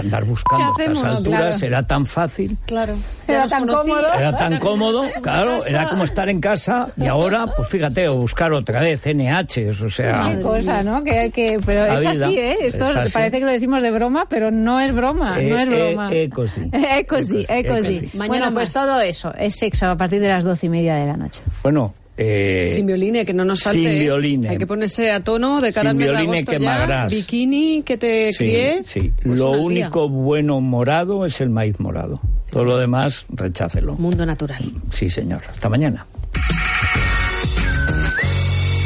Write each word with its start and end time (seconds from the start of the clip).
que 0.00 0.06
andar 0.06 0.24
buscando 0.24 0.74
a 0.78 0.82
estas 0.84 1.04
alturas 1.16 1.62
era 1.62 1.82
tan 1.82 2.06
fácil. 2.06 2.56
Claro. 2.66 2.94
Era 3.26 3.46
tan 3.46 3.66
cómodo. 3.66 4.12
Era 4.14 4.36
tan 4.36 4.58
cómodo, 4.58 5.04
claro, 5.22 5.64
era 5.64 5.88
como 5.88 6.04
estar 6.04 6.28
en 6.28 6.40
casa 6.40 6.88
y 6.96 7.06
ahora, 7.06 7.46
pues 7.56 7.68
fíjate, 7.68 8.08
o 8.08 8.16
buscar 8.16 8.52
otra 8.52 8.80
vez 8.82 9.00
NH, 9.06 9.68
o 9.84 9.90
sea... 9.90 10.34
Qué 10.34 10.42
cosa, 10.42 10.82
¿no? 10.82 11.04
Que, 11.04 11.30
que, 11.30 11.60
pero 11.64 11.86
es 11.86 12.04
así, 12.04 12.38
¿eh? 12.38 12.56
Esto 12.62 12.86
parece 13.12 13.38
que 13.38 13.44
lo 13.44 13.50
decimos 13.52 13.82
de 13.82 13.90
broma, 13.90 14.26
pero 14.28 14.50
no 14.50 14.80
es 14.80 14.94
broma, 14.94 15.30
no 15.40 15.58
es 15.58 15.68
Eh, 15.68 15.92
broma. 15.94 16.12
eh, 16.12 16.22
ecosí. 16.24 16.70
Ecosí, 16.72 17.46
ecosí. 17.48 18.10
Bueno, 18.14 18.52
pues 18.52 18.72
todo 18.72 19.00
eso 19.00 19.32
es 19.38 19.56
sexo 19.56 19.86
a 19.86 19.96
partir 19.96 20.20
de 20.20 20.28
las 20.28 20.44
doce 20.44 20.66
y 20.66 20.68
media 20.70 20.94
de 20.96 21.06
la 21.06 21.16
noche. 21.16 21.40
Bueno, 21.62 21.94
eh, 22.22 22.68
Sin 22.68 22.86
violine, 22.86 23.24
que 23.24 23.32
no 23.32 23.46
nos 23.46 23.62
falte. 23.62 23.78
sin 23.78 23.88
¿eh? 23.88 24.00
violine. 24.00 24.48
Hay 24.50 24.58
que 24.58 24.66
ponerse 24.66 25.10
a 25.10 25.24
tono 25.24 25.60
de 25.62 25.72
cara 25.72 25.90
Sin 25.90 26.02
al 26.02 26.06
mes 26.06 26.06
de 26.08 26.22
agosto 26.22 26.52
que 26.52 26.58
ya. 26.60 27.06
Bikini, 27.08 27.82
que 27.82 27.96
te 27.96 28.30
sí, 28.32 28.38
crié. 28.38 28.80
sí. 28.84 29.12
pues 29.22 29.38
Lo 29.38 29.52
día. 29.54 29.60
único 29.62 30.08
bueno 30.10 30.60
morado 30.60 31.24
es 31.24 31.40
el 31.40 31.48
maíz 31.48 31.80
morado. 31.80 32.20
Todo 32.50 32.64
lo 32.64 32.76
demás, 32.78 33.24
rechácelo. 33.30 33.94
Mundo 33.94 34.26
natural. 34.26 34.62
Sí, 34.92 35.08
señor. 35.08 35.40
Hasta 35.48 35.68
mañana. 35.70 36.06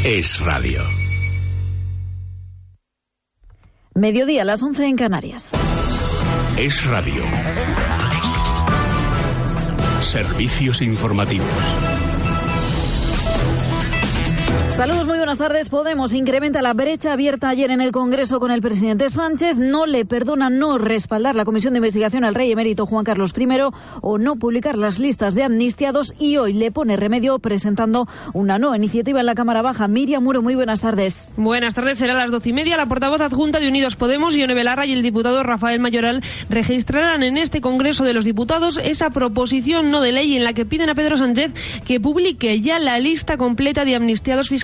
Es 0.05 0.39
radio. 0.41 0.83
Mediodía 3.95 4.43
a 4.43 4.45
las 4.45 4.63
11 4.63 4.87
en 4.87 4.97
Canarias. 4.97 5.53
Es 6.59 6.85
radio. 6.87 7.23
Servicios 10.03 10.83
informativos. 10.83 11.49
Saludos, 14.77 15.07
muy 15.07 15.19
buenas 15.19 15.39
tardes. 15.39 15.69
Podemos 15.69 16.13
incrementa 16.15 16.61
la 16.61 16.73
brecha 16.73 17.13
abierta 17.13 17.49
ayer 17.49 17.71
en 17.71 17.81
el 17.81 17.93
Congreso 17.93 18.41
con 18.41 18.51
el 18.51 18.61
presidente 18.61 19.09
Sánchez. 19.09 19.57
No 19.57 19.87
le 19.87 20.05
perdona 20.05 20.51
no 20.51 20.79
respaldar 20.79 21.37
la 21.37 21.45
comisión 21.45 21.75
de 21.75 21.79
investigación 21.79 22.25
al 22.25 22.35
rey 22.35 22.51
emérito 22.51 22.85
Juan 22.85 23.05
Carlos 23.05 23.33
I 23.39 23.47
o 24.01 24.19
no 24.19 24.35
publicar 24.35 24.77
las 24.77 24.99
listas 24.99 25.37
de 25.37 25.45
amnistiados 25.45 26.13
y 26.19 26.39
hoy 26.39 26.55
le 26.55 26.73
pone 26.73 26.97
remedio 26.97 27.39
presentando 27.39 28.09
una 28.33 28.59
nueva 28.59 28.77
iniciativa 28.77 29.21
en 29.21 29.27
la 29.27 29.37
Cámara 29.37 29.63
Baja. 29.63 29.87
Miriam 29.87 30.25
Muro, 30.25 30.43
muy 30.43 30.57
buenas 30.57 30.81
tardes. 30.81 31.31
Buenas 31.37 31.75
tardes, 31.75 31.99
será 31.99 32.15
a 32.15 32.17
las 32.17 32.33
doce 32.33 32.49
y 32.49 32.53
media. 32.53 32.77
La 32.77 32.87
portavoz 32.87 33.21
adjunta 33.21 33.61
de 33.61 33.69
Unidos 33.69 33.95
Podemos, 33.95 34.35
Ione 34.35 34.55
Belarra 34.55 34.87
y 34.87 34.93
el 34.93 35.03
diputado 35.03 35.45
Rafael 35.45 35.79
Mayoral 35.79 36.25
registrarán 36.51 37.23
en 37.23 37.39
este 37.39 37.61
Congreso 37.61 38.03
de 38.03 38.13
los 38.13 38.25
Diputados 38.25 38.81
esa 38.83 39.11
proposición 39.11 39.93
no 39.93 40.01
de 40.01 40.11
ley 40.11 40.37
en 40.37 40.43
la 40.43 40.53
que 40.53 40.67
piden 40.67 40.91
a 40.91 40.97
Pedro 40.97 41.17
Sánchez 41.17 41.53
que 41.87 42.01
publique 42.01 42.61
ya 42.61 42.81
la 42.81 42.99
lista 42.99 43.37
completa 43.37 43.85
de 43.85 43.95
amnistiados 43.95 44.49
fiscales, 44.49 44.64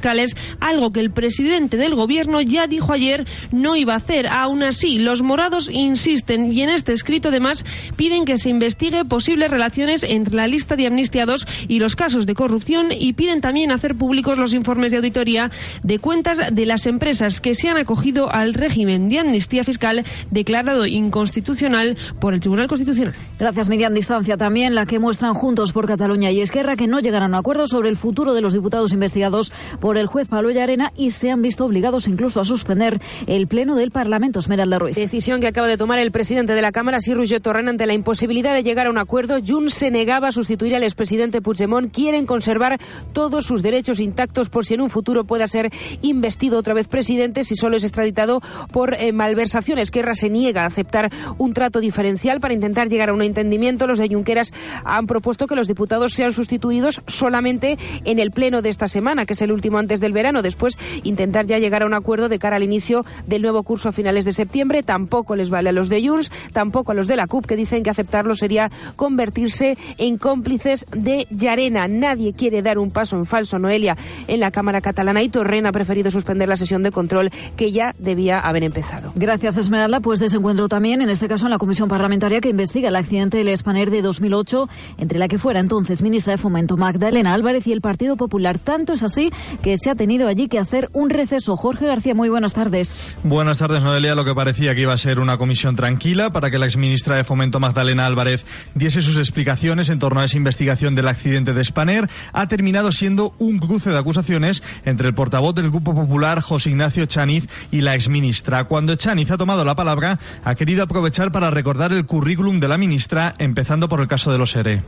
algo 0.60 0.92
que 0.92 1.00
el 1.00 1.10
presidente 1.10 1.76
del 1.76 1.94
Gobierno 1.94 2.40
ya 2.40 2.66
dijo 2.66 2.92
ayer 2.92 3.26
no 3.52 3.76
iba 3.76 3.94
a 3.94 3.96
hacer. 3.96 4.26
Aún 4.26 4.62
así, 4.62 4.98
los 4.98 5.22
morados 5.22 5.68
insisten 5.70 6.52
y 6.52 6.62
en 6.62 6.70
este 6.70 6.92
escrito 6.92 7.28
además 7.28 7.64
piden 7.96 8.24
que 8.24 8.38
se 8.38 8.50
investigue 8.50 9.04
posibles 9.04 9.50
relaciones 9.50 10.02
entre 10.02 10.34
la 10.34 10.46
lista 10.46 10.76
de 10.76 10.86
amnistiados 10.86 11.46
y 11.68 11.78
los 11.78 11.96
casos 11.96 12.26
de 12.26 12.34
corrupción 12.34 12.88
y 12.92 13.12
piden 13.12 13.40
también 13.40 13.72
hacer 13.72 13.94
públicos 13.94 14.38
los 14.38 14.54
informes 14.54 14.90
de 14.90 14.98
auditoría 14.98 15.50
de 15.82 15.98
cuentas 15.98 16.38
de 16.52 16.66
las 16.66 16.86
empresas 16.86 17.40
que 17.40 17.54
se 17.54 17.68
han 17.68 17.76
acogido 17.76 18.32
al 18.32 18.54
régimen 18.54 19.08
de 19.08 19.18
amnistía 19.18 19.64
fiscal 19.64 20.04
declarado 20.30 20.86
inconstitucional 20.86 21.96
por 22.20 22.34
el 22.34 22.40
Tribunal 22.40 22.68
Constitucional. 22.68 23.14
Gracias, 23.38 23.68
Miriam. 23.68 23.94
Distancia 23.94 24.36
también 24.36 24.74
la 24.74 24.86
que 24.86 24.98
muestran 24.98 25.34
Juntos 25.34 25.72
por 25.72 25.86
Cataluña 25.86 26.30
y 26.30 26.40
Esquerra 26.40 26.76
que 26.76 26.86
no 26.86 27.00
llegarán 27.00 27.34
a 27.34 27.38
un 27.38 27.40
acuerdo 27.40 27.66
sobre 27.66 27.88
el 27.88 27.96
futuro 27.96 28.34
de 28.34 28.40
los 28.40 28.52
diputados 28.52 28.92
investigados 28.92 29.52
por 29.80 29.89
el 29.96 30.06
juez 30.06 30.28
Pablo 30.28 30.50
Llarena 30.50 30.92
y 30.96 31.10
se 31.10 31.30
han 31.30 31.42
visto 31.42 31.64
obligados 31.64 32.08
incluso 32.08 32.40
a 32.40 32.44
suspender 32.44 33.00
el 33.26 33.46
pleno 33.46 33.76
del 33.76 33.90
Parlamento. 33.90 34.38
Esmeralda 34.38 34.78
Ruiz. 34.78 34.96
Decisión 34.96 35.40
que 35.40 35.48
acaba 35.48 35.66
de 35.66 35.76
tomar 35.76 35.98
el 35.98 36.10
presidente 36.10 36.54
de 36.54 36.62
la 36.62 36.72
Cámara, 36.72 37.00
Sir 37.00 37.16
Roger 37.16 37.40
Torrent, 37.40 37.68
ante 37.68 37.86
la 37.86 37.94
imposibilidad 37.94 38.54
de 38.54 38.62
llegar 38.62 38.86
a 38.86 38.90
un 38.90 38.98
acuerdo. 38.98 39.38
Junts 39.46 39.74
se 39.74 39.90
negaba 39.90 40.28
a 40.28 40.32
sustituir 40.32 40.76
al 40.76 40.82
expresidente 40.82 41.42
Puigdemont. 41.42 41.92
Quieren 41.92 42.26
conservar 42.26 42.78
todos 43.12 43.44
sus 43.44 43.62
derechos 43.62 44.00
intactos 44.00 44.48
por 44.48 44.64
si 44.64 44.74
en 44.74 44.80
un 44.80 44.90
futuro 44.90 45.24
pueda 45.24 45.46
ser 45.46 45.70
investido 46.02 46.58
otra 46.58 46.74
vez 46.74 46.88
presidente 46.88 47.44
si 47.44 47.56
solo 47.56 47.76
es 47.76 47.84
extraditado 47.84 48.40
por 48.72 48.94
eh, 48.94 49.12
malversación. 49.12 49.78
Esquerra 49.78 50.14
se 50.14 50.30
niega 50.30 50.62
a 50.62 50.66
aceptar 50.66 51.10
un 51.38 51.54
trato 51.54 51.80
diferencial 51.80 52.40
para 52.40 52.54
intentar 52.54 52.88
llegar 52.88 53.08
a 53.08 53.14
un 53.14 53.22
entendimiento. 53.22 53.86
Los 53.86 53.98
de 53.98 54.08
Junqueras 54.08 54.52
han 54.84 55.06
propuesto 55.06 55.46
que 55.46 55.56
los 55.56 55.66
diputados 55.66 56.12
sean 56.12 56.32
sustituidos 56.32 57.02
solamente 57.06 57.78
en 58.04 58.18
el 58.18 58.30
pleno 58.30 58.62
de 58.62 58.68
esta 58.68 58.88
semana, 58.88 59.26
que 59.26 59.32
es 59.32 59.42
el 59.42 59.52
último 59.52 59.78
antes 59.80 60.00
del 60.00 60.12
verano. 60.12 60.42
Después 60.42 60.78
intentar 61.02 61.46
ya 61.46 61.58
llegar 61.58 61.82
a 61.82 61.86
un 61.86 61.94
acuerdo 61.94 62.28
de 62.28 62.38
cara 62.38 62.56
al 62.56 62.62
inicio 62.62 63.04
del 63.26 63.42
nuevo 63.42 63.62
curso 63.62 63.88
a 63.88 63.92
finales 63.92 64.24
de 64.24 64.32
septiembre. 64.32 64.82
Tampoco 64.82 65.36
les 65.36 65.50
vale 65.50 65.70
a 65.70 65.72
los 65.72 65.88
de 65.88 66.06
Junts, 66.06 66.30
tampoco 66.52 66.92
a 66.92 66.94
los 66.94 67.06
de 67.06 67.16
la 67.16 67.26
CUP, 67.26 67.46
que 67.46 67.56
dicen 67.56 67.82
que 67.82 67.90
aceptarlo 67.90 68.34
sería 68.34 68.70
convertirse 68.96 69.76
en 69.98 70.18
cómplices 70.18 70.86
de 70.90 71.26
Llarena. 71.30 71.88
Nadie 71.88 72.32
quiere 72.32 72.62
dar 72.62 72.78
un 72.78 72.90
paso 72.90 73.16
en 73.16 73.26
falso, 73.26 73.58
Noelia, 73.58 73.96
en 74.28 74.40
la 74.40 74.50
Cámara 74.50 74.80
catalana 74.80 75.22
y 75.22 75.28
Torren 75.28 75.66
ha 75.66 75.72
preferido 75.72 76.10
suspender 76.10 76.48
la 76.48 76.56
sesión 76.56 76.82
de 76.82 76.90
control 76.90 77.30
que 77.56 77.72
ya 77.72 77.94
debía 77.98 78.38
haber 78.40 78.64
empezado. 78.64 79.12
Gracias, 79.14 79.56
Esmeralda. 79.58 80.00
Pues 80.00 80.18
desencuentro 80.18 80.68
también, 80.68 81.02
en 81.02 81.10
este 81.10 81.28
caso, 81.28 81.46
en 81.46 81.50
la 81.50 81.58
comisión 81.58 81.88
parlamentaria 81.88 82.40
que 82.40 82.48
investiga 82.48 82.88
el 82.88 82.96
accidente 82.96 83.38
del 83.38 83.56
Spanair 83.56 83.90
de 83.90 84.02
2008, 84.02 84.68
entre 84.98 85.18
la 85.18 85.28
que 85.28 85.38
fuera 85.38 85.60
entonces 85.60 86.02
ministra 86.02 86.32
de 86.32 86.38
Fomento 86.38 86.76
Magdalena 86.76 87.34
Álvarez 87.34 87.66
y 87.66 87.72
el 87.72 87.80
Partido 87.80 88.16
Popular. 88.16 88.58
Tanto 88.58 88.92
es 88.92 89.02
así 89.02 89.30
que 89.62 89.69
se 89.78 89.90
ha 89.90 89.94
tenido 89.94 90.28
allí 90.28 90.48
que 90.48 90.58
hacer 90.58 90.88
un 90.92 91.10
receso. 91.10 91.56
Jorge 91.56 91.86
García, 91.86 92.14
muy 92.14 92.28
buenas 92.28 92.54
tardes. 92.54 93.00
Buenas 93.22 93.58
tardes, 93.58 93.82
Noelia. 93.82 94.14
Lo 94.14 94.24
que 94.24 94.34
parecía 94.34 94.74
que 94.74 94.82
iba 94.82 94.92
a 94.92 94.98
ser 94.98 95.20
una 95.20 95.38
comisión 95.38 95.76
tranquila 95.76 96.30
para 96.32 96.50
que 96.50 96.58
la 96.58 96.66
exministra 96.66 97.16
de 97.16 97.24
Fomento 97.24 97.60
Magdalena 97.60 98.06
Álvarez 98.06 98.44
diese 98.74 99.02
sus 99.02 99.18
explicaciones 99.18 99.88
en 99.88 99.98
torno 99.98 100.20
a 100.20 100.24
esa 100.24 100.36
investigación 100.36 100.94
del 100.94 101.08
accidente 101.08 101.52
de 101.52 101.64
Spanair 101.64 102.08
ha 102.32 102.46
terminado 102.48 102.92
siendo 102.92 103.34
un 103.38 103.58
cruce 103.58 103.90
de 103.90 103.98
acusaciones 103.98 104.62
entre 104.84 105.08
el 105.08 105.14
portavoz 105.14 105.54
del 105.54 105.70
Grupo 105.70 105.94
Popular, 105.94 106.40
José 106.40 106.70
Ignacio 106.70 107.06
Chaniz, 107.06 107.48
y 107.70 107.80
la 107.80 107.94
exministra. 107.94 108.64
Cuando 108.64 108.94
Chaniz 108.96 109.30
ha 109.30 109.38
tomado 109.38 109.64
la 109.64 109.74
palabra, 109.74 110.18
ha 110.44 110.54
querido 110.54 110.82
aprovechar 110.82 111.32
para 111.32 111.50
recordar 111.50 111.92
el 111.92 112.06
currículum 112.06 112.60
de 112.60 112.68
la 112.68 112.78
ministra, 112.78 113.34
empezando 113.38 113.88
por 113.88 114.00
el 114.00 114.08
caso 114.08 114.32
de 114.32 114.38
los 114.38 114.54
ERE. 114.56 114.82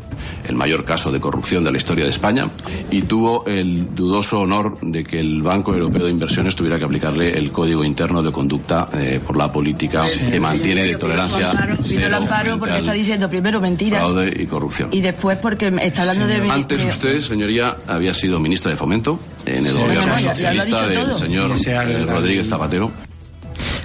El 0.47 0.57
mayor 0.57 0.85
caso 0.85 1.11
de 1.11 1.21
corrupción 1.21 1.65
de 1.65 1.73
la 1.73 1.79
historia 1.79 2.05
de 2.05 2.11
España 2.11 2.51
y 2.91 3.03
tuvo 3.03 3.47
el 3.47 3.95
dudoso 3.95 4.41
honor 4.41 4.72
de 4.81 5.03
que 5.05 5.19
el 5.19 5.43
Banco 5.43 5.73
Europeo 5.73 6.05
de 6.05 6.11
Inversiones 6.11 6.57
tuviera 6.57 6.79
que 6.79 6.85
aplicarle 6.85 7.37
el 7.37 7.51
código 7.53 7.85
interno 7.85 8.23
de 8.23 8.33
conducta 8.33 8.89
eh, 8.95 9.21
por 9.25 9.37
la 9.37 9.53
política 9.53 10.03
que 10.31 10.41
mantiene 10.41 10.85
de 10.85 10.97
tolerancia 10.97 11.53
Pido 11.89 12.07
el 12.07 12.15
amparo 12.15 12.59
porque 12.59 12.79
está 12.79 12.93
diciendo 12.93 13.29
primero 13.29 13.61
mentiras 13.61 14.09
fraude 14.09 14.33
y 14.43 14.47
corrupción. 14.47 14.89
y 14.93 15.01
después 15.01 15.39
porque 15.39 15.73
está 15.83 16.03
hablando 16.03 16.27
de... 16.27 16.51
Antes 16.51 16.85
usted, 16.85 17.21
señoría, 17.21 17.77
había 17.87 18.15
sido 18.15 18.39
ministra 18.39 18.73
de 18.73 18.77
Fomento 18.77 19.19
en 19.47 19.67
el 19.67 19.75
gobierno 19.77 20.07
lo 20.07 20.15
ha 20.15 20.19
socialista 20.19 20.87
del 20.87 21.15
señor 21.15 21.57
Sí, 21.57 21.65
sí, 21.65 21.71
eh, 21.71 22.07
Rodríguez 22.07 22.49
Zapatero. 22.49 22.91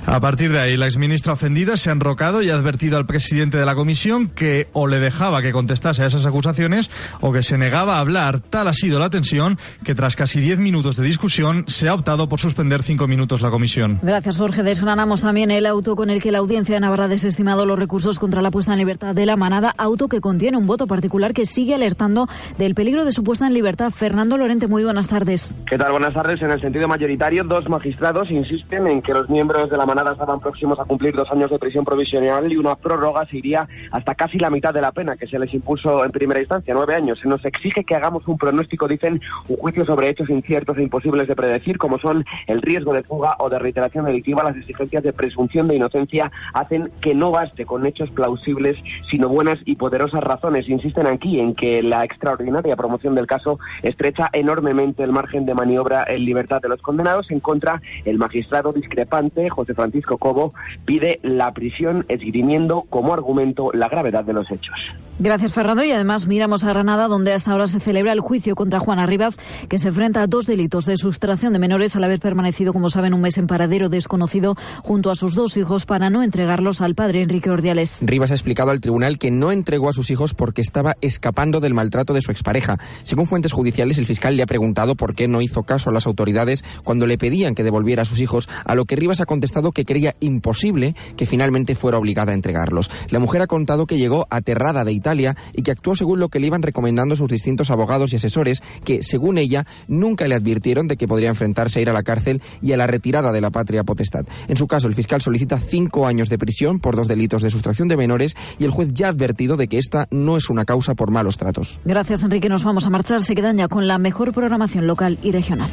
A 0.05 0.19
partir 0.19 0.51
de 0.51 0.59
ahí, 0.59 0.77
la 0.77 0.85
exministra 0.85 1.33
ofendida 1.33 1.77
se 1.77 1.89
ha 1.89 1.93
enrocado 1.93 2.41
y 2.41 2.49
ha 2.49 2.55
advertido 2.55 2.97
al 2.97 3.05
presidente 3.05 3.57
de 3.57 3.65
la 3.65 3.75
comisión 3.75 4.29
que 4.29 4.67
o 4.73 4.87
le 4.87 4.99
dejaba 4.99 5.41
que 5.41 5.51
contestase 5.51 6.03
a 6.03 6.05
esas 6.05 6.25
acusaciones 6.25 6.89
o 7.21 7.33
que 7.33 7.43
se 7.43 7.57
negaba 7.57 7.97
a 7.97 7.99
hablar. 7.99 8.39
Tal 8.39 8.67
ha 8.67 8.73
sido 8.73 8.99
la 8.99 9.09
tensión 9.09 9.57
que 9.83 9.95
tras 9.95 10.15
casi 10.15 10.39
diez 10.39 10.59
minutos 10.59 10.95
de 10.95 11.03
discusión 11.03 11.65
se 11.67 11.89
ha 11.89 11.93
optado 11.93 12.29
por 12.29 12.39
suspender 12.39 12.83
cinco 12.83 13.07
minutos 13.07 13.41
la 13.41 13.49
comisión. 13.49 13.99
Gracias, 14.01 14.37
Jorge. 14.37 14.63
Desgranamos 14.63 15.21
también 15.21 15.51
el 15.51 15.65
auto 15.65 15.95
con 15.95 16.09
el 16.09 16.21
que 16.21 16.31
la 16.31 16.37
audiencia 16.37 16.75
de 16.75 16.81
Navarra 16.81 17.05
ha 17.05 17.09
desestimado 17.09 17.65
los 17.65 17.77
recursos 17.77 18.19
contra 18.19 18.41
la 18.41 18.51
puesta 18.51 18.71
en 18.71 18.79
libertad 18.79 19.13
de 19.13 19.25
la 19.25 19.35
manada, 19.35 19.73
auto 19.77 20.07
que 20.07 20.21
contiene 20.21 20.57
un 20.57 20.67
voto 20.67 20.87
particular 20.87 21.33
que 21.33 21.45
sigue 21.45 21.75
alertando 21.75 22.27
del 22.57 22.75
peligro 22.75 23.05
de 23.05 23.11
su 23.11 23.23
puesta 23.23 23.47
en 23.47 23.53
libertad. 23.53 23.91
Fernando 23.91 24.37
Lorente, 24.37 24.67
muy 24.67 24.83
buenas 24.83 25.07
tardes. 25.07 25.53
¿Qué 25.65 25.77
tal? 25.77 25.91
Buenas 25.91 26.13
tardes. 26.13 26.41
En 26.41 26.51
el 26.51 26.61
sentido 26.61 26.87
mayoritario, 26.87 27.43
dos 27.43 27.67
magistrados 27.69 28.29
insisten 28.31 28.87
en 28.87 29.01
que 29.01 29.13
los 29.13 29.29
miembros 29.29 29.66
de 29.69 29.77
la 29.77 29.85
manada 29.85 30.11
estaban 30.11 30.39
próximos 30.39 30.79
a 30.79 30.85
cumplir 30.85 31.15
dos 31.15 31.29
años 31.31 31.49
de 31.49 31.59
prisión 31.59 31.85
provisional 31.85 32.51
y 32.51 32.57
una 32.57 32.75
prórroga 32.75 33.25
se 33.25 33.37
iría 33.37 33.67
hasta 33.91 34.15
casi 34.15 34.37
la 34.39 34.49
mitad 34.49 34.73
de 34.73 34.81
la 34.81 34.91
pena 34.91 35.17
que 35.17 35.27
se 35.27 35.39
les 35.39 35.53
impuso 35.53 36.03
en 36.03 36.11
primera 36.11 36.39
instancia, 36.39 36.73
nueve 36.73 36.95
años. 36.95 37.19
Se 37.19 37.27
nos 37.27 37.43
exige 37.45 37.83
que 37.83 37.95
hagamos 37.95 38.27
un 38.27 38.37
pronóstico, 38.37 38.87
dicen, 38.87 39.21
un 39.47 39.57
juicio 39.57 39.85
sobre 39.85 40.09
hechos 40.09 40.29
inciertos 40.29 40.77
e 40.77 40.83
imposibles 40.83 41.27
de 41.27 41.35
predecir, 41.35 41.77
como 41.77 41.99
son 41.99 42.25
el 42.47 42.61
riesgo 42.61 42.93
de 42.93 43.03
fuga 43.03 43.35
o 43.39 43.49
de 43.49 43.59
reiteración 43.59 44.05
delictiva. 44.05 44.43
Las 44.43 44.57
exigencias 44.57 45.03
de 45.03 45.13
presunción 45.13 45.67
de 45.67 45.75
inocencia 45.75 46.31
hacen 46.53 46.91
que 47.01 47.13
no 47.13 47.31
baste 47.31 47.65
con 47.65 47.85
hechos 47.85 48.09
plausibles, 48.11 48.77
sino 49.09 49.29
buenas 49.29 49.59
y 49.65 49.75
poderosas 49.75 50.23
razones. 50.23 50.69
Insisten 50.69 51.07
aquí 51.07 51.39
en 51.39 51.55
que 51.55 51.83
la 51.83 52.03
extraordinaria 52.03 52.75
promoción 52.75 53.15
del 53.15 53.27
caso 53.27 53.59
estrecha 53.83 54.29
enormemente 54.33 55.03
el 55.03 55.11
margen 55.11 55.45
de 55.45 55.53
maniobra 55.53 56.05
en 56.07 56.25
libertad 56.25 56.61
de 56.61 56.69
los 56.69 56.81
condenados. 56.81 57.29
En 57.31 57.39
contra, 57.39 57.81
el 58.05 58.17
magistrado 58.17 58.73
discrepante, 58.73 59.49
José 59.57 59.73
Francisco 59.73 60.19
Cobo, 60.19 60.53
pide 60.85 61.19
la 61.23 61.51
prisión 61.51 62.05
esgrimiendo 62.09 62.83
como 62.89 63.11
argumento 63.11 63.71
la 63.73 63.89
gravedad 63.89 64.23
de 64.23 64.33
los 64.33 64.49
hechos. 64.51 64.75
Gracias, 65.19 65.51
Fernando. 65.51 65.83
Y 65.83 65.89
además 65.89 66.27
miramos 66.27 66.63
a 66.63 66.69
Granada, 66.69 67.07
donde 67.07 67.33
hasta 67.33 67.51
ahora 67.51 67.65
se 67.65 67.79
celebra 67.79 68.13
el 68.13 68.19
juicio 68.19 68.53
contra 68.53 68.79
Juana 68.79 69.07
Rivas, 69.07 69.39
que 69.67 69.79
se 69.79 69.87
enfrenta 69.87 70.21
a 70.21 70.27
dos 70.27 70.45
delitos 70.45 70.85
de 70.85 70.95
sustracción 70.95 71.53
de 71.53 71.59
menores 71.59 71.95
al 71.95 72.03
haber 72.03 72.19
permanecido, 72.19 72.71
como 72.71 72.91
saben, 72.91 73.15
un 73.15 73.21
mes 73.21 73.39
en 73.39 73.47
paradero 73.47 73.89
desconocido 73.89 74.55
junto 74.83 75.09
a 75.09 75.15
sus 75.15 75.33
dos 75.33 75.57
hijos 75.57 75.87
para 75.87 76.11
no 76.11 76.21
entregarlos 76.21 76.81
al 76.81 76.93
padre 76.93 77.23
Enrique 77.23 77.49
Ordiales. 77.49 77.97
Rivas 78.03 78.29
ha 78.29 78.35
explicado 78.35 78.69
al 78.69 78.79
tribunal 78.79 79.17
que 79.17 79.31
no 79.31 79.51
entregó 79.51 79.89
a 79.89 79.93
sus 79.93 80.11
hijos 80.11 80.35
porque 80.35 80.61
estaba 80.61 80.97
escapando 81.01 81.61
del 81.61 81.73
maltrato 81.73 82.13
de 82.13 82.21
su 82.21 82.29
expareja. 82.29 82.77
Según 83.01 83.25
fuentes 83.25 83.53
judiciales, 83.53 83.97
el 83.97 84.05
fiscal 84.05 84.37
le 84.37 84.43
ha 84.43 84.47
preguntado 84.47 84.93
por 84.93 85.15
qué 85.15 85.27
no 85.27 85.41
hizo 85.41 85.63
caso 85.63 85.89
a 85.89 85.93
las 85.93 86.05
autoridades 86.05 86.63
cuando 86.83 87.07
le 87.07 87.17
pedían 87.17 87.55
que 87.55 87.63
devolviera 87.63 88.03
a 88.03 88.05
sus 88.05 88.21
hijos, 88.21 88.47
a 88.65 88.75
lo 88.75 88.85
que 88.85 88.95
Rivas 88.95 89.19
ha 89.19 89.25
contestado 89.25 89.46
que 89.73 89.85
creía 89.85 90.15
imposible 90.19 90.95
que 91.15 91.25
finalmente 91.25 91.75
fuera 91.75 91.97
obligada 91.97 92.31
a 92.31 92.35
entregarlos. 92.35 92.89
La 93.09 93.19
mujer 93.19 93.41
ha 93.41 93.47
contado 93.47 93.85
que 93.85 93.97
llegó 93.97 94.27
aterrada 94.29 94.83
de 94.83 94.93
Italia 94.93 95.35
y 95.53 95.63
que 95.63 95.71
actuó 95.71 95.95
según 95.95 96.19
lo 96.19 96.29
que 96.29 96.39
le 96.39 96.47
iban 96.47 96.61
recomendando 96.61 97.15
sus 97.15 97.29
distintos 97.29 97.71
abogados 97.71 98.13
y 98.13 98.17
asesores, 98.17 98.61
que, 98.83 99.03
según 99.03 99.37
ella, 99.37 99.65
nunca 99.87 100.27
le 100.27 100.35
advirtieron 100.35 100.87
de 100.87 100.97
que 100.97 101.07
podría 101.07 101.29
enfrentarse 101.29 101.79
a 101.79 101.81
ir 101.81 101.89
a 101.89 101.93
la 101.93 102.03
cárcel 102.03 102.41
y 102.61 102.71
a 102.71 102.77
la 102.77 102.87
retirada 102.87 103.31
de 103.31 103.41
la 103.41 103.49
patria 103.49 103.83
potestad. 103.83 104.25
En 104.47 104.57
su 104.57 104.67
caso, 104.67 104.87
el 104.87 104.95
fiscal 104.95 105.21
solicita 105.21 105.59
cinco 105.59 106.07
años 106.07 106.29
de 106.29 106.37
prisión 106.37 106.79
por 106.79 106.95
dos 106.95 107.07
delitos 107.07 107.41
de 107.41 107.49
sustracción 107.49 107.87
de 107.87 107.97
menores 107.97 108.35
y 108.59 108.65
el 108.65 108.71
juez 108.71 108.89
ya 108.93 109.07
ha 109.07 109.09
advertido 109.09 109.57
de 109.57 109.67
que 109.67 109.77
esta 109.77 110.07
no 110.11 110.37
es 110.37 110.49
una 110.49 110.65
causa 110.65 110.95
por 110.95 111.11
malos 111.11 111.37
tratos. 111.37 111.79
Gracias, 111.85 112.23
Enrique. 112.23 112.49
Nos 112.49 112.63
vamos 112.63 112.85
a 112.85 112.89
marchar. 112.89 113.21
Se 113.21 113.35
quedan 113.35 113.57
ya 113.57 113.67
con 113.67 113.87
la 113.87 113.97
mejor 113.97 114.33
programación 114.33 114.87
local 114.87 115.17
y 115.23 115.31
regional. 115.31 115.69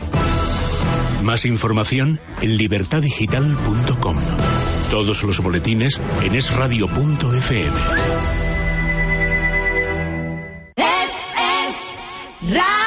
Más 1.25 1.47
información 1.47 2.21
en 2.43 2.59
libertadigital.com. 2.59 4.19
Todos 4.91 5.23
los 5.23 5.41
boletines 5.41 5.99
en 6.23 6.35
esradio.fm. 6.35 7.77
Es, 10.77 11.11
es 11.41 12.53
radio. 12.53 12.84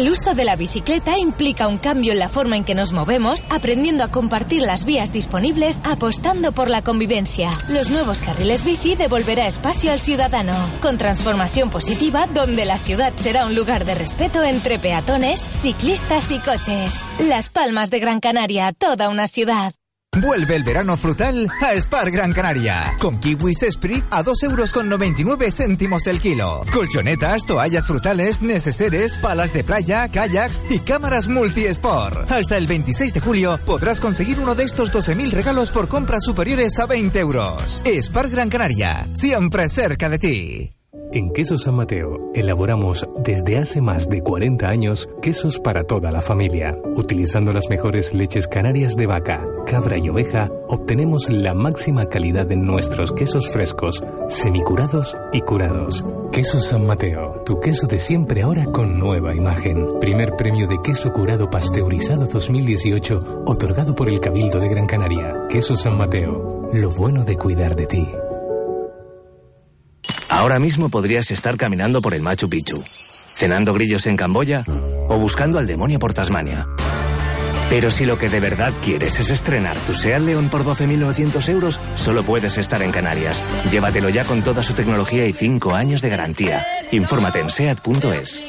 El 0.00 0.08
uso 0.08 0.32
de 0.32 0.46
la 0.46 0.56
bicicleta 0.56 1.18
implica 1.18 1.68
un 1.68 1.76
cambio 1.76 2.12
en 2.12 2.18
la 2.18 2.30
forma 2.30 2.56
en 2.56 2.64
que 2.64 2.74
nos 2.74 2.90
movemos, 2.90 3.44
aprendiendo 3.50 4.02
a 4.02 4.08
compartir 4.08 4.62
las 4.62 4.86
vías 4.86 5.12
disponibles, 5.12 5.82
apostando 5.84 6.52
por 6.52 6.70
la 6.70 6.80
convivencia. 6.80 7.50
Los 7.68 7.90
nuevos 7.90 8.22
carriles 8.22 8.64
bici 8.64 8.94
devolverá 8.94 9.46
espacio 9.46 9.92
al 9.92 10.00
ciudadano, 10.00 10.54
con 10.80 10.96
transformación 10.96 11.68
positiva 11.68 12.26
donde 12.32 12.64
la 12.64 12.78
ciudad 12.78 13.12
será 13.16 13.44
un 13.44 13.54
lugar 13.54 13.84
de 13.84 13.94
respeto 13.94 14.42
entre 14.42 14.78
peatones, 14.78 15.38
ciclistas 15.38 16.32
y 16.32 16.38
coches. 16.38 16.94
Las 17.18 17.50
Palmas 17.50 17.90
de 17.90 17.98
Gran 17.98 18.20
Canaria, 18.20 18.72
toda 18.72 19.10
una 19.10 19.28
ciudad. 19.28 19.74
Vuelve 20.18 20.56
el 20.56 20.64
verano 20.64 20.96
frutal 20.96 21.48
a 21.62 21.80
Spar 21.80 22.10
Gran 22.10 22.32
Canaria. 22.32 22.96
Con 22.98 23.20
kiwis 23.20 23.62
Esprit 23.62 24.04
a 24.10 24.24
2 24.24 24.42
euros 24.42 24.72
con 24.72 24.88
99 24.88 25.52
céntimos 25.52 26.06
el 26.08 26.20
kilo. 26.20 26.62
Colchonetas, 26.72 27.46
toallas 27.46 27.86
frutales, 27.86 28.42
neceseres, 28.42 29.16
palas 29.18 29.52
de 29.52 29.62
playa, 29.62 30.08
kayaks 30.08 30.64
y 30.68 30.80
cámaras 30.80 31.28
multi-sport. 31.28 32.28
Hasta 32.28 32.56
el 32.56 32.66
26 32.66 33.14
de 33.14 33.20
julio 33.20 33.60
podrás 33.64 34.00
conseguir 34.00 34.40
uno 34.40 34.56
de 34.56 34.64
estos 34.64 34.92
12.000 34.92 35.30
regalos 35.30 35.70
por 35.70 35.86
compras 35.86 36.24
superiores 36.24 36.76
a 36.80 36.86
20 36.86 37.18
euros. 37.20 37.80
Spar 38.02 38.30
Gran 38.30 38.50
Canaria, 38.50 39.06
siempre 39.14 39.68
cerca 39.68 40.08
de 40.08 40.18
ti. 40.18 40.79
En 41.12 41.32
Quesos 41.32 41.64
San 41.64 41.74
Mateo 41.74 42.30
elaboramos 42.34 43.08
desde 43.24 43.58
hace 43.58 43.80
más 43.80 44.08
de 44.08 44.22
40 44.22 44.68
años 44.68 45.08
quesos 45.20 45.58
para 45.58 45.82
toda 45.82 46.12
la 46.12 46.22
familia. 46.22 46.78
Utilizando 46.94 47.52
las 47.52 47.68
mejores 47.68 48.14
leches 48.14 48.46
canarias 48.46 48.94
de 48.94 49.08
vaca, 49.08 49.44
cabra 49.66 49.98
y 49.98 50.08
oveja, 50.08 50.52
obtenemos 50.68 51.28
la 51.28 51.52
máxima 51.52 52.06
calidad 52.06 52.52
en 52.52 52.64
nuestros 52.64 53.12
quesos 53.12 53.50
frescos, 53.50 54.04
semicurados 54.28 55.16
y 55.32 55.40
curados. 55.40 56.06
Quesos 56.30 56.68
San 56.68 56.86
Mateo, 56.86 57.42
tu 57.44 57.58
queso 57.58 57.88
de 57.88 57.98
siempre 57.98 58.42
ahora 58.42 58.66
con 58.66 58.96
nueva 58.96 59.34
imagen. 59.34 59.98
Primer 60.00 60.36
premio 60.36 60.68
de 60.68 60.78
queso 60.80 61.12
curado 61.12 61.50
pasteurizado 61.50 62.26
2018, 62.32 63.42
otorgado 63.46 63.96
por 63.96 64.08
el 64.08 64.20
Cabildo 64.20 64.60
de 64.60 64.68
Gran 64.68 64.86
Canaria. 64.86 65.48
Quesos 65.48 65.82
San 65.82 65.98
Mateo, 65.98 66.70
lo 66.72 66.90
bueno 66.92 67.24
de 67.24 67.36
cuidar 67.36 67.74
de 67.74 67.86
ti. 67.88 68.08
Ahora 70.30 70.58
mismo 70.58 70.88
podrías 70.88 71.30
estar 71.30 71.56
caminando 71.56 72.00
por 72.00 72.14
el 72.14 72.22
Machu 72.22 72.48
Picchu, 72.48 72.82
cenando 72.86 73.74
grillos 73.74 74.06
en 74.06 74.16
Camboya 74.16 74.62
o 75.08 75.18
buscando 75.18 75.58
al 75.58 75.66
demonio 75.66 75.98
por 75.98 76.14
Tasmania. 76.14 76.68
Pero 77.68 77.90
si 77.90 78.04
lo 78.04 78.18
que 78.18 78.28
de 78.28 78.40
verdad 78.40 78.72
quieres 78.82 79.20
es 79.20 79.30
estrenar 79.30 79.78
tu 79.78 79.92
SEAT 79.92 80.22
León 80.22 80.48
por 80.48 80.64
12.900 80.64 81.48
euros, 81.50 81.80
solo 81.96 82.24
puedes 82.24 82.58
estar 82.58 82.82
en 82.82 82.90
Canarias. 82.90 83.42
Llévatelo 83.70 84.08
ya 84.08 84.24
con 84.24 84.42
toda 84.42 84.62
su 84.62 84.74
tecnología 84.74 85.26
y 85.26 85.32
5 85.32 85.74
años 85.74 86.02
de 86.02 86.08
garantía. 86.08 86.64
Infórmate 86.90 87.40
en 87.40 87.50
SEAT.es. 87.50 88.40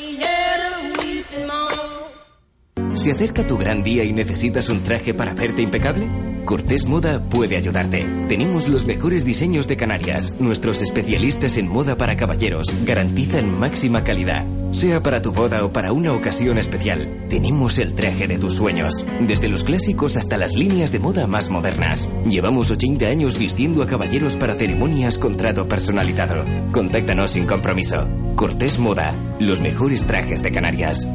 ¿Se 2.94 3.12
acerca 3.12 3.46
tu 3.46 3.58
gran 3.58 3.84
día 3.84 4.04
y 4.04 4.12
necesitas 4.12 4.70
un 4.70 4.84
traje 4.84 5.14
para 5.14 5.34
verte 5.34 5.62
impecable? 5.62 6.31
Cortés 6.46 6.86
Moda 6.86 7.22
puede 7.22 7.58
ayudarte. 7.58 8.08
Tenemos 8.28 8.68
los 8.68 8.86
mejores 8.86 9.26
diseños 9.26 9.68
de 9.68 9.78
Canarias. 9.78 10.36
Nuestros 10.40 10.82
especialistas 10.82 11.58
en 11.58 11.68
moda 11.68 11.98
para 11.98 12.18
caballeros 12.18 12.68
garantizan 12.86 13.58
máxima 13.60 14.04
calidad. 14.04 14.46
Sea 14.72 15.04
para 15.04 15.22
tu 15.22 15.32
boda 15.34 15.66
o 15.66 15.74
para 15.74 15.92
una 15.92 16.14
ocasión 16.14 16.58
especial, 16.58 17.26
tenemos 17.30 17.78
el 17.78 17.94
traje 17.94 18.28
de 18.28 18.38
tus 18.38 18.54
sueños. 18.54 19.06
Desde 19.20 19.50
los 19.50 19.64
clásicos 19.64 20.18
hasta 20.18 20.38
las 20.38 20.56
líneas 20.56 20.92
de 20.92 21.00
moda 21.00 21.28
más 21.28 21.50
modernas. 21.50 22.10
Llevamos 22.26 22.72
80 22.72 23.06
años 23.06 23.38
vistiendo 23.38 23.84
a 23.84 23.88
caballeros 23.88 24.36
para 24.38 24.56
ceremonias 24.56 25.18
con 25.18 25.38
trato 25.38 25.68
personalizado. 25.68 26.46
Contáctanos 26.72 27.32
sin 27.32 27.46
compromiso. 27.46 28.08
Cortés 28.36 28.80
Moda, 28.80 29.14
los 29.40 29.62
mejores 29.62 30.06
trajes 30.06 30.42
de 30.42 30.52
Canarias. 30.52 31.08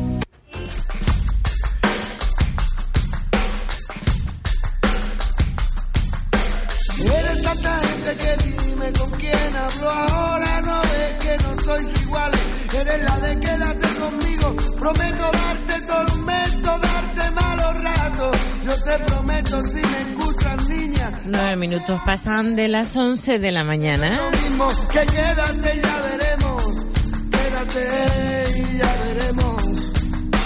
Prometo 14.87 15.31
darte 15.33 15.83
tormento, 15.83 16.79
darte 16.79 17.31
malos 17.33 17.83
ratos. 17.83 18.37
Yo 18.65 18.83
te 18.85 18.99
prometo 19.05 19.65
si 19.65 19.79
me 19.79 20.01
escuchas, 20.03 20.69
niña. 20.69 21.11
Nueve 21.25 21.57
minutos 21.57 22.01
pasan 22.07 22.55
de 22.55 22.69
las 22.69 22.97
11 22.97 23.41
de 23.41 23.51
la 23.51 23.65
mañana. 23.65 24.17
Lo 24.17 24.31
mismo 24.39 24.69
que 24.93 25.01
quédate, 25.01 25.83
ya 25.83 26.03
veremos. 26.03 26.87
Quédate 27.33 28.45
y 28.61 28.79
ya 28.79 28.95
veremos. 29.07 29.65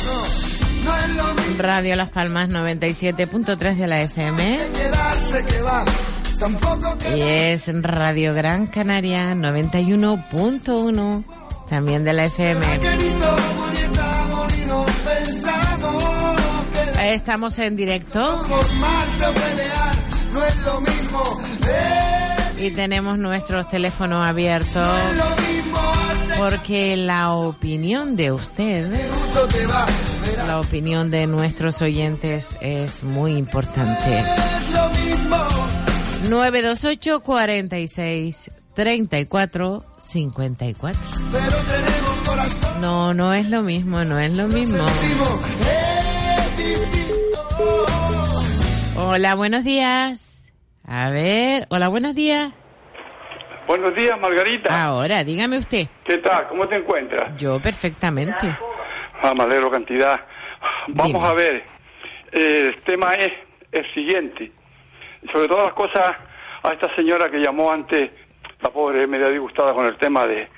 No, 0.07 0.17
no 0.85 0.97
es 0.97 1.09
lo 1.17 1.35
mismo 1.35 1.59
Radio 1.63 1.97
Las 1.97 2.09
Palmas 2.09 2.49
97.3 2.49 3.77
de 3.77 3.87
la 3.87 4.01
FM. 4.01 4.59
quedarse 4.73 5.45
que 5.45 5.61
va. 5.61 5.85
Y 7.15 7.21
es 7.21 7.71
Radio 7.83 8.33
Gran 8.33 8.69
Canaria 8.69 9.35
91.1 9.35 11.25
también 11.69 12.05
de 12.05 12.15
la 12.15 12.25
FM. 12.25 12.67
Estamos 17.11 17.59
en 17.59 17.75
directo 17.75 18.47
y 22.57 22.71
tenemos 22.71 23.19
nuestros 23.19 23.69
teléfonos 23.69 24.25
abiertos 24.25 24.89
porque 26.39 26.97
la 26.97 27.33
opinión 27.33 28.15
de 28.15 28.31
usted, 28.31 28.93
la 30.47 30.61
opinión 30.61 31.11
de 31.11 31.27
nuestros 31.27 31.83
oyentes 31.83 32.57
es 32.61 33.03
muy 33.03 33.33
importante. 33.33 34.21
Es 34.21 34.73
lo 34.73 34.89
mismo. 34.91 35.37
928 36.29 37.21
46 37.25 38.51
34 38.75 39.85
54. 39.99 41.01
Pero 41.33 41.43
tenemos 41.43 42.29
corazón. 42.29 42.81
No, 42.81 43.15
no 43.15 43.35
es 43.35 43.51
lo 43.51 43.63
mismo, 43.63 44.05
no 44.05 44.21
es 44.21 44.33
lo 44.33 44.47
mismo. 44.47 44.87
Hola, 48.97 49.35
buenos 49.35 49.65
días. 49.65 50.39
A 50.87 51.11
ver, 51.11 51.67
hola, 51.71 51.89
buenos 51.89 52.15
días. 52.15 52.53
Buenos 53.67 53.95
días, 53.95 54.19
Margarita. 54.19 54.83
Ahora, 54.83 55.23
dígame 55.23 55.59
usted. 55.59 55.87
¿Qué 56.05 56.19
tal? 56.19 56.49
¿Cómo 56.49 56.67
te 56.69 56.77
encuentras? 56.77 57.37
Yo 57.37 57.61
perfectamente. 57.61 58.57
Ah, 59.23 59.35
me 59.35 59.45
alegro 59.45 59.71
cantidad. 59.71 60.21
Vamos 60.89 61.23
a 61.23 61.33
ver. 61.35 61.65
Eh, 62.33 62.73
el 62.75 62.83
tema 62.83 63.15
es 63.15 63.33
el 63.73 63.93
siguiente. 63.95 64.51
Sobre 65.33 65.49
todas 65.49 65.65
las 65.65 65.75
cosas, 65.75 66.17
a 66.63 66.73
esta 66.73 66.95
señora 66.95 67.31
que 67.31 67.39
llamó 67.39 67.71
antes, 67.71 68.11
la 68.61 68.71
pobre, 68.71 69.07
media 69.07 69.29
disgustada 69.29 69.75
con 69.75 69.87
el 69.87 69.97
tema 69.99 70.27
de, 70.27 70.49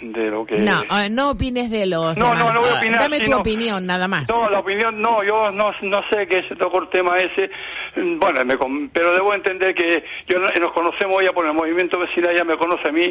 de 0.00 0.30
lo 0.30 0.44
que... 0.44 0.56
No, 0.58 0.82
eh, 0.98 1.08
no 1.10 1.30
opines 1.30 1.70
de 1.70 1.86
los 1.86 2.16
No, 2.18 2.26
demás. 2.30 2.38
no, 2.38 2.52
no 2.52 2.60
voy 2.60 2.68
a 2.70 2.72
Ah, 2.74 2.78
opinar, 2.78 3.00
Dame 3.00 3.20
tu 3.20 3.34
opinión, 3.34 3.86
nada 3.86 4.08
más. 4.08 4.28
No, 4.28 4.50
la 4.50 4.58
opinión 4.60 5.00
no, 5.00 5.22
yo 5.24 5.50
no, 5.52 5.72
no 5.82 6.02
sé 6.10 6.26
qué 6.26 6.42
se 6.44 6.56
tocó 6.56 6.80
el 6.82 6.88
tema 6.88 7.18
ese, 7.18 7.50
Mm, 7.96 8.18
bueno, 8.18 8.44
me 8.44 8.58
pero 8.92 9.12
debo 9.12 9.32
entender 9.32 9.74
que 9.74 10.04
yo 10.28 10.38
no- 10.38 10.50
nos 10.50 10.72
conocemos 10.72 11.22
ella 11.22 11.32
por 11.32 11.46
el 11.46 11.54
movimiento 11.54 11.98
vecinal, 11.98 12.32
ella 12.32 12.44
me 12.44 12.58
conoce 12.58 12.88
a 12.88 12.92
mí 12.92 13.08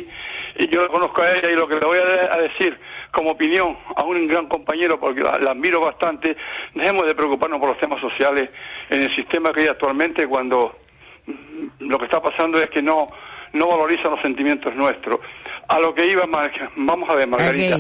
y 0.59 0.67
yo 0.67 0.81
la 0.83 0.87
conozco 0.89 1.23
a 1.23 1.31
ella 1.33 1.49
y 1.51 1.55
lo 1.55 1.67
que 1.67 1.75
le 1.79 1.85
voy 1.87 1.97
a 1.97 2.37
decir 2.37 2.77
como 3.11 3.31
opinión 3.31 3.75
a 3.95 4.03
un 4.03 4.27
gran 4.27 4.45
compañero, 4.47 4.99
porque 4.99 5.21
la, 5.23 5.39
la 5.39 5.51
admiro 5.51 5.79
bastante, 5.81 6.37
dejemos 6.75 7.05
de 7.07 7.15
preocuparnos 7.15 7.59
por 7.59 7.69
los 7.69 7.79
temas 7.79 7.99
sociales 7.99 8.49
en 8.89 9.01
el 9.01 9.15
sistema 9.15 9.51
que 9.53 9.61
hay 9.61 9.67
actualmente 9.69 10.27
cuando 10.27 10.77
mm, 11.25 11.87
lo 11.87 11.97
que 11.97 12.05
está 12.05 12.21
pasando 12.21 12.59
es 12.59 12.69
que 12.69 12.81
no 12.83 13.07
no 13.55 13.67
valorizan 13.67 14.11
los 14.11 14.21
sentimientos 14.21 14.75
nuestros. 14.75 15.19
A 15.67 15.79
lo 15.79 15.93
que 15.95 16.05
iba, 16.05 16.25
Mar- 16.27 16.51
vamos 16.75 17.09
a 17.09 17.15
ver, 17.15 17.27
Margarita. 17.27 17.75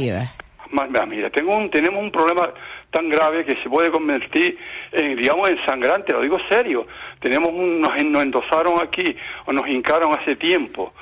¿A 0.59 0.67
qué 0.71 0.83
iba? 0.87 1.05
Mira, 1.05 1.29
tengo 1.29 1.55
un, 1.55 1.69
tenemos 1.69 2.01
un 2.01 2.11
problema 2.11 2.49
tan 2.89 3.07
grave 3.09 3.45
que 3.45 3.55
se 3.57 3.69
puede 3.69 3.91
convertir 3.91 4.57
en, 4.91 5.15
digamos, 5.15 5.49
en 5.49 5.63
sangrante, 5.65 6.11
lo 6.13 6.21
digo 6.21 6.37
serio. 6.49 6.87
Tenemos 7.19 7.49
un, 7.51 7.79
nos, 7.81 7.95
nos 8.03 8.23
endosaron 8.23 8.79
aquí, 8.81 9.15
o 9.45 9.53
nos 9.53 9.67
hincaron 9.67 10.13
hace 10.13 10.35
tiempo, 10.35 10.93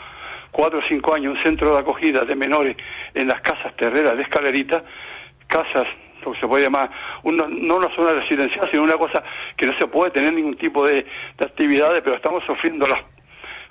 cuatro 0.52 0.80
o 0.80 0.82
cinco 0.84 1.14
años, 1.16 1.38
un 1.38 1.44
centro 1.44 1.74
de 1.74 1.80
acogida 1.80 2.26
de 2.26 2.36
menores 2.36 2.76
en 3.14 3.28
las 3.28 3.42
casas 3.42 3.76
terreras 3.78 4.18
de 4.18 4.24
escalerita, 4.24 4.84
casas, 5.48 5.88
lo 6.26 6.34
que 6.34 6.40
se 6.40 6.48
puede 6.48 6.64
llamar, 6.64 6.90
una- 7.24 7.48
no 7.48 7.78
una 7.78 7.90
zona 7.96 8.12
residencial, 8.14 8.70
sino 8.70 8.84
una 8.84 8.98
cosa 8.98 9.24
que 9.56 9.66
no 9.66 9.74
se 9.78 9.88
puede 9.88 10.12
tener 10.12 10.34
ningún 10.34 10.56
tipo 10.58 10.86
de, 10.86 11.06
de 11.38 11.46
actividades, 11.46 12.02
pero 12.02 12.16
estamos 12.16 12.44
sufriendo 12.46 12.86
las 12.88 13.02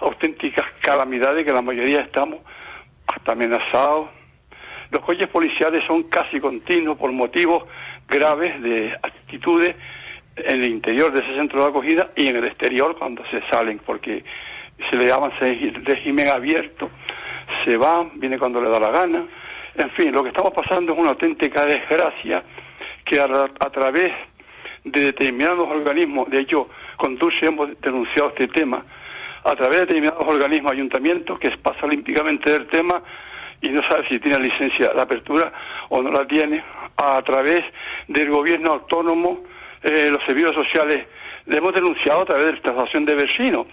auténticas 0.02 0.66
calamidades 0.80 1.44
que 1.44 1.52
la 1.52 1.62
mayoría 1.62 2.00
estamos 2.00 2.40
hasta 3.06 3.32
amenazados, 3.32 4.08
los 4.90 5.00
coches 5.02 5.28
policiales 5.28 5.84
son 5.86 6.04
casi 6.04 6.38
continuos 6.40 6.98
por 6.98 7.10
motivos 7.12 7.64
graves 8.08 8.60
de 8.62 8.92
actitudes 9.02 9.74
en 10.36 10.62
el 10.62 10.70
interior 10.70 11.12
de 11.12 11.20
ese 11.20 11.34
centro 11.34 11.62
de 11.62 11.68
acogida 11.70 12.10
y 12.16 12.28
en 12.28 12.36
el 12.36 12.44
exterior 12.44 12.96
cuando 12.98 13.24
se 13.30 13.40
salen, 13.48 13.78
porque 13.84 14.24
se 14.90 14.96
le 14.96 15.06
llama 15.06 15.30
se- 15.38 15.72
régimen 15.84 16.28
abierto, 16.28 16.90
se 17.64 17.76
van, 17.76 18.12
viene 18.14 18.38
cuando 18.38 18.60
le 18.60 18.68
da 18.70 18.80
la 18.80 18.90
gana. 18.90 19.24
En 19.74 19.90
fin, 19.90 20.12
lo 20.12 20.22
que 20.22 20.28
estamos 20.30 20.52
pasando 20.52 20.92
es 20.92 20.98
una 20.98 21.10
auténtica 21.10 21.64
desgracia 21.64 22.42
que 23.04 23.18
a, 23.20 23.24
a 23.24 23.70
través 23.70 24.12
de 24.84 25.00
determinados 25.00 25.68
organismos, 25.70 26.28
de 26.30 26.40
hecho, 26.40 26.68
con 26.96 27.16
Dulce 27.16 27.46
hemos 27.46 27.80
denunciado 27.80 28.28
este 28.30 28.48
tema, 28.48 28.84
a 29.44 29.56
través 29.56 29.80
de 29.80 29.86
determinados 29.86 30.26
organismos, 30.26 30.72
ayuntamientos, 30.72 31.38
que 31.38 31.50
pasa 31.58 31.86
olímpicamente 31.86 32.50
del 32.50 32.66
tema 32.68 33.02
y 33.60 33.68
no 33.68 33.82
sabe 33.82 34.06
si 34.08 34.18
tiene 34.18 34.38
licencia 34.40 34.88
de 34.88 35.00
apertura 35.00 35.52
o 35.88 36.02
no 36.02 36.10
la 36.10 36.26
tiene, 36.26 36.62
a 36.96 37.22
través 37.22 37.64
del 38.08 38.30
gobierno 38.30 38.72
autónomo, 38.72 39.44
eh, 39.82 40.08
los 40.10 40.22
servicios 40.24 40.54
sociales, 40.54 41.06
le 41.46 41.56
hemos 41.58 41.74
denunciado 41.74 42.22
a 42.22 42.24
través 42.26 42.46
de 42.46 42.52
la 42.52 42.56
estación 42.58 43.04
de 43.04 43.14
vecinos, 43.14 43.66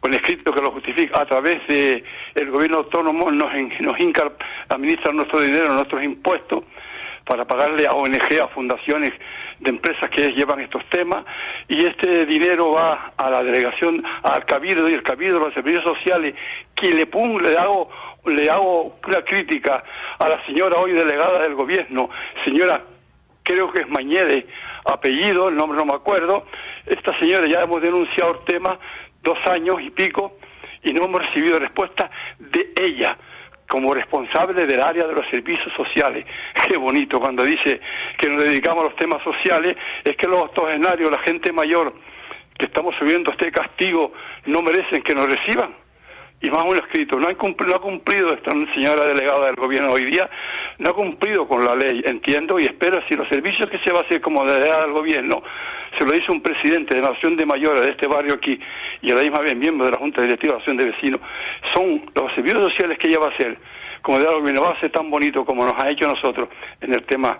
con 0.00 0.14
escrito 0.14 0.52
que 0.52 0.60
lo 0.60 0.70
justifica, 0.70 1.20
a 1.20 1.26
través 1.26 1.66
de 1.66 2.04
el 2.34 2.50
gobierno 2.50 2.78
autónomo 2.78 3.30
nos, 3.30 3.52
nos 3.80 3.96
administra 4.68 5.12
nuestro 5.12 5.40
dinero, 5.40 5.72
nuestros 5.72 6.02
impuestos, 6.02 6.64
para 7.28 7.44
pagarle 7.44 7.86
a 7.86 7.92
ONG, 7.92 8.40
a 8.42 8.48
fundaciones 8.48 9.12
de 9.60 9.68
empresas 9.70 10.08
que 10.08 10.32
llevan 10.32 10.60
estos 10.60 10.82
temas, 10.86 11.26
y 11.68 11.84
este 11.84 12.24
dinero 12.24 12.72
va 12.72 13.12
a 13.16 13.28
la 13.28 13.42
delegación, 13.42 14.02
al 14.22 14.46
cabildo, 14.46 14.88
y 14.88 14.94
el 14.94 15.02
cabildo, 15.02 15.38
los 15.38 15.52
servicios 15.52 15.84
sociales, 15.84 16.34
que 16.74 16.94
le, 16.94 17.06
pum, 17.06 17.38
le 17.38 17.56
hago, 17.58 17.90
le 18.24 18.48
hago 18.48 18.98
una 19.06 19.20
crítica 19.22 19.84
a 20.18 20.28
la 20.28 20.44
señora 20.46 20.78
hoy 20.78 20.92
delegada 20.92 21.42
del 21.42 21.54
gobierno, 21.54 22.08
señora, 22.44 22.82
creo 23.42 23.70
que 23.70 23.80
es 23.80 23.88
Mañede, 23.90 24.46
apellido, 24.86 25.50
el 25.50 25.56
nombre 25.56 25.76
no 25.76 25.84
me 25.84 25.94
acuerdo, 25.94 26.46
esta 26.86 27.16
señora 27.18 27.46
ya 27.46 27.60
hemos 27.60 27.82
denunciado 27.82 28.38
el 28.38 28.44
tema 28.46 28.78
dos 29.22 29.38
años 29.46 29.82
y 29.82 29.90
pico, 29.90 30.38
y 30.82 30.94
no 30.94 31.04
hemos 31.04 31.26
recibido 31.26 31.58
respuesta 31.58 32.10
de 32.38 32.72
ella 32.76 33.18
como 33.68 33.94
responsable 33.94 34.66
del 34.66 34.80
área 34.80 35.06
de 35.06 35.14
los 35.14 35.26
servicios 35.28 35.72
sociales. 35.74 36.26
Qué 36.66 36.76
bonito 36.76 37.20
cuando 37.20 37.44
dice 37.44 37.80
que 38.16 38.28
nos 38.28 38.42
dedicamos 38.42 38.80
a 38.80 38.88
los 38.88 38.96
temas 38.96 39.22
sociales, 39.22 39.76
es 40.02 40.16
que 40.16 40.26
los 40.26 40.40
octogenarios, 40.40 41.10
la 41.10 41.18
gente 41.18 41.52
mayor 41.52 41.94
que 42.58 42.66
estamos 42.66 42.96
subiendo 42.96 43.30
este 43.30 43.52
castigo, 43.52 44.12
no 44.46 44.62
merecen 44.62 45.02
que 45.02 45.14
nos 45.14 45.28
reciban. 45.30 45.72
Y 46.40 46.50
más 46.50 46.60
aún 46.60 46.76
escrito, 46.76 47.18
no 47.18 47.28
ha 47.28 47.34
cumplido, 47.34 48.32
esta 48.32 48.52
señora 48.72 49.06
delegada 49.06 49.46
del 49.46 49.56
gobierno 49.56 49.90
hoy 49.92 50.04
día, 50.04 50.30
no 50.78 50.90
ha 50.90 50.94
cumplido 50.94 51.48
con 51.48 51.64
la 51.64 51.74
ley, 51.74 52.00
entiendo, 52.06 52.60
y 52.60 52.66
espero 52.66 53.02
si 53.08 53.16
los 53.16 53.26
servicios 53.26 53.68
que 53.68 53.78
se 53.78 53.90
va 53.90 54.00
a 54.00 54.02
hacer 54.02 54.20
como 54.20 54.46
delegada 54.46 54.82
del 54.82 54.92
gobierno, 54.92 55.42
se 55.98 56.04
lo 56.04 56.12
dice 56.12 56.30
un 56.30 56.40
presidente 56.40 56.94
de 56.94 57.00
Nación 57.00 57.36
de 57.36 57.44
Mayores 57.44 57.82
de 57.82 57.90
este 57.90 58.06
barrio 58.06 58.34
aquí, 58.34 58.60
y 59.02 59.10
a 59.10 59.16
la 59.16 59.22
misma 59.22 59.40
vez 59.40 59.56
miembro 59.56 59.86
de 59.86 59.92
la 59.92 59.98
Junta 59.98 60.22
Directiva 60.22 60.52
de 60.52 60.56
Asociación 60.58 60.76
de 60.76 60.92
Vecinos, 60.92 61.20
son 61.74 62.02
los 62.14 62.32
servicios 62.34 62.62
sociales 62.70 62.98
que 62.98 63.08
ella 63.08 63.18
va 63.18 63.26
a 63.26 63.30
hacer, 63.30 63.58
como 64.02 64.18
delegada 64.18 64.36
del 64.36 64.42
gobierno, 64.42 64.68
va 64.68 64.76
a 64.76 64.80
ser 64.80 64.90
tan 64.90 65.10
bonito 65.10 65.44
como 65.44 65.64
nos 65.64 65.76
ha 65.76 65.90
hecho 65.90 66.06
nosotros 66.06 66.48
en 66.80 66.94
el 66.94 67.02
tema 67.04 67.36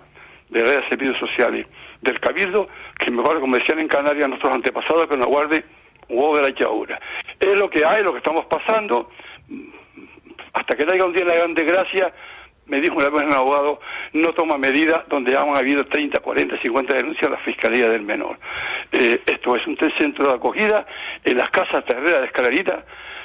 de 0.49 0.61
ley 0.65 0.75
de 0.75 0.89
servicios 0.89 1.19
sociales, 1.19 1.69
del 2.01 2.19
cabildo, 2.19 2.69
que 2.99 3.13
mejor, 3.13 3.39
como 3.39 3.57
decían 3.57 3.79
en 3.79 3.87
Canarias 3.87 4.29
nuestros 4.29 4.53
antepasados, 4.53 5.07
que 5.07 5.17
nos 5.17 5.29
guarde 5.29 5.65
huevo 6.09 6.37
de 6.37 6.43
la 6.43 6.51
llaura. 6.51 7.01
Es 7.39 7.57
lo 7.57 7.69
que 7.71 7.85
hay, 7.85 8.03
lo 8.03 8.13
que 8.13 8.19
estamos 8.19 8.47
pasando. 8.47 9.11
Hasta 10.53 10.77
que 10.77 10.83
haya 10.85 11.05
un 11.05 11.13
día 11.13 11.25
la 11.25 11.35
gran 11.35 11.55
desgracia, 11.55 12.13
me 12.67 12.81
dijo 12.81 12.97
una 12.97 13.09
vez 13.09 13.25
un 13.25 13.33
abogado, 13.33 13.81
no 14.13 14.33
toma 14.33 14.59
medidas 14.59 15.05
donde 15.09 15.37
han 15.37 15.55
habido 15.55 15.87
30, 15.87 16.21
40, 16.21 16.61
50 16.61 16.95
denuncias 16.95 17.27
a 17.27 17.31
la 17.31 17.39
Fiscalía 17.39 17.89
del 17.89 18.03
Menor. 18.03 18.39
Eh, 18.93 19.23
esto 19.27 19.57
es 19.57 19.67
un 19.67 19.77
centro 19.97 20.27
de 20.27 20.35
acogida 20.35 20.87
en 21.25 21.37
las 21.37 21.51
casas 21.51 21.85
terreras 21.85 22.21
de 22.21 22.27
escalerita, 22.27 22.85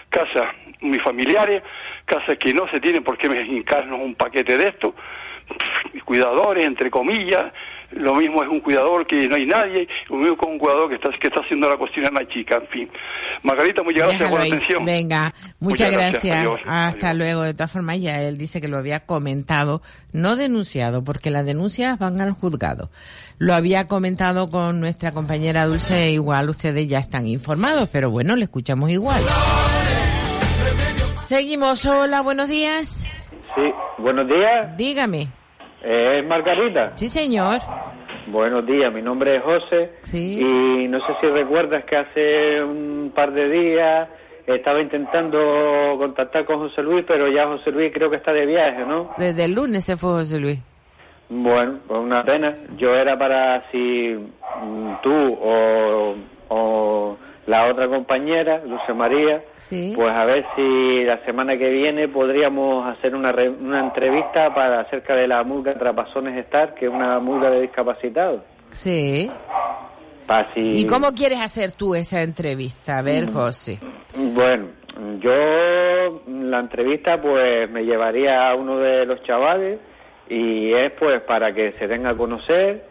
casas 0.09 0.53
unifamiliares, 0.81 1.63
casas 2.05 2.37
que 2.37 2.53
no 2.53 2.67
se 2.67 2.79
tienen 2.79 3.03
por 3.03 3.17
qué 3.17 3.27
hincarnos 3.27 3.99
un 3.99 4.15
paquete 4.15 4.57
de 4.57 4.69
esto, 4.69 4.95
cuidadores, 6.05 6.65
entre 6.65 6.89
comillas, 6.89 7.45
lo 7.95 8.15
mismo 8.15 8.43
es 8.43 8.49
un 8.49 8.59
cuidador 8.59 9.05
que 9.05 9.27
no 9.27 9.35
hay 9.35 9.45
nadie, 9.45 9.87
lo 10.09 10.17
mismo 10.17 10.37
con 10.37 10.51
un 10.51 10.59
cuidador 10.59 10.89
que 10.89 10.95
está, 10.95 11.09
que 11.19 11.27
está 11.27 11.39
haciendo 11.41 11.69
la 11.69 11.77
cocina 11.77 12.07
en 12.07 12.13
la 12.15 12.27
chica, 12.27 12.55
en 12.55 12.67
fin. 12.67 12.89
Margarita, 13.43 13.83
muchas 13.83 14.07
gracias 14.07 14.29
por 14.29 14.39
la 14.39 14.45
atención. 14.45 14.85
Venga, 14.85 15.33
muchas, 15.59 15.89
Muchas 15.89 15.91
gracias. 15.91 16.23
gracias. 16.23 16.39
Adiós. 16.39 16.61
Hasta 16.65 17.13
luego. 17.13 17.41
De 17.43 17.53
todas 17.53 17.71
formas, 17.71 18.01
ya 18.01 18.21
él 18.21 18.37
dice 18.37 18.61
que 18.61 18.67
lo 18.67 18.77
había 18.77 19.01
comentado, 19.01 19.81
no 20.11 20.35
denunciado, 20.35 21.03
porque 21.03 21.29
las 21.29 21.45
denuncias 21.45 21.97
van 21.99 22.21
al 22.21 22.31
juzgado. 22.31 22.89
Lo 23.37 23.53
había 23.53 23.87
comentado 23.87 24.49
con 24.49 24.79
nuestra 24.79 25.11
compañera 25.11 25.65
Dulce, 25.65 26.11
igual 26.11 26.49
ustedes 26.49 26.87
ya 26.87 26.99
están 26.99 27.27
informados, 27.27 27.89
pero 27.91 28.09
bueno, 28.09 28.35
le 28.35 28.43
escuchamos 28.43 28.89
igual. 28.89 29.21
Seguimos. 31.23 31.85
Hola, 31.85 32.21
buenos 32.21 32.47
días. 32.47 33.05
Sí, 33.55 33.73
buenos 33.97 34.27
días. 34.27 34.77
Dígame. 34.77 35.42
Eh, 35.83 36.19
¿Es 36.19 36.25
Margarita? 36.25 36.93
Sí, 36.95 37.09
señor. 37.09 37.59
Buenos 38.27 38.65
días, 38.65 38.91
mi 38.93 39.01
nombre 39.01 39.35
es 39.35 39.43
José. 39.43 39.91
Sí. 40.01 40.39
Y 40.41 40.87
no 40.87 40.99
sé 41.05 41.13
si 41.21 41.27
recuerdas 41.27 41.83
que 41.83 41.97
hace 41.97 42.63
un 42.63 43.11
par 43.13 43.33
de 43.33 43.49
días 43.49 44.07
estaba 44.47 44.79
intentando 44.81 45.95
contactar 45.97 46.45
con 46.45 46.59
José 46.59 46.81
Luis, 46.81 47.03
pero 47.07 47.27
ya 47.27 47.47
José 47.47 47.71
Luis 47.71 47.91
creo 47.93 48.09
que 48.09 48.17
está 48.17 48.31
de 48.31 48.45
viaje, 48.45 48.85
¿no? 48.85 49.11
Desde 49.17 49.45
el 49.45 49.53
lunes 49.53 49.83
se 49.83 49.97
fue 49.97 50.11
José 50.11 50.39
Luis. 50.39 50.59
Bueno, 51.29 51.79
pues 51.87 51.99
una 51.99 52.23
pena. 52.23 52.55
Yo 52.77 52.95
era 52.95 53.17
para 53.17 53.69
si 53.71 54.15
tú 55.01 55.37
o, 55.41 56.15
o 56.49 57.17
la 57.45 57.65
otra 57.67 57.87
compañera, 57.87 58.61
Luce 58.65 58.93
María, 58.93 59.43
Sí. 59.55 59.93
pues 59.95 60.11
a 60.11 60.23
ver 60.25 60.45
si 60.55 61.03
la 61.03 61.23
semana 61.25 61.57
que 61.57 61.69
viene 61.69 62.07
podríamos 62.07 62.87
hacer 62.87 63.15
una, 63.15 63.31
re- 63.31 63.49
una 63.49 63.79
entrevista 63.79 64.53
para 64.53 64.81
acerca 64.81 65.15
de 65.15 65.27
la 65.27 65.43
multa 65.43 65.73
Trapazones 65.77 66.37
Star, 66.45 66.73
que 66.73 66.85
es 66.85 66.91
una 66.91 67.19
multa 67.19 67.49
de 67.49 67.61
discapacitados. 67.61 68.41
Sí. 68.69 69.29
Si... 70.55 70.79
¿Y 70.79 70.85
cómo 70.87 71.11
quieres 71.13 71.41
hacer 71.41 71.73
tú 71.73 71.93
esa 71.95 72.21
entrevista? 72.23 72.97
A 72.97 73.01
ver, 73.01 73.25
Mm. 73.27 73.33
José. 73.33 73.79
Bueno, 74.15 74.67
yo 75.19 76.21
la 76.27 76.59
entrevista 76.59 77.21
pues 77.21 77.69
me 77.69 77.83
llevaría 77.83 78.49
a 78.49 78.55
uno 78.55 78.77
de 78.79 79.05
los 79.05 79.21
chavales 79.23 79.79
y 80.29 80.71
es 80.73 80.91
pues 80.97 81.19
para 81.21 81.53
que 81.53 81.73
se 81.73 81.87
den 81.87 82.07
a 82.07 82.15
conocer 82.15 82.85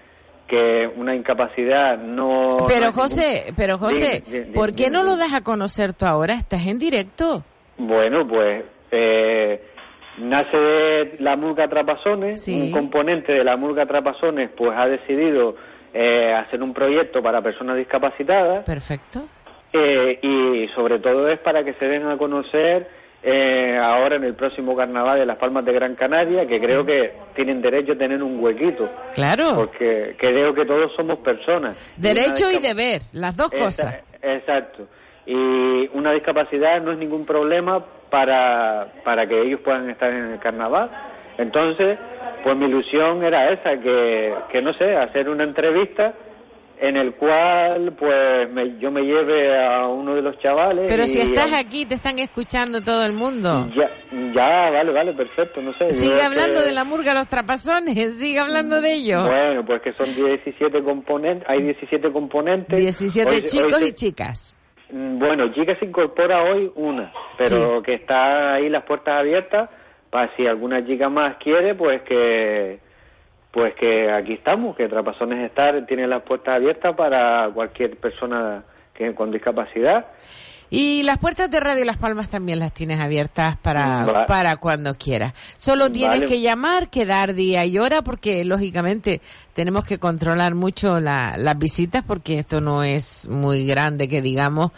que 0.46 0.90
una 0.96 1.14
incapacidad 1.14 1.96
no... 1.98 2.58
Pero 2.68 2.92
José, 2.92 3.52
pero 3.56 3.78
José, 3.78 4.22
¿por 4.54 4.74
qué 4.74 4.90
no 4.90 5.02
lo 5.02 5.16
das 5.16 5.32
a 5.32 5.42
conocer 5.42 5.92
tú 5.94 6.04
ahora? 6.06 6.34
Estás 6.34 6.66
en 6.66 6.78
directo. 6.78 7.42
Bueno, 7.78 8.26
pues 8.28 8.62
eh, 8.90 9.62
nace 10.18 10.56
de 10.58 11.16
la 11.20 11.36
Murga 11.36 11.68
Trapazones, 11.68 12.42
Sí. 12.44 12.60
un 12.60 12.70
componente 12.70 13.32
de 13.32 13.44
la 13.44 13.56
Murga 13.56 13.86
Trapazones 13.86 14.50
pues 14.56 14.72
ha 14.76 14.86
decidido 14.86 15.56
eh, 15.94 16.34
hacer 16.38 16.62
un 16.62 16.72
proyecto 16.74 17.22
para 17.22 17.40
personas 17.42 17.76
discapacitadas. 17.76 18.64
Perfecto. 18.64 19.26
Eh, 19.72 20.18
y 20.22 20.68
sobre 20.74 20.98
todo 20.98 21.28
es 21.28 21.38
para 21.38 21.64
que 21.64 21.72
se 21.74 21.86
den 21.86 22.06
a 22.06 22.18
conocer 22.18 22.88
eh, 23.22 23.78
ahora 23.80 24.16
en 24.16 24.24
el 24.24 24.34
próximo 24.34 24.74
carnaval 24.76 25.18
de 25.18 25.26
Las 25.26 25.36
Palmas 25.38 25.64
de 25.64 25.72
Gran 25.72 25.94
Canaria, 25.94 26.44
que 26.46 26.60
creo 26.60 26.84
que 26.84 27.12
tienen 27.34 27.62
derecho 27.62 27.92
a 27.92 27.96
tener 27.96 28.22
un 28.22 28.42
huequito. 28.42 28.88
Claro. 29.14 29.54
Porque 29.54 30.16
creo 30.18 30.54
que 30.54 30.64
todos 30.64 30.92
somos 30.96 31.18
personas. 31.18 31.76
Derecho 31.96 32.50
y 32.50 32.58
deber, 32.58 33.02
las 33.12 33.36
dos 33.36 33.52
Esa- 33.52 33.64
cosas. 33.64 33.94
Exacto. 34.22 34.86
Y 35.26 35.88
una 35.96 36.10
discapacidad 36.12 36.80
no 36.82 36.92
es 36.92 36.98
ningún 36.98 37.24
problema 37.24 37.84
para, 38.10 38.92
para 39.04 39.26
que 39.26 39.40
ellos 39.40 39.60
puedan 39.64 39.88
estar 39.88 40.10
en 40.12 40.32
el 40.32 40.38
carnaval. 40.40 40.90
Entonces, 41.38 41.98
pues 42.42 42.56
mi 42.56 42.66
ilusión 42.66 43.24
era 43.24 43.48
esa, 43.50 43.78
que, 43.80 44.34
que 44.50 44.60
no 44.60 44.72
sé, 44.74 44.96
hacer 44.96 45.28
una 45.28 45.44
entrevista 45.44 46.12
en 46.80 46.96
el 46.96 47.14
cual 47.14 47.92
pues 47.98 48.50
me- 48.50 48.78
yo 48.78 48.90
me 48.90 49.02
lleve 49.02 49.56
a 49.56 49.86
uno 49.86 50.14
de 50.14 50.22
los 50.22 50.38
chavales. 50.40 50.86
Pero 50.88 51.04
y 51.04 51.08
si 51.08 51.20
estás 51.20 51.52
aquí, 51.52 51.86
te 51.86 51.94
están 51.94 52.18
escuchando 52.18 52.80
todo 52.80 53.04
el 53.06 53.12
mundo. 53.12 53.68
ya, 53.76 53.88
ya, 54.34 54.70
vale, 54.70 54.92
vale, 54.92 55.12
perfecto, 55.14 55.60
no 55.62 55.72
sé. 55.78 55.90
Sigue 55.90 56.22
hablando 56.22 56.60
que- 56.60 56.66
de 56.66 56.72
la 56.72 56.84
murga 56.84 57.14
los 57.14 57.28
trapazones, 57.28 57.94
sigue 58.18 58.38
hablando 58.38 58.80
de 58.80 58.92
ello. 58.94 59.24
Bueno, 59.26 59.64
pues 59.64 59.82
que 59.82 59.92
son 59.92 60.14
17 60.14 60.82
componentes, 60.82 61.48
hay 61.48 61.62
17 61.62 62.10
componentes. 62.12 62.78
17 62.78 63.28
Hoy- 63.30 63.36
hoy 63.36 63.42
chicos 63.42 63.74
se- 63.76 63.86
y 63.88 63.92
chicas. 63.92 64.56
Mm, 64.90 65.18
Bueno, 65.18 65.52
chica 65.54 65.76
se 65.78 65.86
incorpora 65.86 66.42
hoy 66.42 66.70
una, 66.74 67.12
pero 67.38 67.82
que 67.82 67.94
está 67.94 68.54
ahí 68.54 68.68
las 68.68 68.82
puertas 68.82 69.20
abiertas 69.20 69.70
para 70.10 70.34
si 70.36 70.46
alguna 70.46 70.84
chica 70.86 71.08
más 71.08 71.36
quiere, 71.36 71.74
pues 71.74 72.02
que 72.02 72.80
pues 73.52 73.74
que 73.74 74.10
aquí 74.10 74.32
estamos, 74.32 74.74
que 74.76 74.88
Trapazones 74.88 75.44
Estar 75.44 75.86
tiene 75.86 76.06
las 76.08 76.22
puertas 76.22 76.56
abiertas 76.56 76.94
para 76.96 77.48
cualquier 77.54 77.96
persona 77.98 78.64
que 78.94 79.14
con 79.14 79.30
discapacidad. 79.30 80.06
Y 80.74 81.02
las 81.02 81.18
puertas 81.18 81.50
de 81.50 81.60
Radio 81.60 81.84
Las 81.84 81.98
Palmas 81.98 82.30
también 82.30 82.58
las 82.58 82.72
tienes 82.72 82.98
abiertas 82.98 83.58
para, 83.58 84.24
para 84.26 84.56
cuando 84.56 84.94
quieras. 84.96 85.34
Solo 85.58 85.92
tienes 85.92 86.20
Vale. 86.20 86.30
que 86.30 86.40
llamar, 86.40 86.88
quedar 86.88 87.34
día 87.34 87.66
y 87.66 87.78
hora, 87.78 88.00
porque 88.00 88.42
lógicamente 88.46 89.20
tenemos 89.52 89.84
que 89.84 89.98
controlar 89.98 90.54
mucho 90.54 90.98
la- 90.98 91.34
las 91.36 91.58
visitas, 91.58 92.02
porque 92.06 92.38
esto 92.38 92.62
no 92.62 92.82
es 92.84 93.28
muy 93.28 93.66
grande 93.66 94.08
que 94.08 94.22
digamos. 94.22 94.70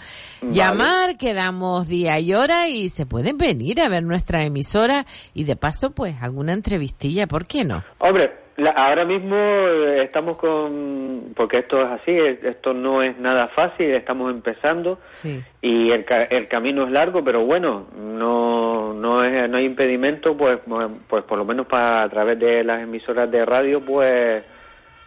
Vale. 0.42 0.52
Llamar, 0.52 1.16
quedamos 1.16 1.86
día 1.86 2.18
y 2.18 2.34
hora 2.34 2.66
y 2.66 2.88
se 2.88 3.06
pueden 3.06 3.38
venir 3.38 3.80
a 3.80 3.88
ver 3.88 4.02
nuestra 4.02 4.42
emisora 4.42 5.06
y 5.32 5.44
de 5.44 5.54
paso 5.54 5.92
pues 5.92 6.16
alguna 6.20 6.54
entrevistilla, 6.54 7.28
¿por 7.28 7.46
qué 7.46 7.64
no? 7.64 7.84
Hombre, 7.98 8.32
la- 8.56 8.70
ahora 8.70 9.04
mismo 9.04 9.36
eh, 9.36 10.02
estamos 10.04 10.36
con, 10.36 11.32
porque 11.34 11.58
esto 11.58 11.78
es 11.80 11.86
así, 11.86 12.12
es- 12.12 12.42
esto 12.44 12.72
no 12.72 13.02
es 13.02 13.18
nada 13.18 13.48
fácil, 13.48 13.90
estamos 13.90 14.30
empezando 14.30 14.98
Sí. 15.10 15.42
y 15.60 15.90
el, 15.90 16.04
el 16.30 16.48
camino 16.48 16.84
es 16.84 16.92
largo, 16.92 17.24
pero 17.24 17.44
bueno, 17.44 17.86
no 17.96 18.92
no, 18.94 19.22
es, 19.24 19.48
no 19.50 19.56
hay 19.56 19.64
impedimento, 19.64 20.36
pues 20.36 20.58
pues 21.08 21.24
por 21.24 21.38
lo 21.38 21.44
menos 21.44 21.66
para 21.66 22.02
a 22.02 22.08
través 22.08 22.38
de 22.38 22.62
las 22.64 22.80
emisoras 22.82 23.30
de 23.30 23.44
radio, 23.44 23.84
pues 23.84 24.44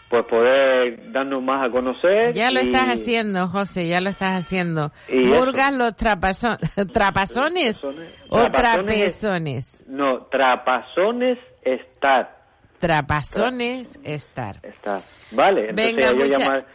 pues 0.10 0.24
poder 0.24 1.12
darnos 1.12 1.44
más 1.44 1.68
a 1.68 1.70
conocer. 1.70 2.32
Ya 2.34 2.50
lo 2.50 2.62
y- 2.62 2.68
estás 2.68 2.88
haciendo, 2.88 3.48
José, 3.50 3.89
ya 3.89 4.00
lo 4.00 4.10
estás 4.10 4.38
haciendo. 4.38 4.92
Y 5.10 5.16
Murgas 5.25 5.74
los 5.74 5.94
trapazo- 5.98 6.58
trapazones 6.94 7.84
o 7.84 7.92
Trapazones- 8.38 8.51
trapezones. 8.51 9.84
No, 9.88 10.22
trapazones 10.27 11.38
estar. 11.62 12.37
Trapazones 12.79 14.00
estar. 14.03 14.60
Está. 14.63 15.01
Vale, 15.31 15.70
entonces 15.70 15.96
Venga, 15.96 16.01
ya, 16.01 16.11
yo 16.11 16.25
mucha- 16.25 16.40
llamar- 16.40 16.66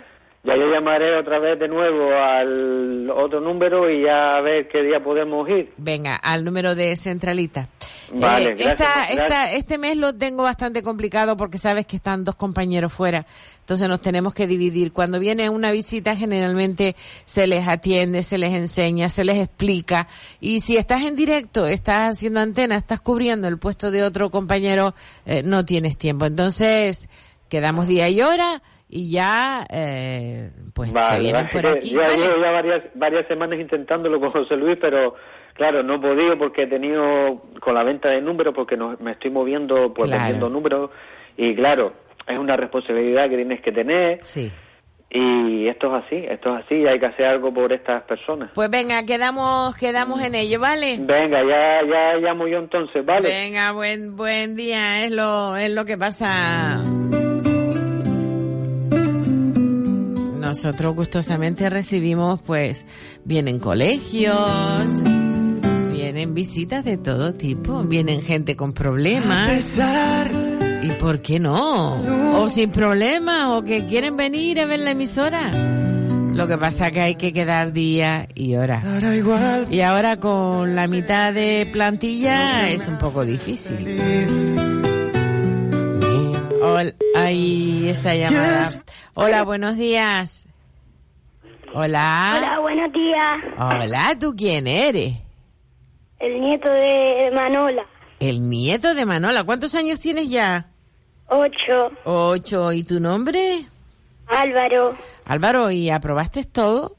ya 0.45 0.57
yo 0.57 0.71
llamaré 0.73 1.17
otra 1.17 1.39
vez 1.39 1.59
de 1.59 1.69
nuevo 1.69 2.13
al 2.15 3.09
otro 3.11 3.41
número 3.41 3.89
y 3.89 4.03
ya 4.03 4.37
a 4.37 4.41
ver 4.41 4.67
qué 4.69 4.83
día 4.83 5.03
podemos 5.03 5.49
ir. 5.49 5.73
Venga, 5.77 6.17
al 6.17 6.45
número 6.45 6.75
de 6.75 6.97
centralita. 6.97 7.69
Vale, 8.15 8.51
Eh, 8.51 8.55
gracias, 8.55 8.73
esta- 8.73 8.95
gracias. 8.95 9.21
esta- 9.21 9.53
este 9.53 9.79
mes 9.79 9.97
lo 9.97 10.15
tengo 10.15 10.43
bastante 10.43 10.83
complicado 10.83 11.37
porque 11.37 11.59
sabes 11.59 11.87
que 11.87 11.97
están 11.97 12.25
dos 12.25 12.37
compañeros 12.37 12.93
fuera, 12.93 13.27
entonces 13.61 13.89
nos 13.89 14.01
tenemos 14.01 14.35
que 14.35 14.47
dividir. 14.47 14.93
Cuando 14.93 15.19
viene 15.19 15.49
una 15.49 15.71
visita 15.71 16.15
generalmente 16.15 16.95
se 17.25 17.47
les 17.47 17.67
atiende, 17.67 18.23
se 18.23 18.39
les 18.39 18.53
enseña, 18.53 19.09
se 19.09 19.25
les 19.25 19.39
explica 19.39 20.09
y 20.41 20.61
si 20.61 20.77
estás 20.77 21.03
en 21.03 21.17
directo, 21.17 21.67
estás 21.67 22.13
haciendo 22.17 22.41
antena, 22.41 22.77
estás 22.77 23.01
cubriendo 23.01 23.49
el 23.49 23.59
puesto 23.59 23.91
de 23.91 24.03
otro 24.03 24.31
compañero, 24.31 24.95
eh, 25.25 25.43
no 25.45 25.65
tienes 25.65 25.97
tiempo. 25.97 26.27
Entonces 26.27 27.09
quedamos 27.49 27.87
día 27.87 28.09
y 28.09 28.21
hora 28.23 28.63
y 28.89 29.11
ya 29.11 29.67
eh, 29.71 30.51
pues 30.75 30.91
se 30.91 31.19
vienen 31.21 31.49
por 31.51 31.67
aquí. 31.67 31.91
Ya 31.91 31.99
¿vale? 32.09 32.25
ya 32.43 32.51
varias, 32.51 32.83
varias 32.95 33.27
semanas 33.27 33.59
intentándolo 33.59 34.21
con 34.21 34.31
José 34.33 34.55
Luis, 34.57 34.77
pero 34.81 35.15
claro, 35.55 35.83
no 35.83 35.95
he 35.97 35.99
podido 35.99 36.39
porque 36.39 36.63
he 36.63 36.67
tenido 36.67 37.43
con 37.61 37.75
la 37.75 37.85
venta 37.85 38.11
de 38.11 38.21
números, 38.21 38.55
porque 38.55 38.77
no- 38.77 38.97
me 39.01 39.13
estoy 39.13 39.31
moviendo, 39.31 39.93
pues 39.95 40.09
Claro. 40.09 40.23
vendiendo 40.25 40.49
números 40.49 40.91
y 41.37 41.55
claro, 41.55 41.93
es 42.27 42.39
una 42.39 42.57
responsabilidad 42.57 43.29
que 43.29 43.37
tienes 43.37 43.61
que 43.61 43.73
tener. 43.73 44.19
Sí. 44.23 44.51
Y 45.15 45.69
esto 45.69 45.95
es 45.95 46.05
así, 46.07 46.17
esto 46.27 46.57
es 46.57 46.65
así, 46.65 46.87
hay 46.87 46.99
que 46.99 47.05
hacer 47.05 47.27
algo 47.27 47.53
por 47.53 47.71
estas 47.71 48.03
personas. 48.05 48.51
Pues 48.55 48.71
venga, 48.71 49.05
quedamos, 49.05 49.77
quedamos 49.77 50.23
en 50.23 50.35
ello, 50.35 50.59
¿vale? 50.59 50.97
Venga, 51.01 51.43
ya, 51.47 51.83
ya 51.87 52.15
llamo 52.17 52.49
yo 52.49 52.59
entonces, 52.59 53.05
¿vale? 53.05 53.29
Venga, 53.29 53.73
buen, 53.73 54.17
buen 54.17 54.57
día, 54.57 55.05
es 55.05 55.13
lo, 55.13 55.55
es 55.57 55.71
lo 55.71 55.85
que 55.85 55.99
pasa. 55.99 56.83
Nosotros 60.41 60.95
gustosamente 60.95 61.71
recibimos, 61.71 62.41
pues, 62.43 62.85
vienen 63.25 63.59
colegios, 63.59 64.37
vienen 66.13 66.35
visitas 66.35 66.85
de 66.85 66.99
todo 66.99 67.33
tipo, 67.33 67.85
vienen 67.85 68.21
gente 68.21 68.55
con 68.55 68.75
problemas. 68.75 69.79
¿Y 70.83 70.91
por 71.01 71.23
qué 71.23 71.41
no? 71.41 72.37
O 72.39 72.51
sin 72.51 72.71
problemas, 72.71 73.47
o 73.47 73.65
que 73.65 73.87
quieren 73.87 74.19
venir 74.19 74.61
a 74.61 74.67
ver 74.67 74.81
la 74.81 74.91
emisora. 74.91 75.51
Lo 76.35 76.47
que 76.47 76.59
pasa 76.59 76.91
que 76.91 77.01
hay 77.01 77.15
que 77.15 77.33
quedar 77.33 77.73
día 77.73 78.29
y 78.35 78.57
hora. 78.57 78.83
Y 79.71 79.81
ahora 79.81 80.21
con 80.21 80.77
la 80.77 80.87
mitad 80.87 81.33
de 81.33 81.67
plantilla 81.73 82.69
es 82.69 82.87
un 82.89 82.99
poco 82.99 83.25
difícil. 83.25 83.99
Hola, 86.63 86.93
ahí 87.17 87.89
esa 87.89 88.15
llamada. 88.15 88.69
Hola, 89.15 89.45
buenos 89.45 89.79
días. 89.79 90.47
Hola. 91.73 92.35
Hola, 92.37 92.59
buenos 92.59 92.93
días. 92.93 93.41
Hola, 93.57 94.15
¿tú 94.21 94.35
quién 94.37 94.67
eres? 94.67 95.15
El 96.23 96.41
nieto 96.41 96.71
de 96.71 97.31
Manola. 97.35 97.85
El 98.21 98.49
nieto 98.49 98.95
de 98.95 99.05
Manola. 99.05 99.43
¿Cuántos 99.45 99.75
años 99.75 99.99
tienes 100.01 100.29
ya? 100.31 100.69
Ocho. 101.27 101.91
Ocho. 102.05 102.73
¿Y 102.73 102.85
tu 102.85 103.01
nombre? 103.01 103.65
Álvaro. 104.29 104.97
Álvaro, 105.25 105.71
¿y 105.71 105.91
aprobaste 105.91 106.45
todo? 106.45 106.97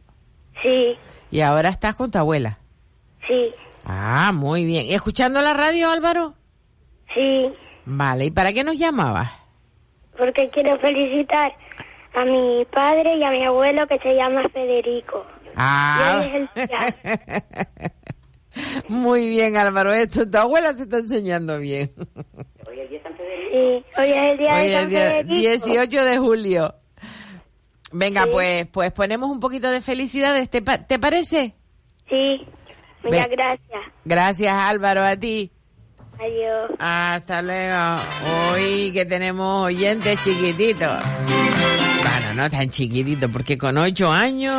Sí, 0.62 0.98
Y 1.32 1.40
ahora 1.42 1.70
estás 1.70 1.96
con 1.96 2.12
tu 2.12 2.18
abuela. 2.20 2.60
sí, 3.28 3.52
Ah, 3.86 4.32
muy 4.34 4.64
bien. 4.66 4.86
¿Escuchando 4.90 5.42
la 5.42 5.54
radio, 5.54 5.90
Álvaro? 5.90 6.34
sí. 7.14 7.52
Vale, 7.86 8.26
¿y 8.26 8.32
para 8.32 8.54
qué 8.54 8.64
nos 8.64 8.78
llamabas? 8.78 9.30
Porque 10.18 10.50
quiero 10.50 10.78
felicitar 10.80 11.54
a 12.14 12.24
mi 12.24 12.66
padre 12.72 13.16
y 13.18 13.24
a 13.26 13.30
mi 13.32 13.44
abuelo 13.44 13.86
que 13.88 14.00
se 14.00 14.16
llama 14.16 14.44
Federico. 14.54 15.26
Ah, 15.58 16.22
Y 16.24 16.28
es 16.28 16.34
el. 16.36 16.50
muy 18.88 19.30
bien, 19.30 19.58
Álvaro. 19.58 19.94
Esto, 19.94 20.30
tu 20.30 20.38
abuela 20.38 20.76
te 20.76 20.84
está 20.84 20.98
enseñando 21.00 21.58
bien. 21.60 21.92
Sí, 23.56 23.86
hoy 23.98 24.10
es 24.12 24.32
el 24.32 24.38
día 24.40 24.56
Hoy 24.56 24.62
de 24.68 24.74
es 24.74 24.80
San 24.80 24.90
día- 24.90 25.00
Federico. 25.10 25.36
18 25.36 26.06
de 26.06 26.18
julio. 26.18 26.76
Venga, 27.92 28.26
pues, 28.32 28.66
pues 28.68 28.92
ponemos 28.92 29.30
un 29.30 29.40
poquito 29.40 29.70
de 29.70 29.80
felicidades. 29.82 30.50
¿Te, 30.50 30.62
pa- 30.64 30.80
¿te 30.80 30.98
parece? 30.98 31.54
Sí, 32.10 32.42
muchas 33.04 33.28
Ve- 33.30 33.36
gracias. 33.36 33.82
Gracias, 34.06 34.54
Álvaro, 34.54 35.04
a 35.04 35.16
ti. 35.16 35.52
Adiós. 36.20 36.72
Hasta 36.80 37.42
luego. 37.44 37.98
Hoy 38.54 38.92
que 38.92 39.06
tenemos 39.06 39.66
oyentes 39.66 40.20
chiquititos. 40.24 41.04
Bueno, 42.02 42.34
no 42.44 42.50
tan 42.50 42.70
chiquititos, 42.70 43.30
porque 43.32 43.58
con 43.58 43.78
ocho 43.78 44.12
años. 44.12 44.58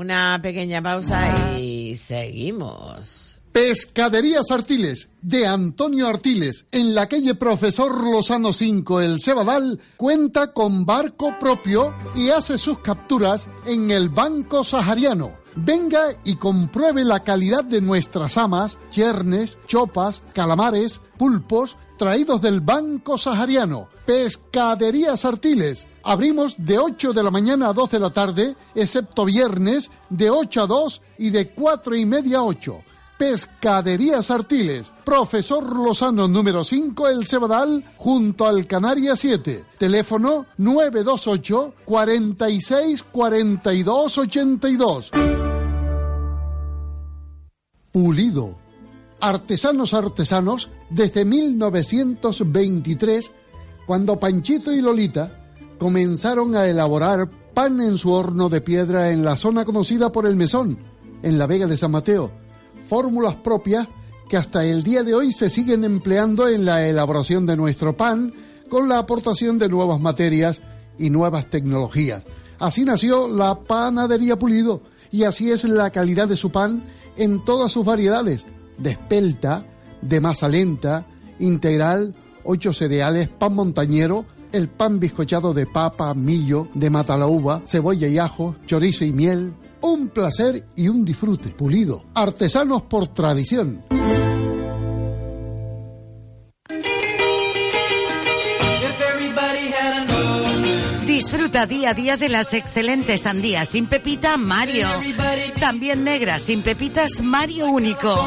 Una 0.00 0.40
pequeña 0.42 0.80
pausa 0.80 1.58
y 1.58 1.94
seguimos. 1.94 3.38
Pescaderías 3.52 4.50
Artiles, 4.50 5.08
de 5.20 5.46
Antonio 5.46 6.06
Artiles, 6.06 6.64
en 6.72 6.94
la 6.94 7.06
calle 7.06 7.34
Profesor 7.34 8.02
Lozano 8.02 8.54
5, 8.54 9.00
El 9.02 9.20
Cebadal, 9.20 9.78
cuenta 9.98 10.52
con 10.54 10.86
barco 10.86 11.34
propio 11.38 11.92
y 12.14 12.30
hace 12.30 12.56
sus 12.56 12.78
capturas 12.78 13.46
en 13.66 13.90
el 13.90 14.08
Banco 14.08 14.64
Sahariano. 14.64 15.32
Venga 15.56 16.04
y 16.24 16.36
compruebe 16.36 17.04
la 17.04 17.22
calidad 17.22 17.64
de 17.64 17.82
nuestras 17.82 18.38
amas, 18.38 18.78
chernes, 18.88 19.58
chopas, 19.66 20.22
calamares, 20.32 21.00
pulpos, 21.18 21.76
traídos 21.98 22.40
del 22.40 22.62
Banco 22.62 23.18
Sahariano. 23.18 23.88
Pescaderías 24.06 25.26
Artiles. 25.26 25.86
Abrimos 26.02 26.56
de 26.58 26.78
8 26.78 27.12
de 27.12 27.22
la 27.22 27.30
mañana 27.30 27.68
a 27.68 27.72
12 27.72 27.96
de 27.96 28.00
la 28.00 28.10
tarde, 28.10 28.56
excepto 28.74 29.24
viernes, 29.24 29.90
de 30.08 30.30
8 30.30 30.62
a 30.62 30.66
2 30.66 31.02
y 31.18 31.30
de 31.30 31.50
4 31.50 31.96
y 31.96 32.06
media 32.06 32.38
a 32.38 32.44
8. 32.44 32.82
Pescaderías 33.18 34.30
Artiles, 34.30 34.94
Profesor 35.04 35.76
Lozano 35.76 36.26
número 36.26 36.64
5, 36.64 37.08
El 37.08 37.26
Cebadal, 37.26 37.84
junto 37.98 38.46
al 38.46 38.66
Canaria 38.66 39.14
7. 39.14 39.64
Teléfono 39.76 40.46
928 40.56 41.74
46 41.84 43.02
42 43.12 44.18
82. 44.18 45.10
Pulido. 47.92 48.54
Artesanos 49.20 49.92
artesanos 49.92 50.70
desde 50.88 51.26
1923, 51.26 53.30
cuando 53.86 54.18
Panchito 54.18 54.72
y 54.72 54.80
Lolita 54.80 55.39
comenzaron 55.80 56.54
a 56.54 56.66
elaborar 56.66 57.30
pan 57.54 57.80
en 57.80 57.96
su 57.96 58.12
horno 58.12 58.50
de 58.50 58.60
piedra 58.60 59.10
en 59.10 59.24
la 59.24 59.34
zona 59.36 59.64
conocida 59.64 60.12
por 60.12 60.26
el 60.26 60.36
Mesón, 60.36 60.78
en 61.22 61.38
la 61.38 61.46
Vega 61.46 61.66
de 61.66 61.78
San 61.78 61.90
Mateo. 61.90 62.30
Fórmulas 62.86 63.34
propias 63.36 63.88
que 64.28 64.36
hasta 64.36 64.62
el 64.62 64.82
día 64.82 65.02
de 65.02 65.14
hoy 65.14 65.32
se 65.32 65.48
siguen 65.48 65.84
empleando 65.84 66.46
en 66.48 66.66
la 66.66 66.86
elaboración 66.86 67.46
de 67.46 67.56
nuestro 67.56 67.96
pan 67.96 68.32
con 68.68 68.90
la 68.90 68.98
aportación 68.98 69.58
de 69.58 69.70
nuevas 69.70 70.00
materias 70.00 70.60
y 70.98 71.08
nuevas 71.08 71.48
tecnologías. 71.48 72.24
Así 72.58 72.84
nació 72.84 73.26
la 73.26 73.58
panadería 73.60 74.38
Pulido 74.38 74.82
y 75.10 75.24
así 75.24 75.50
es 75.50 75.64
la 75.64 75.88
calidad 75.90 76.28
de 76.28 76.36
su 76.36 76.50
pan 76.50 76.82
en 77.16 77.42
todas 77.42 77.72
sus 77.72 77.86
variedades, 77.86 78.44
de 78.76 78.90
espelta, 78.90 79.64
de 80.02 80.20
masa 80.20 80.46
lenta, 80.46 81.06
integral, 81.38 82.14
ocho 82.44 82.74
cereales, 82.74 83.30
pan 83.30 83.54
montañero, 83.54 84.26
el 84.52 84.68
pan 84.68 85.00
bizcochado 85.00 85.54
de 85.54 85.66
papa, 85.66 86.14
millo, 86.14 86.68
de 86.74 86.90
matalaúva, 86.90 87.60
cebolla 87.66 88.08
y 88.08 88.18
ajo, 88.18 88.56
chorizo 88.66 89.04
y 89.04 89.12
miel. 89.12 89.52
Un 89.80 90.08
placer 90.08 90.64
y 90.76 90.88
un 90.88 91.04
disfrute. 91.04 91.50
Pulido. 91.50 92.04
Artesanos 92.14 92.82
por 92.82 93.08
tradición. 93.08 93.82
Disfruta 101.06 101.66
día 101.66 101.90
a 101.90 101.94
día 101.94 102.16
de 102.16 102.28
las 102.28 102.54
excelentes 102.54 103.22
sandías 103.22 103.68
sin 103.68 103.86
pepita 103.86 104.36
Mario. 104.36 104.88
También 105.58 106.02
negras 106.02 106.42
sin 106.42 106.62
pepitas 106.62 107.20
Mario 107.22 107.66
Único. 107.66 108.26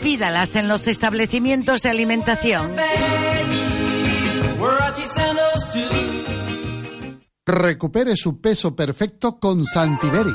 Pídalas 0.00 0.56
en 0.56 0.66
los 0.66 0.86
establecimientos 0.86 1.82
de 1.82 1.90
alimentación. 1.90 2.76
Recupere 7.50 8.16
su 8.16 8.40
peso 8.40 8.76
perfecto 8.76 9.40
con 9.40 9.66
Santiberi. 9.66 10.30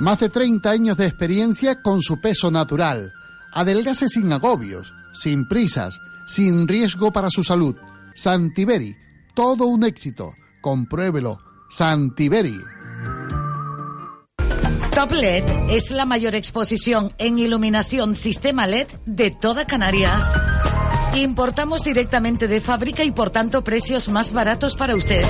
Más 0.00 0.18
de 0.18 0.28
30 0.28 0.68
años 0.68 0.96
de 0.96 1.06
experiencia 1.06 1.80
con 1.80 2.02
su 2.02 2.20
peso 2.20 2.50
natural. 2.50 3.12
Adelgace 3.52 4.08
sin 4.08 4.32
agobios, 4.32 4.92
sin 5.14 5.46
prisas, 5.46 5.96
sin 6.26 6.66
riesgo 6.66 7.12
para 7.12 7.30
su 7.30 7.44
salud. 7.44 7.76
Santiberi, 8.16 8.96
todo 9.36 9.66
un 9.66 9.84
éxito. 9.84 10.32
Compruébelo. 10.60 11.38
Santiberi. 11.70 12.58
Top 14.92 15.12
LED 15.12 15.44
es 15.70 15.92
la 15.92 16.04
mayor 16.04 16.34
exposición 16.34 17.12
en 17.18 17.38
iluminación 17.38 18.16
sistema 18.16 18.66
LED 18.66 18.88
de 19.06 19.30
toda 19.30 19.66
Canarias. 19.66 20.24
Importamos 21.16 21.82
directamente 21.82 22.46
de 22.46 22.60
fábrica 22.60 23.02
y 23.02 23.10
por 23.10 23.30
tanto 23.30 23.64
precios 23.64 24.10
más 24.10 24.34
baratos 24.34 24.76
para 24.76 24.94
usted. 24.94 25.24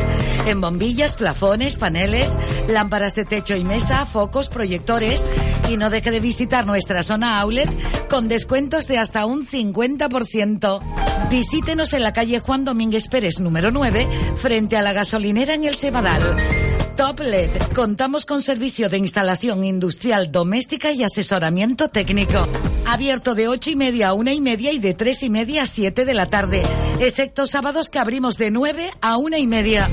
En 0.47 0.61
bombillas, 0.61 1.15
plafones, 1.15 1.77
paneles, 1.77 2.37
lámparas 2.69 3.15
de 3.15 3.25
techo 3.25 3.55
y 3.55 3.63
mesa, 3.63 4.05
focos, 4.05 4.49
proyectores. 4.49 5.25
Y 5.71 5.77
no 5.77 5.89
deje 5.89 6.11
de 6.11 6.21
visitar 6.21 6.67
nuestra 6.67 7.05
zona 7.05 7.41
outlet 7.41 7.71
con 8.09 8.27
descuentos 8.27 8.89
de 8.89 8.99
hasta 8.99 9.27
un 9.27 9.47
50%. 9.47 10.81
Visítenos 11.31 11.93
en 11.93 12.03
la 12.03 12.13
calle 12.13 12.41
Juan 12.41 12.65
Domínguez 12.65 13.07
Pérez 13.09 13.39
número 13.39 13.71
9 13.71 14.09
frente 14.37 14.77
a 14.77 14.83
la 14.83 14.93
gasolinera 14.93 15.55
en 15.55 15.65
el 15.65 15.77
Cebadal. 15.77 16.66
Top 16.97 17.21
LED. 17.21 17.51
Contamos 17.75 18.25
con 18.25 18.41
servicio 18.41 18.89
de 18.89 18.97
instalación 18.97 19.65
industrial 19.65 20.33
doméstica 20.33 20.93
y 20.93 21.03
asesoramiento 21.03 21.89
técnico. 21.89 22.49
Abierto 22.87 23.35
de 23.35 23.49
ocho 23.49 23.69
y 23.69 23.77
media 23.77 24.09
a 24.09 24.13
una 24.15 24.33
y 24.33 24.41
media 24.41 24.73
y 24.73 24.79
de 24.79 24.95
tres 24.95 25.23
y 25.23 25.29
media 25.29 25.65
a 25.65 25.67
siete 25.67 26.07
de 26.07 26.15
la 26.15 26.31
tarde. 26.31 26.63
Excepto 26.99 27.47
sábados 27.47 27.91
que 27.91 27.99
abrimos 27.99 28.39
de 28.39 28.51
9 28.51 28.91
a 29.03 29.19
una 29.19 29.39
y 29.39 29.47
media. 29.47 29.91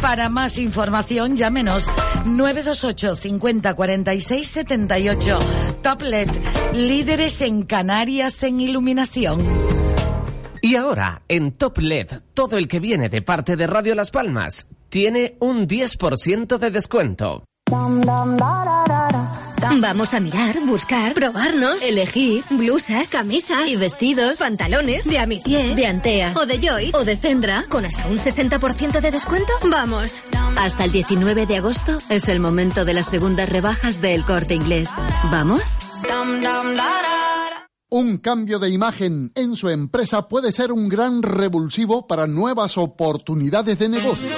Para 0.00 0.30
más 0.30 0.56
información, 0.56 1.36
llámenos 1.36 1.88
928 2.24 3.16
50 3.16 3.74
46 3.74 4.48
78. 4.48 5.38
Top 5.82 6.00
LED. 6.00 6.30
Líderes 6.72 7.42
en 7.42 7.64
Canarias 7.64 8.42
en 8.42 8.60
iluminación. 8.60 9.44
Y 10.62 10.76
ahora, 10.76 11.22
en 11.28 11.52
Top 11.52 11.76
LED, 11.78 12.22
todo 12.32 12.56
el 12.56 12.66
que 12.66 12.80
viene 12.80 13.10
de 13.10 13.20
parte 13.20 13.56
de 13.56 13.66
Radio 13.66 13.94
Las 13.94 14.10
Palmas 14.10 14.66
tiene 14.96 15.36
un 15.40 15.68
10% 15.68 16.56
de 16.56 16.70
descuento. 16.70 17.44
Vamos 19.78 20.14
a 20.14 20.20
mirar, 20.20 20.58
buscar, 20.64 21.12
probarnos, 21.12 21.82
elegir 21.82 22.42
blusas, 22.48 23.10
camisas 23.10 23.68
y 23.68 23.76
vestidos, 23.76 24.38
pantalones 24.38 25.04
de 25.04 25.18
Amitié, 25.18 25.74
de 25.74 25.86
Antea 25.86 26.32
o 26.34 26.46
de 26.46 26.58
Joy 26.58 26.92
o 26.94 27.04
de 27.04 27.18
Cendra 27.18 27.66
con 27.68 27.84
hasta 27.84 28.06
un 28.06 28.16
60% 28.16 29.02
de 29.02 29.10
descuento. 29.10 29.52
Vamos. 29.70 30.22
Hasta 30.56 30.84
el 30.84 30.92
19 30.92 31.44
de 31.44 31.58
agosto 31.58 31.98
es 32.08 32.30
el 32.30 32.40
momento 32.40 32.86
de 32.86 32.94
las 32.94 33.10
segundas 33.10 33.50
rebajas 33.50 34.00
del 34.00 34.24
corte 34.24 34.54
inglés. 34.54 34.88
¿Vamos? 35.30 35.76
Un 37.90 38.16
cambio 38.16 38.58
de 38.58 38.70
imagen 38.70 39.30
en 39.34 39.56
su 39.56 39.68
empresa 39.68 40.26
puede 40.26 40.52
ser 40.52 40.72
un 40.72 40.88
gran 40.88 41.22
revulsivo 41.22 42.06
para 42.06 42.26
nuevas 42.26 42.78
oportunidades 42.78 43.78
de 43.78 43.90
negocio. 43.90 44.30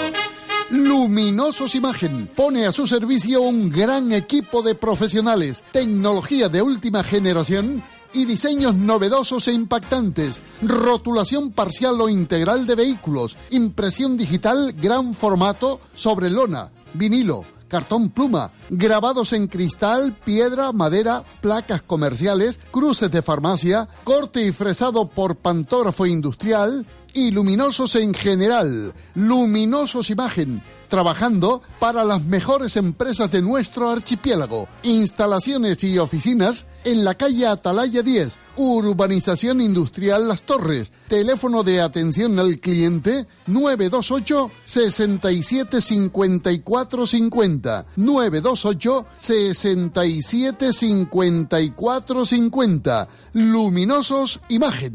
Luminosos 0.71 1.75
Imagen 1.75 2.29
pone 2.37 2.67
a 2.67 2.73
su 2.73 2.87
servicio 2.87 3.41
un 3.41 3.71
gran 3.71 4.13
equipo 4.13 4.61
de 4.61 4.75
profesionales, 4.75 5.65
tecnología 5.73 6.51
de 6.51 6.61
última 6.61 7.03
generación 7.03 7.83
y 8.13 8.27
diseños 8.27 8.75
novedosos 8.75 9.49
e 9.49 9.55
impactantes, 9.55 10.43
rotulación 10.61 11.53
parcial 11.53 11.99
o 12.03 12.11
integral 12.11 12.67
de 12.67 12.75
vehículos, 12.75 13.39
impresión 13.49 14.19
digital 14.19 14.75
gran 14.75 15.15
formato 15.15 15.81
sobre 15.95 16.29
lona, 16.29 16.71
vinilo, 16.93 17.47
cartón 17.69 18.11
pluma, 18.11 18.51
grabados 18.69 19.33
en 19.33 19.47
cristal, 19.47 20.15
piedra, 20.23 20.73
madera, 20.73 21.25
placas 21.41 21.81
comerciales, 21.81 22.61
cruces 22.71 23.11
de 23.11 23.23
farmacia, 23.23 23.89
corte 24.05 24.45
y 24.45 24.53
fresado 24.53 25.09
por 25.09 25.37
pantógrafo 25.37 26.05
industrial 26.05 26.87
y 27.19 27.31
luminosos 27.33 27.97
en 27.97 28.15
general. 28.15 28.95
Luminosos 29.17 30.09
Imagen, 30.09 30.63
trabajando 30.87 31.63
para 31.81 32.05
las 32.05 32.23
mejores 32.23 32.77
empresas 32.77 33.33
de 33.33 33.43
nuestro 33.43 33.91
archipiélago. 33.91 34.69
Instalaciones 34.85 35.83
y 35.83 35.99
oficinas 35.99 36.67
en 36.85 37.05
la 37.05 37.17
calle 37.17 37.49
Atalaya 37.49 38.03
10, 38.03 38.39
Urbanización 38.57 39.61
Industrial 39.61 40.29
Las 40.29 40.43
Torres. 40.43 40.93
Teléfono 41.09 41.65
de 41.65 41.81
atención 41.81 42.39
al 42.39 42.61
cliente 42.61 43.27
928 43.49 44.51
67 44.65 45.81
54 45.81 47.07
50. 47.07 47.87
928 47.97 49.07
67 49.17 50.73
54 50.73 52.27
50. 52.27 53.09
Luminosos 53.33 54.41
Imagen. 54.49 54.95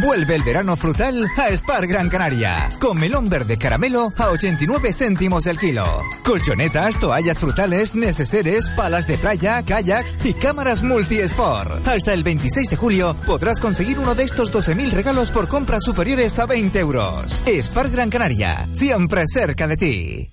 Vuelve 0.00 0.34
el 0.34 0.42
verano 0.42 0.76
frutal 0.76 1.26
a 1.36 1.56
Spar 1.56 1.86
Gran 1.86 2.08
Canaria. 2.08 2.68
Con 2.78 2.98
melón 2.98 3.28
verde 3.28 3.56
caramelo 3.56 4.12
a 4.16 4.28
89 4.28 4.92
céntimos 4.92 5.46
el 5.46 5.58
kilo. 5.58 5.84
Colchonetas, 6.24 6.98
toallas 6.98 7.38
frutales, 7.38 7.94
neceseres, 7.94 8.68
palas 8.70 9.06
de 9.06 9.16
playa, 9.16 9.62
kayaks 9.62 10.18
y 10.24 10.34
cámaras 10.34 10.82
multi-sport. 10.82 11.86
Hasta 11.86 12.12
el 12.12 12.22
26 12.22 12.70
de 12.70 12.76
julio 12.76 13.16
podrás 13.26 13.60
conseguir 13.60 13.98
uno 13.98 14.14
de 14.14 14.24
estos 14.24 14.52
12.000 14.52 14.90
regalos 14.90 15.30
por 15.30 15.48
compras 15.48 15.84
superiores 15.84 16.38
a 16.38 16.46
20 16.46 16.78
euros. 16.78 17.42
Spar 17.46 17.90
Gran 17.90 18.10
Canaria, 18.10 18.66
siempre 18.72 19.24
cerca 19.26 19.66
de 19.66 19.76
ti. 19.76 20.32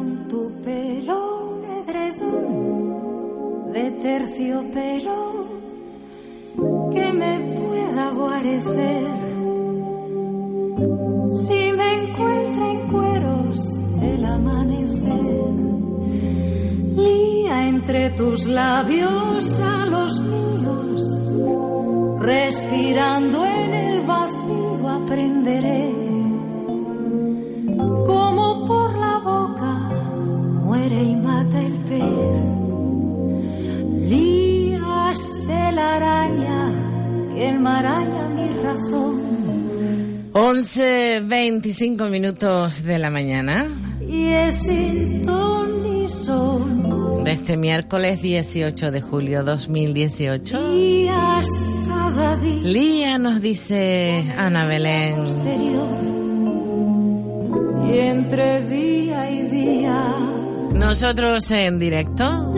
en 0.00 0.28
tu 0.28 0.60
pelo 0.62 1.60
de 3.72 5.47
que 6.92 7.12
me 7.12 7.40
pueda 7.56 8.10
guarecer. 8.10 9.06
Si 11.30 11.72
me 11.72 11.88
encuentra 12.02 12.70
en 12.70 12.80
cueros 12.90 13.58
el 14.02 14.24
amanecer, 14.24 15.54
lía 16.96 17.68
entre 17.68 18.10
tus 18.10 18.46
labios 18.46 19.60
a 19.60 19.86
los 19.86 20.20
míos, 20.20 21.24
respirando 22.20 23.44
en 23.44 23.74
el 23.74 24.00
vacío 24.06 24.88
aprenderé 24.88 26.08
como 28.06 28.66
por 28.66 28.96
la 28.98 29.18
boca 29.18 29.72
muere 30.64 31.02
y 31.02 31.16
mata 31.16 31.60
el 31.60 31.74
pez. 31.88 32.57
Lías 35.08 35.46
de 35.46 35.72
la 35.72 35.96
araña 35.96 36.70
que 37.34 37.48
enmaraña 37.48 38.28
mi 38.28 38.48
razón 38.62 40.30
11, 40.34 41.22
25 41.24 42.04
minutos 42.10 42.82
de 42.82 42.98
la 42.98 43.08
mañana 43.08 43.66
y 44.06 44.26
es 44.26 44.56
sin 44.56 45.24
ton 45.24 45.82
ni 45.82 46.08
son. 46.10 47.24
de 47.24 47.32
este 47.32 47.56
miércoles 47.56 48.20
18 48.20 48.90
de 48.90 49.00
julio 49.00 49.44
2018. 49.44 50.72
Días 50.72 51.48
cada 51.88 52.36
día 52.36 52.62
Lía 52.64 53.18
nos 53.18 53.40
dice 53.40 54.30
Ana 54.36 54.66
Belén. 54.66 55.24
y 57.90 57.98
entre 57.98 58.62
día 58.66 59.30
y 59.30 59.40
día. 59.40 60.04
Nosotros 60.74 61.50
en 61.50 61.78
directo. 61.78 62.52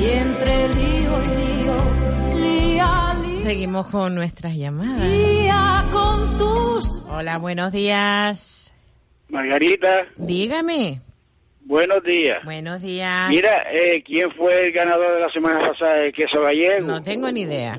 Y 0.00 0.04
entre 0.06 0.68
lío 0.68 1.22
y 1.24 1.36
lío, 1.36 2.40
lía, 2.40 3.14
lía, 3.22 3.42
Seguimos 3.42 3.86
con 3.88 4.14
nuestras 4.14 4.56
llamadas. 4.56 5.06
lía 5.08 5.86
con 5.90 6.36
tus 6.36 6.98
Hola, 7.10 7.38
buenos 7.38 7.72
días. 7.72 8.72
Margarita, 9.28 10.06
Dígame. 10.16 11.00
buenos 11.64 12.02
días. 12.02 12.42
Buenos 12.44 12.80
días. 12.80 13.28
Mira, 13.28 13.64
eh, 13.70 14.02
¿quién 14.06 14.30
fue 14.32 14.68
el 14.68 14.72
ganador 14.72 15.14
de 15.16 15.20
la 15.20 15.30
semana 15.30 15.60
pasada 15.60 15.94
de 15.96 16.12
queso 16.12 16.40
gallego? 16.40 16.86
No 16.86 17.02
tengo 17.02 17.30
ni 17.30 17.42
idea. 17.42 17.78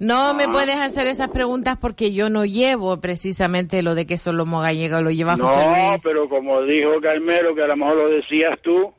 No 0.00 0.32
me 0.34 0.46
puedes 0.48 0.76
hacer 0.76 1.06
esas 1.08 1.28
preguntas 1.28 1.76
porque 1.80 2.12
yo 2.12 2.28
no 2.30 2.44
llevo 2.44 3.00
precisamente 3.00 3.82
lo 3.82 3.94
de 3.94 4.06
queso 4.06 4.32
lomo 4.32 4.60
gallego, 4.60 5.02
lo 5.02 5.10
lleva 5.10 5.36
José 5.36 5.58
No, 5.66 5.90
Luis. 5.90 6.02
pero 6.04 6.28
como 6.28 6.62
dijo 6.62 7.00
Carmelo, 7.02 7.54
que 7.54 7.62
a 7.62 7.66
lo 7.66 7.76
mejor 7.76 7.96
lo 7.96 8.08
decías 8.08 8.56
tú. 8.62 8.92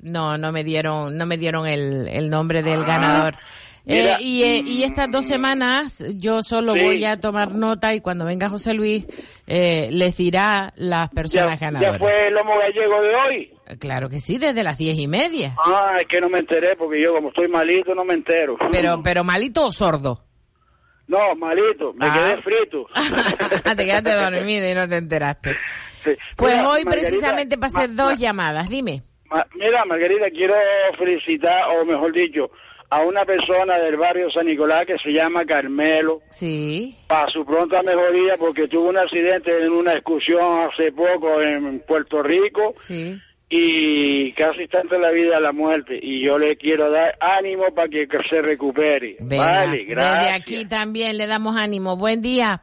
No, 0.00 0.38
no 0.38 0.50
me 0.50 0.64
dieron, 0.64 1.16
no 1.16 1.26
me 1.26 1.36
dieron 1.36 1.68
el, 1.68 2.08
el 2.08 2.30
nombre 2.30 2.62
del 2.62 2.84
ganador. 2.84 3.36
mira, 3.84 4.16
Eh, 4.16 4.22
y, 4.22 4.42
eh, 4.42 4.58
y 4.66 4.82
estas 4.82 5.10
dos 5.10 5.26
semanas 5.26 6.04
yo 6.16 6.42
solo 6.42 6.74
Sí. 6.74 6.82
voy 6.82 7.04
a 7.04 7.20
tomar 7.20 7.52
nota 7.54 7.94
y 7.94 8.00
cuando 8.00 8.24
venga 8.24 8.48
José 8.48 8.74
Luis 8.74 9.06
eh, 9.46 9.88
les 9.92 10.16
dirá 10.16 10.72
las 10.76 11.10
personas 11.10 11.60
¿Ya 11.60 11.66
ganadoras. 11.70 11.98
fue 11.98 12.28
el 12.28 12.34
lomo 12.34 12.58
gallego 12.58 13.02
de 13.02 13.14
hoy? 13.14 13.54
Claro 13.78 14.08
que 14.08 14.18
sí, 14.20 14.36
desde 14.38 14.64
las 14.64 14.78
diez 14.78 14.98
y 14.98 15.06
media. 15.06 15.54
Ah, 15.64 15.96
es 16.00 16.06
que 16.08 16.20
no 16.20 16.28
me 16.28 16.38
enteré, 16.40 16.74
porque 16.76 17.00
yo 17.00 17.14
como 17.14 17.28
estoy 17.28 17.46
malito 17.48 17.94
no 17.94 18.04
me 18.04 18.14
entero. 18.14 18.56
Pero, 18.72 19.00
pero 19.04 19.22
malito 19.22 19.66
o 19.66 19.72
sordo. 19.72 20.24
No, 21.10 21.34
malito, 21.34 21.92
me 21.94 22.06
Ah. 22.06 22.14
quedé 22.14 22.42
frito. 22.42 22.86
te 23.76 23.84
quedaste 23.84 24.12
dormido 24.12 24.70
y 24.70 24.74
no 24.74 24.88
te 24.88 24.96
enteraste. 24.96 25.56
Sí. 26.04 26.10
Pues 26.36 26.54
Mira, 26.54 26.68
hoy 26.68 26.84
Margarita, 26.84 26.90
precisamente 27.08 27.58
pasé 27.58 27.88
ma- 27.88 28.04
dos 28.04 28.16
llamadas, 28.18 28.68
dime. 28.68 29.02
ma- 29.28 29.44
mira, 29.56 29.84
Margarita, 29.84 30.30
quiero 30.30 30.54
felicitar, 30.96 31.64
o 31.76 31.84
mejor 31.84 32.12
dicho, 32.12 32.50
a 32.90 33.00
una 33.02 33.24
persona 33.24 33.76
del 33.78 33.96
barrio 33.96 34.30
San 34.30 34.46
Nicolás 34.46 34.86
que 34.86 34.98
se 34.98 35.10
llama 35.12 35.44
Carmelo. 35.44 36.22
Sí. 36.30 36.96
Para 37.08 37.28
su 37.30 37.44
pronta 37.44 37.82
mejoría, 37.82 38.36
porque 38.38 38.68
tuvo 38.68 38.88
un 38.90 38.98
accidente 38.98 39.50
en 39.64 39.72
una 39.72 39.94
excursión 39.94 40.68
hace 40.68 40.92
poco 40.92 41.40
en 41.42 41.80
Puerto 41.80 42.22
Rico. 42.22 42.72
Sí. 42.76 43.20
Y 43.52 44.32
casi 44.32 44.62
está 44.62 44.80
entre 44.80 45.00
la 45.00 45.10
vida 45.10 45.38
y 45.38 45.42
la 45.42 45.52
muerte. 45.52 45.98
Y 46.00 46.20
yo 46.20 46.38
le 46.38 46.56
quiero 46.56 46.88
dar 46.88 47.16
ánimo 47.20 47.74
para 47.74 47.88
que 47.88 48.06
se 48.28 48.40
recupere. 48.40 49.16
Venga, 49.18 49.44
vale, 49.44 49.84
gracias. 49.84 50.20
Desde 50.20 50.34
aquí 50.34 50.64
también 50.66 51.18
le 51.18 51.26
damos 51.26 51.56
ánimo. 51.56 51.96
Buen 51.96 52.22
día. 52.22 52.62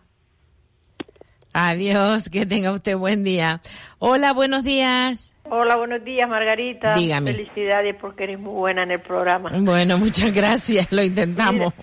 Adiós, 1.51 2.29
que 2.29 2.45
tenga 2.45 2.71
usted 2.71 2.95
buen 2.95 3.23
día. 3.23 3.61
Hola, 3.99 4.31
buenos 4.31 4.63
días. 4.63 5.35
Hola, 5.49 5.75
buenos 5.75 6.05
días, 6.05 6.29
Margarita. 6.29 6.93
Dígame. 6.93 7.33
Felicidades 7.33 7.95
porque 7.99 8.25
eres 8.25 8.39
muy 8.39 8.53
buena 8.53 8.83
en 8.83 8.91
el 8.91 9.01
programa. 9.01 9.51
Bueno, 9.59 9.97
muchas 9.97 10.31
gracias, 10.31 10.89
lo 10.91 11.03
intentamos. 11.03 11.73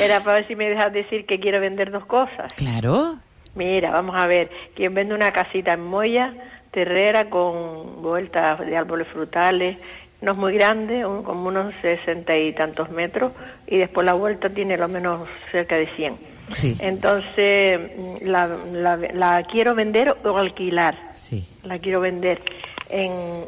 Era 0.00 0.20
para 0.20 0.38
ver 0.38 0.48
si 0.48 0.54
me 0.54 0.68
dejas 0.70 0.92
decir 0.92 1.26
que 1.26 1.40
quiero 1.40 1.60
vender 1.60 1.90
dos 1.90 2.06
cosas. 2.06 2.54
Claro. 2.54 3.16
Mira, 3.54 3.90
vamos 3.90 4.14
a 4.16 4.26
ver. 4.26 4.50
Quien 4.74 4.94
vende 4.94 5.14
una 5.14 5.32
casita 5.32 5.72
en 5.72 5.80
Moya, 5.80 6.32
terrera 6.80 7.30
con 7.30 8.02
vueltas 8.02 8.60
de 8.60 8.76
árboles 8.76 9.08
frutales, 9.08 9.78
no 10.20 10.32
es 10.32 10.36
muy 10.38 10.52
grande, 10.52 11.06
un- 11.06 11.22
como 11.22 11.48
unos 11.48 11.72
sesenta 11.80 12.36
y 12.36 12.52
tantos 12.52 12.90
metros, 12.90 13.32
y 13.66 13.78
después 13.78 14.04
la 14.04 14.12
vuelta 14.12 14.50
tiene 14.50 14.76
lo 14.76 14.86
menos 14.86 15.26
cerca 15.50 15.76
de 15.76 15.86
100. 15.96 16.18
Sí. 16.52 16.76
Entonces, 16.80 17.80
mm, 17.96 18.16
la, 18.26 18.46
la, 18.74 18.96
la 19.14 19.42
quiero 19.50 19.74
vender 19.74 20.14
o 20.22 20.36
alquilar. 20.36 20.98
Sí. 21.14 21.48
La 21.64 21.78
quiero 21.78 22.00
vender 22.00 22.42
en 22.90 23.46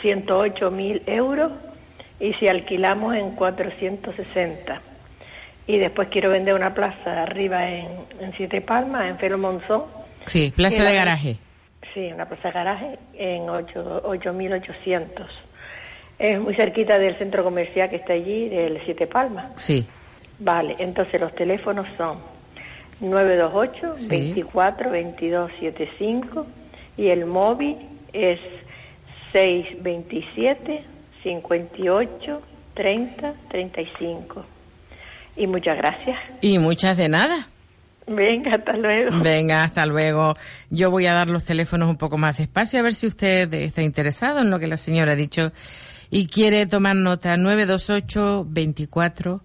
108 0.00 0.70
mil 0.70 1.02
euros 1.06 1.52
y 2.20 2.32
si 2.34 2.48
alquilamos 2.48 3.14
en 3.16 3.32
460. 3.32 4.80
Y 5.66 5.76
después 5.76 6.08
quiero 6.08 6.30
vender 6.30 6.54
una 6.54 6.72
plaza 6.72 7.22
arriba 7.22 7.68
en, 7.68 7.86
en 8.18 8.32
Siete 8.34 8.62
Palmas, 8.62 9.10
en 9.10 9.18
Felo 9.18 9.36
Monzón. 9.36 9.82
Sí, 10.24 10.52
plaza 10.56 10.82
de 10.84 10.94
garaje. 10.94 11.36
Sí, 11.94 12.10
una 12.12 12.26
plaza 12.26 12.48
de 12.48 12.54
garaje 12.54 12.98
en 13.14 13.48
8 13.48 14.02
8.800. 14.04 15.26
Es 16.18 16.40
muy 16.40 16.54
cerquita 16.54 16.98
del 16.98 17.16
centro 17.18 17.42
comercial 17.44 17.90
que 17.90 17.96
está 17.96 18.12
allí, 18.12 18.48
del 18.48 18.80
Siete 18.84 19.06
Palmas. 19.06 19.52
Sí. 19.56 19.86
Vale, 20.38 20.76
entonces 20.78 21.20
los 21.20 21.34
teléfonos 21.34 21.86
son 21.96 22.18
928 23.00 23.96
Sí. 23.96 24.08
24 24.08 24.90
22 24.90 25.50
75 25.60 26.46
y 26.96 27.08
el 27.08 27.26
móvil 27.26 27.76
es 28.12 28.38
627 29.32 30.84
58 31.22 32.42
30 32.74 33.34
35. 33.48 34.44
Y 35.36 35.46
muchas 35.46 35.76
gracias. 35.78 36.18
Y 36.40 36.58
muchas 36.58 36.96
de 36.96 37.08
nada. 37.08 37.48
Venga, 38.14 38.52
hasta 38.52 38.72
luego. 38.76 39.18
Venga, 39.22 39.64
hasta 39.64 39.86
luego. 39.86 40.34
Yo 40.70 40.90
voy 40.90 41.06
a 41.06 41.14
dar 41.14 41.28
los 41.28 41.44
teléfonos 41.44 41.88
un 41.88 41.96
poco 41.96 42.18
más 42.18 42.38
despacio 42.38 42.78
a 42.78 42.82
ver 42.82 42.94
si 42.94 43.06
usted 43.06 43.52
está 43.54 43.82
interesado 43.82 44.40
en 44.40 44.50
lo 44.50 44.58
que 44.58 44.66
la 44.66 44.76
señora 44.76 45.12
ha 45.12 45.16
dicho 45.16 45.52
y 46.10 46.26
quiere 46.26 46.66
tomar 46.66 46.96
nota. 46.96 47.36
928 47.36 48.46
24 48.48 49.42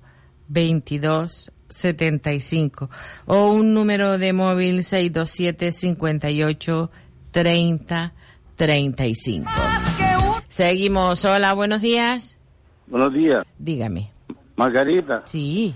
22 0.49 1.51
75 1.69 2.89
o 3.25 3.51
un 3.51 3.73
número 3.73 4.17
de 4.17 4.33
móvil 4.33 4.83
627 4.83 5.71
58 5.71 6.91
30 7.31 8.13
35. 8.55 9.51
Seguimos. 10.49 11.23
Hola, 11.25 11.53
buenos 11.53 11.81
días. 11.81 12.37
Buenos 12.87 13.13
días. 13.13 13.43
Dígame. 13.59 14.11
Margarita. 14.55 15.21
Sí. 15.25 15.75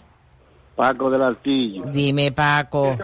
Paco 0.82 1.12
del 1.12 1.22
Altillo. 1.22 1.84
Dime, 1.94 2.32
Paco. 2.32 2.98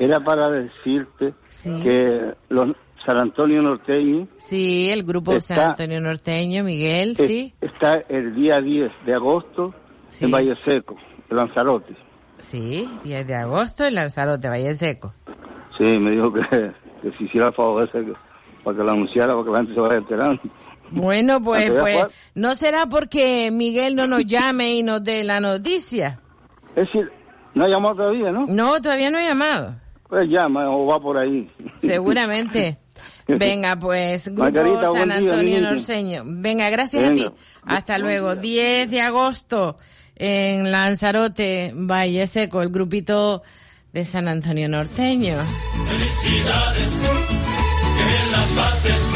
Era 0.00 0.18
para 0.18 0.50
decirte 0.50 1.32
Sí. 1.48 1.70
que 1.80 2.34
los 2.48 2.70
San 3.06 3.18
Antonio 3.18 3.62
Norteño 3.62 4.26
Sí, 4.38 4.90
el 4.90 5.04
grupo 5.04 5.34
Está- 5.34 5.54
San 5.54 5.70
Antonio 5.70 6.00
Norteño, 6.00 6.64
Miguel, 6.64 7.16
sí. 7.16 7.54
está 7.60 8.02
el 8.08 8.34
día 8.34 8.60
10 8.60 8.90
de 9.06 9.14
agosto 9.14 9.72
Sí. 10.08 10.24
en 10.24 10.32
Valle 10.32 10.56
Seco, 10.64 10.96
en 11.30 11.36
Lanzarote. 11.36 11.94
Sí, 12.40 12.90
10 13.04 13.24
de 13.28 13.36
agosto 13.36 13.84
en 13.84 13.94
Lanzarote, 13.94 14.48
Valle 14.48 14.74
Seco. 14.74 15.14
Sí, 15.78 15.96
me 16.00 16.10
dijo 16.10 16.32
que, 16.32 16.40
que 17.00 17.12
si 17.16 17.26
hiciera 17.26 17.46
el 17.46 17.54
favor 17.54 17.84
ese 17.88 18.04
que- 18.04 18.14
para 18.64 18.76
que 18.76 18.82
lo 18.82 18.90
anunciara, 18.90 19.34
para 19.34 19.44
que 19.44 19.50
la 19.52 19.56
gente 19.58 19.74
se 19.74 19.80
vaya 19.80 19.96
enterando. 19.98 20.42
Bueno, 20.90 21.40
pues, 21.40 21.70
pues, 21.70 22.06
no 22.34 22.56
será 22.56 22.86
porque 22.86 23.50
Miguel 23.52 23.94
no 23.94 24.08
nos 24.08 24.24
llame 24.26 24.74
y 24.74 24.82
nos 24.82 25.04
dé 25.04 25.22
la 25.22 25.38
noticia. 25.38 26.18
Es 26.76 26.86
decir, 26.86 27.10
no 27.54 27.64
ha 27.64 27.68
llamado 27.68 27.94
todavía, 27.96 28.32
¿no? 28.32 28.46
No, 28.46 28.80
todavía 28.80 29.10
no 29.10 29.18
ha 29.18 29.22
llamado. 29.22 29.76
Pues 30.08 30.28
llama 30.28 30.70
o 30.70 30.86
va 30.86 31.00
por 31.00 31.16
ahí. 31.16 31.50
Seguramente. 31.80 32.78
Venga, 33.26 33.76
pues, 33.76 34.28
Grupo 34.28 34.42
Margarita, 34.42 34.86
San 34.92 35.08
día, 35.08 35.16
Antonio 35.16 35.42
niña. 35.42 35.70
Norseño. 35.70 36.22
Venga, 36.26 36.68
gracias 36.70 37.10
a 37.10 37.14
ti. 37.14 37.30
Hasta 37.64 37.98
luego. 37.98 38.36
10 38.36 38.90
de 38.90 39.00
agosto 39.00 39.76
en 40.16 40.70
Lanzarote, 40.70 41.72
Valle 41.74 42.26
Seco, 42.26 42.60
el 42.62 42.68
grupito 42.68 43.42
de 43.92 44.04
San 44.04 44.28
Antonio 44.28 44.68
Norteño. 44.68 45.36
Felicidades, 45.86 47.02
que 47.96 48.04
bien 48.04 48.32
las 48.32 48.52
pases 48.52 49.14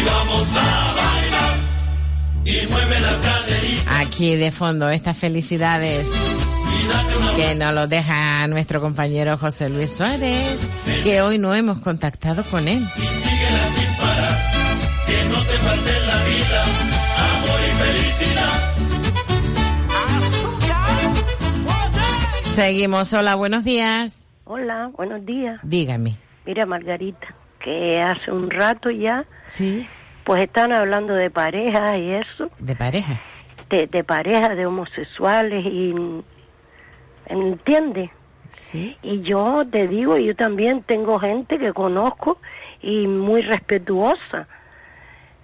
y 0.00 0.04
vamos 0.04 0.56
a 0.56 0.94
bailar 0.94 1.62
y 2.44 2.66
mueve 2.72 3.00
la 3.00 3.20
caderita 3.20 4.00
Aquí 4.00 4.36
de 4.36 4.50
fondo, 4.50 4.88
estas 4.90 5.16
felicidades 5.16 6.10
que 7.36 7.54
nos 7.54 7.74
lo 7.74 7.86
deja 7.86 8.46
nuestro 8.48 8.80
compañero 8.80 9.36
José 9.38 9.68
Luis 9.68 9.94
Suárez, 9.96 10.58
que 11.02 11.20
hoy 11.22 11.38
no 11.38 11.54
hemos 11.54 11.78
contactado 11.80 12.44
con 12.44 12.66
él. 12.68 12.82
y 12.96 13.00
síguela 13.00 13.62
sin 13.68 13.96
parar, 13.96 14.38
que 15.06 15.24
no 15.28 15.38
te 15.42 15.52
falte 15.58 15.96
en 15.96 16.06
la 16.06 16.16
vida 16.24 16.62
amor 17.34 17.60
y 17.60 17.72
felicidad. 17.82 18.60
Seguimos. 22.44 23.12
Hola, 23.14 23.34
buenos 23.34 23.64
días. 23.64 24.26
Hola, 24.44 24.90
buenos 24.96 25.24
días. 25.24 25.58
Dígame. 25.62 26.16
Mira, 26.44 26.66
Margarita, 26.66 27.34
que 27.60 28.02
hace 28.02 28.30
un 28.30 28.50
rato 28.50 28.90
ya, 28.90 29.24
Sí. 29.48 29.86
pues 30.24 30.42
están 30.42 30.72
hablando 30.72 31.14
de 31.14 31.30
parejas 31.30 31.98
y 31.98 32.10
eso, 32.12 32.50
De 32.58 32.76
pareja. 32.76 33.20
de, 33.70 33.86
de 33.86 34.04
parejas 34.04 34.56
de 34.56 34.66
homosexuales 34.66 35.64
y... 35.64 35.94
¿Entiendes? 37.26 38.10
Sí. 38.50 38.96
Y 39.02 39.22
yo 39.22 39.64
te 39.70 39.88
digo, 39.88 40.16
yo 40.18 40.34
también 40.36 40.82
tengo 40.82 41.18
gente 41.18 41.58
que 41.58 41.72
conozco 41.72 42.38
y 42.82 43.06
muy 43.06 43.40
respetuosa. 43.42 44.46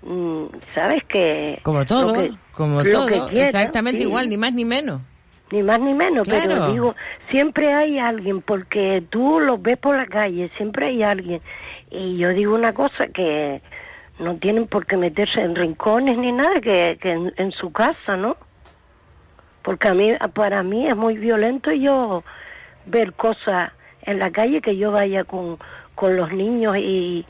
Mm, 0.03 0.45
¿Sabes 0.75 1.05
que 1.05 1.59
Como 1.63 1.85
todo, 1.87 2.13
que- 2.15 2.33
como 2.53 2.83
todo. 2.85 3.29
quiera, 3.29 3.47
Exactamente 3.49 4.01
sí. 4.01 4.05
igual, 4.09 4.29
ni 4.29 4.37
más 4.37 4.53
ni 4.53 4.65
menos. 4.65 5.01
Ni 5.51 5.63
más 5.63 5.81
ni 5.81 5.95
menos, 5.95 6.29
Claro. 6.29 6.43
pero 6.47 6.73
digo, 6.73 6.95
siempre 7.31 7.73
hay 7.73 7.99
alguien, 7.99 8.43
porque 8.43 9.03
tú 9.09 9.41
los 9.41 9.61
ves 9.63 9.79
por 9.79 9.97
la 9.97 10.07
calle, 10.07 10.51
siempre 10.59 10.89
hay 10.89 11.03
alguien. 11.03 11.41
Y 11.91 12.19
yo 12.19 12.29
digo 12.31 12.55
una 12.55 12.75
cosa, 12.75 13.07
que 13.09 13.63
no 14.19 14.37
tienen 14.37 14.67
por 14.67 14.85
qué 14.85 14.99
meterse 14.99 15.41
en 15.41 15.57
rincones 15.57 16.19
ni 16.19 16.33
nada, 16.33 16.61
que, 16.61 16.99
que 17.01 17.13
en, 17.13 17.33
en 17.39 17.53
su 17.53 17.73
casa, 17.73 18.17
¿no? 18.19 18.37
Porque 19.69 19.89
a 19.89 19.93
mí, 19.93 20.13
para 20.33 20.63
mí 20.63 20.89
es 20.89 20.97
muy 20.97 21.19
violento 21.19 21.71
yo 21.73 22.25
ver 22.87 23.13
cosas 23.13 23.71
en 24.01 24.19
la 24.19 24.31
calle, 24.31 24.63
que 24.63 24.75
yo 24.75 24.91
vaya 24.93 25.25
con, 25.25 25.59
con 25.95 26.17
los 26.17 26.33
niños 26.33 26.79
y, 26.79 27.27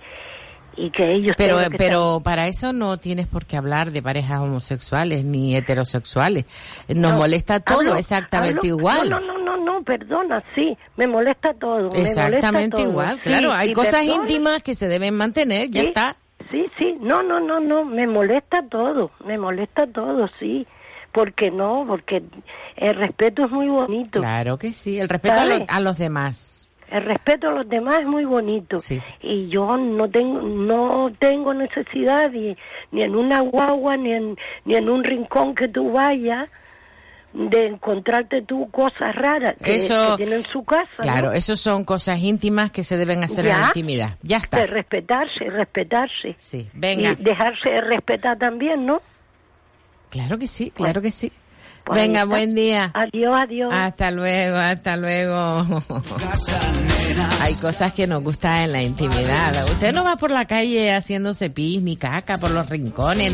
y 0.77 0.91
que 0.93 1.11
ellos 1.15 1.35
Pero, 1.37 1.59
que 1.69 1.77
pero 1.77 2.21
para 2.23 2.47
eso 2.47 2.73
no 2.73 2.97
tienes 2.99 3.27
por 3.27 3.45
qué 3.45 3.57
hablar 3.57 3.91
de 3.91 4.01
parejas 4.03 4.39
homosexuales 4.39 5.25
ni 5.25 5.57
heterosexuales. 5.57 6.45
Nos 6.87 7.11
No, 7.11 7.19
molesta 7.19 7.59
todo 7.59 7.81
hablo- 7.81 7.97
exactamente 7.97 8.69
hablo- 8.69 8.79
igual. 8.79 9.11
No, 9.11 9.19
no, 9.19 9.37
no, 9.39 9.57
no, 9.57 9.83
perdona, 9.83 10.41
sí, 10.55 10.79
me 10.97 11.09
molesta 11.09 11.55
todo. 11.55 11.91
me 11.91 12.03
Exactamente 12.03 12.53
molesta 12.53 12.77
todo, 12.77 12.89
igual, 12.93 13.17
sí, 13.17 13.21
claro. 13.23 13.53
Hay 13.53 13.73
cosas 13.73 14.03
perdona. 14.07 14.15
íntimas 14.15 14.63
que 14.63 14.77
se 14.77 14.87
deben 14.87 15.17
mantener, 15.17 15.71
ya 15.73 15.83
está. 15.83 16.15
Sí, 16.53 16.67
sí, 16.79 16.97
no, 17.01 17.21
no, 17.25 17.41
no, 17.41 17.59
no, 17.59 17.85
me 17.85 18.07
molesta 18.07 18.63
todo, 18.71 19.11
me 19.27 19.37
molesta 19.39 19.89
todo, 19.89 20.29
sí. 20.39 20.65
Porque 21.13 21.51
no, 21.51 21.85
porque 21.89 22.23
el 22.77 22.95
respeto 22.95 23.45
es 23.47 23.51
muy 23.51 23.69
bonito. 23.69 24.21
Claro 24.21 24.59
que 24.59 24.73
sí. 24.73 24.99
El 24.99 25.09
respeto 25.09 25.41
a, 25.41 25.45
lo- 25.47 25.65
a 25.69 25.81
los 25.81 25.99
demás. 25.99 26.69
El 26.91 27.03
respeto 27.05 27.49
a 27.49 27.53
los 27.53 27.69
demás 27.69 28.01
es 28.01 28.07
muy 28.07 28.25
bonito. 28.25 28.79
Y 29.21 29.49
yo 29.49 29.77
no 29.77 30.09
tengo 30.09 30.41
no 30.41 31.13
tengo 31.19 31.53
necesidad 31.53 32.31
ni, 32.31 32.57
ni 32.93 33.03
en 33.03 33.15
una 33.15 33.41
guagua 33.41 33.97
ni 33.99 34.13
en 34.13 34.37
ni 34.65 34.75
en 34.77 34.89
un 34.89 35.05
rincón 35.05 35.55
que 35.55 35.69
tú 35.69 35.93
vayas 35.93 36.49
de 37.35 37.67
encontrarte 37.67 38.41
tú 38.41 38.71
cosas 38.71 39.15
raras 39.15 39.55
que, 39.63 39.77
Eso- 39.77 40.13
que 40.17 40.25
tienen 40.25 40.39
en 40.41 40.45
su 40.47 40.65
casa. 40.65 40.89
¿no? 40.99 41.03
Claro, 41.03 41.33
eso 41.33 41.57
son 41.57 41.85
cosas 41.85 42.19
íntimas 42.21 42.71
que 42.71 42.83
se 42.83 42.97
deben 42.97 43.23
hacer 43.23 43.47
en 43.47 43.61
la 43.61 43.67
intimidad. 43.67 44.17
Ya 44.23 44.39
está. 44.39 44.57
De 44.59 44.67
respetarse, 44.67 45.45
respetarse. 45.51 46.35
Sí, 46.39 46.71
venga. 46.73 47.11
Y 47.13 47.17
dejarse 47.23 47.81
respetar 47.83 48.39
también, 48.39 48.87
¿no? 48.87 49.03
Claro 50.11 50.39
que 50.39 50.47
sí, 50.47 50.71
claro 50.71 51.03
que 51.03 51.13
sí. 51.13 51.33
Pues 51.85 52.03
Venga, 52.03 52.25
buen 52.25 52.55
día. 52.55 52.91
Adiós, 52.93 53.35
adiós. 53.35 53.73
Hasta 53.73 54.11
luego, 54.11 54.59
hasta 54.59 54.97
luego. 54.97 55.65
Hay 57.41 57.55
cosas 57.55 57.95
que 57.95 58.07
nos 58.07 58.23
gustan 58.23 58.65
en 58.65 58.73
la 58.73 58.83
intimidad. 58.83 59.55
Usted 59.73 59.95
no 59.95 60.05
va 60.05 60.17
por 60.17 60.31
la 60.31 60.45
calle 60.45 60.95
haciéndose 60.95 61.49
pis 61.49 61.81
ni 61.81 61.97
caca 61.97 62.37
por 62.37 62.51
los 62.51 62.69
rincones. 62.69 63.33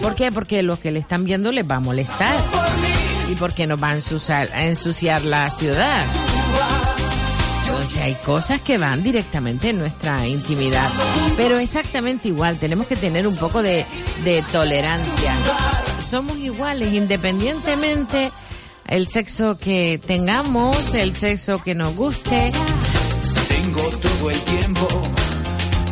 ¿Por 0.00 0.16
qué? 0.16 0.32
Porque 0.32 0.62
los 0.64 0.80
que 0.80 0.90
le 0.90 0.98
están 0.98 1.24
viendo 1.24 1.52
les 1.52 1.70
va 1.70 1.76
a 1.76 1.80
molestar. 1.80 2.34
Y 3.30 3.36
porque 3.36 3.68
nos 3.68 3.80
va 3.80 3.90
a 3.90 3.94
ensuciar, 3.94 4.48
a 4.52 4.64
ensuciar 4.64 5.22
la 5.22 5.50
ciudad. 5.50 6.02
Entonces 7.72 8.02
hay 8.02 8.14
cosas 8.16 8.60
que 8.60 8.76
van 8.76 9.02
directamente 9.02 9.70
en 9.70 9.78
nuestra 9.78 10.26
intimidad. 10.26 10.88
Pero 11.38 11.58
exactamente 11.58 12.28
igual, 12.28 12.58
tenemos 12.58 12.86
que 12.86 12.96
tener 12.96 13.26
un 13.26 13.36
poco 13.36 13.62
de, 13.62 13.86
de 14.24 14.44
tolerancia. 14.52 15.32
Somos 16.06 16.36
iguales 16.36 16.92
independientemente 16.92 18.30
el 18.86 19.08
sexo 19.08 19.58
que 19.58 19.98
tengamos, 20.06 20.92
el 20.92 21.14
sexo 21.14 21.62
que 21.62 21.74
nos 21.74 21.96
guste. 21.96 22.52
Tengo 23.48 23.80
todo 23.80 24.30
el 24.30 24.40
tiempo 24.42 24.88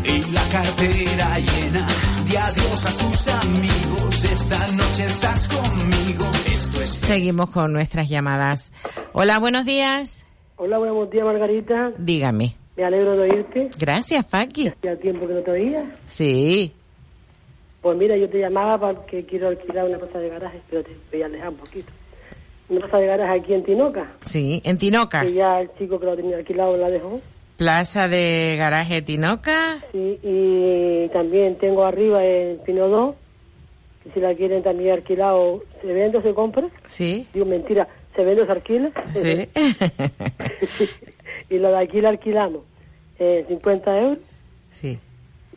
y 0.05 0.31
la 0.33 0.43
cartera 0.49 1.39
llena 1.39 1.87
de 2.29 2.39
adiós 2.39 2.87
a 2.87 2.91
tus 2.93 3.29
amigos. 3.29 4.25
Esta 4.25 4.69
noche 4.73 5.07
estás 5.07 5.49
conmigo. 5.49 6.31
Esto 6.45 6.83
es 6.83 6.91
Seguimos 6.91 7.49
con 7.51 7.73
nuestras 7.73 8.11
llamadas. 8.11 8.71
Hola, 9.15 9.39
buenos 9.39 9.65
días. 9.65 10.25
Hola, 10.63 10.77
buenos 10.77 11.09
días, 11.09 11.25
Margarita. 11.25 11.91
Dígame. 11.97 12.53
Me 12.77 12.85
alegro 12.85 13.17
de 13.17 13.31
oírte. 13.31 13.71
Gracias, 13.79 14.27
Paqui. 14.27 14.69
Hacía 14.69 14.95
tiempo 14.97 15.27
que 15.27 15.33
no 15.33 15.41
te 15.41 15.53
oía. 15.53 15.97
Sí. 16.07 16.71
Pues 17.81 17.97
mira, 17.97 18.15
yo 18.19 18.29
te 18.29 18.41
llamaba 18.41 18.79
porque 18.79 19.25
quiero 19.25 19.49
alquilar 19.49 19.87
una 19.87 19.97
plaza 19.97 20.19
de 20.19 20.29
garaje, 20.29 20.61
pero 20.69 20.83
te 20.83 20.95
voy 21.11 21.23
a 21.23 21.27
alejar 21.27 21.49
un 21.49 21.57
poquito. 21.57 21.91
Una 22.69 22.81
plaza 22.81 22.99
de 22.99 23.07
garaje 23.07 23.39
aquí 23.39 23.55
en 23.55 23.65
Tinoca. 23.65 24.13
Sí, 24.21 24.61
en 24.63 24.77
Tinoca. 24.77 25.23
Que 25.23 25.33
ya 25.33 25.63
el 25.63 25.71
chico 25.79 25.99
que 25.99 26.05
lo 26.05 26.15
tenía 26.15 26.37
alquilado 26.37 26.77
la 26.77 26.91
dejó. 26.91 27.23
Plaza 27.57 28.09
de 28.09 28.57
Garaje 28.59 29.01
Tinoca. 29.01 29.79
Sí, 29.93 30.19
y 30.23 31.09
también 31.09 31.57
tengo 31.57 31.87
arriba 31.87 32.23
en 32.23 32.59
Pino 32.59 32.87
2, 32.89 33.15
que 34.05 34.11
si 34.13 34.21
la 34.21 34.35
quieren 34.35 34.63
también 34.63 34.93
alquilado, 34.93 35.63
¿se 35.81 35.87
vende 35.87 36.19
o 36.19 36.23
se 36.23 36.35
compra? 36.35 36.69
Sí. 36.87 37.27
Digo, 37.33 37.47
mentira, 37.47 37.89
¿se 38.15 38.25
vende 38.25 38.45
se 38.47 38.53
alquila? 38.53 38.91
Sí. 39.15 39.49
y 41.51 41.59
la 41.59 41.71
de 41.71 41.79
aquí 41.79 42.01
la 42.01 42.11
alquilamos. 42.11 42.63
eh, 43.19 43.45
50 43.49 44.01
euros. 44.01 44.19
Sí. 44.73 44.99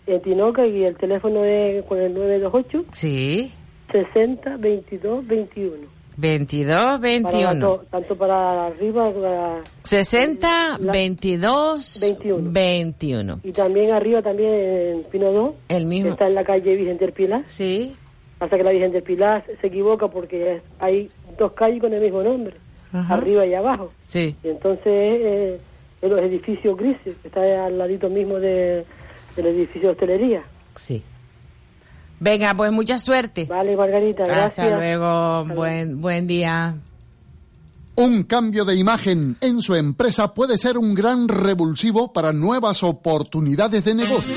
En 0.05 0.21
Tinoca 0.21 0.65
y 0.65 0.83
el 0.83 0.97
teléfono 0.97 1.45
es 1.45 1.83
con 1.85 1.97
el 1.99 2.13
928 2.13 2.85
Sí. 2.91 3.51
60 3.91 4.57
22 4.57 5.25
21. 5.25 5.87
22, 6.15 6.75
Para 6.75 6.97
21. 6.99 7.59
to- 7.67 7.85
tanto 7.89 8.15
para 8.15 8.67
arriba 8.67 9.11
para- 9.11 9.61
60, 9.83 10.77
La- 10.79 10.91
22, 10.91 11.99
21. 12.01 13.39
y 13.43 13.51
también 13.51 13.91
arriba 13.91 14.21
también 14.21 14.53
en 14.53 15.03
Pino 15.05 15.31
2. 15.31 15.55
El 15.69 15.85
mismo. 15.85 16.11
Está 16.11 16.27
en 16.27 16.35
la 16.35 16.43
calle 16.43 16.75
Virgen 16.75 16.97
del 16.97 17.13
Pilar. 17.13 17.43
Sí. 17.47 17.95
Pasa 18.37 18.57
que 18.57 18.63
la 18.63 18.71
Virgen 18.71 18.91
del 18.91 19.01
Pilar 19.03 19.43
se 19.61 19.67
equivoca 19.67 20.07
porque 20.09 20.61
hay 20.79 21.09
dos 21.37 21.53
calles 21.53 21.81
con 21.81 21.93
el 21.93 22.01
mismo 22.01 22.23
nombre, 22.23 22.55
Ajá. 22.91 23.13
arriba 23.15 23.45
y 23.45 23.53
abajo. 23.53 23.91
Sí. 24.01 24.35
Y 24.43 24.49
entonces 24.49 24.85
eh, 24.85 25.59
en 26.01 26.09
los 26.09 26.21
edificios 26.21 26.77
grises, 26.77 27.15
que 27.21 27.27
está 27.27 27.65
al 27.65 27.77
ladito 27.77 28.09
mismo 28.09 28.35
de, 28.39 28.85
del 29.35 29.45
edificio 29.47 29.89
de 29.89 29.89
hostelería. 29.89 30.43
Sí. 30.75 31.03
Venga, 32.19 32.53
pues 32.53 32.71
mucha 32.71 32.99
suerte. 32.99 33.45
Vale, 33.45 33.75
Margarita, 33.75 34.23
gracias. 34.23 34.59
Hasta 34.59 34.75
luego. 34.77 35.45
Buen, 35.55 35.99
buen 36.01 36.27
día. 36.27 36.75
Un 37.95 38.23
cambio 38.23 38.65
de 38.65 38.75
imagen 38.75 39.37
en 39.39 39.61
su 39.61 39.75
empresa 39.75 40.33
puede 40.33 40.57
ser 40.57 40.77
un 40.77 40.95
gran 40.95 41.27
revulsivo 41.27 42.11
para 42.11 42.33
nuevas 42.33 42.81
oportunidades 42.81 43.85
de 43.85 43.93
negocio. 43.93 44.35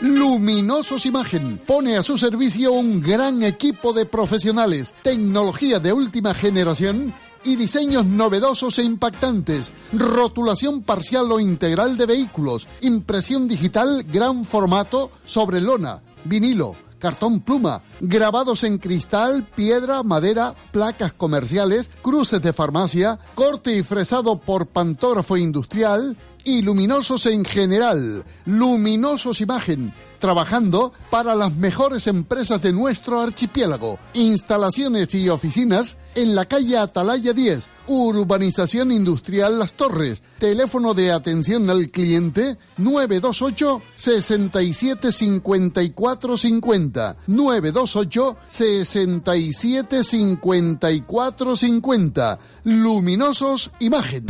Luminosos 0.00 1.04
Imagen 1.04 1.60
pone 1.66 1.98
a 1.98 2.02
su 2.02 2.16
servicio 2.16 2.72
un 2.72 3.02
gran 3.02 3.42
equipo 3.42 3.92
de 3.92 4.06
profesionales, 4.06 4.94
tecnología 5.02 5.78
de 5.78 5.92
última 5.92 6.32
generación 6.32 7.12
y 7.44 7.56
diseños 7.56 8.06
novedosos 8.06 8.78
e 8.78 8.82
impactantes, 8.82 9.74
rotulación 9.92 10.82
parcial 10.84 11.30
o 11.30 11.38
integral 11.38 11.98
de 11.98 12.06
vehículos, 12.06 12.66
impresión 12.80 13.46
digital 13.46 14.02
gran 14.04 14.46
formato 14.46 15.10
sobre 15.26 15.60
lona, 15.60 16.00
vinilo, 16.24 16.76
cartón 16.98 17.40
pluma, 17.40 17.82
grabados 18.00 18.64
en 18.64 18.78
cristal, 18.78 19.46
piedra, 19.54 20.02
madera, 20.02 20.54
placas 20.70 21.12
comerciales, 21.12 21.90
cruces 22.00 22.40
de 22.40 22.54
farmacia, 22.54 23.18
corte 23.34 23.76
y 23.76 23.82
fresado 23.82 24.38
por 24.38 24.66
pantógrafo 24.66 25.36
industrial 25.36 26.16
y 26.44 26.62
luminosos 26.62 27.26
en 27.26 27.44
general. 27.44 28.24
Luminosos 28.46 29.40
Imagen, 29.40 29.92
trabajando 30.18 30.92
para 31.10 31.34
las 31.34 31.54
mejores 31.54 32.06
empresas 32.06 32.62
de 32.62 32.72
nuestro 32.72 33.20
archipiélago. 33.20 33.98
Instalaciones 34.14 35.14
y 35.14 35.28
oficinas 35.28 35.96
en 36.14 36.34
la 36.34 36.44
calle 36.44 36.76
Atalaya 36.76 37.32
10, 37.32 37.68
Urbanización 37.86 38.92
Industrial 38.92 39.58
Las 39.58 39.72
Torres. 39.72 40.22
Teléfono 40.38 40.94
de 40.94 41.12
atención 41.12 41.68
al 41.70 41.90
cliente 41.90 42.56
928 42.78 43.82
67 43.94 45.12
54 45.12 46.36
50. 46.36 47.16
928 47.26 48.36
67 48.46 50.04
54 50.04 51.56
50. 51.56 52.38
Luminosos 52.64 53.70
Imagen. 53.80 54.26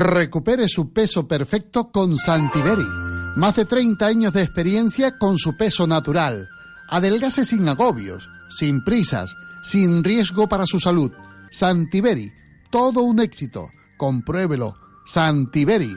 Recupere 0.00 0.66
su 0.66 0.94
peso 0.94 1.28
perfecto 1.28 1.90
con 1.90 2.16
Santiberi. 2.16 2.86
Más 3.36 3.54
de 3.54 3.66
30 3.66 4.06
años 4.06 4.32
de 4.32 4.40
experiencia 4.40 5.18
con 5.18 5.36
su 5.36 5.58
peso 5.58 5.86
natural. 5.86 6.48
Adelgase 6.88 7.44
sin 7.44 7.68
agobios, 7.68 8.26
sin 8.48 8.82
prisas, 8.82 9.34
sin 9.62 10.02
riesgo 10.02 10.48
para 10.48 10.64
su 10.64 10.80
salud. 10.80 11.12
Santiberi, 11.50 12.32
todo 12.70 13.02
un 13.02 13.20
éxito. 13.20 13.68
Compruébelo. 13.98 14.74
Santiberi. 15.04 15.94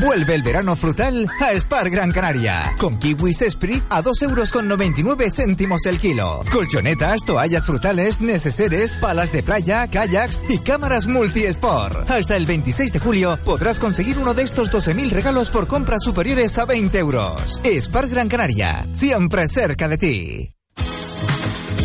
Vuelve 0.00 0.34
el 0.34 0.42
verano 0.42 0.76
frutal 0.76 1.26
a 1.40 1.58
Spar 1.58 1.90
Gran 1.90 2.12
Canaria. 2.12 2.74
Con 2.78 2.98
kiwis 2.98 3.42
Esprit 3.42 3.82
a 3.88 4.02
2 4.02 4.22
euros 4.22 4.52
con 4.52 4.68
99 4.68 5.30
céntimos 5.30 5.86
el 5.86 5.98
kilo. 5.98 6.42
Colchonetas, 6.52 7.24
toallas 7.24 7.66
frutales, 7.66 8.20
neceseres, 8.20 8.94
palas 8.96 9.32
de 9.32 9.42
playa, 9.42 9.86
kayaks 9.88 10.44
y 10.48 10.58
cámaras 10.58 11.06
multi-sport. 11.06 12.08
Hasta 12.10 12.36
el 12.36 12.46
26 12.46 12.92
de 12.92 12.98
julio 13.00 13.38
podrás 13.44 13.80
conseguir 13.80 14.18
uno 14.18 14.34
de 14.34 14.42
estos 14.42 14.70
12.000 14.70 15.10
regalos 15.10 15.50
por 15.50 15.66
compras 15.66 16.02
superiores 16.04 16.58
a 16.58 16.64
20 16.64 16.98
euros. 16.98 17.62
Spar 17.80 18.08
Gran 18.08 18.28
Canaria, 18.28 18.86
siempre 18.92 19.48
cerca 19.48 19.88
de 19.88 19.98
ti. 19.98 20.57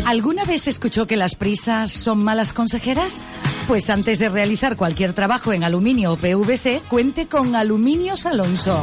¿Alguna 0.06 0.44
vez 0.44 0.68
escuchó 0.68 1.06
que 1.06 1.16
las 1.16 1.34
prisas 1.34 1.90
son 1.90 2.22
malas 2.22 2.52
consejeras? 2.52 3.22
Pues 3.66 3.88
antes 3.88 4.18
de 4.18 4.28
realizar 4.28 4.76
cualquier 4.76 5.14
trabajo 5.14 5.54
en 5.54 5.64
aluminio 5.64 6.12
o 6.12 6.16
PVC, 6.16 6.82
cuente 6.88 7.26
con 7.26 7.56
Aluminios 7.56 8.26
Alonso. 8.26 8.82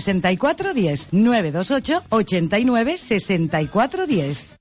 64 0.00 0.74
10. 0.74 1.08
928 1.12 2.02
89 2.10 2.98
64 2.98 4.06
10. 4.06 4.58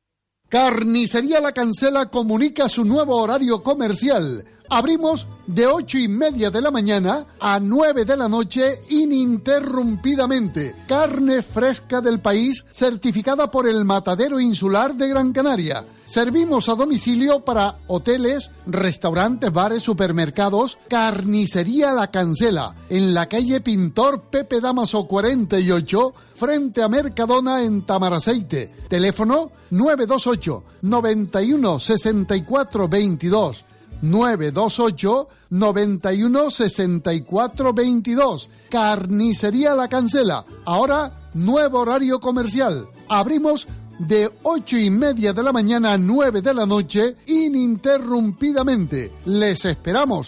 Carnicería 0.49 1.39
La 1.39 1.51
Cancela 1.51 2.11
comunica 2.11 2.69
su 2.69 2.85
nuevo 2.85 3.17
horario 3.17 3.63
comercial. 3.63 4.45
Abrimos 4.69 5.25
de 5.47 5.67
ocho 5.67 5.97
y 5.97 6.07
media 6.07 6.49
de 6.49 6.61
la 6.61 6.71
mañana 6.71 7.25
a 7.39 7.59
9 7.59 8.05
de 8.05 8.17
la 8.17 8.29
noche 8.29 8.81
ininterrumpidamente. 8.89 10.75
Carne 10.87 11.41
fresca 11.41 12.01
del 12.01 12.19
país 12.19 12.65
certificada 12.71 13.51
por 13.51 13.67
el 13.67 13.85
Matadero 13.85 14.39
Insular 14.39 14.95
de 14.95 15.09
Gran 15.09 15.31
Canaria. 15.33 15.85
Servimos 16.05 16.67
a 16.69 16.75
domicilio 16.75 17.39
para 17.41 17.77
hoteles, 17.87 18.51
restaurantes, 18.67 19.51
bares, 19.51 19.83
supermercados. 19.83 20.77
Carnicería 20.87 21.93
La 21.93 22.11
Cancela 22.11 22.75
en 22.89 23.13
la 23.13 23.27
calle 23.27 23.61
Pintor 23.61 24.23
Pepe 24.23 24.59
Damaso 24.61 25.07
48 25.07 26.13
frente 26.35 26.83
a 26.83 26.89
Mercadona 26.89 27.63
en 27.63 27.85
Tamaraceite. 27.85 28.69
Teléfono 28.89 29.51
928 29.71 30.63
91 30.81 31.79
64 31.79 32.87
22. 32.87 33.65
928 34.01 35.27
91 35.49 36.49
64 36.49 37.73
22. 37.73 38.49
Carnicería 38.69 39.75
La 39.75 39.87
Cancela. 39.87 40.45
Ahora, 40.65 41.11
nuevo 41.33 41.79
horario 41.79 42.19
comercial. 42.19 42.85
Abrimos 43.09 43.67
de 43.99 44.31
ocho 44.43 44.77
y 44.77 44.89
media 44.89 45.33
de 45.33 45.43
la 45.43 45.51
mañana 45.51 45.93
a 45.93 45.97
9 45.97 46.41
de 46.41 46.53
la 46.53 46.65
noche 46.65 47.17
ininterrumpidamente. 47.27 49.11
Les 49.25 49.65
esperamos. 49.65 50.27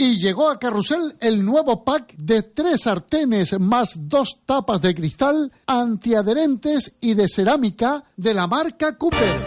Y 0.00 0.16
llegó 0.16 0.48
a 0.48 0.60
Carrusel 0.60 1.16
el 1.20 1.44
nuevo 1.44 1.82
pack 1.84 2.14
de 2.16 2.44
tres 2.44 2.82
sartenes 2.82 3.58
más 3.58 4.08
dos 4.08 4.42
tapas 4.46 4.80
de 4.80 4.94
cristal 4.94 5.50
antiadherentes 5.66 6.94
y 7.00 7.14
de 7.14 7.28
cerámica 7.28 8.04
de 8.16 8.32
la 8.32 8.46
marca 8.46 8.96
Cooper. 8.96 9.44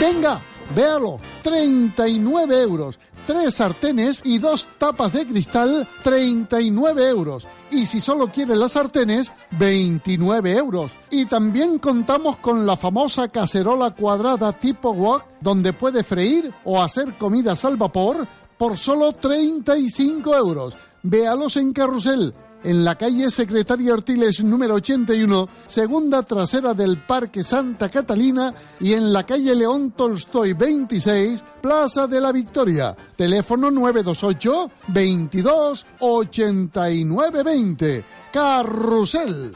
Venga, 0.00 0.40
véalo, 0.74 1.18
39 1.42 2.62
euros. 2.62 2.98
Tres 3.26 3.54
sartenes 3.54 4.20
y 4.24 4.38
dos 4.38 4.66
tapas 4.78 5.12
de 5.12 5.26
cristal, 5.26 5.86
39 6.02 7.08
euros. 7.08 7.46
Y 7.70 7.86
si 7.86 8.00
solo 8.00 8.28
quiere 8.28 8.56
las 8.56 8.72
sartenes, 8.72 9.30
29 9.52 10.56
euros. 10.56 10.90
Y 11.10 11.26
también 11.26 11.78
contamos 11.78 12.38
con 12.38 12.66
la 12.66 12.76
famosa 12.76 13.28
cacerola 13.28 13.92
cuadrada 13.92 14.52
tipo 14.52 14.92
wok, 14.92 15.24
donde 15.40 15.72
puede 15.72 16.02
freír 16.02 16.52
o 16.64 16.82
hacer 16.82 17.14
comidas 17.14 17.64
al 17.64 17.76
vapor 17.76 18.26
por 18.58 18.76
solo 18.76 19.12
35 19.12 20.36
euros. 20.36 20.74
Véalos 21.02 21.56
en 21.56 21.72
Carrusel, 21.72 22.32
en 22.64 22.84
la 22.84 22.94
calle 22.96 23.30
Secretaria 23.30 23.94
Ortiles 23.94 24.42
número 24.42 24.74
81, 24.74 25.48
segunda 25.66 26.22
trasera 26.22 26.74
del 26.74 26.98
Parque 26.98 27.42
Santa 27.42 27.88
Catalina 27.88 28.54
y 28.80 28.92
en 28.92 29.12
la 29.12 29.24
calle 29.24 29.54
León 29.54 29.92
Tolstoy 29.92 30.52
26, 30.52 31.44
Plaza 31.60 32.06
de 32.06 32.20
la 32.20 32.32
Victoria. 32.32 32.96
Teléfono 33.16 33.70
928 33.70 34.70
22 34.88 35.86
89 36.00 37.42
20. 37.42 38.04
Carrusel. 38.32 39.52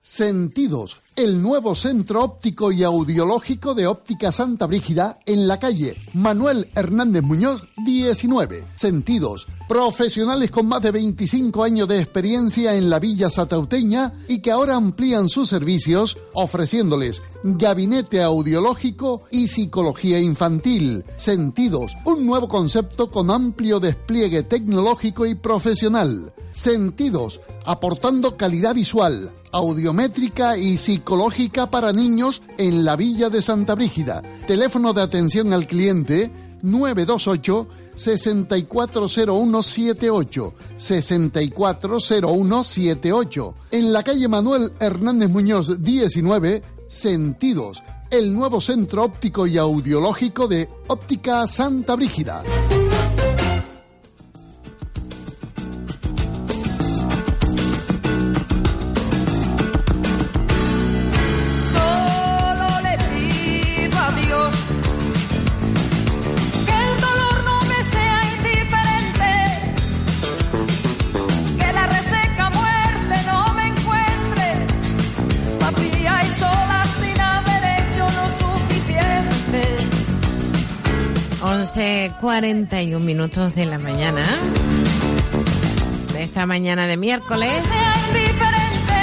Sentidos, 0.00 1.00
el 1.16 1.40
nuevo 1.40 1.74
centro 1.74 2.22
óptico 2.22 2.70
y 2.70 2.84
audiológico 2.84 3.74
de 3.74 3.86
Óptica 3.86 4.32
Santa 4.32 4.66
Brígida 4.66 5.18
en 5.24 5.48
la 5.48 5.58
calle 5.58 5.96
Manuel 6.12 6.68
Hernández 6.74 7.22
Muñoz 7.22 7.62
19. 7.86 8.66
Sentidos, 8.74 9.46
profesionales 9.66 10.50
con 10.50 10.66
más 10.66 10.82
de 10.82 10.90
25 10.90 11.64
años 11.64 11.88
de 11.88 12.00
experiencia 12.00 12.74
en 12.74 12.90
la 12.90 12.98
villa 12.98 13.30
satauteña 13.30 14.12
y 14.28 14.40
que 14.40 14.50
ahora 14.50 14.76
amplían 14.76 15.30
sus 15.30 15.48
servicios 15.48 16.18
ofreciéndoles 16.34 17.22
gabinete 17.42 18.22
audiológico 18.22 19.22
y 19.30 19.48
psicología 19.48 20.20
infantil. 20.20 21.02
Sentidos, 21.16 21.92
un 22.04 22.26
nuevo 22.26 22.46
concepto 22.46 23.10
con 23.10 23.30
amplio 23.30 23.80
despliegue 23.80 24.42
tecnológico 24.42 25.24
y 25.24 25.34
profesional. 25.34 26.34
Sentidos, 26.50 27.40
aportando 27.64 28.36
calidad 28.36 28.74
visual, 28.74 29.30
audiométrica 29.52 30.56
y 30.58 30.76
psicológica 30.76 31.05
para 31.70 31.92
niños 31.92 32.42
en 32.58 32.84
la 32.84 32.96
villa 32.96 33.30
de 33.30 33.40
Santa 33.40 33.76
Brígida. 33.76 34.22
Teléfono 34.46 34.92
de 34.92 35.02
atención 35.02 35.52
al 35.52 35.66
cliente 35.66 36.30
928 36.62 37.68
640178 37.94 40.54
640178 40.76 43.54
en 43.70 43.92
la 43.92 44.02
calle 44.02 44.26
Manuel 44.28 44.72
Hernández 44.80 45.30
Muñoz 45.30 45.82
19 45.82 46.62
Sentidos 46.88 47.82
el 48.10 48.32
nuevo 48.32 48.60
centro 48.60 49.04
óptico 49.04 49.46
y 49.46 49.58
audiológico 49.58 50.46
de 50.46 50.68
Óptica 50.88 51.46
Santa 51.48 51.96
Brígida. 51.96 52.42
11.41 81.66 83.00
minutos 83.00 83.56
de 83.56 83.66
la 83.66 83.80
mañana. 83.80 84.22
De 86.12 86.22
esta 86.22 86.46
mañana 86.46 86.86
de 86.86 86.96
miércoles. 86.96 87.60
Sea 87.64 87.94
indiferente, 88.06 89.02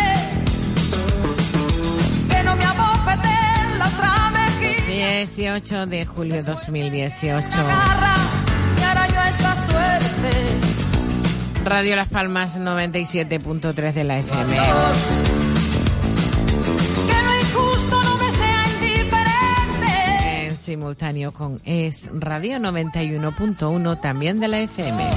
que 2.29 2.43
no 2.43 2.55
me 2.55 2.63
abofete 2.63 3.27
la 3.77 3.87
otra 3.89 4.31
mejilla. 4.31 5.17
18 5.17 5.87
de 5.87 6.05
julio 6.05 6.35
de 6.35 6.43
2018. 6.43 7.47
agarra 7.47 8.15
y 8.79 8.83
ahora 8.83 9.07
yo 9.07 9.21
esta 9.29 9.55
suerte. 9.65 10.31
Radio 11.65 11.97
Las 11.97 12.07
Palmas 12.07 12.57
97.3 12.57 13.91
de 13.91 14.03
la 14.05 14.19
FM. 14.19 14.57
Simultáneo 20.63 21.33
con 21.33 21.61
Es 21.65 22.07
Radio 22.11 22.57
91.1 22.57 23.99
también 23.99 24.39
de 24.39 24.47
la 24.47 24.59
FM. 24.61 25.09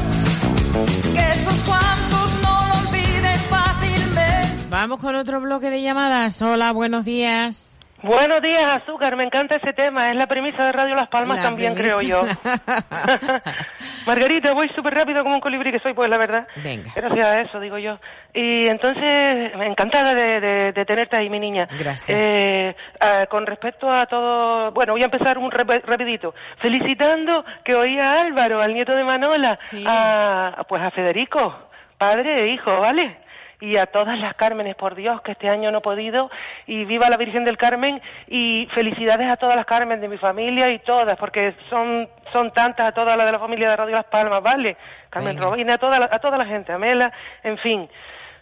Que 1.15 1.33
esos 1.33 1.55
cuantos 1.61 2.35
no 2.43 2.69
lo 2.69 2.89
olviden 2.89 3.37
fácilmente. 3.49 4.67
Vamos 4.69 4.99
con 4.99 5.15
otro 5.15 5.41
bloque 5.41 5.71
de 5.71 5.83
llamadas. 5.83 6.43
Hola, 6.43 6.73
buenos 6.73 7.05
días. 7.05 7.77
Buenos 8.07 8.41
días, 8.41 8.63
Azúcar. 8.83 9.17
Me 9.17 9.25
encanta 9.25 9.57
ese 9.57 9.73
tema. 9.73 10.11
Es 10.11 10.17
la 10.17 10.27
premisa 10.29 10.65
de 10.65 10.71
Radio 10.73 10.95
Las 10.95 11.09
Palmas 11.09 11.39
La 11.39 11.43
también, 11.43 11.75
premisa. 11.75 11.97
creo 11.99 12.09
yo. 12.09 12.23
Margarita, 14.07 14.53
voy 14.53 14.69
súper 14.77 14.95
rápido 14.95 15.23
como 15.25 15.35
un 15.35 15.41
colibrí 15.41 15.73
que 15.73 15.81
soy, 15.81 15.93
pues 15.93 16.09
la 16.09 16.17
verdad. 16.17 16.47
Venga. 16.63 16.91
Gracias 16.95 17.25
a 17.27 17.41
eso, 17.41 17.59
digo 17.61 17.79
yo. 17.79 17.99
Y 18.33 18.69
entonces, 18.69 19.53
encantada 19.61 20.15
de, 20.15 20.41
de- 20.41 20.73
de 20.73 20.85
tenerte 20.85 21.17
ahí, 21.17 21.29
mi 21.29 21.41
niña. 21.41 21.67
Gracias. 21.79 22.17
Eh, 22.17 22.77
ah, 23.01 23.27
con 23.29 23.45
respecto 23.47 23.91
a 23.91 24.07
todo, 24.07 24.71
bueno, 24.73 24.93
voy 24.93 25.03
a 25.03 25.07
empezar 25.07 25.37
un 25.39 25.51
rap- 25.51 25.85
rapidito. 25.85 26.35
Felicitando 26.61 27.45
que 27.65 27.75
oí 27.75 27.99
a 27.99 28.21
Álvaro, 28.21 28.63
al 28.63 28.73
nieto 28.73 28.95
de 28.95 29.03
Manola, 29.05 29.59
a, 29.87 30.65
pues 30.69 30.81
a 30.83 30.91
Federico, 30.93 31.57
padre 31.99 32.45
e 32.45 32.49
hijo, 32.53 32.81
¿vale? 32.81 33.19
Y 33.61 33.77
a 33.77 33.87
todas 33.87 34.19
las 34.19 34.35
Cármenes, 34.35 34.75
por 34.75 34.95
Dios, 34.95 35.23
que 35.23 35.33
este 35.33 35.49
año 35.49 35.71
no 35.71 35.79
he 35.79 35.81
podido, 35.81 36.31
y 36.67 36.85
viva 36.85 37.09
la 37.09 37.17
Virgen 37.17 37.45
del 37.45 37.57
Carmen, 37.57 38.03
y 38.27 38.69
felicidades 38.75 39.29
a 39.29 39.37
todas 39.37 39.57
las 39.57 39.65
Carmen 39.65 40.01
de 40.01 40.09
mi 40.09 40.19
familia 40.19 40.71
y 40.71 40.79
todas, 40.81 41.17
porque 41.17 41.55
son, 41.71 42.09
son 42.33 42.53
tantas, 42.53 42.89
a 42.89 42.93
todas 42.93 43.17
las 43.17 43.27
de 43.27 43.33
la 43.33 43.39
familia 43.39 43.71
de 43.71 43.77
Radio 43.77 43.97
Las 43.97 44.05
Palmas, 44.05 44.43
¿vale? 44.43 44.77
Carmen 45.11 45.37
Venga. 45.37 45.49
Robina, 45.49 45.75
a 45.75 45.79
toda, 45.79 45.99
la, 45.99 46.09
a 46.11 46.19
toda 46.19 46.37
la 46.37 46.45
gente, 46.45 46.73
a 46.73 46.79
Mela, 46.79 47.13
en 47.43 47.57
fin. 47.59 47.89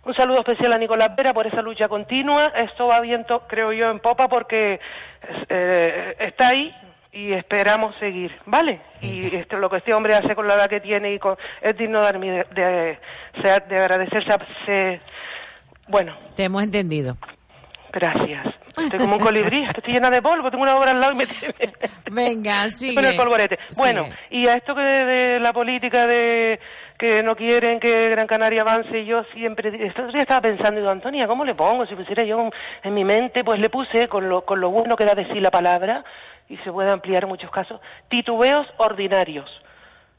Un 0.05 0.15
saludo 0.15 0.41
especial 0.41 0.73
a 0.73 0.79
Nicolás 0.79 1.17
Vera 1.17 1.33
por 1.33 1.47
esa 1.47 1.63
lucha 1.63 1.89
continua. 1.89 2.53
Esto 2.57 2.89
va 2.89 3.01
viento, 3.01 3.45
creo 3.47 3.73
yo, 3.73 3.91
en 3.91 4.01
popa 4.01 4.29
porque 4.29 4.79
eh, 5.49 6.17
está 6.19 6.49
ahí 6.49 6.75
y 7.15 7.33
esperamos 7.33 7.95
seguir, 8.01 8.31
¿vale? 8.47 8.81
Y 9.01 9.35
esto, 9.37 9.57
lo 9.59 9.71
que 9.71 9.77
este 9.79 9.95
hombre 9.95 10.15
hace 10.15 10.35
con 10.35 10.47
la 10.49 10.55
edad 10.55 10.69
que 10.69 10.81
tiene 10.81 11.13
y 11.15 11.19
con, 11.19 11.37
es 11.63 11.77
digno 11.77 12.03
de, 12.05 12.45
de, 12.53 12.99
de, 13.43 13.61
de 13.69 13.79
agradecerse. 13.79 14.33
a- 14.33 14.47
se- 14.67 15.01
bueno, 15.89 16.17
Te 16.35 16.45
hemos 16.45 16.63
entendido. 16.63 17.17
gracias. 17.93 18.47
Estoy 18.77 18.99
como 18.99 19.15
un 19.17 19.23
colibrí, 19.23 19.63
estoy 19.65 19.93
llena 19.95 20.11
de 20.11 20.21
polvo, 20.21 20.51
tengo 20.51 20.65
una 20.65 20.77
obra 20.77 20.91
al 20.91 21.01
lado 21.01 21.13
y 21.13 21.17
me 21.17 21.25
Venga, 22.11 22.69
sigue. 22.71 22.95
con 22.97 23.05
el 23.05 23.15
polvorete. 23.17 23.57
Bueno, 23.77 24.05
Sigue. 24.07 24.17
y 24.31 24.49
a 24.49 24.55
esto 24.55 24.75
que 24.75 24.81
de, 24.83 25.05
de 25.05 25.41
la 25.41 25.53
política 25.53 26.07
de 26.09 26.59
que 27.05 27.23
no 27.23 27.37
quieren 27.37 27.81
que 27.81 28.09
Gran 28.09 28.27
Canaria 28.27 28.63
avance, 28.63 29.05
yo 29.05 29.25
siempre, 29.35 29.93
estaba 30.15 30.41
pensando, 30.41 30.81
digo, 30.81 30.91
Antonia, 30.91 31.27
¿cómo 31.27 31.45
le 31.45 31.55
pongo? 31.55 31.85
Si 31.85 31.95
pusiera 31.95 32.25
yo 32.25 32.49
en 32.83 32.95
mi 32.95 33.05
mente, 33.05 33.45
pues 33.45 33.61
le 33.61 33.69
puse 33.69 34.09
con 34.09 34.27
lo, 34.31 34.47
con 34.47 34.59
lo 34.59 34.71
bueno 34.71 34.97
que 34.97 35.05
da 35.05 35.15
de 35.15 35.27
sí 35.27 35.39
la 35.39 35.51
palabra, 35.51 36.03
y 36.49 36.57
se 36.59 36.73
puede 36.73 36.91
ampliar 36.91 37.25
en 37.25 37.29
muchos 37.29 37.51
casos, 37.51 37.79
titubeos 38.09 38.67
ordinarios. 38.79 39.51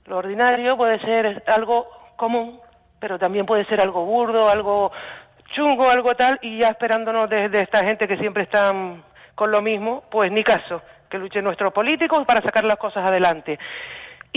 Lo 0.05 0.17
ordinario 0.17 0.77
puede 0.77 0.99
ser 0.99 1.41
algo 1.47 1.89
común, 2.17 2.61
pero 2.99 3.17
también 3.17 3.47
puede 3.47 3.65
ser 3.65 3.81
algo 3.81 4.05
burdo, 4.05 4.47
algo 4.47 4.91
chungo, 5.55 5.89
algo 5.89 6.13
tal, 6.13 6.37
y 6.43 6.59
ya 6.59 6.67
esperándonos 6.67 7.27
de, 7.31 7.49
de 7.49 7.61
esta 7.61 7.83
gente 7.83 8.07
que 8.07 8.17
siempre 8.17 8.43
están 8.43 9.03
con 9.33 9.49
lo 9.49 9.63
mismo, 9.63 10.03
pues 10.11 10.31
ni 10.31 10.43
caso, 10.43 10.83
que 11.09 11.17
luchen 11.17 11.43
nuestros 11.43 11.73
políticos 11.73 12.23
para 12.27 12.43
sacar 12.43 12.63
las 12.63 12.77
cosas 12.77 13.07
adelante. 13.07 13.57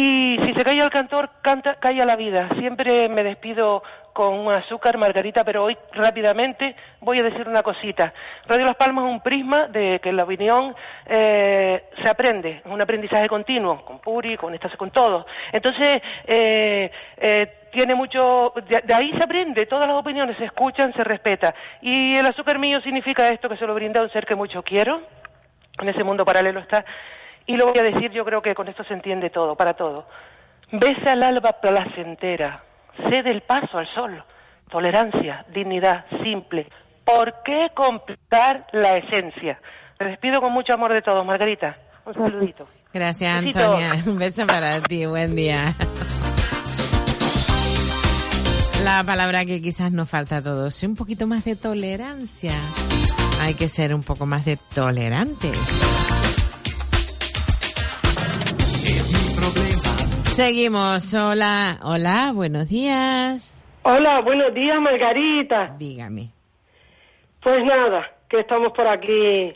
Y 0.00 0.38
si 0.44 0.54
se 0.54 0.62
calla 0.62 0.84
el 0.84 0.90
cantor, 0.90 1.28
canta, 1.42 1.74
calla 1.74 2.04
la 2.04 2.14
vida. 2.14 2.48
Siempre 2.56 3.08
me 3.08 3.24
despido 3.24 3.82
con 4.12 4.48
azúcar, 4.52 4.96
Margarita, 4.96 5.42
pero 5.42 5.64
hoy 5.64 5.76
rápidamente 5.92 6.76
voy 7.00 7.18
a 7.18 7.24
decir 7.24 7.48
una 7.48 7.64
cosita. 7.64 8.14
Radio 8.46 8.64
Las 8.64 8.76
Palmas 8.76 9.06
es 9.06 9.10
un 9.10 9.20
prisma 9.22 9.66
de 9.66 9.98
que 10.00 10.12
la 10.12 10.22
opinión 10.22 10.72
eh, 11.04 11.82
se 12.00 12.08
aprende, 12.08 12.62
es 12.64 12.70
un 12.70 12.80
aprendizaje 12.80 13.26
continuo, 13.26 13.84
con 13.84 13.98
Puri, 13.98 14.36
con 14.36 14.54
estas, 14.54 14.76
con 14.76 14.92
todos. 14.92 15.26
Entonces, 15.50 16.00
eh, 16.28 16.92
eh, 17.16 17.66
tiene 17.72 17.96
mucho, 17.96 18.54
de, 18.68 18.80
de 18.84 18.94
ahí 18.94 19.12
se 19.18 19.24
aprende, 19.24 19.66
todas 19.66 19.88
las 19.88 19.96
opiniones 19.96 20.36
se 20.36 20.44
escuchan, 20.44 20.92
se 20.94 21.02
respeta. 21.02 21.56
Y 21.82 22.14
el 22.14 22.26
azúcar 22.26 22.60
mío 22.60 22.80
significa 22.82 23.28
esto, 23.30 23.48
que 23.48 23.56
se 23.56 23.66
lo 23.66 23.74
brinda 23.74 23.98
a 23.98 24.04
un 24.04 24.10
ser 24.10 24.26
que 24.26 24.36
mucho 24.36 24.62
quiero, 24.62 25.02
en 25.80 25.88
ese 25.88 26.04
mundo 26.04 26.24
paralelo 26.24 26.60
está. 26.60 26.84
Y 27.48 27.56
lo 27.56 27.66
voy 27.66 27.78
a 27.78 27.82
decir, 27.82 28.10
yo 28.12 28.26
creo 28.26 28.42
que 28.42 28.54
con 28.54 28.68
esto 28.68 28.84
se 28.84 28.92
entiende 28.92 29.30
todo, 29.30 29.56
para 29.56 29.72
todo. 29.72 30.06
Besa 30.70 31.12
al 31.12 31.22
alba 31.22 31.52
placentera, 31.52 32.62
cede 33.08 33.30
el 33.30 33.40
paso 33.40 33.78
al 33.78 33.88
sol, 33.94 34.22
tolerancia, 34.70 35.46
dignidad, 35.48 36.04
simple. 36.22 36.68
¿Por 37.06 37.42
qué 37.42 37.70
complicar 37.74 38.66
la 38.72 38.98
esencia? 38.98 39.58
Me 39.98 40.08
despido 40.08 40.42
con 40.42 40.52
mucho 40.52 40.74
amor 40.74 40.92
de 40.92 41.00
todos, 41.00 41.24
Margarita. 41.24 41.74
Un 42.04 42.12
saludito. 42.12 42.68
Gracias, 42.92 43.40
Besito. 43.40 43.60
Antonia. 43.60 43.92
Un 44.06 44.18
beso 44.18 44.46
para 44.46 44.82
ti. 44.82 45.06
Buen 45.06 45.34
día. 45.34 45.72
La 48.84 49.02
palabra 49.04 49.46
que 49.46 49.62
quizás 49.62 49.90
nos 49.90 50.10
falta 50.10 50.36
a 50.36 50.42
todos, 50.42 50.82
un 50.82 50.96
poquito 50.96 51.26
más 51.26 51.46
de 51.46 51.56
tolerancia. 51.56 52.52
Hay 53.40 53.54
que 53.54 53.70
ser 53.70 53.94
un 53.94 54.02
poco 54.02 54.26
más 54.26 54.44
de 54.44 54.58
tolerantes. 54.74 56.17
Seguimos. 60.38 61.14
Hola, 61.14 61.80
hola, 61.82 62.30
buenos 62.32 62.68
días. 62.68 63.60
Hola, 63.82 64.20
buenos 64.20 64.54
días, 64.54 64.80
Margarita. 64.80 65.74
Dígame. 65.76 66.30
Pues 67.42 67.64
nada, 67.64 68.08
que 68.28 68.38
estamos 68.38 68.70
por 68.70 68.86
aquí 68.86 69.52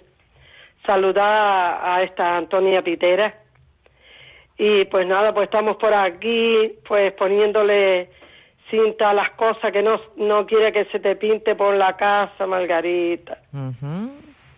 saludar 0.85 1.81
a 1.85 2.03
esta 2.03 2.37
Antonia 2.37 2.83
Pitera. 2.83 3.33
Y 4.59 4.85
pues 4.87 5.07
nada, 5.07 5.33
pues 5.33 5.45
estamos 5.45 5.77
por 5.77 5.95
aquí, 5.95 6.75
pues 6.89 7.13
poniéndole 7.13 8.11
cinta 8.69 9.11
a 9.11 9.15
las 9.15 9.31
cosas 9.31 9.71
que 9.71 9.85
no, 9.85 10.01
no 10.17 10.47
quiere 10.47 10.73
que 10.73 10.87
se 10.87 10.99
te 10.99 11.15
pinte 11.15 11.55
por 11.55 11.77
la 11.77 11.97
casa, 11.97 12.45
Margarita. 12.45 13.39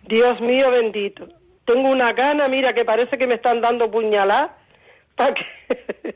Dios 0.07 0.41
mío 0.41 0.71
bendito. 0.71 1.27
Tengo 1.65 1.87
una 1.87 2.13
gana, 2.13 2.47
mira, 2.47 2.73
que 2.73 2.83
parece 2.83 3.15
que 3.15 3.27
me 3.27 3.35
están 3.35 3.61
dando 3.61 3.91
puñaladas 3.91 4.64
para 5.15 5.33
que 5.33 5.45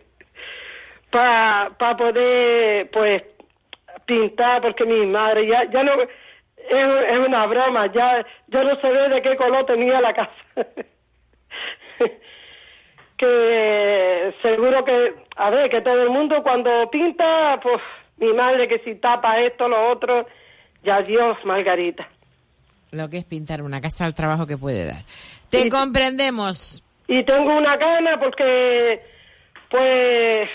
para 1.09 1.97
poder 1.97 2.89
pues 2.91 3.23
pintar 4.05 4.61
porque 4.61 4.85
mi 4.85 5.05
madre 5.07 5.47
ya 5.47 5.69
ya 5.69 5.83
no 5.83 5.93
es, 6.01 6.09
es 6.69 7.19
una 7.19 7.45
broma, 7.47 7.91
ya 7.91 8.25
ya 8.47 8.63
no 8.63 8.79
se 8.79 8.91
ve 8.91 9.09
de 9.09 9.21
qué 9.21 9.35
color 9.35 9.65
tenía 9.65 9.99
la 10.01 10.13
casa. 10.13 10.31
que 13.17 14.33
seguro 14.41 14.85
que 14.85 15.15
a 15.35 15.49
ver, 15.49 15.69
que 15.69 15.81
todo 15.81 16.01
el 16.01 16.09
mundo 16.09 16.43
cuando 16.43 16.89
pinta, 16.89 17.59
pues 17.61 17.81
mi 18.17 18.33
madre 18.33 18.67
que 18.67 18.79
si 18.79 18.95
tapa 18.95 19.39
esto, 19.39 19.67
lo 19.67 19.89
otro, 19.89 20.27
ya 20.83 21.01
Dios, 21.01 21.37
Margarita. 21.45 22.09
Lo 22.91 23.09
que 23.09 23.17
es 23.17 23.25
pintar 23.25 23.61
una 23.61 23.79
casa 23.81 24.05
al 24.05 24.15
trabajo 24.15 24.47
que 24.47 24.57
puede 24.57 24.85
dar. 24.85 25.03
Te 25.49 25.69
comprendemos. 25.69 26.83
Y 27.09 27.23
tengo 27.23 27.57
una 27.57 27.75
gana 27.75 28.19
porque, 28.19 29.01
pues, 29.67 30.47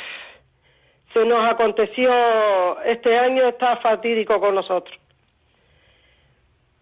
se 1.12 1.24
nos 1.24 1.50
aconteció, 1.50 2.80
este 2.84 3.18
año 3.18 3.48
está 3.48 3.78
fatídico 3.78 4.38
con 4.38 4.54
nosotros. 4.54 4.96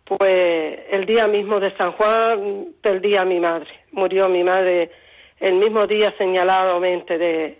Pues 0.04 0.78
el 0.90 1.06
día 1.06 1.26
mismo 1.26 1.58
de 1.58 1.74
San 1.78 1.92
Juan 1.92 2.66
perdí 2.82 3.16
a 3.16 3.24
mi 3.24 3.40
madre. 3.40 3.70
Murió 3.92 4.28
mi 4.28 4.44
madre 4.44 4.90
el 5.40 5.54
mismo 5.54 5.86
día 5.86 6.14
señaladamente 6.18 7.16
de, 7.16 7.58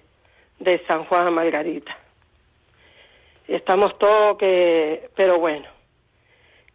de 0.58 0.84
San 0.86 1.06
Juan 1.06 1.32
Margarita. 1.32 1.96
Y 3.48 3.54
estamos 3.54 3.98
todos 3.98 4.36
que, 4.36 5.08
pero 5.16 5.38
bueno, 5.38 5.66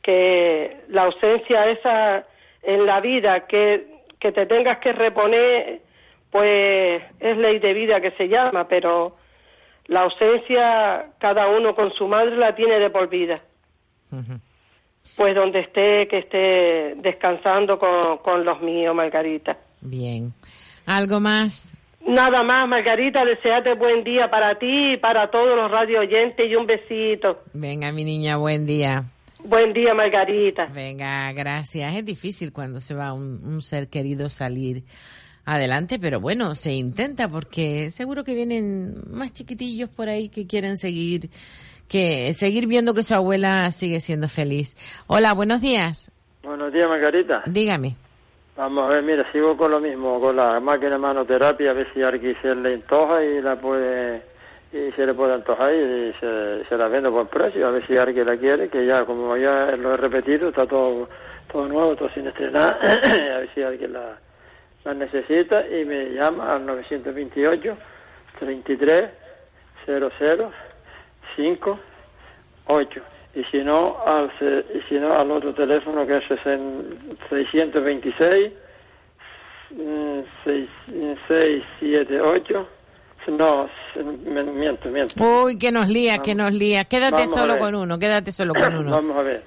que 0.01 0.77
la 0.88 1.03
ausencia 1.03 1.69
esa 1.69 2.25
en 2.63 2.88
la 2.88 2.99
vida, 3.01 3.45
que, 3.45 3.96
que 4.20 4.32
te 4.32 4.45
tengas 4.45 4.78
que 4.80 4.93
reponer, 4.93 5.82
pues 6.32 7.01
es 7.20 7.38
ley 7.38 7.59
de 7.59 7.74
vida 7.74 8.01
que 8.01 8.11
se 8.11 8.28
llama, 8.28 8.68
pero 8.68 9.15
la 9.86 10.01
ausencia 10.01 11.11
cada 11.20 11.47
uno 11.47 11.76
con 11.76 11.93
su 11.93 12.07
madre 12.07 12.36
la 12.36 12.55
tiene 12.55 12.80
de 12.80 12.89
por 12.89 13.09
vida. 13.09 13.41
Pues 15.15 15.36
donde 15.36 15.61
esté, 15.61 16.07
que 16.07 16.20
esté 16.20 16.95
descansando 16.97 17.80
con, 17.80 18.18
con 18.20 18.45
los 18.45 18.61
míos, 18.61 18.93
Margarita. 18.93 19.57
Bien. 19.82 20.34
¿Algo 20.86 21.20
más? 21.20 21.74
Nada 22.07 22.43
más, 22.43 22.68
Margarita, 22.68 23.26
deseate 23.26 23.74
buen 23.74 24.03
día 24.03 24.30
para 24.30 24.57
ti 24.57 24.93
y 24.93 24.97
para 24.97 25.30
todos 25.30 25.55
los 25.57 25.70
radio 25.70 25.99
oyentes 25.99 26.49
y 26.49 26.55
un 26.55 26.65
besito. 26.65 27.43
Venga, 27.53 27.91
mi 27.91 28.05
niña, 28.05 28.38
buen 28.38 28.65
día. 28.65 29.03
Buen 29.47 29.71
día, 29.71 29.93
Margarita. 29.93 30.65
Venga, 30.65 31.31
gracias. 31.31 31.95
Es 31.95 32.03
difícil 32.03 32.51
cuando 32.51 32.81
se 32.81 32.93
va 32.93 33.13
un, 33.13 33.39
un 33.45 33.61
ser 33.61 33.87
querido 33.87 34.29
salir 34.29 34.83
adelante, 35.45 35.99
pero 35.99 36.19
bueno, 36.19 36.53
se 36.55 36.73
intenta 36.73 37.29
porque 37.29 37.89
seguro 37.89 38.25
que 38.25 38.35
vienen 38.35 38.95
más 39.09 39.31
chiquitillos 39.31 39.89
por 39.89 40.09
ahí 40.09 40.27
que 40.27 40.45
quieren 40.47 40.75
seguir 40.77 41.29
que 41.87 42.33
seguir 42.33 42.67
viendo 42.67 42.93
que 42.93 43.03
su 43.03 43.13
abuela 43.13 43.71
sigue 43.71 44.01
siendo 44.01 44.27
feliz. 44.27 44.75
Hola, 45.07 45.31
buenos 45.31 45.61
días. 45.61 46.11
Buenos 46.43 46.73
días, 46.73 46.89
Margarita. 46.89 47.43
Dígame. 47.45 47.95
Vamos 48.57 48.83
a 48.83 48.95
ver, 48.95 49.03
mira, 49.03 49.31
sigo 49.31 49.55
con 49.55 49.71
lo 49.71 49.79
mismo, 49.79 50.19
con 50.19 50.35
la 50.35 50.59
máquina 50.59 50.91
de 50.91 50.97
manoterapia, 50.97 51.71
a 51.71 51.73
ver 51.73 51.87
si 51.93 52.01
alguien 52.01 52.35
se 52.41 52.53
le 52.53 52.73
antoja 52.73 53.23
y 53.23 53.41
la 53.41 53.55
puede, 53.55 54.23
y 54.72 54.91
se 54.91 55.05
le 55.05 55.13
puede 55.13 55.34
antojar 55.34 55.74
y 55.74 56.13
se, 56.20 56.65
se 56.68 56.78
la 56.78 56.88
vendo 56.88 57.11
por 57.11 57.28
precio, 57.28 57.68
a 57.68 57.72
ver 57.72 57.86
si 57.88 57.97
alguien 57.97 58.26
la 58.26 58.38
quiere, 58.38 58.70
que 58.70 58.86
ya, 58.86 59.05
como 59.05 59.36
ya 59.38 59.76
lo 59.78 59.93
he 59.93 59.97
repetido, 59.97 60.49
está 60.49 60.65
todo, 60.65 61.09
todo 61.51 61.68
nuevo, 61.68 61.95
todo 61.95 62.09
sin 62.09 62.28
estrenar, 62.28 62.78
a 62.82 63.38
ver 63.39 63.49
si 63.53 63.63
alguien 63.63 63.93
la, 63.93 64.18
la 64.84 64.93
necesita 64.93 65.65
y 65.68 65.86
me 65.86 66.09
llama 66.11 66.51
al 66.53 66.65
928 66.65 67.78
33 68.39 69.09
00 69.86 70.51
5 71.36 71.80
8 72.68 73.01
y 73.36 73.43
si 73.45 73.63
no 73.63 73.97
al 74.05 74.32
y 74.74 74.82
si 74.89 74.95
no 74.95 75.13
al 75.13 75.32
otro 75.32 75.53
teléfono 75.53 76.05
que 76.05 76.18
es 76.18 76.24
sesen- 76.30 77.18
626 77.30 78.51
mm, 79.72 80.20
seis- 80.43 80.70
mm, 80.88 81.13
678 81.28 82.68
no 83.32 83.69
miento 84.53 84.89
miento 84.89 85.15
Uy, 85.23 85.57
que 85.57 85.71
nos 85.71 85.88
lía, 85.88 86.19
que 86.19 86.36
nos 86.36 86.53
lía. 86.53 86.84
Quédate 86.86 87.23
Vamos 87.23 87.38
solo 87.38 87.57
con 87.57 87.75
uno, 87.75 87.99
quédate 87.99 88.32
solo 88.32 88.53
con 88.53 88.75
uno. 88.75 88.91
Vamos 88.91 89.17
a 89.17 89.21
ver. 89.21 89.43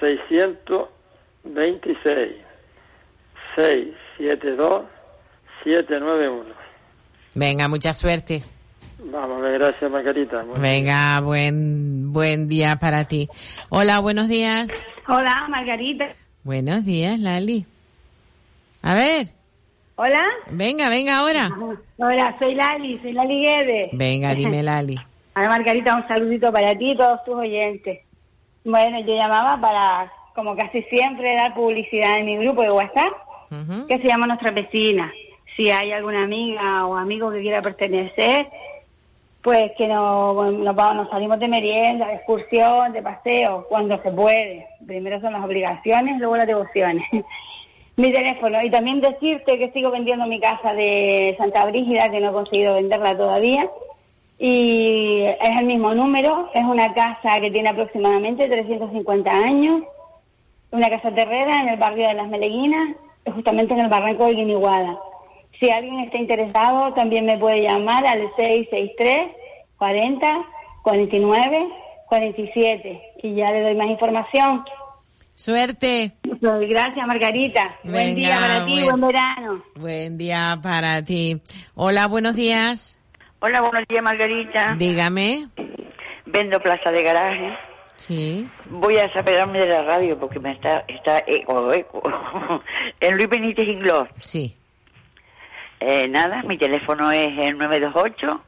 626 0.00 2.34
672 3.56 4.84
791. 5.64 6.54
Venga, 7.34 7.68
mucha 7.68 7.92
suerte. 7.92 8.42
Vamos 8.98 9.38
a 9.38 9.42
ver, 9.42 9.58
gracias 9.58 9.90
Margarita. 9.90 10.42
Muy 10.42 10.58
Venga, 10.58 11.20
buen 11.20 12.12
buen 12.12 12.48
día 12.48 12.76
para 12.76 13.06
ti. 13.06 13.28
Hola, 13.68 13.98
buenos 14.00 14.28
días. 14.28 14.86
Hola, 15.06 15.46
Margarita. 15.48 16.14
Buenos 16.44 16.84
días, 16.84 17.20
Lali. 17.20 17.66
A 18.82 18.94
ver, 18.94 19.28
Hola. 19.96 20.22
venga, 20.50 20.88
venga 20.90 21.18
ahora. 21.18 21.48
Hola, 21.98 22.36
soy 22.38 22.54
Lali, 22.54 22.98
soy 22.98 23.12
Lali 23.12 23.42
Guedes. 23.42 23.90
Venga, 23.92 24.34
dime, 24.34 24.62
Lali. 24.62 24.96
Hola, 25.34 25.48
Margarita, 25.48 25.96
un 25.96 26.06
saludito 26.06 26.52
para 26.52 26.74
ti 26.76 26.90
y 26.92 26.96
todos 26.96 27.24
tus 27.24 27.34
oyentes. 27.34 28.00
Bueno, 28.64 29.00
yo 29.00 29.14
llamaba 29.14 29.58
para, 29.60 30.12
como 30.34 30.54
casi 30.56 30.82
siempre, 30.84 31.34
dar 31.34 31.54
publicidad 31.54 32.18
en 32.18 32.26
mi 32.26 32.36
grupo 32.36 32.62
de 32.62 32.70
WhatsApp, 32.70 33.12
que 33.88 33.98
se 33.98 34.06
llama 34.06 34.26
Nuestra 34.26 34.50
Vecina. 34.50 35.12
Si 35.56 35.70
hay 35.70 35.92
alguna 35.92 36.24
amiga 36.24 36.84
o 36.86 36.96
amigo 36.96 37.30
que 37.30 37.40
quiera 37.40 37.62
pertenecer, 37.62 38.48
pues 39.40 39.70
que 39.78 39.86
nos, 39.88 40.52
nos, 40.52 40.74
vamos- 40.76 40.96
nos 41.04 41.10
salimos 41.10 41.38
de 41.38 41.48
merienda, 41.48 42.08
de 42.08 42.14
excursión, 42.16 42.92
de 42.92 43.00
paseo, 43.02 43.64
cuando 43.68 44.02
se 44.02 44.10
puede. 44.10 44.66
Primero 44.86 45.20
son 45.20 45.32
las 45.32 45.44
obligaciones, 45.44 46.18
luego 46.18 46.36
las 46.36 46.46
devociones. 46.46 47.06
mi 47.96 48.12
teléfono. 48.12 48.62
Y 48.62 48.70
también 48.70 49.00
decirte 49.00 49.58
que 49.58 49.72
sigo 49.72 49.90
vendiendo 49.90 50.26
mi 50.26 50.40
casa 50.40 50.74
de 50.74 51.34
Santa 51.38 51.64
Brígida, 51.66 52.10
que 52.10 52.20
no 52.20 52.30
he 52.30 52.32
conseguido 52.32 52.74
venderla 52.74 53.16
todavía. 53.16 53.70
Y 54.38 55.22
es 55.22 55.58
el 55.58 55.64
mismo 55.64 55.94
número, 55.94 56.50
es 56.52 56.64
una 56.64 56.92
casa 56.92 57.40
que 57.40 57.50
tiene 57.50 57.70
aproximadamente 57.70 58.48
350 58.48 59.30
años, 59.30 59.82
una 60.70 60.90
casa 60.90 61.10
terrera 61.14 61.62
en 61.62 61.68
el 61.68 61.78
barrio 61.78 62.06
de 62.06 62.14
Las 62.14 62.28
Meleguinas, 62.28 62.96
justamente 63.34 63.72
en 63.72 63.80
el 63.80 63.88
barranco 63.88 64.26
de 64.26 64.34
Guiniguada. 64.34 64.98
Si 65.58 65.70
alguien 65.70 66.00
está 66.00 66.18
interesado, 66.18 66.92
también 66.92 67.24
me 67.24 67.38
puede 67.38 67.62
llamar 67.62 68.06
al 68.06 68.30
663 68.36 69.30
40 69.78 70.44
49 70.82 71.68
47 72.08 73.02
y 73.22 73.34
ya 73.34 73.52
le 73.52 73.62
doy 73.62 73.74
más 73.74 73.88
información. 73.88 74.64
Suerte. 75.36 76.12
Gracias, 76.40 77.06
Margarita. 77.06 77.76
buen 77.84 78.14
día 78.14 78.38
para 78.40 78.64
ti, 78.64 78.72
buen- 78.72 78.86
buen 78.86 79.00
verano. 79.12 79.62
Buen 79.74 80.18
día 80.18 80.58
para 80.62 81.02
ti. 81.04 81.40
Hola, 81.74 82.06
buenos 82.06 82.34
días. 82.34 82.98
Hola, 83.40 83.60
buenos 83.60 83.82
días, 83.86 84.02
Margarita. 84.02 84.74
Dígame. 84.78 85.46
Vendo 86.24 86.58
plaza 86.60 86.90
de 86.90 87.02
garaje. 87.02 87.54
Sí. 87.96 88.48
Voy 88.70 88.96
a 88.96 89.12
separarme 89.12 89.58
de 89.60 89.66
la 89.68 89.82
radio 89.82 90.18
porque 90.18 90.40
me 90.40 90.52
está, 90.52 90.84
está 90.88 91.18
eco, 91.26 91.70
eco. 91.72 92.02
en 93.00 93.16
Luis 93.16 93.28
Benítez 93.28 93.68
Inglés. 93.68 94.04
Sí. 94.20 94.56
Eh, 95.80 96.08
nada, 96.08 96.42
mi 96.44 96.56
teléfono 96.56 97.12
es 97.12 97.28
el 97.38 97.58
928 97.58 98.42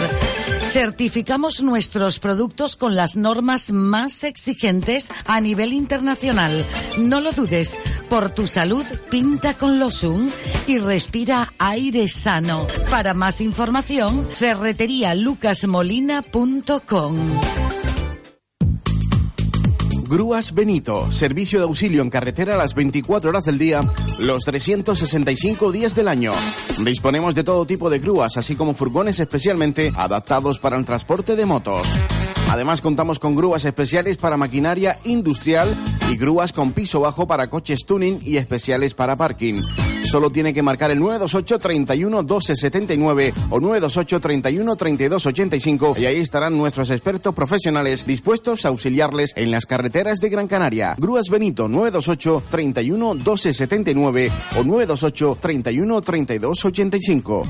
Certificamos 0.72 1.62
nuestros 1.62 2.18
productos 2.18 2.76
con 2.76 2.96
las 2.96 3.16
normas 3.16 3.72
más 3.72 4.24
exigentes 4.24 5.10
a 5.24 5.40
nivel 5.40 5.72
internacional. 5.72 6.62
No 6.98 7.20
lo 7.20 7.32
dudes, 7.32 7.76
por 8.08 8.28
tu 8.30 8.46
salud 8.46 8.84
pinta 9.10 9.54
con 9.54 9.78
Losung 9.78 10.30
y 10.66 10.78
respira 10.78 11.52
aire 11.58 12.08
sano. 12.08 12.66
Para 12.90 13.14
más 13.14 13.40
información, 13.40 14.28
ferreterialucasmolina.com. 14.34 17.16
Grúas 20.06 20.52
Benito, 20.52 21.10
servicio 21.10 21.58
de 21.58 21.64
auxilio 21.64 22.02
en 22.02 22.10
carretera 22.10 22.58
las 22.58 22.74
24 22.74 23.30
horas 23.30 23.44
del 23.44 23.56
día, 23.56 23.80
los 24.18 24.44
365 24.44 25.72
días 25.72 25.94
del 25.94 26.08
año. 26.08 26.32
Disponemos 26.84 27.34
de 27.34 27.42
todo 27.42 27.64
tipo 27.64 27.88
de 27.88 27.98
grúas, 27.98 28.36
así 28.36 28.54
como 28.54 28.74
furgones 28.74 29.18
especialmente 29.18 29.92
adaptados 29.96 30.58
para 30.58 30.76
el 30.76 30.84
transporte 30.84 31.36
de 31.36 31.46
motos. 31.46 31.88
Además 32.50 32.82
contamos 32.82 33.18
con 33.18 33.34
grúas 33.34 33.64
especiales 33.64 34.18
para 34.18 34.36
maquinaria 34.36 34.98
industrial 35.04 35.74
y 36.10 36.16
grúas 36.18 36.52
con 36.52 36.72
piso 36.72 37.00
bajo 37.00 37.26
para 37.26 37.48
coches 37.48 37.86
tuning 37.86 38.20
y 38.22 38.36
especiales 38.36 38.92
para 38.92 39.16
parking. 39.16 39.62
Solo 40.14 40.30
tiene 40.30 40.54
que 40.54 40.62
marcar 40.62 40.92
el 40.92 41.00
928 41.00 41.58
31 41.58 42.22
12 42.22 42.54
79 42.54 43.34
o 43.50 43.58
928 43.58 44.20
31 44.20 44.76
32 44.76 45.26
85 45.26 45.96
y 45.98 46.06
ahí 46.06 46.20
estarán 46.20 46.56
nuestros 46.56 46.90
expertos 46.90 47.34
profesionales 47.34 48.06
dispuestos 48.06 48.64
a 48.64 48.68
auxiliarles 48.68 49.32
en 49.34 49.50
las 49.50 49.66
carreteras 49.66 50.20
de 50.20 50.28
Gran 50.28 50.46
Canaria. 50.46 50.94
Grúas 50.98 51.28
Benito 51.28 51.68
928 51.68 52.44
31 52.48 53.14
12 53.16 53.52
79 53.54 54.30
o 54.56 54.62
928 54.62 55.38
31 55.40 56.00
32 56.02 56.64
85. 56.64 57.42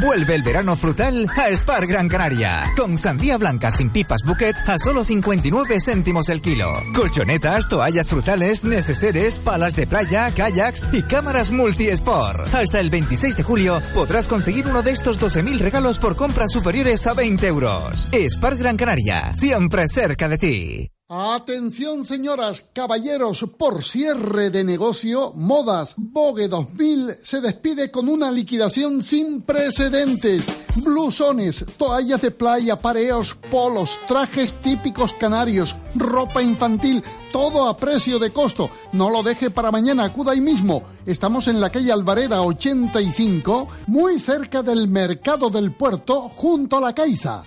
Vuelve 0.00 0.34
el 0.34 0.42
verano 0.42 0.74
frutal 0.74 1.26
a 1.36 1.54
Spar 1.54 1.86
Gran 1.86 2.08
Canaria. 2.08 2.62
Con 2.76 2.96
sandía 2.96 3.36
blanca 3.36 3.70
sin 3.70 3.90
pipas 3.90 4.22
bouquet 4.24 4.56
a 4.66 4.78
solo 4.78 5.04
59 5.04 5.80
céntimos 5.80 6.30
el 6.30 6.40
kilo. 6.40 6.72
Colchonetas, 6.94 7.68
toallas 7.68 8.08
frutales, 8.08 8.64
neceseres, 8.64 9.38
palas 9.38 9.76
de 9.76 9.86
playa, 9.86 10.32
kayaks 10.34 10.88
y 10.92 11.02
cámaras 11.02 11.50
multi-sport. 11.50 12.54
Hasta 12.54 12.80
el 12.80 12.88
26 12.88 13.36
de 13.36 13.42
julio 13.42 13.82
podrás 13.92 14.28
conseguir 14.28 14.66
uno 14.66 14.82
de 14.82 14.92
estos 14.92 15.20
12.000 15.20 15.58
regalos 15.58 15.98
por 15.98 16.16
compras 16.16 16.52
superiores 16.52 17.06
a 17.06 17.12
20 17.12 17.46
euros. 17.46 18.10
Spar 18.30 18.56
Gran 18.56 18.78
Canaria, 18.78 19.36
siempre 19.36 19.88
cerca 19.88 20.28
de 20.28 20.38
ti. 20.38 20.88
Atención 21.08 22.04
señoras, 22.04 22.64
caballeros, 22.72 23.44
por 23.58 23.84
cierre 23.84 24.48
de 24.50 24.64
negocio, 24.64 25.32
Modas 25.34 25.94
Vogue 25.98 26.48
2000 26.48 27.18
se 27.22 27.40
despide 27.42 27.90
con 27.90 28.08
una 28.08 28.30
liquidación 28.30 29.02
sin 29.02 29.42
precedentes. 29.42 30.46
Blusones, 30.82 31.66
toallas 31.76 32.22
de 32.22 32.30
playa, 32.30 32.78
pareos, 32.78 33.34
polos, 33.50 33.98
trajes 34.08 34.54
típicos 34.62 35.12
canarios, 35.12 35.76
ropa 35.96 36.42
infantil, 36.42 37.04
todo 37.30 37.68
a 37.68 37.76
precio 37.76 38.18
de 38.18 38.30
costo. 38.30 38.70
No 38.92 39.10
lo 39.10 39.22
deje 39.22 39.50
para 39.50 39.70
mañana, 39.70 40.04
acuda 40.04 40.32
ahí 40.32 40.40
mismo. 40.40 40.84
Estamos 41.04 41.46
en 41.46 41.60
la 41.60 41.70
calle 41.70 41.92
Alvareda 41.92 42.42
85, 42.42 43.68
muy 43.88 44.18
cerca 44.18 44.62
del 44.62 44.88
mercado 44.88 45.50
del 45.50 45.74
puerto, 45.74 46.30
junto 46.30 46.78
a 46.78 46.80
la 46.80 46.94
Caixa. 46.94 47.44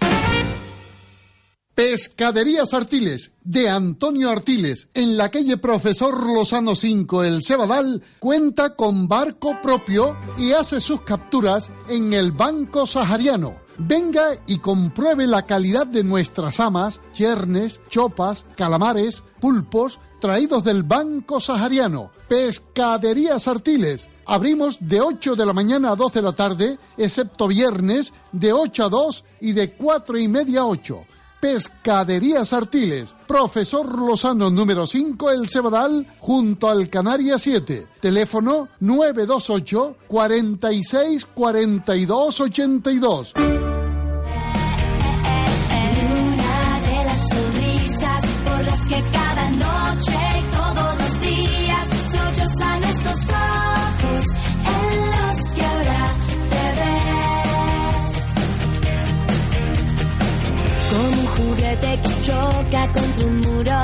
Pescaderías 1.76 2.74
Artiles, 2.74 3.34
de 3.44 3.68
Antonio 3.68 4.30
Artiles, 4.30 4.88
en 4.94 5.18
la 5.18 5.30
calle 5.30 5.58
Profesor 5.58 6.26
Lozano 6.26 6.74
5, 6.74 7.26
El 7.26 7.44
Cebadal, 7.44 8.02
cuenta 8.18 8.78
con 8.78 9.10
barco 9.10 9.58
propio 9.62 10.16
y 10.38 10.54
hace 10.54 10.80
sus 10.80 11.02
capturas 11.02 11.70
en 11.90 12.14
el 12.14 12.32
Banco 12.32 12.88
Sahariano. 12.88 13.56
Venga 13.78 14.38
y 14.48 14.60
compruebe 14.60 15.28
la 15.28 15.46
calidad 15.46 15.86
de 15.86 16.06
nuestras 16.06 16.62
amas, 16.62 17.02
chernes, 17.12 17.82
chopas, 17.90 18.46
calamares, 18.56 19.22
pulpos, 19.42 20.00
traídos 20.22 20.64
del 20.64 20.84
Banco 20.84 21.42
Sahariano. 21.42 22.10
Pescaderías 22.30 23.50
Artiles. 23.50 24.08
Abrimos 24.26 24.78
de 24.80 25.02
8 25.02 25.36
de 25.36 25.46
la 25.46 25.52
mañana 25.52 25.92
a 25.92 25.96
12 25.98 26.20
de 26.20 26.24
la 26.24 26.32
tarde, 26.32 26.80
excepto 26.96 27.50
viernes, 27.50 28.14
de 28.32 28.54
8 28.54 28.86
a 28.86 28.90
2 28.90 29.26
y 29.42 29.52
de 29.52 29.74
4 29.74 30.18
y 30.18 30.30
media 30.30 30.62
a 30.62 30.68
8. 30.68 31.06
Pescaderías 31.40 32.54
Artiles, 32.54 33.16
Profesor 33.28 34.00
Lozano 34.00 34.50
número 34.50 34.88
5, 34.88 35.32
El 35.32 35.50
Cebadal, 35.50 36.08
junto 36.20 36.70
al 36.70 36.90
Canaria 36.90 37.38
7. 37.40 37.88
Teléfono 38.00 38.70
928 38.80 39.98
46 40.08 41.26
42 41.26 42.40
82. 42.40 43.34
Choca 62.26 62.92
contra 62.92 63.26
un 63.26 63.40
muro. 63.42 63.80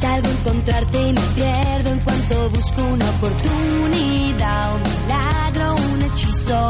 Salgo 0.00 0.28
a 0.28 0.30
encontrarte 0.30 1.08
y 1.08 1.12
me 1.12 1.20
pierdo 1.34 1.90
en 1.90 2.00
cuanto 2.00 2.50
busco 2.50 2.82
una 2.84 3.10
oportunidad, 3.10 4.74
un 4.76 4.82
milagro, 4.82 5.74
un 5.92 6.02
hechizo. 6.02 6.68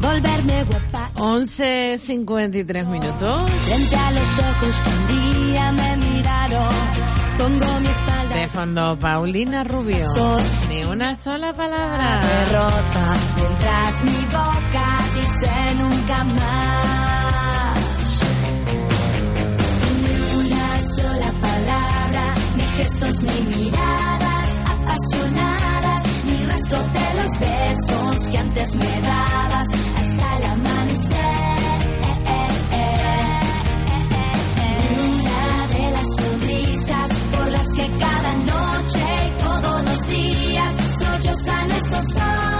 Volverme 0.00 0.64
guapa 0.64 1.10
11.53 1.16 2.86
minutos. 2.86 3.50
frente 3.62 3.96
a 3.96 4.10
los 4.12 4.38
ojos 4.38 4.80
que 4.82 4.90
un 4.90 5.52
día 5.52 5.72
me 5.72 5.96
miraron. 5.98 6.68
Pongo 7.38 7.80
mi 7.80 7.88
espalda 7.88 8.34
De 8.34 8.48
fondo, 8.48 8.98
Paulina 8.98 9.64
Rubio. 9.64 10.06
Ni 10.68 10.84
una 10.84 11.14
sola 11.14 11.52
palabra. 11.52 12.20
derrota 12.20 13.14
mientras 13.36 14.04
mi 14.04 14.24
boca 14.26 14.98
dice 15.14 15.50
nunca 15.78 16.24
más. 16.24 17.61
Gestos 22.76 23.22
ni 23.22 23.56
miradas 23.56 24.60
apasionadas, 24.66 26.02
ni 26.26 26.44
rastro 26.44 26.78
de 26.78 27.22
los 27.22 27.32
besos 27.40 28.28
que 28.30 28.38
antes 28.38 28.74
me 28.76 29.00
dabas 29.00 29.68
hasta 29.98 30.36
el 30.36 30.44
amanecer. 30.44 31.78
Ni 34.58 34.98
una 35.10 35.66
de 35.68 35.90
las 35.90 36.06
sonrisas 36.16 37.12
por 37.32 37.52
las 37.52 37.68
que 37.72 37.90
cada 37.98 38.32
noche 38.34 39.04
y 39.26 39.42
todos 39.42 39.84
los 39.84 40.08
días 40.08 40.72
sollozan 40.98 41.70
estos 41.72 42.16
ojos 42.16 42.51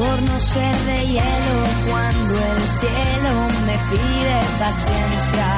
por 0.00 0.22
no 0.22 0.40
ser 0.40 0.74
de 0.86 1.08
hielo 1.08 1.58
cuando 1.90 2.34
el 2.34 2.62
cielo 2.80 3.32
me 3.66 3.76
pide 3.90 4.36
paciencia. 4.64 5.48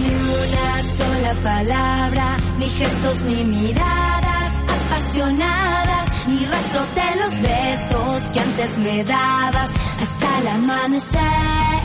Ni 0.00 0.14
una 0.42 0.68
sola 0.98 1.32
palabra, 1.50 2.36
ni 2.58 2.68
gestos, 2.70 3.22
ni 3.22 3.44
miradas 3.44 4.50
apasionadas, 4.76 6.06
ni 6.26 6.46
rastro 6.46 6.82
de 6.98 7.10
los 7.20 7.32
besos 7.50 8.30
que 8.30 8.40
antes 8.40 8.78
me 8.78 9.04
dabas 9.04 9.70
hasta 10.00 10.38
el 10.38 10.46
amanecer. 10.48 11.82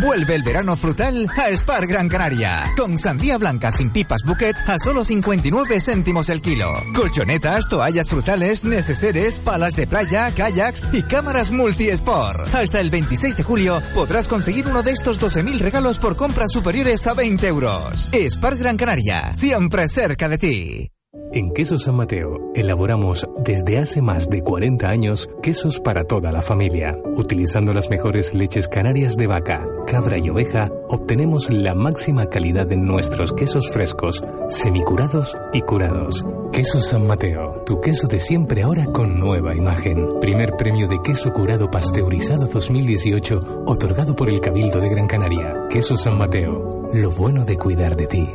Vuelve 0.00 0.34
el 0.34 0.42
verano 0.42 0.76
frutal 0.76 1.26
a 1.36 1.50
Spar 1.56 1.86
Gran 1.86 2.08
Canaria. 2.08 2.64
Con 2.76 2.98
sandía 2.98 3.38
blanca 3.38 3.70
sin 3.70 3.90
pipas 3.90 4.22
bouquet 4.24 4.56
a 4.66 4.78
solo 4.78 5.04
59 5.04 5.80
céntimos 5.80 6.28
el 6.28 6.40
kilo. 6.40 6.72
Colchonetas, 6.94 7.68
toallas 7.68 8.08
frutales, 8.08 8.64
neceseres, 8.64 9.40
palas 9.40 9.74
de 9.74 9.86
playa, 9.86 10.32
kayaks 10.32 10.88
y 10.92 11.02
cámaras 11.02 11.50
multi-sport. 11.50 12.54
Hasta 12.54 12.80
el 12.80 12.90
26 12.90 13.36
de 13.38 13.42
julio 13.42 13.82
podrás 13.94 14.28
conseguir 14.28 14.66
uno 14.66 14.82
de 14.82 14.92
estos 14.92 15.20
12.000 15.20 15.58
regalos 15.60 15.98
por 15.98 16.16
compras 16.16 16.52
superiores 16.52 17.06
a 17.06 17.14
20 17.14 17.46
euros. 17.46 18.10
Spar 18.30 18.56
Gran 18.56 18.76
Canaria, 18.76 19.34
siempre 19.34 19.88
cerca 19.88 20.28
de 20.28 20.38
ti. 20.38 20.95
En 21.32 21.52
Quesos 21.52 21.82
San 21.82 21.96
Mateo 21.96 22.52
elaboramos 22.54 23.28
desde 23.44 23.78
hace 23.78 24.00
más 24.00 24.30
de 24.30 24.42
40 24.42 24.88
años 24.88 25.28
quesos 25.42 25.80
para 25.80 26.04
toda 26.04 26.30
la 26.30 26.40
familia. 26.40 26.98
Utilizando 27.16 27.72
las 27.72 27.90
mejores 27.90 28.32
leches 28.32 28.68
canarias 28.68 29.16
de 29.16 29.26
vaca, 29.26 29.66
cabra 29.86 30.18
y 30.18 30.30
oveja, 30.30 30.70
obtenemos 30.88 31.50
la 31.50 31.74
máxima 31.74 32.26
calidad 32.26 32.70
en 32.72 32.86
nuestros 32.86 33.32
quesos 33.32 33.70
frescos, 33.70 34.22
semicurados 34.48 35.36
y 35.52 35.60
curados. 35.62 36.24
Quesos 36.52 36.86
San 36.86 37.06
Mateo, 37.06 37.62
tu 37.66 37.80
queso 37.80 38.06
de 38.06 38.20
siempre 38.20 38.62
ahora 38.62 38.86
con 38.86 39.18
nueva 39.18 39.54
imagen. 39.54 40.06
Primer 40.20 40.56
premio 40.56 40.88
de 40.88 41.02
queso 41.02 41.32
curado 41.32 41.70
pasteurizado 41.70 42.46
2018, 42.46 43.64
otorgado 43.66 44.16
por 44.16 44.30
el 44.30 44.40
Cabildo 44.40 44.80
de 44.80 44.88
Gran 44.88 45.06
Canaria. 45.06 45.66
Quesos 45.68 46.02
San 46.02 46.16
Mateo, 46.16 46.88
lo 46.94 47.10
bueno 47.10 47.44
de 47.44 47.58
cuidar 47.58 47.96
de 47.96 48.06
ti. 48.06 48.28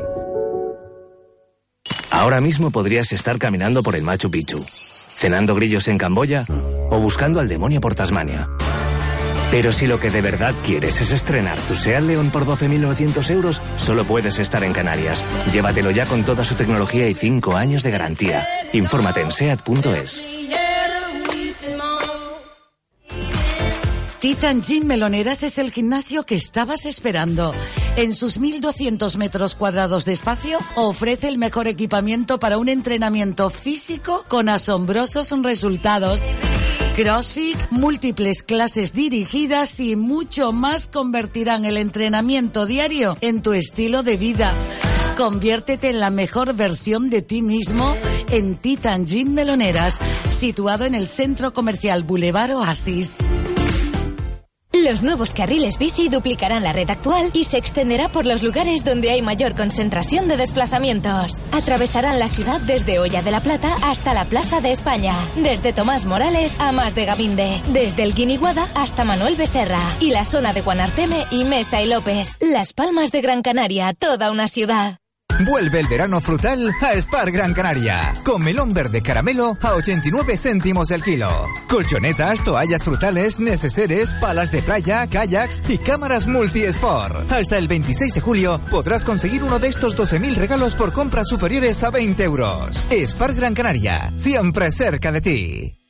Ahora 2.11 2.41
mismo 2.41 2.71
podrías 2.71 3.13
estar 3.13 3.39
caminando 3.39 3.81
por 3.83 3.95
el 3.95 4.03
Machu 4.03 4.29
Picchu, 4.29 4.63
cenando 4.67 5.55
grillos 5.55 5.87
en 5.87 5.97
Camboya 5.97 6.45
o 6.89 6.99
buscando 6.99 7.39
al 7.39 7.47
demonio 7.47 7.79
por 7.79 7.95
Tasmania. 7.95 8.49
Pero 9.49 9.71
si 9.71 9.87
lo 9.87 9.99
que 9.99 10.09
de 10.09 10.21
verdad 10.21 10.53
quieres 10.63 11.01
es 11.01 11.11
estrenar 11.11 11.59
tu 11.61 11.75
SEAT 11.75 12.03
León 12.03 12.29
por 12.31 12.45
12.900 12.45 13.29
euros, 13.31 13.61
solo 13.77 14.05
puedes 14.05 14.39
estar 14.39 14.63
en 14.63 14.71
Canarias. 14.71 15.25
Llévatelo 15.51 15.91
ya 15.91 16.05
con 16.05 16.23
toda 16.23 16.43
su 16.43 16.55
tecnología 16.55 17.07
y 17.09 17.15
5 17.15 17.57
años 17.57 17.83
de 17.83 17.91
garantía. 17.91 18.47
Infórmate 18.71 19.21
en 19.21 19.31
SEAT.es. 19.31 20.23
Titan 24.19 24.61
Gym 24.61 24.85
Meloneras 24.85 25.43
es 25.43 25.57
el 25.57 25.71
gimnasio 25.71 26.23
que 26.23 26.35
estabas 26.35 26.85
esperando. 26.85 27.53
En 27.97 28.13
sus 28.13 28.39
1.200 28.39 29.17
metros 29.17 29.53
cuadrados 29.55 30.05
de 30.05 30.13
espacio 30.13 30.59
ofrece 30.75 31.27
el 31.27 31.37
mejor 31.37 31.67
equipamiento 31.67 32.39
para 32.39 32.57
un 32.57 32.69
entrenamiento 32.69 33.49
físico 33.49 34.23
con 34.29 34.47
asombrosos 34.47 35.29
resultados. 35.43 36.21
CrossFit, 36.95 37.57
múltiples 37.69 38.43
clases 38.43 38.93
dirigidas 38.93 39.79
y 39.81 39.97
mucho 39.97 40.53
más 40.53 40.87
convertirán 40.87 41.65
el 41.65 41.77
entrenamiento 41.77 42.65
diario 42.65 43.17
en 43.19 43.41
tu 43.41 43.51
estilo 43.53 44.03
de 44.03 44.15
vida. 44.15 44.53
Conviértete 45.17 45.89
en 45.89 45.99
la 45.99 46.09
mejor 46.11 46.53
versión 46.53 47.09
de 47.09 47.21
ti 47.21 47.41
mismo 47.41 47.95
en 48.29 48.55
Titan 48.55 49.05
Gym 49.05 49.33
Meloneras, 49.33 49.97
situado 50.29 50.85
en 50.85 50.95
el 50.95 51.09
centro 51.09 51.53
comercial 51.53 52.03
Boulevard 52.05 52.51
Oasis. 52.51 53.17
Los 54.83 55.03
nuevos 55.03 55.35
carriles 55.35 55.77
bici 55.77 56.09
duplicarán 56.09 56.63
la 56.63 56.73
red 56.73 56.89
actual 56.89 57.29
y 57.33 57.43
se 57.43 57.57
extenderá 57.57 58.09
por 58.09 58.25
los 58.25 58.41
lugares 58.41 58.83
donde 58.83 59.11
hay 59.11 59.21
mayor 59.21 59.53
concentración 59.53 60.27
de 60.27 60.37
desplazamientos. 60.37 61.45
Atravesarán 61.51 62.17
la 62.17 62.27
ciudad 62.27 62.59
desde 62.61 62.97
Olla 62.97 63.21
de 63.21 63.29
la 63.29 63.41
Plata 63.41 63.75
hasta 63.83 64.15
la 64.15 64.25
Plaza 64.25 64.59
de 64.59 64.71
España, 64.71 65.13
desde 65.35 65.71
Tomás 65.71 66.05
Morales 66.05 66.59
a 66.59 66.71
Más 66.71 66.95
de 66.95 67.05
Gavinde, 67.05 67.61
desde 67.69 68.01
el 68.03 68.15
Guiniguada 68.15 68.67
hasta 68.73 69.03
Manuel 69.03 69.35
Becerra 69.35 69.81
y 69.99 70.09
la 70.09 70.25
zona 70.25 70.51
de 70.51 70.61
Guanarteme 70.61 71.25
y 71.29 71.43
Mesa 71.43 71.81
y 71.81 71.87
López. 71.87 72.37
Las 72.39 72.73
Palmas 72.73 73.11
de 73.11 73.21
Gran 73.21 73.43
Canaria, 73.43 73.93
toda 73.93 74.31
una 74.31 74.47
ciudad. 74.47 75.00
Vuelve 75.45 75.79
el 75.79 75.87
verano 75.87 76.21
frutal 76.21 76.71
a 76.81 77.01
Spar 77.01 77.31
Gran 77.31 77.53
Canaria. 77.53 78.13
Con 78.23 78.43
melón 78.43 78.73
verde 78.73 79.01
caramelo 79.01 79.57
a 79.61 79.73
89 79.73 80.37
céntimos 80.37 80.91
el 80.91 81.03
kilo. 81.03 81.47
Colchonetas, 81.67 82.43
toallas 82.43 82.83
frutales, 82.83 83.39
neceseres, 83.39 84.13
palas 84.15 84.51
de 84.51 84.61
playa, 84.61 85.07
kayaks 85.07 85.63
y 85.67 85.77
cámaras 85.77 86.27
multi-sport. 86.27 87.31
Hasta 87.31 87.57
el 87.57 87.67
26 87.67 88.13
de 88.13 88.21
julio 88.21 88.61
podrás 88.69 89.03
conseguir 89.03 89.43
uno 89.43 89.57
de 89.59 89.69
estos 89.69 89.97
12.000 89.97 90.35
regalos 90.35 90.75
por 90.75 90.93
compras 90.93 91.27
superiores 91.27 91.83
a 91.83 91.89
20 91.89 92.23
euros. 92.23 92.87
Spar 92.91 93.33
Gran 93.33 93.55
Canaria, 93.55 94.11
siempre 94.17 94.71
cerca 94.71 95.11
de 95.11 95.21
ti. 95.21 95.80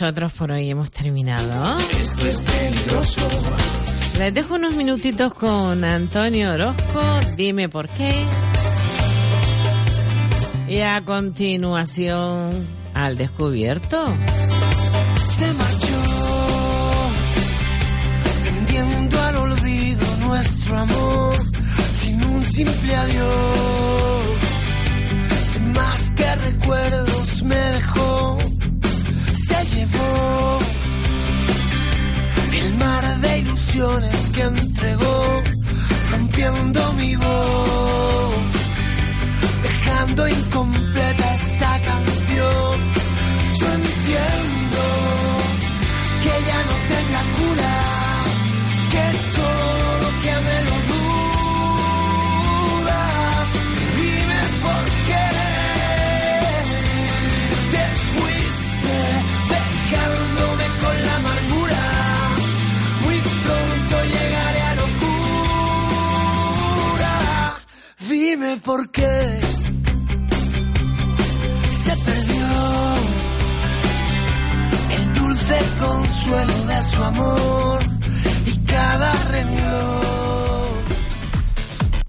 Nosotros 0.00 0.32
por 0.32 0.50
hoy 0.50 0.70
hemos 0.70 0.90
terminado. 0.90 1.78
Esto 1.90 2.26
es 2.26 2.40
peligroso. 2.40 3.28
Les 4.16 4.32
dejo 4.32 4.54
unos 4.54 4.74
minutitos 4.74 5.34
con 5.34 5.84
Antonio 5.84 6.54
Orozco. 6.54 7.02
Dime 7.36 7.68
por 7.68 7.86
qué. 7.86 8.14
Y 10.68 10.80
a 10.80 11.02
continuación, 11.04 12.66
al 12.94 13.18
descubierto. 13.18 14.02
Se 15.38 15.52
marchó, 15.52 16.02
vendiendo 18.42 19.20
al 19.20 19.36
olvido 19.36 20.16
nuestro 20.20 20.78
amor, 20.78 21.36
sin 21.92 22.24
un 22.24 22.42
simple 22.46 22.96
adiós. 22.96 24.42
Sin 25.52 25.72
más 25.72 26.10
que 26.12 26.36
recuerdos 26.36 27.42
me 27.42 27.54
dejó, 27.54 28.38
el 32.52 32.74
mar 32.76 33.20
de 33.20 33.38
ilusiones 33.38 34.30
que 34.30 34.42
entregó, 34.42 35.42
rompiendo 36.10 36.92
mi 36.94 37.16
voz, 37.16 38.34
dejando 39.62 40.28
incompleta 40.28 41.34
esta 41.34 41.80
canción. 41.80 42.74
Yo 43.58 43.66
entiendo 43.72 44.82
que 46.22 46.32
ya 46.48 46.60
no 46.68 46.76
tenga 46.92 47.22
cura, 47.38 47.72
que 48.92 49.29
Dime 68.40 68.56
por 68.64 68.90
qué 68.90 69.40
se 71.84 71.96
perdió 72.06 72.46
el 74.96 75.12
dulce 75.12 75.58
consuelo 75.78 76.64
de 76.64 76.82
su 76.82 77.02
amor 77.02 77.80
y 78.46 78.64
cada 78.64 79.12
renglón. 79.30 80.00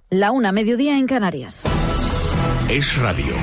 La 0.09 0.31
una, 0.31 0.53
mediodía 0.53 0.97
en 0.97 1.05
Canarias. 1.05 1.65
Es 2.69 2.95
radio. 2.95 3.35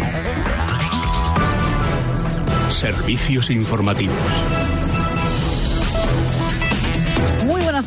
Servicios 2.70 3.50
informativos. 3.50 4.16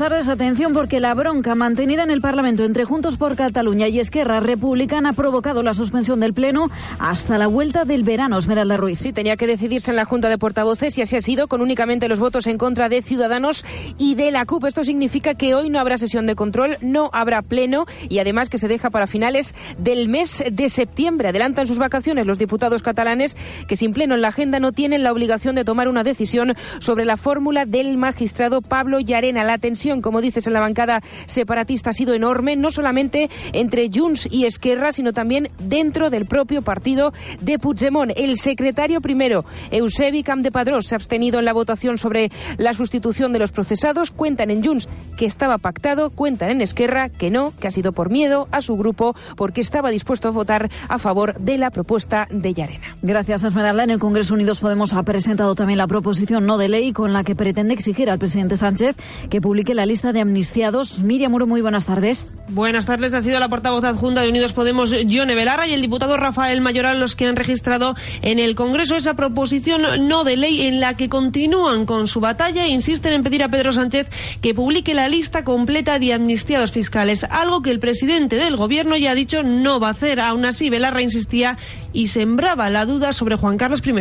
Tardes, 0.02 0.30
atención 0.30 0.74
porque 0.74 1.00
la 1.00 1.14
bronca 1.14 1.54
mantenida 1.54 2.02
en 2.02 2.10
el 2.10 2.22
Parlamento 2.22 2.64
entre 2.64 2.86
Juntos 2.86 3.18
por 3.18 3.36
Cataluña 3.36 3.88
y 3.88 4.00
Esquerra 4.00 4.40
Republicana 4.40 5.10
ha 5.10 5.14
provocado 5.14 5.62
la 5.62 5.76
suspensión 5.76 6.20
del 6.20 6.34
Pleno 6.34 6.72
hasta 6.98 7.38
la 7.38 7.46
vuelta 7.46 7.86
del 7.86 8.02
verano. 8.04 8.40
Esmeralda 8.40 8.78
Ruiz. 8.78 8.98
Sí, 8.98 9.14
tenía 9.14 9.38
que 9.38 9.46
decidirse 9.46 9.92
en 9.92 9.98
la 9.98 10.06
Junta 10.06 10.30
de 10.30 10.40
Portavoces 10.40 10.98
y 10.98 11.04
así 11.04 11.18
ha 11.18 11.22
sido 11.22 11.48
con 11.48 11.62
únicamente 11.62 12.08
los 12.08 12.20
votos 12.20 12.48
en 12.48 12.58
contra 12.58 12.90
de 12.90 13.04
Ciudadanos 13.04 13.64
y 14.00 14.16
de 14.16 14.32
la 14.32 14.46
CUP. 14.46 14.66
Esto 14.66 14.84
significa 14.84 15.36
que 15.36 15.54
hoy 15.54 15.70
no 15.70 15.80
habrá 15.80 16.00
sesión 16.00 16.26
de 16.26 16.34
control, 16.34 16.78
no 16.82 17.12
habrá 17.14 17.44
pleno 17.44 17.86
y 18.10 18.18
además 18.18 18.50
que 18.50 18.58
se 18.58 18.68
deja 18.68 18.90
para 18.90 19.06
finales 19.06 19.54
del 19.78 20.10
mes 20.10 20.44
de 20.52 20.70
septiembre. 20.70 21.30
Adelantan 21.30 21.68
sus 21.68 21.78
vacaciones 21.78 22.26
los 22.26 22.40
diputados 22.40 22.82
catalanes 22.82 23.38
que 23.68 23.76
sin 23.76 23.94
pleno 23.94 24.16
en 24.16 24.22
la 24.22 24.30
agenda 24.30 24.60
no 24.60 24.72
tienen 24.72 25.04
la 25.04 25.12
obligación 25.12 25.54
de 25.54 25.64
tomar 25.64 25.88
una 25.88 26.04
decisión 26.04 26.56
sobre 26.80 27.06
la 27.06 27.18
fórmula 27.18 27.66
del 27.68 27.98
magistrado 27.98 28.62
Pablo 28.62 29.00
Llarena. 29.00 29.44
La 29.44 29.60
tensión, 29.60 29.91
como 30.00 30.22
dices, 30.22 30.48
en 30.48 30.54
la 30.54 30.62
bancada 30.62 31.02
separatista 31.26 31.90
ha 31.90 31.94
sido 31.94 32.14
enorme, 32.14 32.56
no 32.56 32.72
solamente 32.72 33.30
entre 33.52 33.90
Junts 33.94 34.30
y 34.32 34.46
Esquerra, 34.46 34.92
sino 34.92 35.12
también 35.12 35.50
dentro 35.60 36.10
del 36.10 36.28
propio 36.28 36.62
partido 36.62 37.12
de 37.42 37.60
Puigdemont. 37.60 38.14
El 38.16 38.38
secretario 38.38 39.02
primero, 39.02 39.44
Eusebi 39.72 40.24
Campdepadrós, 40.24 40.88
se 40.88 40.96
ha 40.96 40.98
abstenido 40.98 41.40
en 41.40 41.46
la 41.46 41.54
votación 41.54 41.98
sobre 41.98 42.32
la 42.58 42.74
sustitución 42.74 43.34
de 43.34 43.40
los 43.40 43.52
procesados. 43.52 44.12
Cuentan 44.12 44.52
en 44.52 44.64
Junts 44.64 44.88
que 45.18 45.26
estaba 45.26 45.58
pactado, 45.58 46.12
cuentan 46.12 46.52
en 46.52 46.62
Esquerra 46.62 47.10
que 47.10 47.30
no, 47.30 47.54
que 47.60 47.68
ha 47.68 47.72
sido 47.72 47.92
por 47.92 48.10
miedo 48.10 48.48
a 48.52 48.62
su 48.62 48.78
grupo, 48.78 49.16
porque 49.36 49.62
estaba 49.62 49.90
dispuesto 49.90 50.28
a 50.28 50.32
votar 50.32 50.70
a 50.88 51.00
favor 51.00 51.40
de 51.40 51.58
la 51.58 51.72
propuesta 51.72 52.28
de 52.30 52.54
Llarena. 52.54 52.96
Gracias, 53.02 53.44
Esmeralda. 53.44 53.84
En 53.84 53.90
el 53.90 54.00
Congreso 54.00 54.34
Unidos 54.34 54.60
Podemos 54.60 54.94
ha 54.94 55.04
presentado 55.04 55.56
también 55.56 55.78
la 55.78 55.88
proposición 55.88 56.46
no 56.46 56.58
de 56.58 56.70
ley 56.70 56.94
con 56.94 57.14
la 57.14 57.24
que 57.24 57.36
pretende 57.36 57.74
exigir 57.74 58.10
al 58.10 58.20
presidente 58.20 58.58
Sánchez 58.58 58.96
que 59.30 59.42
publique 59.42 59.74
la 59.74 59.81
lista 59.86 60.14
de 60.14 60.22
amnistiados. 60.22 61.00
Miriam 61.00 61.32
Muro, 61.32 61.48
muy 61.48 61.62
buenas 61.62 61.86
tardes. 61.86 62.34
Buenas 62.50 62.86
tardes. 62.86 63.14
Ha 63.14 63.22
sido 63.22 63.40
la 63.40 63.50
portavoz 63.50 63.84
adjunta 63.84 64.22
de 64.22 64.30
Unidos 64.30 64.54
Podemos, 64.54 64.92
Yone 64.92 65.36
Belarra, 65.36 65.68
y 65.68 65.74
el 65.74 65.82
diputado 65.82 66.18
Rafael 66.18 66.62
Mayoral 66.62 67.00
los 67.00 67.16
que 67.16 67.26
han 67.28 67.36
registrado 67.36 67.96
en 68.22 68.40
el 68.40 68.56
Congreso 68.56 68.96
esa 68.96 69.14
proposición 69.14 70.08
no 70.08 70.24
de 70.24 70.38
ley 70.38 70.62
en 70.62 70.80
la 70.80 70.98
que 70.98 71.10
continúan 71.10 71.86
con 71.86 72.08
su 72.08 72.20
batalla 72.20 72.66
e 72.66 72.70
insisten 72.70 73.14
en 73.14 73.24
pedir 73.24 73.44
a 73.44 73.50
Pedro 73.50 73.72
Sánchez 73.72 74.08
que 74.42 74.54
publique 74.54 74.94
la 74.94 75.08
lista 75.08 75.44
completa 75.44 76.00
de 76.00 76.14
amnistiados 76.14 76.72
fiscales, 76.72 77.26
algo 77.30 77.62
que 77.62 77.72
el 77.72 77.80
presidente 77.80 78.36
del 78.36 78.56
Gobierno 78.56 78.98
ya 78.98 79.12
ha 79.12 79.16
dicho 79.16 79.44
no 79.44 79.80
va 79.80 79.90
a 79.90 79.92
hacer. 79.92 80.20
Aún 80.20 80.46
así, 80.46 80.70
Belarra 80.70 81.02
insistía 81.02 81.58
y 81.94 82.08
sembraba 82.08 82.70
la 82.70 82.86
duda 82.86 83.14
sobre 83.14 83.36
Juan 83.36 83.58
Carlos 83.58 83.82
I. 83.86 83.92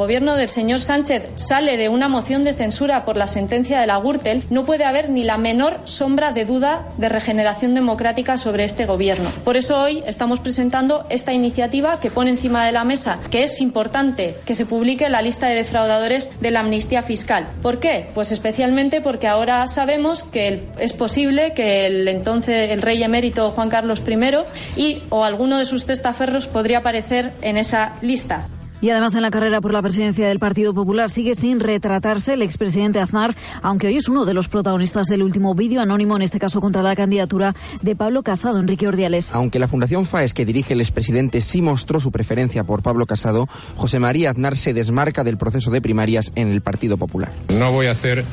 El 0.00 0.06
gobierno 0.06 0.36
del 0.36 0.48
señor 0.48 0.80
Sánchez 0.80 1.28
sale 1.34 1.76
de 1.76 1.90
una 1.90 2.08
moción 2.08 2.42
de 2.42 2.54
censura 2.54 3.04
por 3.04 3.18
la 3.18 3.26
sentencia 3.26 3.78
de 3.78 3.86
la 3.86 3.98
Gürtel, 3.98 4.44
no 4.48 4.64
puede 4.64 4.86
haber 4.86 5.10
ni 5.10 5.24
la 5.24 5.36
menor 5.36 5.78
sombra 5.84 6.32
de 6.32 6.46
duda 6.46 6.88
de 6.96 7.10
regeneración 7.10 7.74
democrática 7.74 8.38
sobre 8.38 8.64
este 8.64 8.86
gobierno. 8.86 9.28
Por 9.44 9.58
eso 9.58 9.78
hoy 9.78 10.02
estamos 10.06 10.40
presentando 10.40 11.04
esta 11.10 11.34
iniciativa 11.34 12.00
que 12.00 12.10
pone 12.10 12.30
encima 12.30 12.64
de 12.64 12.72
la 12.72 12.82
mesa 12.82 13.20
que 13.30 13.42
es 13.42 13.60
importante 13.60 14.38
que 14.46 14.54
se 14.54 14.64
publique 14.64 15.10
la 15.10 15.20
lista 15.20 15.48
de 15.48 15.56
defraudadores 15.56 16.32
de 16.40 16.50
la 16.50 16.60
amnistía 16.60 17.02
fiscal. 17.02 17.50
¿Por 17.60 17.78
qué? 17.78 18.08
Pues 18.14 18.32
especialmente 18.32 19.02
porque 19.02 19.28
ahora 19.28 19.66
sabemos 19.66 20.22
que 20.22 20.62
es 20.78 20.94
posible 20.94 21.52
que 21.52 21.84
el 21.84 22.08
entonces 22.08 22.70
el 22.70 22.80
rey 22.80 23.02
emérito 23.02 23.50
Juan 23.50 23.68
Carlos 23.68 24.02
I 24.08 24.80
y 24.80 25.02
o 25.10 25.24
alguno 25.24 25.58
de 25.58 25.66
sus 25.66 25.84
testaferros 25.84 26.48
podría 26.48 26.78
aparecer 26.78 27.34
en 27.42 27.58
esa 27.58 27.92
lista. 28.00 28.48
Y 28.80 28.90
además 28.90 29.14
en 29.14 29.22
la 29.22 29.30
carrera 29.30 29.60
por 29.60 29.72
la 29.72 29.82
presidencia 29.82 30.26
del 30.26 30.38
Partido 30.38 30.72
Popular 30.72 31.10
sigue 31.10 31.34
sin 31.34 31.60
retratarse 31.60 32.34
el 32.34 32.42
expresidente 32.42 33.00
Aznar, 33.00 33.36
aunque 33.62 33.88
hoy 33.88 33.96
es 33.96 34.08
uno 34.08 34.24
de 34.24 34.34
los 34.34 34.48
protagonistas 34.48 35.06
del 35.06 35.22
último 35.22 35.54
vídeo 35.54 35.80
anónimo, 35.80 36.16
en 36.16 36.22
este 36.22 36.38
caso 36.38 36.60
contra 36.60 36.82
la 36.82 36.96
candidatura 36.96 37.54
de 37.82 37.94
Pablo 37.94 38.22
Casado, 38.22 38.58
Enrique 38.58 38.88
Ordiales. 38.88 39.34
Aunque 39.34 39.58
la 39.58 39.68
Fundación 39.68 40.06
FAES 40.06 40.32
que 40.32 40.44
dirige 40.44 40.72
el 40.72 40.80
expresidente 40.80 41.40
sí 41.40 41.60
mostró 41.62 42.00
su 42.00 42.10
preferencia 42.10 42.64
por 42.64 42.82
Pablo 42.82 43.06
Casado, 43.06 43.48
José 43.76 43.98
María 43.98 44.30
Aznar 44.30 44.56
se 44.56 44.72
desmarca 44.72 45.24
del 45.24 45.36
proceso 45.36 45.70
de 45.70 45.82
primarias 45.82 46.32
en 46.34 46.48
el 46.48 46.62
Partido 46.62 46.96
Popular. 46.96 47.32
No 47.48 47.72
voy 47.72 47.86
a 47.86 47.92
hacer 47.92 48.24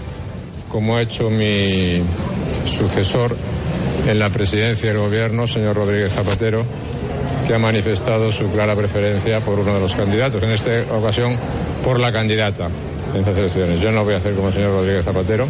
como 0.71 0.95
ha 0.95 1.01
hecho 1.01 1.29
mi 1.29 2.01
sucesor 2.65 3.35
en 4.07 4.19
la 4.19 4.29
presidencia 4.29 4.89
del 4.89 4.99
gobierno, 4.99 5.47
señor 5.47 5.75
Rodríguez 5.75 6.13
Zapatero, 6.13 6.63
que 7.47 7.55
ha 7.55 7.59
manifestado 7.59 8.29
su 8.31 8.51
clara 8.51 8.75
preferencia 8.75 9.39
por 9.39 9.57
uno 9.57 9.73
de 9.73 9.79
los 9.79 9.95
candidatos, 9.95 10.43
en 10.43 10.51
esta 10.51 10.69
ocasión 10.93 11.37
por 11.83 11.97
la 11.97 12.11
candidata 12.11 12.67
en 13.13 13.19
estas 13.19 13.37
elecciones. 13.37 13.79
Yo 13.81 13.91
no 13.91 14.03
voy 14.03 14.13
a 14.13 14.17
hacer 14.17 14.33
como 14.35 14.47
el 14.49 14.53
señor 14.53 14.71
Rodríguez 14.71 15.05
Zapatero, 15.05 15.47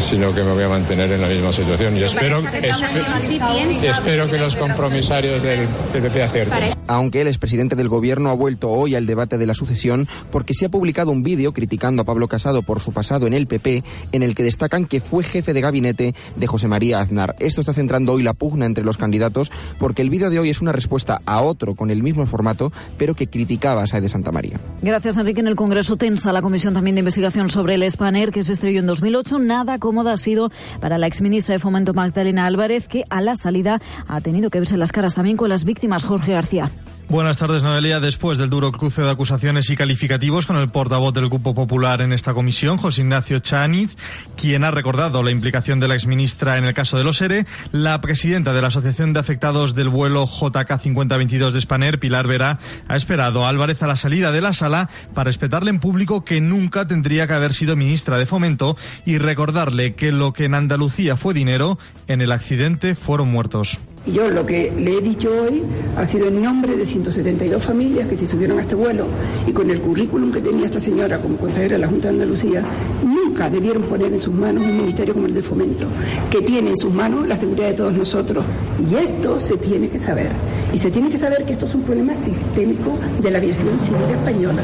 sino 0.00 0.34
que 0.34 0.42
me 0.42 0.52
voy 0.52 0.64
a 0.64 0.68
mantener 0.68 1.10
en 1.12 1.20
la 1.20 1.28
misma 1.28 1.52
situación 1.52 1.96
y 1.96 2.02
espero, 2.02 2.40
espe- 2.42 3.84
espero 3.90 4.28
que 4.30 4.38
los 4.38 4.56
compromisarios 4.56 5.42
del 5.42 5.66
PP 5.92 6.22
acierten. 6.22 6.74
Aunque 6.86 7.22
el 7.22 7.28
expresidente 7.28 7.76
del 7.76 7.88
gobierno 7.88 8.28
ha 8.30 8.34
vuelto 8.34 8.68
hoy 8.70 8.94
al 8.94 9.06
debate 9.06 9.38
de 9.38 9.46
la 9.46 9.54
sucesión 9.54 10.06
porque 10.30 10.52
se 10.52 10.66
ha 10.66 10.68
publicado 10.68 11.10
un 11.12 11.22
vídeo 11.22 11.52
criticando 11.52 12.02
a 12.02 12.04
Pablo 12.04 12.28
Casado 12.28 12.62
por 12.62 12.80
su 12.80 12.92
pasado 12.92 13.26
en 13.26 13.32
el 13.32 13.46
PP 13.46 13.82
en 14.12 14.22
el 14.22 14.34
que 14.34 14.42
destacan 14.42 14.84
que 14.84 15.00
fue 15.00 15.24
jefe 15.24 15.54
de 15.54 15.60
gabinete 15.62 16.14
de 16.36 16.46
José 16.46 16.68
María 16.68 17.00
Aznar. 17.00 17.36
Esto 17.38 17.60
está 17.62 17.72
centrando 17.72 18.12
hoy 18.12 18.22
la 18.22 18.34
pugna 18.34 18.66
entre 18.66 18.84
los 18.84 18.98
candidatos 18.98 19.50
porque 19.78 20.02
el 20.02 20.10
vídeo 20.10 20.28
de 20.28 20.38
hoy 20.38 20.50
es 20.50 20.60
una 20.60 20.72
respuesta 20.72 21.22
a 21.24 21.40
otro 21.40 21.74
con 21.74 21.90
el 21.90 22.02
mismo 22.02 22.26
formato 22.26 22.72
pero 22.98 23.14
que 23.14 23.28
criticaba 23.28 23.82
a 23.82 23.86
Sae 23.86 24.00
de 24.02 24.08
Santa 24.10 24.32
María. 24.32 24.60
Gracias, 24.82 25.16
Enrique. 25.16 25.40
En 25.40 25.46
el 25.48 25.56
Congreso 25.56 25.96
tensa 25.96 26.32
la 26.32 26.42
comisión 26.42 26.73
también 26.74 26.96
de 26.96 27.00
investigación 27.00 27.48
sobre 27.48 27.74
el 27.74 27.90
Spanair, 27.90 28.30
que 28.30 28.42
se 28.42 28.52
estrelló 28.52 28.80
en 28.80 28.86
2008. 28.86 29.38
Nada 29.38 29.78
cómoda 29.78 30.12
ha 30.12 30.16
sido 30.16 30.50
para 30.80 30.98
la 30.98 31.06
exministra 31.06 31.54
de 31.54 31.58
Fomento 31.58 31.94
Magdalena 31.94 32.46
Álvarez, 32.46 32.86
que 32.86 33.04
a 33.08 33.20
la 33.22 33.36
salida 33.36 33.80
ha 34.06 34.20
tenido 34.20 34.50
que 34.50 34.58
verse 34.58 34.76
las 34.76 34.92
caras 34.92 35.14
también 35.14 35.36
con 35.36 35.48
las 35.48 35.64
víctimas. 35.64 36.04
Jorge 36.04 36.32
García. 36.32 36.70
Buenas 37.08 37.36
tardes, 37.36 37.62
Noelia. 37.62 38.00
Después 38.00 38.38
del 38.38 38.48
duro 38.48 38.72
cruce 38.72 39.02
de 39.02 39.10
acusaciones 39.10 39.68
y 39.68 39.76
calificativos 39.76 40.46
con 40.46 40.56
el 40.56 40.70
portavoz 40.70 41.12
del 41.12 41.28
Grupo 41.28 41.54
Popular 41.54 42.00
en 42.00 42.12
esta 42.12 42.32
comisión, 42.32 42.78
José 42.78 43.02
Ignacio 43.02 43.38
Chaniz, 43.40 43.94
quien 44.36 44.64
ha 44.64 44.70
recordado 44.70 45.22
la 45.22 45.30
implicación 45.30 45.78
de 45.78 45.86
la 45.86 45.94
exministra 45.94 46.56
en 46.56 46.64
el 46.64 46.72
caso 46.72 46.96
de 46.96 47.04
los 47.04 47.20
ERE, 47.20 47.46
la 47.72 48.00
presidenta 48.00 48.54
de 48.54 48.62
la 48.62 48.68
Asociación 48.68 49.12
de 49.12 49.20
Afectados 49.20 49.74
del 49.74 49.90
vuelo 49.90 50.26
JK 50.26 50.80
5022 50.80 51.52
de 51.52 51.60
Spanair, 51.60 52.00
Pilar 52.00 52.26
Vera, 52.26 52.58
ha 52.88 52.96
esperado 52.96 53.44
a 53.44 53.50
Álvarez 53.50 53.82
a 53.82 53.86
la 53.86 53.96
salida 53.96 54.32
de 54.32 54.40
la 54.40 54.54
sala 54.54 54.88
para 55.12 55.28
respetarle 55.28 55.70
en 55.70 55.80
público 55.80 56.24
que 56.24 56.40
nunca 56.40 56.86
tendría 56.86 57.26
que 57.26 57.34
haber 57.34 57.52
sido 57.52 57.76
ministra 57.76 58.16
de 58.16 58.26
Fomento 58.26 58.78
y 59.04 59.18
recordarle 59.18 59.94
que 59.94 60.10
lo 60.10 60.32
que 60.32 60.46
en 60.46 60.54
Andalucía 60.54 61.16
fue 61.16 61.34
dinero, 61.34 61.78
en 62.08 62.22
el 62.22 62.32
accidente 62.32 62.94
fueron 62.94 63.28
muertos. 63.28 63.78
Y 64.06 64.12
yo 64.12 64.28
lo 64.28 64.44
que 64.44 64.70
le 64.70 64.98
he 64.98 65.00
dicho 65.00 65.30
hoy 65.30 65.62
ha 65.96 66.06
sido 66.06 66.28
en 66.28 66.42
nombre 66.42 66.76
de 66.76 66.84
172 66.84 67.64
familias 67.64 68.06
que 68.06 68.16
se 68.16 68.28
subieron 68.28 68.58
a 68.58 68.62
este 68.62 68.74
vuelo 68.74 69.06
y 69.46 69.52
con 69.52 69.70
el 69.70 69.80
currículum 69.80 70.30
que 70.30 70.42
tenía 70.42 70.66
esta 70.66 70.78
señora 70.78 71.18
como 71.18 71.38
consejera 71.38 71.76
de 71.76 71.80
la 71.80 71.86
Junta 71.86 72.08
de 72.08 72.14
Andalucía, 72.14 72.62
nunca 73.02 73.48
debieron 73.48 73.84
poner 73.84 74.12
en 74.12 74.20
sus 74.20 74.34
manos 74.34 74.62
un 74.62 74.76
ministerio 74.76 75.14
como 75.14 75.26
el 75.26 75.32
de 75.32 75.40
Fomento, 75.40 75.86
que 76.30 76.42
tiene 76.42 76.70
en 76.70 76.76
sus 76.76 76.92
manos 76.92 77.26
la 77.26 77.38
seguridad 77.38 77.68
de 77.68 77.74
todos 77.74 77.94
nosotros. 77.94 78.44
Y 78.90 78.94
esto 78.96 79.40
se 79.40 79.56
tiene 79.56 79.88
que 79.88 79.98
saber. 79.98 80.28
Y 80.74 80.78
se 80.78 80.90
tiene 80.90 81.08
que 81.08 81.18
saber 81.18 81.44
que 81.46 81.54
esto 81.54 81.64
es 81.64 81.74
un 81.74 81.82
problema 81.82 82.12
sistémico 82.22 82.98
de 83.22 83.30
la 83.30 83.38
aviación 83.38 83.78
civil 83.80 84.02
española 84.02 84.62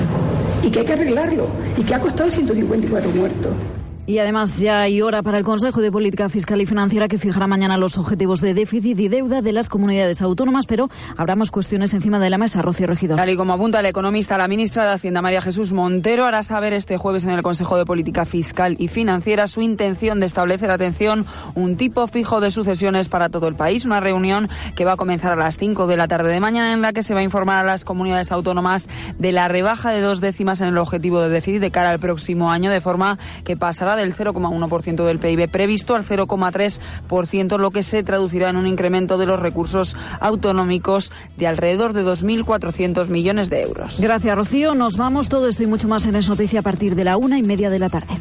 y 0.63 0.71
que 0.71 0.81
hay 0.81 0.85
que 0.85 0.93
arreglarlo 0.93 1.47
y 1.79 1.83
que 1.83 1.95
ha 1.95 2.01
costado 2.01 2.31
154 2.31 3.11
muertos. 3.13 3.80
Y 4.07 4.19
además 4.19 4.59
ya 4.59 4.83
hay 4.83 5.03
hora 5.03 5.23
para 5.23 5.39
el 5.39 5.45
Consejo 5.45 5.81
de 5.81 5.93
Política 5.93 6.29
Fiscal 6.29 6.61
y 6.61 6.67
Financiera 6.67 7.09
que 7.09 7.19
fijará 7.19 7.47
mañana 7.47 7.77
los 7.77 7.99
objetivos 7.99 8.41
de 8.41 8.55
déficit 8.55 8.99
y 8.99 9.09
deuda 9.09 9.43
de 9.43 9.53
las 9.53 9.69
comunidades 9.69 10.23
autónomas, 10.23 10.67
pero 10.67 10.89
habrá 11.17 11.37
cuestiones 11.51 11.95
encima 11.95 12.19
de 12.19 12.29
la 12.29 12.37
mesa. 12.37 12.61
Rocío 12.61 12.87
Regidor. 12.87 13.17
Tal 13.17 13.31
y 13.31 13.37
como 13.37 13.55
apunta 13.55 13.81
el 13.81 13.87
economista, 13.87 14.37
la 14.37 14.49
ministra 14.49 14.85
de 14.85 14.93
Hacienda 14.93 15.23
María 15.23 15.41
Jesús 15.41 15.73
Montero 15.73 16.27
hará 16.27 16.43
saber 16.43 16.73
este 16.73 16.99
jueves 16.99 17.25
en 17.25 17.31
el 17.31 17.43
Consejo 17.43 17.79
de 17.79 17.87
Política 17.87 18.25
Fiscal 18.25 18.77
y 18.79 18.89
Financiera 18.89 19.47
su 19.49 19.63
intención 19.63 20.21
de 20.21 20.27
establecer, 20.27 20.71
atención, 20.71 21.25
un 21.55 21.77
tipo 21.77 22.07
fijo 22.09 22.41
de 22.41 22.51
sucesiones 22.51 23.09
para 23.09 23.29
todo 23.29 23.49
el 23.49 23.55
país. 23.55 23.85
Una 23.85 24.01
reunión 24.01 24.49
que 24.75 24.85
va 24.85 24.93
a 24.93 24.97
comenzar 24.97 25.33
a 25.33 25.37
las 25.37 25.57
5 25.57 25.87
de 25.87 25.97
la 25.97 26.09
tarde 26.09 26.31
de 26.31 26.41
mañana 26.41 26.73
en 26.73 26.83
la 26.83 26.93
que 26.93 27.03
se 27.03 27.15
va 27.15 27.21
a 27.21 27.25
informar 27.25 27.65
a 27.65 27.69
las 27.71 27.85
comunidades 27.85 28.33
autónomas 28.33 28.89
de 29.19 29.33
la 29.33 29.49
rebaja 29.49 29.93
de 29.93 30.01
dos 30.01 30.21
décimas 30.21 30.61
en 30.61 30.69
el 30.69 30.79
objetivo 30.79 31.23
de 31.23 31.29
déficit 31.29 31.61
de 31.61 31.71
cara 31.71 31.91
al 31.91 32.01
próximo 32.01 32.51
año, 32.51 32.71
de 32.71 32.81
forma 32.81 33.19
que 33.45 33.57
pasará 33.57 33.97
del 34.01 34.15
0,1% 34.15 35.07
del 35.07 35.19
PIB 35.19 35.49
previsto 35.51 35.95
al 35.95 36.05
0,3%, 36.05 37.59
lo 37.59 37.71
que 37.71 37.83
se 37.83 38.03
traducirá 38.03 38.51
en 38.51 38.57
un 38.57 38.67
incremento 38.67 39.19
de 39.19 39.27
los 39.27 39.41
recursos 39.41 39.97
autonómicos 40.21 41.13
de 41.37 41.47
alrededor 41.47 41.93
de 41.93 42.05
2.400 42.05 43.09
millones 43.09 43.51
de 43.51 43.63
euros. 43.63 43.97
Gracias, 43.99 44.37
Rocío. 44.37 44.75
Nos 44.75 44.97
vamos. 44.97 45.29
Todo 45.29 45.49
esto 45.49 45.63
y 45.63 45.67
mucho 45.67 45.89
más 45.89 46.07
en 46.07 46.17
Es 46.17 46.29
Noticia 46.29 46.61
a 46.61 46.63
partir 46.63 46.95
de 46.95 47.05
la 47.05 47.17
una 47.17 47.39
y 47.39 47.43
media 47.43 47.71
de 47.71 47.79
la 47.79 47.89
tarde. 47.89 48.15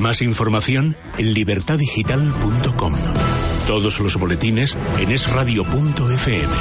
Más 0.00 0.20
información 0.20 0.96
en 1.18 1.32
libertadigital.com. 1.32 2.94
Todos 3.66 3.98
los 4.00 4.16
boletines 4.16 4.76
en 4.98 5.10
esradio.fm. 5.10 6.52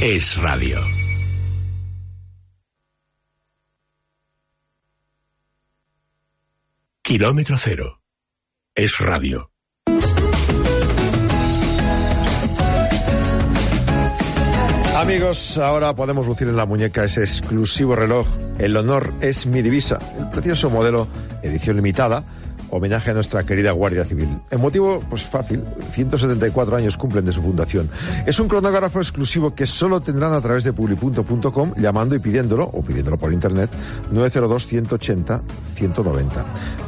Es 0.00 0.36
Radio. 0.38 0.97
Kilómetro 7.08 7.56
cero. 7.56 8.02
Es 8.74 8.98
Radio. 8.98 9.50
Amigos, 14.94 15.56
ahora 15.56 15.96
podemos 15.96 16.26
lucir 16.26 16.48
en 16.48 16.56
la 16.56 16.66
muñeca 16.66 17.04
ese 17.04 17.22
exclusivo 17.22 17.96
reloj. 17.96 18.26
El 18.58 18.76
honor 18.76 19.10
es 19.22 19.46
mi 19.46 19.62
divisa. 19.62 19.98
El 20.18 20.28
precioso 20.28 20.68
modelo 20.68 21.08
edición 21.42 21.76
limitada. 21.76 22.24
Homenaje 22.70 23.10
a 23.10 23.14
nuestra 23.14 23.44
querida 23.44 23.72
Guardia 23.72 24.04
Civil. 24.04 24.28
El 24.50 24.58
motivo, 24.58 25.02
pues 25.08 25.22
fácil, 25.22 25.64
174 25.92 26.76
años 26.76 26.96
cumplen 26.96 27.24
de 27.24 27.32
su 27.32 27.42
fundación. 27.42 27.88
Es 28.26 28.38
un 28.40 28.48
cronógrafo 28.48 28.98
exclusivo 29.00 29.54
que 29.54 29.66
solo 29.66 30.00
tendrán 30.00 30.32
a 30.32 30.40
través 30.40 30.64
de 30.64 30.72
publi.com 30.72 31.74
llamando 31.76 32.14
y 32.14 32.18
pidiéndolo, 32.18 32.64
o 32.64 32.82
pidiéndolo 32.82 33.16
por 33.18 33.32
internet, 33.32 33.70
902-180-190. 34.12 35.42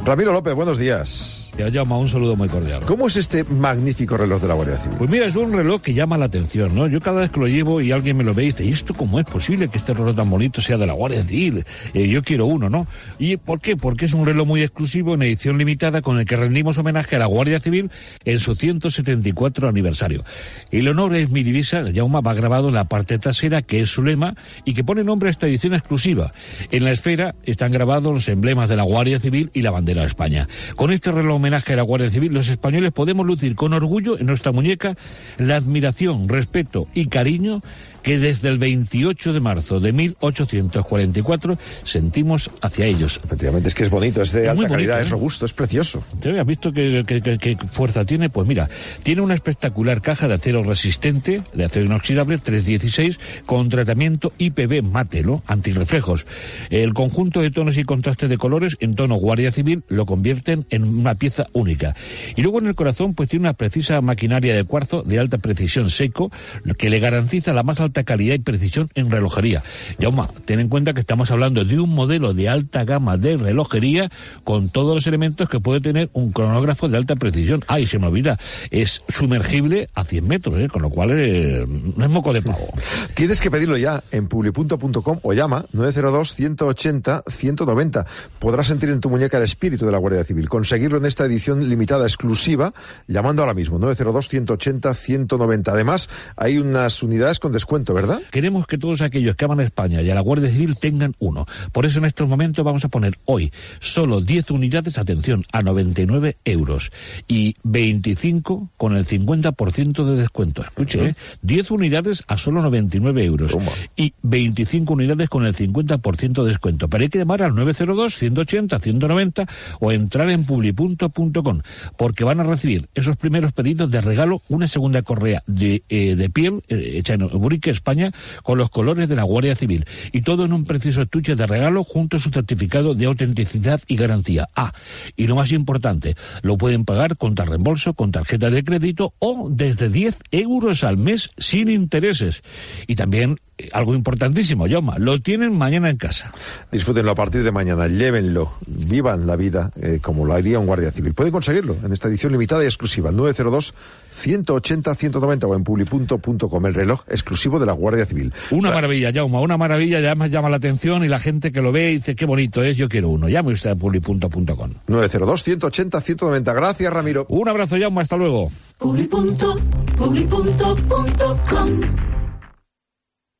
Ramiro 0.05 0.31
López, 0.33 0.53
buenos 0.53 0.77
días. 0.77 1.40
Te 1.55 1.69
llama 1.69 1.97
un 1.97 2.07
saludo 2.07 2.35
muy 2.35 2.47
cordial. 2.47 2.81
¿Cómo 2.85 3.07
es 3.07 3.17
este 3.17 3.43
magnífico 3.43 4.15
reloj 4.15 4.41
de 4.41 4.47
la 4.47 4.53
Guardia 4.53 4.77
Civil? 4.77 4.97
Pues 4.97 5.09
mira, 5.09 5.25
es 5.25 5.35
un 5.35 5.51
reloj 5.51 5.81
que 5.81 5.93
llama 5.93 6.17
la 6.17 6.25
atención, 6.25 6.73
¿no? 6.73 6.87
Yo 6.87 7.01
cada 7.01 7.21
vez 7.21 7.29
que 7.29 7.39
lo 7.41 7.47
llevo 7.47 7.81
y 7.81 7.91
alguien 7.91 8.15
me 8.15 8.23
lo 8.23 8.33
ve 8.33 8.43
y 8.43 8.45
dice, 8.47 8.63
¿y 8.63 8.71
esto 8.71 8.93
cómo 8.93 9.19
es 9.19 9.25
posible 9.25 9.67
que 9.67 9.77
este 9.77 9.93
reloj 9.93 10.15
tan 10.15 10.29
bonito 10.29 10.61
sea 10.61 10.77
de 10.77 10.87
la 10.87 10.93
Guardia 10.93 11.21
Civil? 11.23 11.65
Eh, 11.93 12.07
yo 12.07 12.23
quiero 12.23 12.45
uno, 12.45 12.69
¿no? 12.69 12.87
¿Y 13.19 13.35
por 13.35 13.59
qué? 13.59 13.75
Porque 13.75 14.05
es 14.05 14.13
un 14.13 14.25
reloj 14.25 14.47
muy 14.47 14.61
exclusivo 14.61 15.13
en 15.15 15.23
edición 15.23 15.57
limitada 15.57 16.01
con 16.01 16.19
el 16.19 16.25
que 16.25 16.37
rendimos 16.37 16.77
homenaje 16.77 17.17
a 17.17 17.19
la 17.19 17.25
Guardia 17.25 17.59
Civil 17.59 17.91
en 18.23 18.39
su 18.39 18.55
174 18.55 19.67
aniversario. 19.67 20.23
El 20.71 20.87
honor 20.87 21.15
es 21.15 21.29
mi 21.29 21.43
divisa, 21.43 21.83
Jauma 21.93 22.21
va 22.21 22.33
grabado 22.33 22.69
en 22.69 22.75
la 22.75 22.85
parte 22.85 23.19
trasera, 23.19 23.61
que 23.61 23.81
es 23.81 23.89
su 23.89 24.03
lema, 24.03 24.35
y 24.63 24.73
que 24.73 24.85
pone 24.85 25.03
nombre 25.03 25.27
a 25.27 25.31
esta 25.31 25.47
edición 25.47 25.73
exclusiva. 25.73 26.31
En 26.71 26.85
la 26.85 26.91
esfera 26.91 27.35
están 27.43 27.73
grabados 27.73 28.13
los 28.13 28.29
emblemas 28.29 28.69
de 28.69 28.77
la 28.77 28.83
Guardia 28.83 29.19
Civil 29.19 29.51
y 29.53 29.63
la 29.63 29.71
bandera 29.71 30.01
de 30.01 30.07
España. 30.07 30.47
Con 30.77 30.93
este 30.93 31.11
reloj 31.11 31.40
homenaje 31.41 31.73
a 31.73 31.75
la 31.75 31.81
Guardia 31.81 32.09
Civil, 32.09 32.33
los 32.33 32.49
españoles 32.49 32.91
podemos 32.91 33.25
lucir 33.25 33.55
con 33.55 33.73
orgullo 33.73 34.17
en 34.19 34.27
nuestra 34.27 34.51
muñeca 34.51 34.95
la 35.39 35.55
admiración, 35.55 36.29
respeto 36.29 36.87
y 36.93 37.07
cariño 37.07 37.61
que 38.03 38.19
desde 38.19 38.49
el 38.49 38.57
28 38.57 39.33
de 39.33 39.39
marzo 39.39 39.79
de 39.79 39.91
1844 39.93 41.57
sentimos 41.83 42.49
hacia 42.61 42.85
ellos. 42.85 43.19
Efectivamente, 43.23 43.69
es 43.69 43.75
que 43.75 43.83
es 43.83 43.89
bonito, 43.89 44.21
es 44.21 44.31
de 44.31 44.43
Es 44.43 44.47
alta 44.49 44.55
bonito, 44.61 44.73
calidad, 44.73 44.99
¿eh? 44.99 45.03
es 45.03 45.09
robusto, 45.09 45.45
es 45.45 45.53
precioso. 45.53 46.03
¿Te 46.19 46.39
has 46.39 46.45
visto 46.45 46.71
qué, 46.71 47.03
qué- 47.05 47.21
qué- 47.21 47.37
qué 47.37 47.57
fuerza 47.71 48.05
tiene? 48.05 48.29
Pues 48.29 48.47
mira, 48.47 48.69
tiene 49.03 49.21
una 49.21 49.33
espectacular 49.35 50.01
caja 50.01 50.27
de 50.27 50.35
acero 50.35 50.63
resistente, 50.63 51.41
de 51.53 51.63
acero 51.65 51.85
inoxidable, 51.85 52.37
316, 52.37 53.19
con 53.45 53.69
tratamiento 53.69 54.33
IPV 54.37 54.81
mate, 54.83 55.23
¿no? 55.23 55.43
Antirreflejos. 55.47 56.25
El 56.69 56.93
conjunto 56.93 57.41
de 57.41 57.51
tonos 57.51 57.77
y 57.77 57.83
contrastes 57.83 58.29
de 58.29 58.37
colores 58.37 58.77
en 58.79 58.95
tono 58.95 59.15
Guardia 59.15 59.51
Civil 59.51 59.83
lo 59.89 60.05
convierten 60.05 60.65
en 60.69 60.83
una 60.83 61.15
pieza 61.15 61.47
única. 61.53 61.95
Y 62.35 62.41
luego 62.41 62.59
en 62.59 62.67
el 62.67 62.75
corazón, 62.75 63.13
pues 63.13 63.29
tiene 63.29 63.43
una 63.43 63.53
precisa 63.53 64.01
maquinaria 64.01 64.55
de 64.55 64.63
cuarzo 64.63 65.03
de 65.03 65.19
alta 65.19 65.37
precisión 65.37 65.89
seco, 65.89 66.31
que 66.77 66.89
le 66.89 66.99
garantiza 66.99 67.53
la 67.53 67.63
más 67.63 67.79
alta 67.79 67.90
calidad 67.91 68.35
y 68.35 68.39
precisión 68.39 68.89
en 68.95 69.11
relojería. 69.11 69.63
Yauma, 69.99 70.29
ten 70.45 70.59
en 70.59 70.69
cuenta 70.69 70.93
que 70.93 71.01
estamos 71.01 71.31
hablando 71.31 71.63
de 71.63 71.79
un 71.79 71.93
modelo 71.93 72.33
de 72.33 72.49
alta 72.49 72.83
gama 72.83 73.17
de 73.17 73.37
relojería 73.37 74.09
con 74.43 74.69
todos 74.69 74.95
los 74.95 75.05
elementos 75.07 75.49
que 75.49 75.59
puede 75.59 75.81
tener 75.81 76.09
un 76.13 76.31
cronógrafo 76.31 76.87
de 76.87 76.97
alta 76.97 77.15
precisión. 77.15 77.63
Ay, 77.67 77.87
se 77.87 77.97
me 77.99 78.07
olvida, 78.07 78.39
es 78.69 79.01
sumergible 79.07 79.89
a 79.93 80.03
100 80.03 80.27
metros, 80.27 80.59
¿eh? 80.59 80.67
con 80.67 80.81
lo 80.81 80.89
cual 80.89 81.11
eh, 81.13 81.65
no 81.67 82.03
es 82.03 82.11
moco 82.11 82.33
de 82.33 82.41
pavo. 82.41 82.73
Tienes 83.13 83.39
que 83.41 83.51
pedirlo 83.51 83.77
ya 83.77 84.03
en 84.11 84.27
publi.com 84.27 85.19
o 85.21 85.33
llama 85.33 85.65
902-180-190. 85.73 88.05
Podrás 88.39 88.67
sentir 88.67 88.89
en 88.89 89.01
tu 89.01 89.09
muñeca 89.09 89.37
el 89.37 89.43
espíritu 89.43 89.85
de 89.85 89.91
la 89.91 89.97
Guardia 89.97 90.23
Civil. 90.23 90.47
Conseguirlo 90.49 90.97
en 90.97 91.05
esta 91.05 91.25
edición 91.25 91.67
limitada 91.67 92.05
exclusiva 92.05 92.73
llamando 93.07 93.43
ahora 93.43 93.53
mismo 93.53 93.79
902-180-190. 93.79 95.67
Además, 95.69 96.09
hay 96.35 96.57
unas 96.57 97.03
unidades 97.03 97.37
con 97.39 97.51
descuento, 97.51 97.80
¿verdad? 97.89 98.21
Queremos 98.31 98.67
que 98.67 98.77
todos 98.77 99.01
aquellos 99.01 99.35
que 99.35 99.45
aman 99.45 99.59
a 99.59 99.63
España 99.63 100.01
y 100.01 100.09
a 100.09 100.15
la 100.15 100.21
Guardia 100.21 100.49
Civil 100.49 100.77
tengan 100.77 101.15
uno. 101.19 101.45
Por 101.71 101.85
eso 101.85 101.99
en 101.99 102.05
estos 102.05 102.27
momentos 102.27 102.63
vamos 102.63 102.85
a 102.85 102.89
poner 102.89 103.17
hoy 103.25 103.51
solo 103.79 104.21
10 104.21 104.51
unidades, 104.51 104.97
atención, 104.97 105.45
a 105.51 105.61
99 105.61 106.37
euros 106.45 106.91
y 107.27 107.55
25 107.63 108.69
con 108.77 108.95
el 108.95 109.05
50% 109.05 110.03
de 110.05 110.15
descuento. 110.15 110.63
Escuche, 110.63 111.09
¿eh? 111.09 111.13
10 111.41 111.71
unidades 111.71 112.23
a 112.27 112.37
solo 112.37 112.61
99 112.61 113.23
euros 113.25 113.57
y 113.95 114.13
25 114.21 114.93
unidades 114.93 115.29
con 115.29 115.45
el 115.45 115.55
50% 115.55 116.43
de 116.43 116.49
descuento. 116.49 116.87
Pero 116.87 117.03
hay 117.03 117.09
que 117.09 117.19
llamar 117.19 117.43
al 117.43 117.55
902 117.55 118.15
180 118.15 118.79
190 118.79 119.47
o 119.79 119.91
entrar 119.91 120.29
en 120.29 120.45
publi.com 120.45 121.61
porque 121.97 122.23
van 122.23 122.39
a 122.39 122.43
recibir 122.43 122.87
esos 122.93 123.17
primeros 123.17 123.53
pedidos 123.53 123.89
de 123.91 124.01
regalo 124.01 124.41
una 124.49 124.67
segunda 124.67 125.01
correa 125.01 125.43
de, 125.47 125.83
eh, 125.89 126.15
de 126.15 126.29
piel 126.29 126.63
eh, 126.67 126.93
hecha 126.95 127.13
en 127.13 127.23
Urique, 127.23 127.70
España, 127.71 128.11
con 128.43 128.57
los 128.57 128.69
colores 128.69 129.09
de 129.09 129.15
la 129.15 129.23
Guardia 129.23 129.55
Civil. 129.55 129.85
Y 130.11 130.21
todo 130.21 130.45
en 130.45 130.53
un 130.53 130.65
preciso 130.65 131.01
estuche 131.01 131.35
de 131.35 131.47
regalo 131.47 131.83
junto 131.83 132.17
a 132.17 132.19
su 132.19 132.29
certificado 132.29 132.95
de 132.95 133.05
autenticidad 133.05 133.81
y 133.87 133.95
garantía. 133.95 134.49
Ah, 134.55 134.73
y 135.15 135.27
lo 135.27 135.35
más 135.35 135.51
importante, 135.51 136.15
lo 136.41 136.57
pueden 136.57 136.85
pagar 136.85 137.17
contra 137.17 137.45
reembolso, 137.45 137.93
con 137.93 138.11
tarjeta 138.11 138.49
de 138.49 138.63
crédito 138.63 139.13
o 139.19 139.49
desde 139.49 139.89
10 139.89 140.17
euros 140.31 140.83
al 140.83 140.97
mes 140.97 141.31
sin 141.37 141.69
intereses. 141.69 142.43
Y 142.87 142.95
también, 142.95 143.39
algo 143.73 143.93
importantísimo, 143.93 144.67
Yoma, 144.67 144.97
lo 144.97 145.21
tienen 145.21 145.57
mañana 145.57 145.89
en 145.89 145.97
casa. 145.97 146.31
Disfrútenlo 146.71 147.11
a 147.11 147.15
partir 147.15 147.43
de 147.43 147.51
mañana, 147.51 147.87
llévenlo, 147.87 148.53
vivan 148.65 149.27
la 149.27 149.35
vida 149.35 149.71
eh, 149.81 149.99
como 150.01 150.25
lo 150.25 150.33
haría 150.33 150.59
un 150.59 150.65
guardia 150.65 150.91
civil. 150.91 151.13
Pueden 151.13 151.31
conseguirlo 151.31 151.77
en 151.83 151.93
esta 151.93 152.07
edición 152.07 152.31
limitada 152.31 152.63
y 152.63 152.67
exclusiva, 152.67 153.11
902 153.11 153.73
180 154.13 154.95
190 154.95 155.47
o 155.47 155.55
en 155.55 155.63
publi.com, 155.63 156.65
el 156.65 156.73
reloj 156.73 157.01
exclusivo 157.07 157.59
de 157.59 157.65
la 157.65 157.73
Guardia 157.73 158.05
Civil. 158.05 158.33
Una 158.51 158.71
maravilla, 158.71 159.11
Jauma, 159.13 159.39
una 159.39 159.57
maravilla, 159.57 159.99
ya 159.99 160.15
llama 160.15 160.49
la 160.49 160.57
atención 160.57 161.03
y 161.03 161.07
la 161.07 161.19
gente 161.19 161.51
que 161.51 161.61
lo 161.61 161.71
ve 161.71 161.87
dice 161.87 162.15
qué 162.15 162.25
bonito 162.25 162.63
es, 162.63 162.77
yo 162.77 162.89
quiero 162.89 163.09
uno. 163.09 163.29
Llame 163.29 163.53
usted 163.53 163.71
a 163.71 163.75
publi.com. 163.75 164.71
902 164.87 165.43
180 165.43 166.01
190. 166.01 166.53
Gracias, 166.53 166.93
Ramiro. 166.93 167.25
Un 167.29 167.47
abrazo, 167.47 167.77
Jauma, 167.79 168.01
hasta 168.01 168.17
luego. 168.17 168.51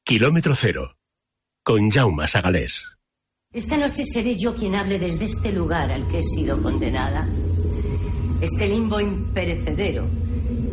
Kilómetro 0.03 0.55
cero. 0.55 0.95
Con 1.63 1.89
Jaume 1.91 2.27
Sagalés. 2.27 2.97
Esta 3.53 3.77
noche 3.77 4.03
seré 4.03 4.35
yo 4.35 4.53
quien 4.53 4.75
hable 4.75 4.97
desde 4.97 5.25
este 5.25 5.51
lugar 5.51 5.91
al 5.91 6.07
que 6.07 6.19
he 6.19 6.23
sido 6.23 6.61
condenada. 6.61 7.27
Este 8.41 8.65
limbo 8.67 8.99
imperecedero 8.99 10.05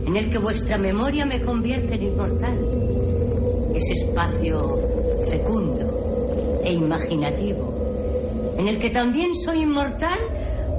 en 0.06 0.16
el 0.16 0.30
que 0.30 0.38
vuestra 0.38 0.78
memoria 0.78 1.26
me 1.26 1.42
convierte 1.44 1.94
en 1.96 2.04
inmortal. 2.04 2.58
Ese 3.74 3.92
espacio 3.92 4.76
fecundo 5.30 6.60
e 6.64 6.72
imaginativo 6.72 8.54
en 8.58 8.66
el 8.66 8.78
que 8.78 8.90
también 8.90 9.34
soy 9.34 9.60
inmortal 9.62 10.18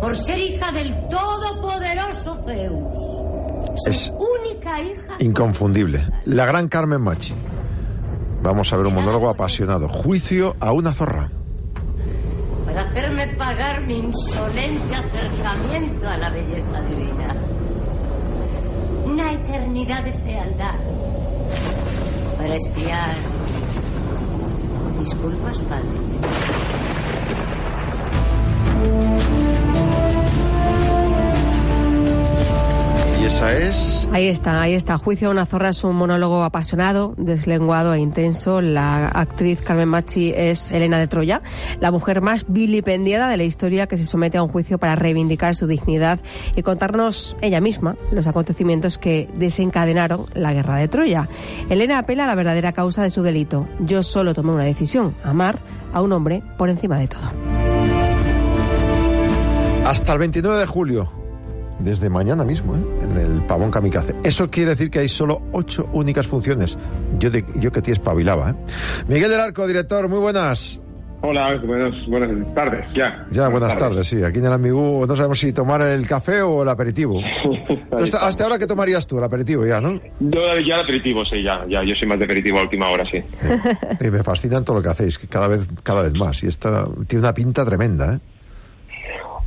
por 0.02 0.16
ser 0.18 0.40
hija 0.40 0.72
del 0.72 0.92
todopoderoso 1.10 2.36
Zeus. 2.46 3.80
Su 3.84 3.90
Es 3.92 4.12
única 4.42 4.82
hija. 4.82 5.16
inconfundible. 5.20 6.06
La 6.26 6.46
gran 6.48 6.68
Carmen 6.68 7.02
Machi. 7.02 7.34
Vamos 8.42 8.72
a 8.72 8.78
ver 8.78 8.86
un 8.88 8.94
monólogo 8.94 9.30
apasionado. 9.30 9.88
Juicio 9.90 10.56
a 10.60 10.72
una 10.72 10.94
zorra. 10.94 11.30
Para 12.66 12.82
hacerme 12.82 13.28
pagar 13.36 13.86
mi 13.86 14.00
insolente 14.00 14.96
acercamiento 14.96 16.08
a 16.08 16.18
la 16.18 16.30
belleza 16.30 16.82
divina. 16.88 17.36
Una 19.06 19.34
eternidad 19.34 20.04
de 20.04 20.14
fealdad. 20.14 20.76
Para 22.38 22.56
espiar. 22.56 23.16
Disculpas, 25.00 25.60
padre. 25.60 25.86
Esa 33.30 33.54
es... 33.54 34.10
Ahí 34.12 34.28
está, 34.28 34.60
ahí 34.60 34.74
está. 34.74 34.98
Juicio 34.98 35.28
a 35.28 35.32
una 35.32 35.46
zorra 35.46 35.70
es 35.70 35.84
un 35.84 35.96
monólogo 35.96 36.44
apasionado, 36.44 37.14
deslenguado 37.16 37.94
e 37.94 38.00
intenso. 38.00 38.60
La 38.60 39.08
actriz 39.08 39.62
Carmen 39.62 39.88
Machi 39.88 40.34
es 40.36 40.72
Elena 40.72 40.98
de 40.98 41.06
Troya, 41.06 41.44
la 41.80 41.92
mujer 41.92 42.22
más 42.22 42.46
vilipendiada 42.48 43.30
de 43.30 43.38
la 43.38 43.44
historia 43.44 43.86
que 43.86 43.98
se 43.98 44.04
somete 44.04 44.40
a 44.40 44.44
un 44.44 44.50
juicio 44.50 44.80
para 44.80 44.96
reivindicar 44.96 45.56
su 45.56 45.68
dignidad 45.68 46.20
y 46.56 46.64
contarnos 46.64 47.38
ella 47.42 47.62
misma 47.62 47.98
los 48.12 48.26
acontecimientos 48.26 48.98
que 48.98 49.30
desencadenaron 49.36 50.26
la 50.34 50.52
guerra 50.54 50.78
de 50.78 50.88
Troya. 50.88 51.30
Elena 51.70 52.00
apela 52.00 52.24
a 52.24 52.28
la 52.28 52.36
verdadera 52.36 52.74
causa 52.74 53.04
de 53.04 53.12
su 53.12 53.22
delito. 53.22 53.68
Yo 53.80 54.02
solo 54.02 54.34
tomé 54.34 54.54
una 54.54 54.64
decisión, 54.64 55.16
amar 55.24 55.60
a 55.94 56.02
un 56.02 56.12
hombre 56.14 56.42
por 56.58 56.70
encima 56.70 56.98
de 56.98 57.08
todo. 57.08 57.32
Hasta 59.86 60.14
el 60.14 60.20
29 60.20 60.60
de 60.60 60.66
julio, 60.66 61.19
desde 61.80 62.10
mañana 62.10 62.44
mismo, 62.44 62.76
¿eh? 62.76 63.04
en 63.04 63.18
el 63.18 63.42
Pavón 63.42 63.72
Kamikaze. 63.72 64.16
Eso 64.24 64.50
quiere 64.50 64.72
decir 64.72 64.90
que 64.90 65.00
hay 65.00 65.10
solo 65.10 65.42
ocho 65.52 65.90
únicas 65.94 66.28
funciones. 66.28 66.78
Yo, 67.20 67.30
de, 67.30 67.46
yo 67.56 67.72
que 67.72 67.82
te 67.82 67.92
espabilaba. 67.92 68.52
¿eh? 68.52 68.56
Miguel 69.08 69.32
del 69.32 69.40
Arco, 69.40 69.68
director, 69.68 70.08
muy 70.10 70.20
buenas. 70.20 70.80
Hola, 71.22 71.60
buenas, 71.66 71.94
buenas 72.08 72.56
tardes, 72.56 72.86
ya. 72.96 73.28
Ya, 73.30 73.50
buenas 73.50 73.76
tardes, 73.76 74.08
sí. 74.08 74.24
Aquí 74.24 74.40
en 74.40 74.46
el 74.46 74.54
Amigú 74.54 75.06
no 75.06 75.16
sabemos 75.18 75.38
si 75.38 75.52
tomar 75.52 75.82
el 75.82 76.08
café 76.08 76.42
o 76.42 76.64
el 76.64 76.70
aperitivo. 76.70 77.20
Entonces, 77.68 78.16
hasta 78.16 78.46
ahora, 78.46 78.58
¿qué 78.58 78.66
tomarías 78.66 79.06
tú? 79.06 79.18
El 79.18 79.26
aperitivo 79.26 79.66
ya, 79.66 79.82
¿no? 79.82 80.00
Yo 80.22 80.40
ya 80.66 80.76
el 80.76 80.82
aperitivo, 80.82 81.26
sí, 81.26 81.44
ya, 81.44 81.66
ya. 81.68 81.82
Yo 81.86 81.94
soy 82.00 82.08
más 82.08 82.20
de 82.20 82.26
aperitivo 82.26 82.60
a 82.60 82.62
última 82.62 82.90
hora, 82.90 83.04
sí. 83.06 83.18
Y 84.00 84.10
me 84.10 84.24
fascinan 84.24 84.64
todo 84.64 84.78
lo 84.78 84.82
que 84.82 84.90
hacéis, 84.90 85.18
cada 85.18 85.50
vez, 85.50 85.68
cada 85.84 86.04
vez 86.04 86.14
más. 86.14 86.42
Y 86.44 86.48
esta 86.48 86.88
tiene 87.06 87.24
una 87.24 87.34
pinta 87.34 87.66
tremenda, 87.66 88.14
¿eh? 88.14 88.20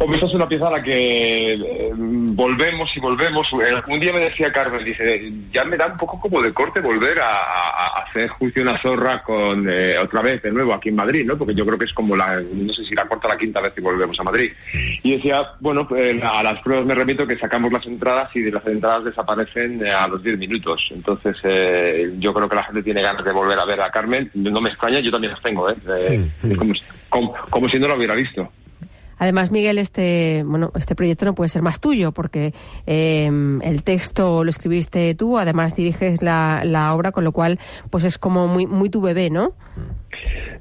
Hombre, 0.02 0.16
esta 0.16 0.26
es 0.26 0.34
una 0.34 0.48
pieza 0.48 0.66
a 0.66 0.72
la 0.72 0.82
que 0.82 1.54
eh, 1.54 1.92
volvemos 1.94 2.90
y 2.96 2.98
volvemos. 2.98 3.46
Eh, 3.52 3.82
un 3.86 4.00
día 4.00 4.12
me 4.12 4.24
decía 4.24 4.52
Carmen, 4.52 4.84
dice, 4.84 5.32
ya 5.52 5.64
me 5.64 5.76
da 5.76 5.86
un 5.86 5.96
poco 5.96 6.18
como 6.18 6.42
de 6.42 6.52
corte 6.52 6.80
volver 6.80 7.20
a, 7.20 8.02
hacer 8.02 8.28
juicio 8.30 8.62
una 8.62 8.80
zorra 8.82 9.22
con 9.22 9.68
eh, 9.70 9.96
otra 10.02 10.22
vez 10.22 10.42
de 10.42 10.50
nuevo 10.50 10.74
aquí 10.74 10.88
en 10.88 10.96
Madrid, 10.96 11.24
¿no? 11.24 11.38
Porque 11.38 11.54
yo 11.54 11.64
creo 11.64 11.78
que 11.78 11.84
es 11.84 11.92
como 11.92 12.16
la, 12.16 12.40
no 12.40 12.72
sé 12.72 12.84
si 12.84 12.94
la 12.96 13.06
cuarta 13.06 13.28
o 13.28 13.30
la 13.30 13.38
quinta 13.38 13.60
vez 13.60 13.72
que 13.74 13.80
volvemos 13.80 14.18
a 14.18 14.24
Madrid. 14.24 14.50
Y 15.04 15.16
decía, 15.16 15.40
bueno, 15.60 15.86
pues, 15.86 16.14
a 16.20 16.42
las 16.42 16.60
pruebas 16.62 16.84
me 16.84 16.94
remito 16.94 17.24
que 17.24 17.38
sacamos 17.38 17.72
las 17.72 17.86
entradas 17.86 18.34
y 18.34 18.50
las 18.50 18.66
entradas 18.66 19.04
desaparecen 19.04 19.86
eh, 19.86 19.92
a 19.92 20.08
los 20.08 20.20
10 20.20 20.36
minutos. 20.36 20.80
Entonces, 20.90 21.36
eh, 21.44 22.12
yo 22.18 22.34
creo 22.34 22.48
que 22.48 22.56
la 22.56 22.64
gente 22.64 22.82
tiene 22.82 23.02
ganas 23.02 23.24
de 23.24 23.32
volver 23.32 23.58
a 23.58 23.64
ver 23.64 23.80
a 23.80 23.90
Carmen. 23.90 24.28
No 24.34 24.60
me 24.60 24.70
extraña, 24.70 24.98
yo 24.98 25.12
también 25.12 25.32
las 25.32 25.42
tengo, 25.42 25.70
¿eh? 25.70 25.76
Eh, 26.00 26.28
es 26.42 26.58
como, 26.58 26.74
como, 27.08 27.34
como 27.50 27.68
si 27.68 27.78
no 27.78 27.86
lo 27.86 27.96
hubiera 27.96 28.14
visto. 28.14 28.50
Además, 29.22 29.52
Miguel, 29.52 29.78
este 29.78 30.42
bueno, 30.44 30.72
este 30.74 30.96
proyecto 30.96 31.24
no 31.24 31.36
puede 31.36 31.48
ser 31.48 31.62
más 31.62 31.78
tuyo 31.78 32.10
porque 32.10 32.52
eh, 32.88 33.30
el 33.62 33.84
texto 33.84 34.42
lo 34.42 34.50
escribiste 34.50 35.14
tú, 35.14 35.38
además 35.38 35.76
diriges 35.76 36.22
la, 36.22 36.62
la 36.64 36.92
obra, 36.92 37.12
con 37.12 37.22
lo 37.22 37.30
cual, 37.30 37.60
pues 37.88 38.02
es 38.02 38.18
como 38.18 38.48
muy 38.48 38.66
muy 38.66 38.90
tu 38.90 39.00
bebé, 39.00 39.30
¿no? 39.30 39.52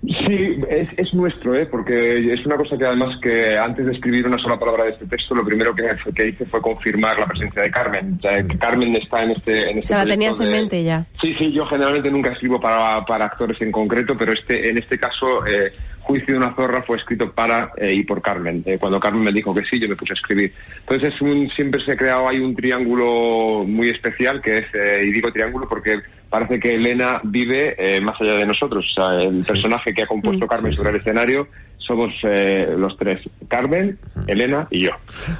Sí, 0.03 0.57
es, 0.67 0.89
es 0.97 1.13
nuestro, 1.13 1.55
¿eh? 1.55 1.67
porque 1.67 2.33
es 2.33 2.43
una 2.45 2.55
cosa 2.55 2.75
que 2.75 2.85
además 2.85 3.19
que 3.21 3.55
antes 3.55 3.85
de 3.85 3.91
escribir 3.91 4.25
una 4.25 4.39
sola 4.39 4.57
palabra 4.57 4.85
de 4.85 4.91
este 4.91 5.05
texto, 5.05 5.35
lo 5.35 5.45
primero 5.45 5.75
que, 5.75 5.87
que 6.15 6.29
hice 6.29 6.45
fue 6.45 6.59
confirmar 6.59 7.19
la 7.19 7.27
presencia 7.27 7.61
de 7.61 7.69
Carmen. 7.69 8.17
O 8.17 8.21
sea, 8.21 8.37
que 8.37 8.57
Carmen 8.57 8.95
está 8.95 9.23
en 9.23 9.31
este, 9.31 9.69
en 9.69 9.75
O 9.75 9.79
este 9.79 9.87
sea, 9.87 9.97
la 9.99 10.05
tenías 10.05 10.39
en 10.39 10.51
mente 10.51 10.83
ya. 10.83 11.05
Sí, 11.21 11.35
sí, 11.39 11.51
yo 11.53 11.67
generalmente 11.67 12.09
nunca 12.09 12.31
escribo 12.31 12.59
para, 12.59 13.05
para 13.05 13.25
actores 13.25 13.61
en 13.61 13.71
concreto, 13.71 14.15
pero 14.17 14.33
este, 14.33 14.69
en 14.69 14.79
este 14.79 14.97
caso, 14.97 15.45
eh, 15.45 15.71
Juicio 16.01 16.33
de 16.33 16.37
una 16.37 16.55
zorra 16.55 16.83
fue 16.83 16.97
escrito 16.97 17.31
para 17.31 17.71
eh, 17.77 17.93
y 17.93 18.03
por 18.03 18.21
Carmen. 18.21 18.63
Eh, 18.65 18.77
cuando 18.79 18.99
Carmen 18.99 19.23
me 19.23 19.31
dijo 19.31 19.53
que 19.53 19.63
sí, 19.69 19.79
yo 19.79 19.87
me 19.87 19.95
puse 19.95 20.13
a 20.13 20.15
escribir. 20.15 20.51
Entonces 20.79 21.13
es 21.13 21.21
un, 21.21 21.47
siempre 21.51 21.83
se 21.85 21.91
ha 21.91 21.95
creado 21.95 22.27
ahí 22.27 22.39
un 22.39 22.55
triángulo 22.55 23.63
muy 23.65 23.89
especial, 23.89 24.41
que 24.41 24.57
es, 24.57 24.65
eh, 24.73 25.03
y 25.05 25.11
digo 25.11 25.31
triángulo 25.31 25.69
porque 25.69 25.99
parece 26.31 26.59
que 26.61 26.75
Elena 26.75 27.19
vive 27.23 27.75
eh, 27.77 27.99
más 28.01 28.19
allá 28.19 28.35
de 28.35 28.45
nosotros. 28.45 28.85
O 28.89 29.01
sea, 29.01 29.21
el 29.21 29.43
personaje 29.43 29.93
que 29.93 30.03
ha 30.03 30.07
compuesto 30.07 30.47
Carmen 30.47 30.73
sobre 30.73 30.91
el 30.91 30.95
escenario 30.95 31.49
somos 31.91 32.13
eh, 32.23 32.73
los 32.77 32.95
tres, 32.97 33.19
Carmen, 33.49 33.99
Elena 34.27 34.65
y 34.71 34.83
yo. 34.85 34.91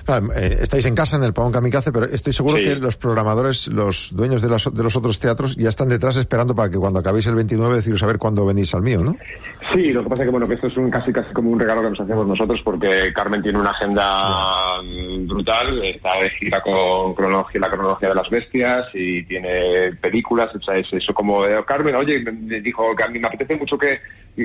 Claro, 0.06 0.34
eh, 0.34 0.58
estáis 0.62 0.86
en 0.86 0.96
casa 0.96 1.16
en 1.16 1.24
el 1.24 1.34
Pavón 1.34 1.54
Kamikaze, 1.54 1.92
pero 1.94 2.06
estoy 2.06 2.34
seguro 2.34 2.58
Sí. 2.58 2.64
que 2.64 2.76
los 2.76 2.98
programadores, 2.98 3.68
los 3.70 4.14
dueños 4.14 4.42
de 4.42 4.50
los, 4.50 4.74
de 4.74 4.84
los 4.84 4.96
otros 4.98 5.18
teatros, 5.20 5.56
ya 5.56 5.70
están 5.70 5.88
detrás 5.88 6.18
esperando 6.18 6.54
para 6.54 6.70
que 6.70 6.78
cuando 6.78 7.00
acabéis 7.00 7.28
el 7.28 7.36
29 7.36 7.76
deciros 7.76 8.04
a 8.04 8.08
ver 8.08 8.18
cuándo 8.18 8.46
venís 8.46 8.74
al 8.76 8.82
mío, 8.82 9.02
¿no? 9.02 9.16
Sí, 9.74 9.94
lo 9.94 10.04
que 10.04 10.10
pasa 10.10 10.24
es 10.24 10.28
que 10.28 10.32
bueno 10.32 10.48
que 10.48 10.56
esto 10.56 10.68
es 10.68 10.76
un 10.76 10.90
casi 10.90 11.14
casi 11.14 11.32
como 11.34 11.52
un 11.52 11.60
regalo 11.60 11.82
que 11.84 11.92
nos 11.92 12.00
hacemos 12.02 12.28
nosotros 12.28 12.60
porque 12.66 13.14
Carmen 13.14 13.42
tiene 13.42 13.60
una 13.60 13.70
agenda 13.70 14.82
mm, 14.84 15.28
brutal, 15.28 15.86
está 15.86 16.10
de 16.20 16.30
gira 16.32 16.60
con 16.62 17.14
cronología, 17.14 17.62
la 17.62 17.70
cronología 17.70 18.10
de 18.10 18.16
las 18.16 18.30
bestias 18.30 18.88
y 18.94 19.24
tiene 19.24 19.94
películas, 20.02 20.54
o 20.54 20.62
sea, 20.62 20.76
es 20.76 20.88
eso 20.92 21.14
como 21.14 21.46
eh, 21.46 21.64
Carmen, 21.66 21.96
oye, 21.96 22.20
me 22.20 22.60
dijo 22.60 22.94
que 22.98 23.04
a 23.04 23.08
mí 23.08 23.20
me 23.20 23.28
apetece 23.28 23.56
mucho 23.56 23.78
que 23.78 24.00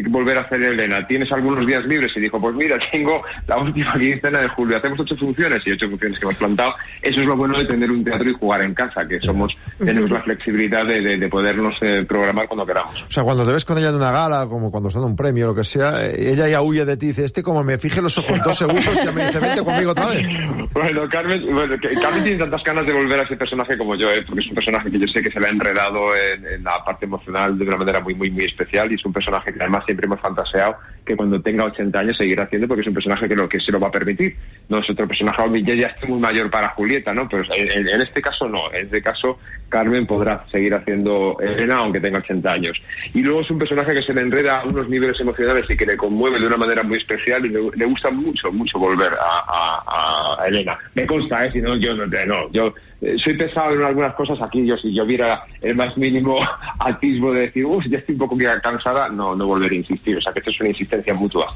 volver 0.09 0.39
a 0.39 0.43
hacer 0.43 0.63
Elena, 0.63 1.07
¿tienes 1.07 1.31
algunos 1.33 1.67
días 1.67 1.85
libres? 1.87 1.96
Y 2.17 2.21
dijo, 2.21 2.41
pues 2.41 2.55
mira, 2.55 2.77
tengo 2.93 3.23
la 3.47 3.59
última 3.59 3.95
quincena 3.99 4.41
de 4.41 4.49
julio, 4.49 4.77
hacemos 4.77 5.01
ocho 5.01 5.17
funciones 5.17 5.61
y 5.67 5.73
ocho 5.73 5.89
funciones 5.89 6.19
que 6.19 6.25
hemos 6.27 6.37
plantado. 6.37 6.75
Eso 7.03 7.21
es 7.21 7.27
lo 7.27 7.37
bueno 7.37 7.59
de 7.59 7.65
tener 7.65 7.91
un 7.91 8.05
teatro 8.05 8.29
y 8.29 8.33
jugar 8.35 8.63
en 8.63 8.75
casa, 8.75 9.07
que 9.09 9.21
somos, 9.21 9.57
tenemos 9.79 10.11
la 10.11 10.23
flexibilidad 10.23 10.85
de, 10.87 11.01
de- 11.01 11.17
de 11.17 11.29
podernos 11.29 11.75
eh, 11.81 12.05
programar 12.07 12.47
cuando 12.49 12.67
queramos. 12.67 13.03
O 13.09 13.11
sea, 13.13 13.23
cuando 13.25 13.45
te 13.47 13.53
ves 13.53 13.65
con 13.65 13.79
ella 13.79 13.89
en 13.91 13.97
una 13.97 14.11
gala, 14.13 14.47
como 14.49 14.71
cuando 14.71 14.89
está 14.89 15.01
en 15.01 15.07
un 15.07 15.17
premio 15.17 15.47
lo 15.47 15.55
que 15.55 15.65
sea, 15.65 16.05
eh, 16.07 16.33
ella 16.33 16.49
ya 16.49 16.63
huye 16.63 16.85
de 16.85 16.97
ti 16.97 17.07
y 17.07 17.09
dice, 17.11 17.25
este 17.25 17.43
como 17.43 17.65
me 17.65 17.79
fije 17.79 18.03
los 18.03 18.17
ojos 18.19 18.39
dos 18.45 18.57
segundos, 18.57 18.85
ya 19.05 19.13
me 19.13 19.27
dice, 19.27 19.39
vente 19.41 19.63
conmigo 19.65 19.91
otra 19.93 20.07
vez. 20.07 20.27
Bueno, 20.77 21.09
Carmen, 21.11 21.41
bueno, 21.55 21.75
Carmen 22.03 22.23
tiene 22.23 22.39
tantas 22.39 22.63
ganas 22.63 22.85
de 22.87 22.93
volver 22.93 23.19
a 23.21 23.23
ese 23.23 23.35
personaje 23.37 23.79
como 23.79 23.95
yo, 23.97 24.11
¿eh? 24.11 24.23
porque 24.27 24.41
es 24.43 24.49
un 24.51 24.57
personaje 24.57 24.91
que 24.91 24.99
yo 24.99 25.07
sé 25.07 25.23
que 25.23 25.31
se 25.31 25.41
le 25.41 25.47
ha 25.47 25.49
enredado 25.51 26.15
en, 26.15 26.47
en 26.47 26.63
la 26.65 26.85
parte 26.85 27.07
emocional 27.07 27.57
de 27.59 27.65
una 27.65 27.79
manera 27.79 28.01
muy, 28.01 28.15
muy, 28.15 28.31
muy 28.31 28.45
especial 28.45 28.93
y 28.93 28.97
es 28.97 29.05
un 29.07 29.13
personaje 29.13 29.55
que 29.55 29.59
además 29.61 29.85
siempre 29.87 30.05
hemos 30.05 30.21
fantaseado 30.21 30.77
que 31.07 31.17
cuando 31.17 31.41
tenga 31.41 31.65
80 31.65 31.86
años 31.95 32.17
seguirá 32.17 32.45
haciendo 32.45 32.67
porque 32.69 32.83
es 32.83 32.87
un 32.89 32.95
personaje 32.95 33.29
que 33.29 33.35
lo 33.37 33.49
que 33.49 33.61
se 33.61 33.71
lo 33.73 33.79
va 33.81 33.89
a 33.89 33.91
permitir. 33.93 34.35
No 34.69 34.79
es 34.79 34.91
otro 34.91 35.07
personaje, 35.07 35.63
ya, 35.63 35.75
ya 35.75 35.97
muy 36.09 36.19
mayor 36.21 36.51
para 36.51 36.69
Julieta, 36.71 37.13
¿no? 37.15 37.29
Pero 37.29 37.45
en, 37.55 37.89
en- 37.89 38.01
este 38.01 38.21
caso 38.23 38.49
no, 38.49 38.71
en 38.73 38.87
este 38.87 39.03
caso 39.03 39.39
Carmen 39.69 40.07
podrá 40.07 40.45
seguir 40.51 40.75
haciendo 40.75 41.37
Elena 41.41 41.77
aunque 41.79 42.01
tenga 42.01 42.19
80 42.19 42.53
años. 42.53 42.77
Y 43.15 43.23
luego 43.23 43.41
es 43.43 43.51
un 43.51 43.59
personaje 43.59 43.95
que 43.95 44.03
se 44.03 44.13
le 44.15 44.23
enreda 44.23 44.61
a 44.61 44.65
unos 44.65 44.89
niveles 44.89 45.19
emocionales 45.21 45.65
y 45.69 45.77
que 45.77 45.87
le 45.87 45.97
conmueve 45.97 46.39
de 46.39 46.47
una 46.47 46.57
manera 46.57 46.83
muy 46.83 46.97
especial 46.99 47.45
y 47.47 47.49
le, 47.51 47.61
le 47.75 47.85
gusta 47.87 48.11
mucho, 48.11 48.51
mucho 48.53 48.79
volver 48.79 49.13
a, 49.13 49.45
a- 49.47 50.43
a 50.43 50.47
Elena. 50.49 50.77
Me 50.95 51.07
consta, 51.07 51.45
¿eh? 51.45 51.51
Si 51.53 51.61
no, 51.61 51.77
yo 51.77 51.95
no, 51.95 52.07
no 52.07 52.51
yo 52.53 52.75
eh, 53.03 53.17
soy 53.23 53.35
pesado 53.35 53.75
en 53.75 53.83
algunas 53.83 54.15
cosas 54.15 54.39
aquí, 54.41 54.65
yo 54.67 54.77
si 54.79 54.95
yo 54.95 55.05
viera 55.05 55.43
el 55.61 55.75
más 55.77 55.97
mínimo 55.97 56.37
atisbo 56.81 57.33
de 57.33 57.43
decir, 57.43 57.65
uff, 57.65 57.85
ya 57.89 57.99
estoy 57.99 58.15
un 58.15 58.19
poco 58.21 58.37
cansada, 58.63 59.09
no, 59.09 59.35
no 59.35 59.47
volveré 59.47 59.77
a 59.77 59.79
insistir. 59.81 60.17
O 60.17 60.21
sea 60.21 60.33
que 60.33 60.39
esto 60.41 60.51
es 60.51 60.61
una 60.61 60.71
insistencia 60.71 61.15
mutua. 61.15 61.55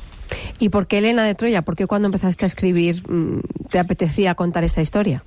¿Y 0.58 0.68
por 0.68 0.86
qué 0.86 0.98
Elena 0.98 1.24
de 1.24 1.34
Troya? 1.34 1.62
¿Por 1.62 1.76
qué 1.76 1.86
cuando 1.86 2.06
empezaste 2.06 2.44
a 2.44 2.48
escribir 2.48 3.02
mm, 3.08 3.40
te 3.70 3.78
apetecía 3.78 4.34
contar 4.34 4.64
esta 4.64 4.80
historia? 4.80 5.22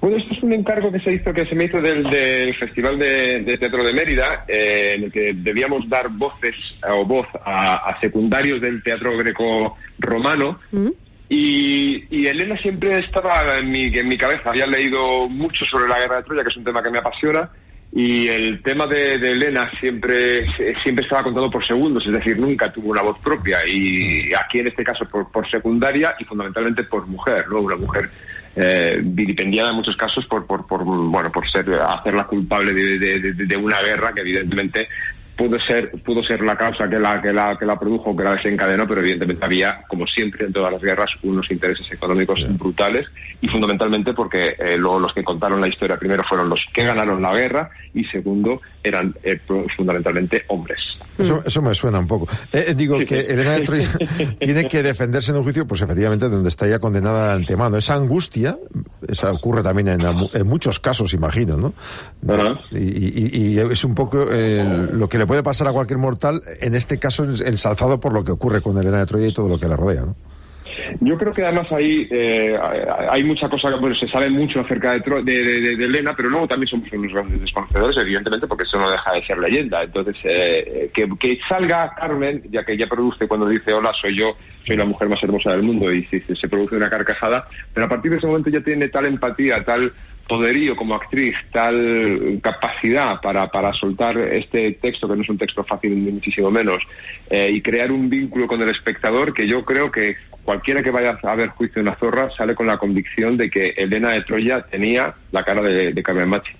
Bueno, 0.00 0.16
esto 0.16 0.34
es 0.34 0.42
un 0.42 0.52
encargo 0.52 0.92
que 0.92 1.00
se 1.00 1.12
hizo, 1.12 1.32
que 1.32 1.44
se 1.46 1.54
me 1.54 1.64
hizo 1.64 1.80
del, 1.80 2.04
del 2.04 2.54
Festival 2.56 2.98
de, 2.98 3.42
de 3.42 3.58
Teatro 3.58 3.84
de 3.84 3.92
Mérida, 3.92 4.44
eh, 4.46 4.92
en 4.94 5.04
el 5.04 5.12
que 5.12 5.32
debíamos 5.34 5.88
dar 5.88 6.08
voces 6.08 6.54
o 6.88 7.04
voz 7.04 7.26
a, 7.44 7.74
a 7.74 8.00
secundarios 8.00 8.60
del 8.60 8.82
teatro 8.82 9.16
greco-romano. 9.16 10.60
Y, 11.28 12.04
y 12.16 12.26
Elena 12.26 12.56
siempre 12.58 13.00
estaba 13.00 13.58
en 13.58 13.70
mi, 13.70 13.86
en 13.86 14.08
mi 14.08 14.16
cabeza. 14.16 14.50
Había 14.50 14.66
leído 14.66 15.28
mucho 15.28 15.64
sobre 15.64 15.88
la 15.88 15.98
guerra 15.98 16.16
de 16.18 16.22
Troya, 16.22 16.42
que 16.42 16.48
es 16.48 16.56
un 16.56 16.64
tema 16.64 16.82
que 16.82 16.90
me 16.90 16.98
apasiona. 16.98 17.50
Y 17.92 18.28
el 18.28 18.62
tema 18.62 18.86
de, 18.86 19.18
de 19.18 19.28
Elena 19.28 19.70
siempre, 19.80 20.46
siempre 20.82 21.04
estaba 21.04 21.24
contado 21.24 21.50
por 21.50 21.66
segundos, 21.66 22.06
es 22.06 22.12
decir, 22.12 22.38
nunca 22.38 22.70
tuvo 22.70 22.90
una 22.90 23.02
voz 23.02 23.18
propia. 23.20 23.58
Y 23.66 24.32
aquí 24.34 24.58
en 24.58 24.68
este 24.68 24.84
caso 24.84 25.06
por, 25.06 25.30
por 25.30 25.50
secundaria 25.50 26.14
y 26.18 26.24
fundamentalmente 26.24 26.84
por 26.84 27.06
mujer, 27.06 27.46
¿no? 27.48 27.60
Una 27.60 27.76
mujer 27.76 28.10
eh, 28.60 28.98
vilipendiada 29.02 29.70
en 29.70 29.76
muchos 29.76 29.96
casos 29.96 30.26
por, 30.26 30.44
por, 30.44 30.66
por, 30.66 30.82
bueno, 30.84 31.30
por 31.30 31.48
ser, 31.48 31.72
hacerla 31.74 32.24
culpable 32.24 32.72
de, 32.72 33.56
una 33.56 33.80
guerra 33.80 34.12
que 34.12 34.20
evidentemente 34.20 34.88
pudo 35.38 35.58
ser 35.60 35.92
pudo 36.02 36.22
ser 36.22 36.42
la 36.42 36.56
causa 36.56 36.88
que 36.88 36.98
la 36.98 37.22
que 37.22 37.32
la 37.32 37.56
que 37.56 37.64
la 37.64 37.78
produjo 37.78 38.14
que 38.14 38.24
la 38.24 38.34
desencadenó 38.34 38.86
pero 38.88 39.00
evidentemente 39.00 39.44
había 39.44 39.82
como 39.88 40.04
siempre 40.06 40.44
en 40.44 40.52
todas 40.52 40.72
las 40.72 40.82
guerras 40.82 41.10
unos 41.22 41.48
intereses 41.50 41.86
económicos 41.92 42.44
brutales 42.58 43.06
y 43.40 43.48
fundamentalmente 43.48 44.12
porque 44.14 44.56
eh, 44.58 44.76
luego 44.76 44.98
los 44.98 45.14
que 45.14 45.22
contaron 45.22 45.60
la 45.60 45.68
historia 45.68 45.96
primero 45.96 46.24
fueron 46.28 46.48
los 46.48 46.60
que 46.74 46.84
ganaron 46.84 47.22
la 47.22 47.32
guerra 47.32 47.70
y 47.94 48.04
segundo 48.06 48.60
eran 48.82 49.14
eh, 49.22 49.40
fundamentalmente 49.76 50.44
hombres. 50.48 50.78
Eso, 51.18 51.42
eso 51.44 51.60
me 51.62 51.74
suena 51.74 51.98
un 51.98 52.06
poco. 52.06 52.28
Eh, 52.52 52.74
digo 52.76 52.96
que 53.00 53.20
Elena 53.20 53.54
de 53.54 53.60
Troya 53.62 53.88
tiene 54.38 54.64
que 54.68 54.82
defenderse 54.84 55.32
en 55.32 55.38
un 55.38 55.42
juicio 55.42 55.66
pues 55.66 55.82
efectivamente 55.82 56.28
donde 56.28 56.48
está 56.48 56.66
ya 56.68 56.78
condenada 56.78 57.28
de 57.28 57.32
antemano. 57.34 57.76
Esa 57.76 57.94
angustia 57.94 58.56
esa 59.08 59.32
ocurre 59.32 59.62
también 59.62 59.88
en, 59.88 60.00
en 60.32 60.46
muchos 60.46 60.78
casos 60.78 61.12
imagino 61.14 61.56
no 61.56 61.74
y, 62.70 62.78
y- 62.78 63.52
y 63.54 63.58
es 63.58 63.84
un 63.84 63.94
poco 63.94 64.26
eh, 64.30 64.88
lo 64.92 65.08
que 65.08 65.18
le 65.18 65.26
puede 65.26 65.42
pasar 65.42 65.66
a 65.68 65.72
cualquier 65.72 65.98
mortal 65.98 66.42
en 66.60 66.74
este 66.74 66.98
caso 66.98 67.24
ensalzado 67.24 67.98
por 67.98 68.12
lo 68.12 68.22
que 68.22 68.30
ocurre 68.32 68.60
con 68.62 68.78
Elena 68.78 68.98
de 68.98 69.06
Troya 69.06 69.26
y 69.26 69.32
todo 69.32 69.48
lo 69.48 69.58
que 69.58 69.66
la 69.66 69.76
rodea 69.76 70.02
¿no? 70.02 70.14
Yo 71.00 71.16
creo 71.16 71.32
que 71.32 71.44
además 71.44 71.70
ahí 71.72 72.06
eh, 72.10 72.56
hay 73.10 73.24
mucha 73.24 73.48
cosa, 73.48 73.70
bueno, 73.76 73.94
se 73.94 74.08
sabe 74.08 74.28
mucho 74.30 74.60
acerca 74.60 74.92
de, 74.92 75.00
Tro- 75.02 75.22
de, 75.22 75.72
Elena, 75.84 76.14
pero 76.16 76.28
luego 76.28 76.48
también 76.48 76.68
somos 76.68 76.90
unos 76.92 77.12
grandes 77.12 77.40
desconocedores, 77.40 77.96
evidentemente, 77.96 78.46
porque 78.46 78.64
eso 78.64 78.78
no 78.78 78.90
deja 78.90 79.12
de 79.12 79.26
ser 79.26 79.38
leyenda. 79.38 79.82
Entonces, 79.82 80.16
eh, 80.24 80.90
que, 80.92 81.38
salga 81.48 81.94
Carmen, 81.94 82.42
ya 82.50 82.64
que 82.64 82.72
ella 82.72 82.86
produce 82.86 83.26
cuando 83.26 83.48
dice 83.48 83.72
hola, 83.72 83.92
soy 84.00 84.16
yo, 84.18 84.36
soy 84.66 84.76
la 84.76 84.84
mujer 84.84 85.08
más 85.08 85.22
hermosa 85.22 85.50
del 85.52 85.62
mundo, 85.62 85.92
y 85.92 86.04
se 86.04 86.48
produce 86.48 86.76
una 86.76 86.90
carcajada, 86.90 87.46
pero 87.72 87.86
a 87.86 87.88
partir 87.88 88.10
de 88.10 88.18
ese 88.18 88.26
momento 88.26 88.50
ya 88.50 88.60
tiene 88.60 88.88
tal 88.88 89.06
empatía, 89.06 89.64
tal 89.64 89.92
poderío 90.28 90.76
como 90.76 90.94
actriz, 90.94 91.32
tal 91.52 92.38
capacidad 92.42 93.20
para, 93.20 93.46
para 93.46 93.72
soltar 93.72 94.18
este 94.18 94.72
texto, 94.80 95.08
que 95.08 95.16
no 95.16 95.22
es 95.22 95.28
un 95.30 95.38
texto 95.38 95.64
fácil 95.64 96.04
ni 96.04 96.12
muchísimo 96.12 96.50
menos, 96.50 96.76
eh, 97.30 97.46
y 97.50 97.62
crear 97.62 97.90
un 97.90 98.08
vínculo 98.10 98.46
con 98.46 98.60
el 98.62 98.68
espectador 98.68 99.32
que 99.32 99.46
yo 99.48 99.64
creo 99.64 99.90
que 99.90 100.16
cualquiera 100.44 100.82
que 100.82 100.90
vaya 100.90 101.18
a 101.22 101.34
ver 101.34 101.48
Juicio 101.48 101.82
de 101.82 101.88
una 101.88 101.98
zorra 101.98 102.30
sale 102.36 102.54
con 102.54 102.66
la 102.66 102.76
convicción 102.76 103.36
de 103.36 103.50
que 103.50 103.74
Elena 103.76 104.12
de 104.12 104.20
Troya 104.22 104.60
tenía 104.70 105.14
la 105.32 105.42
cara 105.42 105.62
de, 105.62 105.92
de 105.92 106.02
Carmen 106.02 106.28
Machi. 106.28 106.52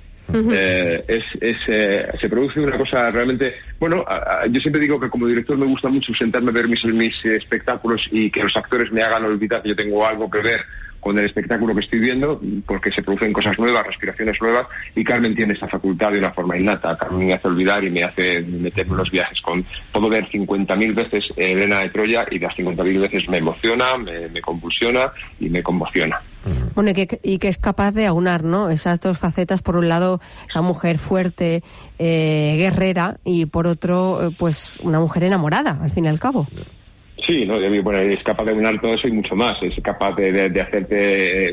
Eh, 0.52 1.04
es, 1.08 1.24
es, 1.40 1.56
eh, 1.68 2.06
se 2.20 2.28
produce 2.28 2.60
una 2.60 2.76
cosa 2.76 3.10
realmente 3.10 3.54
bueno 3.80 4.04
a- 4.06 4.42
a- 4.42 4.46
yo 4.46 4.60
siempre 4.60 4.82
digo 4.82 5.00
que 5.00 5.08
como 5.08 5.26
director 5.26 5.56
me 5.56 5.64
gusta 5.64 5.88
mucho 5.88 6.12
sentarme 6.18 6.50
a 6.50 6.52
ver 6.52 6.68
mis, 6.68 6.84
mis 6.84 7.14
espectáculos 7.24 8.06
y 8.10 8.30
que 8.30 8.42
los 8.42 8.54
actores 8.54 8.92
me 8.92 9.00
hagan 9.00 9.24
olvidar 9.24 9.62
que 9.62 9.70
yo 9.70 9.76
tengo 9.76 10.06
algo 10.06 10.28
que 10.30 10.42
ver 10.42 10.60
con 11.00 11.18
el 11.18 11.26
espectáculo 11.26 11.74
que 11.74 11.80
estoy 11.80 12.00
viendo 12.00 12.40
porque 12.66 12.90
se 12.90 13.02
producen 13.02 13.32
cosas 13.32 13.58
nuevas, 13.58 13.86
respiraciones 13.86 14.36
nuevas 14.40 14.66
y 14.94 15.04
Carmen 15.04 15.34
tiene 15.34 15.54
esa 15.54 15.68
facultad 15.68 16.10
de 16.10 16.18
una 16.18 16.32
forma 16.32 16.58
innata. 16.58 16.96
Carmen 16.96 17.26
me 17.26 17.34
hace 17.34 17.48
olvidar 17.48 17.82
y 17.84 17.90
me 17.90 18.02
hace 18.02 18.40
meterme 18.40 18.92
en 18.92 18.98
los 18.98 19.10
viajes 19.10 19.40
con 19.40 19.64
puedo 19.92 20.08
ver 20.08 20.28
50.000 20.28 20.94
veces 20.94 21.24
Elena 21.36 21.80
de 21.80 21.90
Troya 21.90 22.26
y 22.30 22.38
las 22.38 22.54
50.000 22.54 23.00
veces 23.00 23.28
me 23.28 23.38
emociona, 23.38 23.96
me, 23.96 24.28
me 24.28 24.40
convulsiona 24.40 25.12
y 25.40 25.48
me 25.48 25.62
conmociona. 25.62 26.20
Bueno, 26.74 26.90
y 26.90 26.94
que, 26.94 27.20
y 27.22 27.38
que 27.38 27.48
es 27.48 27.58
capaz 27.58 27.92
de 27.92 28.06
aunar, 28.06 28.44
¿no? 28.44 28.70
Esas 28.70 29.00
dos 29.00 29.18
facetas, 29.18 29.62
por 29.62 29.76
un 29.76 29.88
lado, 29.88 30.20
esa 30.48 30.62
mujer 30.62 30.98
fuerte, 30.98 31.62
eh, 31.98 32.54
guerrera, 32.56 33.18
y 33.24 33.46
por 33.46 33.66
otro, 33.66 34.28
eh, 34.28 34.36
pues 34.38 34.78
una 34.82 35.00
mujer 35.00 35.24
enamorada, 35.24 35.78
al 35.82 35.90
fin 35.90 36.04
y 36.04 36.08
al 36.08 36.20
cabo. 36.20 36.46
Sí, 37.28 37.44
¿no? 37.44 37.58
Bueno, 37.82 38.00
es 38.00 38.22
capaz 38.24 38.46
de 38.46 38.54
unar 38.54 38.80
todo 38.80 38.94
eso 38.94 39.06
y 39.06 39.12
mucho 39.12 39.36
más. 39.36 39.52
Es 39.62 39.74
capaz 39.82 40.14
de, 40.16 40.32
de- 40.32 40.48
de 40.48 40.60
hacerte 40.62 41.48
eh, 41.50 41.52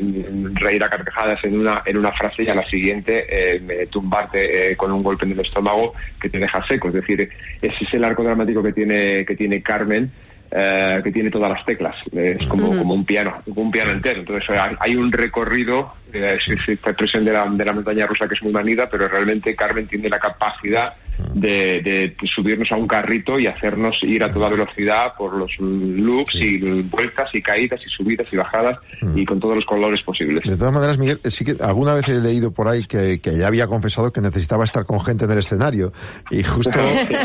reír 0.54 0.82
a 0.82 0.88
carcajadas 0.88 1.38
en 1.44 1.60
una, 1.60 1.82
en 1.84 1.98
una 1.98 2.12
frase 2.12 2.44
y 2.44 2.48
a 2.48 2.54
la 2.54 2.66
siguiente 2.66 3.26
eh, 3.28 3.86
tumbarte 3.90 4.72
eh, 4.72 4.76
con 4.76 4.90
un 4.90 5.02
golpe 5.02 5.26
en 5.26 5.32
el 5.32 5.40
estómago 5.40 5.92
que 6.18 6.30
te 6.30 6.38
deja 6.38 6.64
seco. 6.66 6.88
Es 6.88 6.94
decir, 6.94 7.28
ese 7.60 7.76
es 7.78 7.92
el 7.94 8.04
arco 8.04 8.24
dramático 8.24 8.62
que 8.62 8.72
tiene, 8.72 9.24
que 9.26 9.36
tiene 9.36 9.62
Carmen. 9.62 10.10
eh, 10.50 11.00
que 11.04 11.10
tiene 11.10 11.28
todas 11.28 11.50
las 11.50 11.64
teclas, 11.66 11.96
es 12.12 12.46
como, 12.48 12.68
como 12.78 12.94
un 12.94 13.04
piano, 13.04 13.42
un 13.46 13.68
piano 13.70 13.90
entero. 13.90 14.20
Entonces 14.20 14.48
hay, 14.56 14.76
hay 14.78 14.94
un 14.96 15.10
recorrido, 15.12 15.92
eh, 16.12 16.38
es- 16.38 16.48
es 16.54 16.68
esta 16.68 16.90
expresión 16.90 17.24
de 17.24 17.32
la, 17.32 17.44
de 17.50 17.64
la 17.64 17.72
montaña 17.72 18.06
rusa 18.06 18.28
que 18.28 18.34
es 18.34 18.42
muy 18.44 18.52
manida, 18.52 18.88
pero 18.88 19.08
realmente 19.08 19.54
Carmen 19.56 19.88
tiene 19.88 20.08
la 20.08 20.20
capacidad 20.20 20.94
de, 21.34 21.82
de 21.82 22.16
subirnos 22.34 22.70
a 22.72 22.76
un 22.76 22.86
carrito 22.86 23.38
y 23.38 23.46
hacernos 23.46 23.96
ir 24.02 24.22
a 24.24 24.32
toda 24.32 24.48
velocidad 24.48 25.14
por 25.16 25.34
los 25.36 25.50
loops 25.58 26.34
y 26.34 26.58
vueltas 26.82 27.30
y 27.32 27.40
caídas 27.42 27.80
y 27.86 27.90
subidas 27.90 28.26
y 28.32 28.36
bajadas 28.36 28.78
y 29.14 29.24
con 29.24 29.40
todos 29.40 29.56
los 29.56 29.64
colores 29.64 30.02
posibles. 30.02 30.44
De 30.44 30.56
todas 30.56 30.72
maneras, 30.74 30.98
Miguel, 30.98 31.20
sí 31.24 31.44
que 31.44 31.56
alguna 31.62 31.94
vez 31.94 32.08
he 32.08 32.14
leído 32.20 32.52
por 32.52 32.68
ahí 32.68 32.84
que, 32.86 33.20
que 33.20 33.36
ya 33.36 33.46
había 33.46 33.66
confesado 33.66 34.12
que 34.12 34.20
necesitaba 34.20 34.64
estar 34.64 34.84
con 34.84 35.00
gente 35.00 35.24
en 35.24 35.30
el 35.32 35.38
escenario. 35.38 35.92
Y 36.30 36.42
justo 36.42 36.78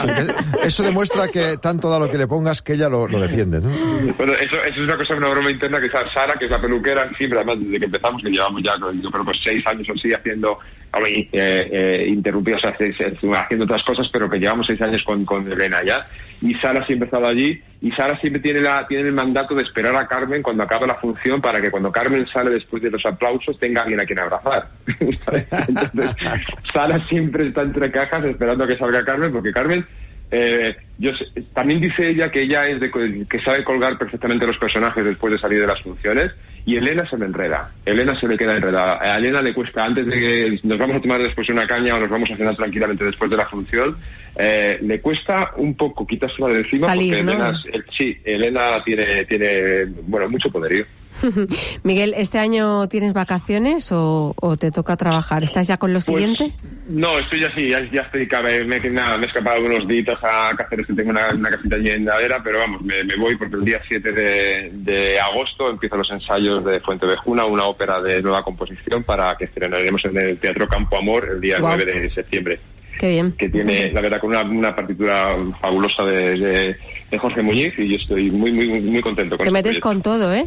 eso 0.63 0.83
demuestra 0.83 1.27
que 1.27 1.57
tanto 1.57 1.89
da 1.89 1.99
lo 1.99 2.09
que 2.09 2.17
le 2.17 2.27
pongas 2.27 2.61
que 2.61 2.73
ella 2.73 2.89
lo, 2.89 3.07
lo 3.07 3.19
defiende, 3.19 3.59
¿no? 3.61 3.69
Bueno, 4.17 4.33
eso, 4.33 4.57
eso 4.61 4.69
es 4.69 4.77
una 4.79 4.97
cosa, 4.97 5.15
una 5.17 5.29
broma 5.29 5.51
interna 5.51 5.79
que 5.79 5.89
Sa- 5.89 6.05
Sara, 6.13 6.35
que 6.37 6.45
es 6.45 6.51
la 6.51 6.61
peluquera, 6.61 7.09
siempre, 7.17 7.39
además, 7.39 7.57
desde 7.59 7.79
que 7.79 7.85
empezamos, 7.85 8.21
que 8.21 8.29
llevamos 8.29 8.61
ya, 8.63 8.73
yo 9.01 9.09
creo 9.11 9.25
que 9.25 9.31
seis 9.43 9.61
años 9.67 9.87
o 9.89 9.93
así 9.93 10.13
haciendo, 10.13 10.57
eh, 10.93 11.29
eh, 11.31 12.05
interrumpidos, 12.07 12.61
haciendo 12.63 13.65
otras 13.65 13.83
cosas, 13.83 14.09
pero 14.11 14.29
que 14.29 14.39
llevamos 14.39 14.67
seis 14.67 14.81
años 14.81 15.03
con, 15.03 15.25
con 15.25 15.49
Elena 15.51 15.81
ya. 15.85 16.07
Y 16.41 16.53
Sara 16.55 16.85
siempre 16.85 17.05
ha 17.05 17.09
estado 17.09 17.27
allí, 17.27 17.61
y 17.81 17.91
Sara 17.91 18.19
siempre 18.19 18.41
tiene, 18.41 18.61
la, 18.61 18.85
tiene 18.87 19.07
el 19.07 19.13
mandato 19.13 19.55
de 19.55 19.63
esperar 19.63 19.95
a 19.95 20.07
Carmen 20.07 20.41
cuando 20.41 20.63
acaba 20.63 20.87
la 20.87 20.95
función 20.95 21.39
para 21.39 21.61
que 21.61 21.71
cuando 21.71 21.91
Carmen 21.91 22.27
sale 22.27 22.51
después 22.51 22.81
de 22.83 22.91
los 22.91 23.05
aplausos 23.05 23.57
tenga 23.59 23.81
alguien 23.81 24.01
a 24.01 24.05
quien 24.05 24.19
abrazar. 24.19 24.67
Entonces, 24.99 26.15
Sara 26.73 26.99
siempre 27.05 27.47
está 27.47 27.61
entre 27.61 27.91
cajas 27.91 28.25
esperando 28.25 28.63
a 28.63 28.67
que 28.67 28.77
salga 28.77 29.03
Carmen, 29.05 29.31
porque 29.31 29.51
Carmen 29.51 29.85
eh, 30.31 30.75
yo 30.97 31.11
sé- 31.15 31.25
también 31.53 31.81
dice 31.81 32.07
ella 32.09 32.31
que 32.31 32.43
ella 32.43 32.65
es 32.65 32.79
de, 32.79 32.89
que 33.29 33.39
sabe 33.41 33.63
colgar 33.63 33.97
perfectamente 33.97 34.47
los 34.47 34.57
personajes 34.57 35.03
después 35.03 35.33
de 35.33 35.39
salir 35.39 35.59
de 35.59 35.67
las 35.67 35.81
funciones 35.81 36.31
y 36.65 36.77
Elena 36.77 37.09
se 37.09 37.17
le 37.17 37.25
enreda. 37.25 37.69
Elena 37.85 38.17
se 38.19 38.27
le 38.27 38.37
queda 38.37 38.55
enredada. 38.55 38.99
A 39.01 39.15
Elena 39.15 39.41
le 39.41 39.53
cuesta 39.53 39.83
antes 39.83 40.05
de 40.05 40.15
que 40.15 40.59
nos 40.63 40.77
vamos 40.77 40.97
a 40.97 41.01
tomar 41.01 41.19
después 41.21 41.49
una 41.49 41.65
caña 41.65 41.95
o 41.95 41.99
nos 41.99 42.09
vamos 42.09 42.29
a 42.31 42.37
cenar 42.37 42.55
tranquilamente 42.55 43.03
después 43.03 43.31
de 43.31 43.37
la 43.37 43.47
función, 43.47 43.97
eh, 44.37 44.77
le 44.81 45.01
cuesta 45.01 45.51
un 45.57 45.75
poco 45.75 46.05
quitársela 46.05 46.49
de 46.49 46.57
encima 46.59 46.87
Salir, 46.87 47.11
porque 47.17 47.23
¿no? 47.23 47.31
Elena, 47.33 47.61
eh, 47.73 47.81
sí, 47.97 48.17
Elena 48.23 48.83
tiene 48.85 49.25
tiene 49.25 49.85
bueno 50.03 50.29
mucho 50.29 50.49
poderío. 50.51 50.85
Miguel, 51.83 52.13
¿este 52.17 52.39
año 52.39 52.87
tienes 52.87 53.13
vacaciones 53.13 53.91
o, 53.91 54.33
o 54.39 54.57
te 54.57 54.71
toca 54.71 54.97
trabajar? 54.97 55.43
¿Estás 55.43 55.67
ya 55.67 55.77
con 55.77 55.93
lo 55.93 56.01
siguiente? 56.01 56.51
No, 56.89 57.17
estoy 57.19 57.39
ya, 57.41 57.49
ya 57.91 58.01
estoy, 58.01 58.27
cabe- 58.27 58.63
me, 58.65 58.79
nada, 58.89 59.17
me 59.17 59.25
he 59.25 59.27
escapado 59.27 59.63
unos 59.63 59.87
días 59.87 60.17
a 60.23 60.51
Cáceres 60.57 60.87
que 60.87 60.93
tengo 60.93 61.11
una, 61.11 61.29
una 61.33 61.49
casita 61.49 61.75
allí 61.75 61.89
en 61.89 62.05
Ladera, 62.05 62.41
pero 62.43 62.59
vamos, 62.59 62.81
me, 62.81 63.03
me 63.03 63.15
voy 63.17 63.35
porque 63.35 63.55
el 63.55 63.65
día 63.65 63.81
7 63.87 64.11
de, 64.11 64.69
de 64.73 65.19
agosto 65.19 65.69
empiezan 65.69 65.99
los 65.99 66.11
ensayos 66.11 66.63
de 66.65 66.79
Fuente 66.81 67.05
Vejuna, 67.05 67.45
una 67.45 67.65
ópera 67.65 67.99
de 68.01 68.21
nueva 68.21 68.43
composición 68.43 69.03
para 69.03 69.35
que 69.37 69.45
estrenaremos 69.45 70.03
en 70.05 70.17
el 70.17 70.37
Teatro 70.39 70.67
Campo 70.67 70.97
Amor 70.97 71.27
el 71.33 71.41
día 71.41 71.59
Guau. 71.59 71.77
9 71.77 72.01
de 72.01 72.09
septiembre. 72.09 72.59
Qué 72.99 73.07
bien. 73.09 73.31
Que 73.37 73.49
tiene, 73.49 73.91
la 73.91 74.01
verdad, 74.01 74.19
con 74.19 74.29
una, 74.29 74.41
una 74.43 74.75
partitura 74.75 75.35
fabulosa 75.59 76.03
de, 76.03 76.37
de, 76.37 76.77
de 77.09 77.17
Jorge 77.17 77.41
Muñiz 77.41 77.73
y 77.77 77.89
yo 77.89 77.95
estoy 77.95 78.29
muy, 78.29 78.51
muy, 78.51 78.67
muy 78.81 79.01
contento 79.01 79.37
con 79.37 79.45
Te 79.45 79.51
metes 79.51 79.79
proyecto. 79.79 79.87
con 79.87 80.01
todo, 80.19 80.33
¿eh? 80.35 80.45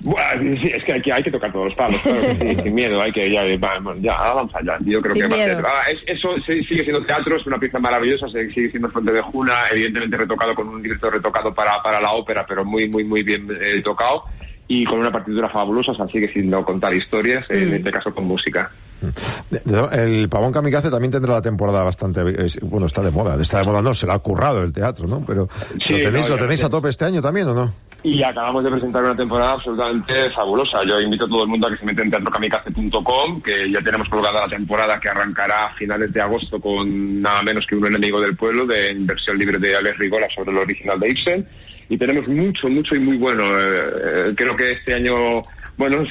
Buah, 0.00 0.32
sí, 0.40 0.68
es 0.74 0.82
que 0.84 0.94
hay, 0.94 1.02
que 1.02 1.12
hay 1.12 1.22
que 1.22 1.30
tocar 1.30 1.52
todos 1.52 1.66
los 1.66 1.74
palos, 1.76 2.00
claro 2.02 2.20
que 2.20 2.34
sí, 2.54 2.54
sin 2.64 2.74
miedo, 2.74 3.00
hay 3.00 3.12
que 3.12 3.30
ya, 3.30 3.44
vamos, 3.58 3.96
ya, 4.00 4.16
vamos 4.16 4.52
allá. 4.54 4.76
Yo 4.80 5.00
creo 5.00 5.12
Sin 5.14 5.22
que 5.22 5.28
va 5.28 5.34
a 5.34 5.38
miedo. 5.38 5.56
ser. 5.56 5.64
ah, 5.66 5.90
es- 5.90 6.02
eso 6.18 6.28
sigue 6.46 6.82
siendo 6.82 7.04
teatro, 7.04 7.36
es 7.36 7.46
una 7.46 7.58
pieza 7.58 7.78
maravillosa, 7.78 8.26
sigue 8.28 8.70
siendo 8.70 8.88
Fuente 8.90 9.12
de 9.12 9.20
Juna, 9.20 9.52
evidentemente 9.70 10.16
retocado 10.16 10.54
con 10.54 10.68
un 10.68 10.82
director 10.82 11.12
retocado 11.12 11.54
para, 11.54 11.80
para 11.82 12.00
la 12.00 12.10
ópera, 12.12 12.44
pero 12.48 12.64
muy, 12.64 12.88
muy, 12.88 13.04
muy 13.04 13.22
bien 13.22 13.48
eh, 13.60 13.80
tocado 13.82 14.24
y 14.68 14.84
con 14.84 14.98
una 14.98 15.12
partitura 15.12 15.48
fabulosa, 15.50 15.92
o 15.92 15.94
sea, 15.94 16.06
sigue 16.08 16.32
siendo 16.32 16.64
contar 16.64 16.94
historias, 16.94 17.44
en 17.50 17.70
Mm. 17.70 17.74
este 17.74 17.90
caso 17.92 18.14
con 18.14 18.24
música. 18.24 18.70
El 19.66 20.28
Pavón 20.28 20.52
Kamikaze 20.52 20.90
también 20.90 21.10
tendrá 21.10 21.32
la 21.34 21.42
temporada 21.42 21.82
bastante... 21.82 22.22
bueno, 22.62 22.86
está 22.86 23.02
de 23.02 23.10
moda. 23.10 23.40
Está 23.40 23.58
de 23.58 23.64
moda, 23.64 23.82
no, 23.82 23.94
se 23.94 24.06
la 24.06 24.14
ha 24.14 24.18
currado 24.20 24.62
el 24.62 24.72
teatro, 24.72 25.06
¿no? 25.08 25.24
Pero 25.26 25.48
Sí, 25.86 25.94
¿lo 25.94 25.98
tenéis, 26.10 26.22
no, 26.24 26.28
¿lo 26.30 26.36
ya- 26.36 26.42
tenéis 26.42 26.64
a 26.64 26.70
tope 26.70 26.88
este 26.88 27.04
año 27.04 27.20
también 27.20 27.48
o 27.48 27.54
no? 27.54 27.74
Y 28.04 28.20
acabamos 28.24 28.64
de 28.64 28.70
presentar 28.70 29.04
una 29.04 29.14
temporada 29.14 29.52
absolutamente 29.52 30.30
fabulosa. 30.30 30.80
Yo 30.84 31.00
invito 31.00 31.26
a 31.26 31.28
todo 31.28 31.44
el 31.44 31.48
mundo 31.48 31.68
a 31.68 31.70
que 31.70 31.76
se 31.76 31.84
meta 31.84 32.02
en 32.02 32.10
teatrokamikaze.com, 32.10 33.40
que 33.40 33.70
ya 33.70 33.80
tenemos 33.80 34.08
colgada 34.08 34.40
la 34.40 34.48
temporada 34.48 34.98
que 34.98 35.08
arrancará 35.08 35.66
a 35.66 35.74
finales 35.74 36.12
de 36.12 36.20
agosto 36.20 36.60
con 36.60 37.22
nada 37.22 37.42
menos 37.42 37.64
que 37.64 37.76
un 37.76 37.86
enemigo 37.86 38.20
del 38.20 38.36
pueblo, 38.36 38.66
de 38.66 38.88
en 38.88 39.06
versión 39.06 39.38
libre 39.38 39.58
de 39.58 39.76
Alex 39.76 39.98
Rigola 39.98 40.26
sobre 40.34 40.50
el 40.50 40.58
original 40.58 40.98
de 40.98 41.10
Ibsen. 41.10 41.48
Y 41.88 41.96
tenemos 41.96 42.26
mucho, 42.26 42.68
mucho 42.68 42.96
y 42.96 43.00
muy 43.00 43.18
bueno. 43.18 43.44
Eh, 43.44 43.74
eh, 44.04 44.34
creo 44.36 44.56
que 44.56 44.72
este 44.72 44.94
año, 44.94 45.42
bueno, 45.82 46.04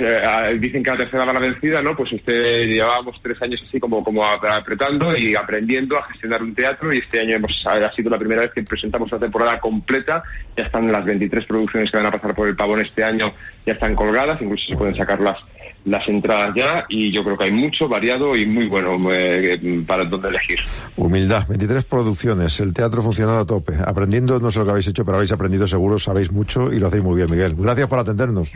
dicen 0.59 0.83
que 0.83 0.91
la 0.91 0.97
tercera 0.97 1.23
va 1.25 1.33
la 1.33 1.39
vencida, 1.39 1.81
¿no? 1.81 1.95
Pues 1.95 2.11
este 2.13 2.65
llevábamos 2.67 3.15
tres 3.21 3.41
años 3.41 3.63
así 3.67 3.79
como, 3.79 4.03
como 4.03 4.23
ap- 4.25 4.43
apretando 4.45 5.15
y 5.17 5.33
aprendiendo 5.35 5.97
a 5.97 6.03
gestionar 6.11 6.43
un 6.43 6.53
teatro 6.53 6.93
y 6.93 6.97
este 6.97 7.19
año 7.21 7.35
hemos, 7.35 7.51
ha 7.65 7.91
sido 7.93 8.09
la 8.09 8.17
primera 8.19 8.41
vez 8.41 8.51
que 8.53 8.63
presentamos 8.63 9.11
una 9.11 9.21
temporada 9.21 9.59
completa. 9.59 10.23
Ya 10.57 10.65
están 10.65 10.91
las 10.91 11.05
23 11.05 11.45
producciones 11.45 11.89
que 11.89 11.97
van 11.97 12.07
a 12.07 12.11
pasar 12.11 12.35
por 12.35 12.47
el 12.47 12.55
Pavón 12.55 12.81
este 12.85 13.03
año, 13.03 13.33
ya 13.65 13.73
están 13.73 13.95
colgadas, 13.95 14.41
incluso 14.41 14.65
se 14.67 14.75
pueden 14.77 14.95
sacar 14.95 15.19
las, 15.21 15.37
las 15.85 16.07
entradas 16.07 16.53
ya 16.55 16.85
y 16.89 17.11
yo 17.11 17.23
creo 17.23 17.37
que 17.37 17.45
hay 17.45 17.51
mucho 17.51 17.87
variado 17.87 18.35
y 18.35 18.45
muy 18.45 18.67
bueno 18.67 18.97
eh, 19.11 19.59
para 19.87 20.05
dónde 20.05 20.29
elegir. 20.29 20.59
Humildad, 20.95 21.47
23 21.47 21.83
producciones, 21.85 22.59
el 22.59 22.73
teatro 22.73 23.01
funcionando 23.01 23.41
a 23.41 23.45
tope. 23.45 23.73
Aprendiendo 23.85 24.39
no 24.39 24.51
sé 24.51 24.59
lo 24.59 24.65
que 24.65 24.71
habéis 24.71 24.87
hecho, 24.87 25.03
pero 25.05 25.17
habéis 25.17 25.31
aprendido 25.31 25.67
seguro, 25.67 25.97
sabéis 25.99 26.31
mucho 26.31 26.71
y 26.71 26.79
lo 26.79 26.87
hacéis 26.87 27.03
muy 27.03 27.15
bien, 27.15 27.29
Miguel. 27.31 27.55
Gracias 27.55 27.87
por 27.87 27.99
atendernos. 27.99 28.51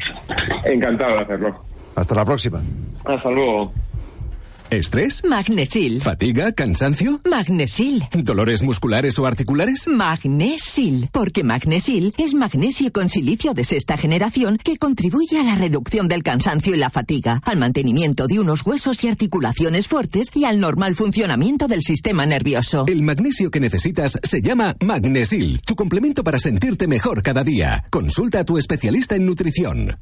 Encantado 0.66 1.16
de 1.16 1.24
hacerlo. 1.24 1.66
Hasta 1.96 2.16
la 2.16 2.26
próxima. 2.26 2.62
Hasta 3.06 3.30
luego. 3.32 3.72
¿Estrés? 4.72 5.24
Magnesil. 5.24 6.02
¿Fatiga? 6.02 6.52
¿Cansancio? 6.52 7.22
Magnesil. 7.30 8.04
¿Dolores 8.14 8.64
musculares 8.64 9.18
o 9.20 9.28
articulares? 9.28 9.88
Magnesil. 9.88 11.08
Porque 11.12 11.44
Magnesil 11.44 12.14
es 12.18 12.34
magnesio 12.34 12.92
con 12.92 13.10
silicio 13.10 13.54
de 13.54 13.64
sexta 13.64 13.96
generación 13.96 14.58
que 14.58 14.78
contribuye 14.78 15.40
a 15.40 15.44
la 15.44 15.56
reducción 15.56 16.08
del 16.08 16.24
cansancio 16.24 16.74
y 16.74 16.78
la 16.78 16.90
fatiga, 16.90 17.42
al 17.46 17.58
mantenimiento 17.58 18.26
de 18.28 18.40
unos 18.40 18.66
huesos 18.66 19.04
y 19.04 19.08
articulaciones 19.08 19.88
fuertes 19.88 20.30
y 20.34 20.46
al 20.46 20.60
normal 20.60 20.96
funcionamiento 20.96 21.68
del 21.68 21.84
sistema 21.84 22.26
nervioso. 22.26 22.86
El 22.88 23.04
magnesio 23.04 23.52
que 23.52 23.60
necesitas 23.60 24.20
se 24.24 24.42
llama 24.42 24.76
Magnesil, 24.84 25.62
tu 25.62 25.76
complemento 25.76 26.24
para 26.24 26.40
sentirte 26.40 26.88
mejor 26.88 27.22
cada 27.22 27.44
día. 27.44 27.86
Consulta 27.92 28.40
a 28.40 28.46
tu 28.46 28.58
especialista 28.58 29.16
en 29.16 29.28
nutrición. 29.28 30.00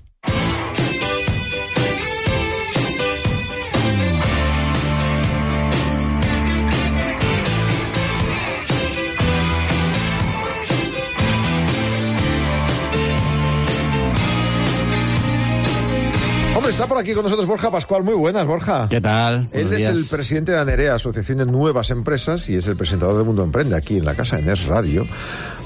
Hombre, 16.63 16.75
está 16.75 16.87
por 16.87 16.97
aquí 16.97 17.13
con 17.13 17.23
nosotros 17.25 17.45
Borja 17.45 17.69
Pascual. 17.69 18.03
Muy 18.03 18.13
buenas, 18.13 18.45
Borja. 18.47 18.87
¿Qué 18.89 19.01
tal? 19.01 19.49
Él 19.51 19.65
Buenos 19.65 19.71
es 19.73 19.77
días. 19.79 19.91
el 19.91 20.05
presidente 20.05 20.53
de 20.53 20.59
ANEREA, 20.59 20.95
Asociación 20.95 21.39
de 21.39 21.45
Nuevas 21.45 21.89
Empresas, 21.89 22.47
y 22.47 22.55
es 22.55 22.65
el 22.67 22.77
presentador 22.77 23.17
de 23.17 23.25
Mundo 23.25 23.43
Emprende 23.43 23.75
aquí 23.75 23.97
en 23.97 24.05
la 24.05 24.15
casa 24.15 24.37
de 24.37 24.43
NES 24.43 24.63
Radio. 24.67 25.05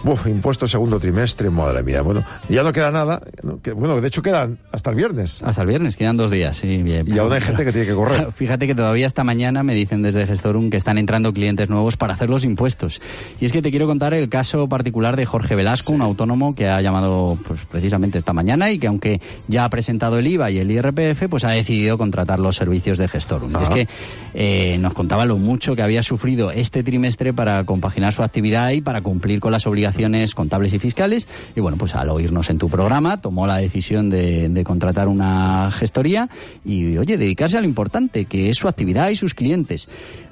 Uf, 0.03 0.27
impuesto 0.27 0.67
segundo 0.67 0.99
trimestre, 0.99 1.49
madre 1.49 1.83
mía. 1.83 2.01
Bueno, 2.01 2.23
ya 2.49 2.63
no 2.63 2.71
queda 2.71 2.91
nada. 2.91 3.21
¿no? 3.43 3.59
Que- 3.61 3.71
bueno, 3.73 3.99
de 3.99 4.07
hecho 4.07 4.21
quedan 4.21 4.57
hasta 4.71 4.91
el 4.91 4.95
viernes. 4.95 5.41
Hasta 5.43 5.63
el 5.63 5.67
viernes, 5.67 5.97
quedan 5.97 6.15
dos 6.17 6.31
días, 6.31 6.55
sí, 6.57 6.81
bien. 6.83 7.05
Y 7.07 7.17
aún 7.17 7.33
hay 7.33 7.41
gente 7.41 7.65
que 7.65 7.71
tiene 7.71 7.87
que 7.87 7.93
correr. 7.93 8.31
Fíjate 8.35 8.67
que 8.67 8.75
todavía 8.75 9.05
esta 9.07 9.23
mañana 9.23 9.63
me 9.63 9.73
dicen 9.73 10.01
desde 10.03 10.25
Gestorum 10.27 10.69
que 10.69 10.77
están 10.77 10.97
entrando 10.97 11.33
clientes 11.33 11.69
nuevos 11.69 11.97
para 11.97 12.13
hacer 12.13 12.29
los 12.29 12.43
impuestos. 12.45 13.01
Y 13.41 13.45
es 13.45 13.51
que 13.51 13.61
te 13.61 13.71
quiero 13.71 13.87
contar 13.87 14.13
el 14.13 14.29
caso 14.29 14.69
particular 14.69 15.15
de 15.15 15.25
Jorge 15.25 15.55
Velasco, 15.55 15.91
un 15.93 16.01
autónomo 16.01 16.53
que 16.55 16.67
ha 16.69 16.79
llamado 16.79 17.37
pues, 17.47 17.61
precisamente 17.69 18.17
esta 18.19 18.33
mañana 18.33 18.71
y 18.71 18.79
que 18.79 18.87
aunque 18.87 19.19
ya 19.47 19.65
ha 19.65 19.69
presentado 19.69 20.19
el 20.19 20.27
IVA 20.27 20.51
y 20.51 20.59
el 20.59 20.71
IRPF, 20.71 21.27
pues 21.29 21.43
ha 21.43 21.49
decidido 21.49 21.97
contratar 21.97 22.39
los 22.39 22.55
servicios 22.55 22.97
de 22.97 23.07
Gestorum. 23.07 23.51
Y 23.51 23.55
Ah. 23.55 23.61
es 23.63 23.69
que 23.73 23.87
eh, 24.35 24.77
nos 24.77 24.93
contaba 24.93 25.25
lo 25.25 25.37
mucho 25.37 25.75
que 25.75 25.81
había 25.81 26.03
sufrido 26.03 26.51
este 26.51 26.83
trimestre 26.83 27.33
para 27.33 27.63
compaginar 27.65 28.13
su 28.13 28.21
actividad 28.21 28.69
y 28.71 28.81
para 28.81 29.01
cumplir 29.01 29.39
con 29.39 29.51
las 29.51 29.65
obligaciones 29.65 29.86
contables 30.33 30.73
y 30.73 30.79
fiscales. 30.79 31.27
Y 31.55 31.61
bueno, 31.61 31.77
pues 31.77 31.95
al 31.95 32.09
oírnos 32.09 32.49
en 32.49 32.57
tu 32.57 32.69
programa, 32.69 33.21
tomó 33.21 33.47
la 33.47 33.57
decisión 33.57 34.09
de, 34.09 34.49
de 34.49 34.63
contratar 34.63 35.07
una 35.07 35.71
gestoría 35.71 36.29
y, 36.65 36.97
oye, 36.97 37.17
dedicarse 37.17 37.57
a 37.57 37.61
lo 37.61 37.67
importante, 37.67 38.25
que 38.25 38.49
es 38.49 38.57
su 38.57 38.67
actividad 38.67 39.09
y 39.09 39.15
sus 39.15 39.33
clientes. 39.33 39.87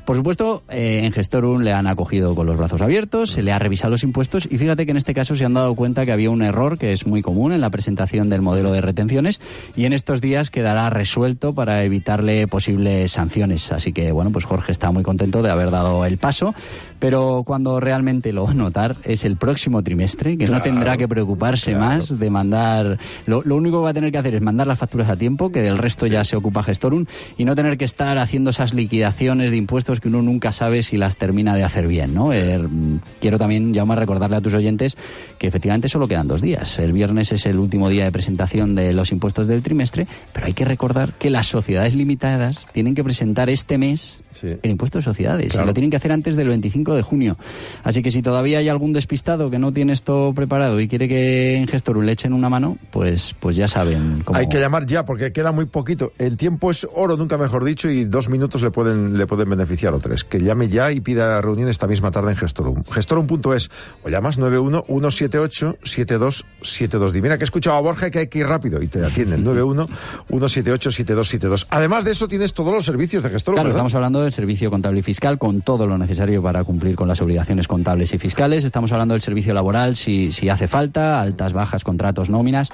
Por 0.06 0.16
supuesto, 0.16 0.62
eh, 0.70 1.02
en 1.04 1.12
Gestorum 1.12 1.62
le 1.62 1.74
han 1.74 1.88
acogido 1.88 2.36
con 2.36 2.46
los 2.46 2.58
brazos 2.58 2.80
abiertos, 2.82 3.32
se 3.32 3.42
le 3.42 3.52
ha 3.52 3.58
revisado 3.58 3.90
los 3.90 4.04
impuestos 4.04 4.48
y 4.50 4.60
fíjate 4.60 4.86
que 4.86 4.92
en 4.92 4.98
este 4.98 5.16
caso 5.16 5.34
se 5.34 5.46
han 5.46 5.56
dado 5.56 5.74
cuenta 5.74 6.06
que 6.06 6.12
había 6.12 6.30
un 6.30 6.44
error 6.44 6.78
que 6.78 6.92
es 6.92 7.08
muy 7.08 7.24
común 7.24 7.54
en 7.54 7.62
la 7.62 7.72
presentación 7.72 8.30
del 8.30 8.44
modelo 8.44 8.72
de 8.72 8.82
retenciones 8.82 9.42
y 9.76 9.86
en 9.86 9.94
estos 9.94 10.22
días 10.22 10.52
quedará 10.52 10.92
resuelto 10.92 11.56
para 11.56 11.84
evitarle 11.84 12.48
posibles 12.48 13.14
sanciones. 13.14 13.72
Así 13.72 13.94
que, 13.94 14.12
bueno, 14.12 14.30
pues 14.30 14.46
Jorge 14.46 14.72
está 14.72 14.92
muy 14.92 15.02
contento 15.02 15.42
de 15.42 15.50
haber 15.50 15.72
dado 15.72 16.06
el 16.06 16.20
paso, 16.20 16.54
pero 17.00 17.42
cuando 17.44 17.80
realmente 17.80 18.32
lo 18.32 18.44
va 18.44 18.52
a 18.52 18.54
notar 18.54 18.98
es 19.06 19.26
el 19.26 19.38
próximo 19.38 19.82
trimestre, 19.82 20.38
que 20.38 20.48
no 20.48 20.62
tendrá 20.62 20.98
que 20.98 21.08
preocuparse 21.08 21.74
más 21.74 22.20
de 22.20 22.30
mandar... 22.30 23.00
Lo, 23.26 23.42
lo 23.42 23.56
único 23.56 23.80
que 23.80 23.86
va 23.86 23.90
a 23.90 23.94
tener 23.96 24.12
que 24.12 24.20
hacer 24.20 24.36
es 24.36 24.42
mandar 24.44 24.68
las 24.68 24.78
facturas 24.78 25.10
a 25.10 25.16
tiempo, 25.16 25.52
que 25.52 25.64
del 25.64 25.80
resto 25.80 26.06
ya 26.06 26.24
se 26.24 26.36
ocupa 26.36 26.62
Gestorum, 26.62 27.06
y 27.38 27.46
no 27.46 27.56
tener 27.56 27.80
que 27.80 27.86
estar 27.86 28.20
haciendo 28.20 28.52
esas 28.52 28.76
liquidaciones 28.76 29.50
de 29.50 29.58
impuestos 29.58 29.95
que 30.00 30.08
uno 30.08 30.22
nunca 30.22 30.52
sabe 30.52 30.84
si 30.84 30.98
las 30.98 31.16
termina 31.18 31.56
de 31.56 31.64
hacer 31.64 31.88
bien, 31.88 32.14
¿no? 32.14 32.34
Eh, 32.34 32.58
mm, 32.58 33.00
quiero 33.20 33.38
también, 33.38 33.74
Jaume, 33.74 33.96
recordarle 33.96 34.38
a 34.38 34.42
tus 34.42 34.54
oyentes 34.54 34.98
que 35.38 35.48
efectivamente 35.48 35.90
solo 35.90 36.08
quedan 36.08 36.28
dos 36.28 36.42
días. 36.42 36.80
El 36.80 36.94
viernes 36.94 37.32
es 37.32 37.46
el 37.46 37.60
último 37.60 37.90
día 37.90 38.06
de 38.06 38.12
presentación 38.12 38.76
de 38.76 38.94
los 38.94 39.12
impuestos 39.12 39.48
del 39.48 39.62
trimestre, 39.62 40.08
pero 40.34 40.48
hay 40.48 40.54
que 40.54 40.66
recordar 40.66 41.14
que 41.14 41.30
las 41.30 41.48
sociedades 41.48 41.96
limitadas 41.96 42.68
tienen 42.74 42.96
que 42.96 43.04
presentar 43.04 43.50
este 43.50 43.78
mes 43.78 44.22
el 44.44 44.70
impuesto 44.72 44.98
de 45.00 45.04
sociedades 45.04 45.48
Claro. 45.52 45.66
y 45.66 45.68
lo 45.68 45.74
tienen 45.74 45.90
que 45.92 45.98
hacer 45.98 46.12
antes 46.12 46.36
del 46.36 46.48
25 46.50 46.96
de 46.96 47.02
junio. 47.02 47.38
Así 47.84 48.02
que 48.02 48.12
si 48.12 48.22
todavía 48.22 48.60
hay 48.60 48.70
algún 48.70 48.94
despistado 48.94 49.50
que 49.50 49.60
no 49.60 49.72
tiene 49.72 49.94
esto 49.94 50.34
preparado 50.36 50.80
y 50.80 50.88
quiere 50.88 51.08
que 51.08 51.56
en 51.56 51.68
Gestorum 51.68 52.04
le 52.04 52.12
echen 52.12 52.34
una 52.34 52.50
mano, 52.50 52.78
pues, 52.92 53.36
pues 53.40 53.56
ya 53.56 53.68
saben 53.68 54.22
cómo. 54.24 54.38
Hay 54.38 54.48
que 54.48 54.60
llamar 54.60 54.86
ya 54.86 55.06
porque 55.06 55.32
queda 55.32 55.52
muy 55.52 55.66
poquito. 55.66 56.12
El 56.18 56.38
tiempo 56.38 56.72
es 56.72 56.88
oro, 56.94 57.18
nunca 57.18 57.38
mejor 57.38 57.64
dicho, 57.64 57.90
y 57.90 58.06
dos 58.06 58.30
minutos 58.30 58.62
le 58.62 58.72
pueden, 58.72 59.18
le 59.18 59.26
pueden 59.26 59.50
beneficiar 59.50 59.85
o 59.94 60.00
tres. 60.00 60.24
Que 60.24 60.40
llame 60.40 60.70
ya 60.70 60.92
y 60.92 61.02
pida 61.02 61.40
reunión 61.42 61.70
esta 61.70 61.86
misma 61.88 62.12
tarde 62.12 62.32
en 62.32 62.38
Gestorum. 62.38 62.84
Gestorum.es 62.90 63.70
o 64.04 64.10
llamas 64.10 64.40
91-178-7272. 64.40 67.12
Di, 67.12 67.22
mira 67.22 67.38
que 67.38 67.44
he 67.44 67.46
escuchado 67.46 67.78
a 67.78 67.82
Borja 67.82 68.10
que 68.10 68.20
hay 68.20 68.28
que 68.28 68.40
ir 68.40 68.48
rápido 68.48 68.82
y 68.82 68.88
te 68.88 69.04
atienden. 69.06 69.44
91-178-7272. 69.46 71.68
Además 71.70 72.06
de 72.06 72.12
eso 72.12 72.28
tienes 72.28 72.54
todos 72.54 72.74
los 72.74 72.86
servicios 72.86 73.24
de 73.24 73.30
Gestorum, 73.30 73.56
Claro, 73.56 73.70
¿verdad? 73.70 73.78
estamos 73.80 73.96
hablando 73.96 74.22
del 74.22 74.32
servicio 74.32 74.70
contable 74.70 75.00
y 75.00 75.04
fiscal 75.04 75.38
con 75.38 75.62
todo 75.62 75.88
lo 75.88 75.98
necesario 75.98 76.42
para 76.42 76.64
cumplir 76.64 76.96
con 76.96 77.08
las 77.08 77.22
obligaciones 77.22 77.68
contables 77.68 78.14
y 78.14 78.18
fiscales. 78.18 78.64
Estamos 78.64 78.92
hablando 78.92 79.14
del 79.14 79.22
servicio 79.22 79.54
laboral 79.54 79.96
si, 79.96 80.32
si 80.32 80.50
hace 80.50 80.68
falta, 80.68 81.22
altas, 81.22 81.54
bajas, 81.54 81.84
contratos, 81.84 82.30
nóminas. 82.30 82.70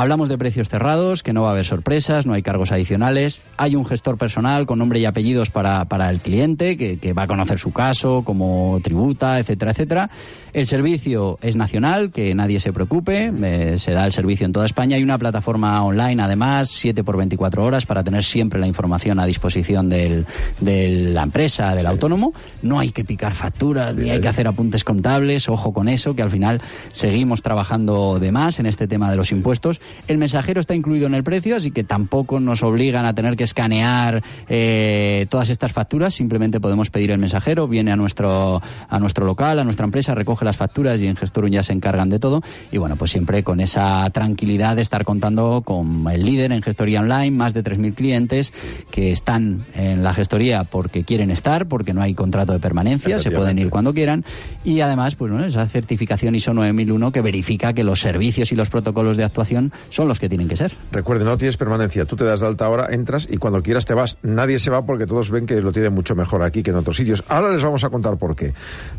Hablamos 0.00 0.28
de 0.28 0.38
precios 0.38 0.68
cerrados, 0.68 1.24
que 1.24 1.32
no 1.32 1.42
va 1.42 1.48
a 1.48 1.50
haber 1.50 1.64
sorpresas, 1.64 2.24
no 2.24 2.32
hay 2.32 2.40
cargos 2.40 2.70
adicionales. 2.70 3.40
Hay 3.56 3.74
un 3.74 3.84
gestor 3.84 4.16
personal 4.16 4.64
con 4.64 4.78
nombre 4.78 5.00
y 5.00 5.06
apellidos 5.06 5.50
para, 5.50 5.86
para 5.86 6.08
el 6.08 6.20
cliente, 6.20 6.76
que, 6.76 7.00
que 7.00 7.12
va 7.12 7.24
a 7.24 7.26
conocer 7.26 7.58
su 7.58 7.72
caso, 7.72 8.22
cómo 8.24 8.78
tributa, 8.80 9.40
etcétera, 9.40 9.72
etcétera. 9.72 10.10
El 10.52 10.66
servicio 10.66 11.38
es 11.42 11.56
nacional, 11.56 12.10
que 12.10 12.34
nadie 12.34 12.58
se 12.60 12.72
preocupe, 12.72 13.32
eh, 13.42 13.78
se 13.78 13.92
da 13.92 14.04
el 14.04 14.12
servicio 14.12 14.46
en 14.46 14.52
toda 14.52 14.66
España. 14.66 14.96
Hay 14.96 15.02
una 15.02 15.18
plataforma 15.18 15.84
online, 15.84 16.22
además, 16.22 16.70
7 16.70 17.04
por 17.04 17.16
24 17.16 17.64
horas, 17.64 17.84
para 17.84 18.02
tener 18.02 18.24
siempre 18.24 18.58
la 18.58 18.66
información 18.66 19.18
a 19.18 19.26
disposición 19.26 19.88
del, 19.88 20.26
de 20.60 20.88
la 21.12 21.24
empresa, 21.24 21.74
del 21.74 21.86
autónomo. 21.86 22.32
No 22.62 22.78
hay 22.78 22.92
que 22.92 23.04
picar 23.04 23.34
facturas, 23.34 23.94
ni 23.94 24.10
hay 24.10 24.20
que 24.20 24.28
hacer 24.28 24.48
apuntes 24.48 24.84
contables, 24.84 25.48
ojo 25.48 25.72
con 25.72 25.88
eso, 25.88 26.14
que 26.14 26.22
al 26.22 26.30
final 26.30 26.62
seguimos 26.92 27.42
trabajando 27.42 28.18
de 28.18 28.32
más 28.32 28.58
en 28.58 28.66
este 28.66 28.86
tema 28.86 29.10
de 29.10 29.16
los 29.16 29.32
impuestos. 29.32 29.80
El 30.06 30.18
mensajero 30.18 30.60
está 30.60 30.74
incluido 30.74 31.06
en 31.06 31.14
el 31.14 31.24
precio, 31.24 31.56
así 31.56 31.70
que 31.70 31.84
tampoco 31.84 32.40
nos 32.40 32.62
obligan 32.62 33.06
a 33.06 33.14
tener 33.14 33.36
que 33.36 33.44
escanear 33.44 34.22
eh, 34.48 35.26
todas 35.28 35.50
estas 35.50 35.72
facturas, 35.72 36.14
simplemente 36.14 36.60
podemos 36.60 36.90
pedir 36.90 37.10
el 37.10 37.18
mensajero, 37.18 37.68
viene 37.68 37.92
a 37.92 37.96
nuestro, 37.96 38.62
a 38.88 38.98
nuestro 38.98 39.26
local, 39.26 39.58
a 39.58 39.64
nuestra 39.64 39.84
empresa, 39.84 40.14
recoge 40.14 40.44
las 40.44 40.56
facturas 40.56 41.00
y 41.00 41.06
en 41.06 41.16
Gestorum 41.16 41.50
ya 41.50 41.62
se 41.62 41.72
encargan 41.72 42.08
de 42.08 42.18
todo. 42.18 42.42
Y 42.72 42.78
bueno, 42.78 42.96
pues 42.96 43.10
siempre 43.10 43.42
con 43.42 43.60
esa 43.60 44.08
tranquilidad 44.10 44.76
de 44.76 44.82
estar 44.82 45.04
contando 45.04 45.62
con 45.64 46.06
el 46.10 46.24
líder 46.24 46.52
en 46.52 46.62
gestoría 46.62 47.00
online, 47.00 47.30
más 47.30 47.54
de 47.54 47.62
3.000 47.62 47.94
clientes 47.94 48.52
que 48.90 49.12
están 49.12 49.64
en 49.74 50.02
la 50.02 50.14
gestoría 50.14 50.64
porque 50.64 51.04
quieren 51.04 51.30
estar, 51.30 51.66
porque 51.66 51.94
no 51.94 52.02
hay 52.02 52.14
contrato 52.14 52.52
de 52.52 52.58
permanencia, 52.58 53.18
se 53.18 53.30
pueden 53.30 53.58
ir 53.58 53.70
cuando 53.70 53.92
quieran. 53.92 54.24
Y 54.64 54.80
además, 54.80 55.14
pues 55.14 55.30
bueno, 55.30 55.46
esa 55.46 55.66
certificación 55.66 56.34
ISO 56.34 56.52
9001 56.52 57.12
que 57.12 57.20
verifica 57.20 57.72
que 57.72 57.84
los 57.84 58.00
servicios 58.00 58.52
y 58.52 58.56
los 58.56 58.70
protocolos 58.70 59.16
de 59.16 59.24
actuación 59.24 59.72
son 59.90 60.08
los 60.08 60.18
que 60.18 60.28
tienen 60.28 60.48
que 60.48 60.56
ser. 60.56 60.72
Recuerde, 60.92 61.24
no 61.24 61.38
tienes 61.38 61.56
permanencia. 61.56 62.04
Tú 62.04 62.16
te 62.16 62.24
das 62.24 62.40
de 62.40 62.46
alta 62.46 62.66
ahora, 62.66 62.88
entras 62.90 63.28
y 63.30 63.36
cuando 63.36 63.62
quieras 63.62 63.84
te 63.84 63.94
vas. 63.94 64.18
Nadie 64.22 64.58
se 64.58 64.70
va 64.70 64.84
porque 64.84 65.06
todos 65.06 65.30
ven 65.30 65.46
que 65.46 65.60
lo 65.60 65.72
tienen 65.72 65.94
mucho 65.94 66.14
mejor 66.14 66.42
aquí 66.42 66.62
que 66.62 66.70
en 66.70 66.76
otros 66.76 66.96
sitios. 66.96 67.24
Ahora 67.28 67.50
les 67.50 67.62
vamos 67.62 67.84
a 67.84 67.90
contar 67.90 68.16
por 68.18 68.34
qué. 68.36 68.54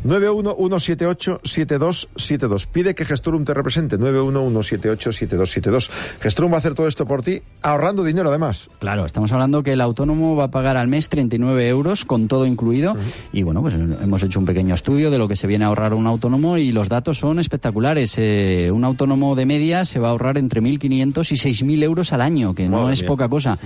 911787272. 0.05 2.67
Pide 2.67 2.95
que 2.95 3.05
Gestorum 3.05 3.45
te 3.45 3.53
represente. 3.53 3.97
911787272. 3.97 5.89
Gestorum 6.19 6.51
va 6.51 6.55
a 6.55 6.59
hacer 6.59 6.73
todo 6.73 6.87
esto 6.87 7.05
por 7.05 7.23
ti, 7.23 7.41
ahorrando 7.61 8.03
dinero 8.03 8.29
además. 8.29 8.69
Claro, 8.79 9.05
estamos 9.05 9.31
hablando 9.31 9.63
que 9.63 9.73
el 9.73 9.81
autónomo 9.81 10.35
va 10.35 10.45
a 10.45 10.51
pagar 10.51 10.77
al 10.77 10.87
mes 10.87 11.09
39 11.09 11.67
euros 11.67 12.05
con 12.05 12.27
todo 12.27 12.45
incluido. 12.45 12.95
Y 13.31 13.43
bueno, 13.43 13.61
pues 13.61 13.75
hemos 13.75 14.23
hecho 14.23 14.39
un 14.39 14.45
pequeño 14.45 14.75
estudio 14.75 15.11
de 15.11 15.17
lo 15.17 15.27
que 15.27 15.35
se 15.35 15.47
viene 15.47 15.65
a 15.65 15.67
ahorrar 15.67 15.93
un 15.93 16.07
autónomo 16.07 16.57
y 16.57 16.71
los 16.71 16.89
datos 16.89 17.19
son 17.19 17.39
espectaculares. 17.39 18.15
Eh, 18.17 18.71
un 18.71 18.83
autónomo 18.83 19.35
de 19.35 19.45
media 19.45 19.85
se 19.85 19.99
va 19.99 20.07
a 20.07 20.11
ahorrar 20.11 20.37
entre 20.37 20.61
5.500 20.77 21.31
y 21.31 21.65
6.000 21.65 21.83
euros 21.83 22.13
al 22.13 22.21
año, 22.21 22.53
que 22.53 22.67
no 22.67 22.89
es 22.89 23.01
mía. 23.01 23.07
poca 23.07 23.29
cosa. 23.29 23.57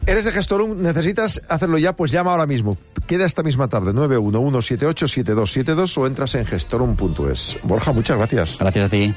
¿Eres 0.07 0.23
de 0.23 0.31
Gestorum? 0.31 0.81
¿Necesitas 0.81 1.41
hacerlo 1.49 1.79
ya? 1.79 1.95
Pues 1.95 2.11
llama 2.11 2.31
ahora 2.31 2.45
mismo. 2.45 2.77
Queda 3.07 3.25
esta 3.25 3.41
misma 3.41 3.69
tarde, 3.69 3.91
911787272 3.93 5.97
o 5.97 6.05
entras 6.05 6.35
en 6.35 6.45
gestorum.es. 6.45 7.57
Borja, 7.63 7.91
muchas 7.91 8.15
gracias. 8.17 8.57
Gracias 8.59 8.85
a 8.85 8.89
ti. 8.89 9.11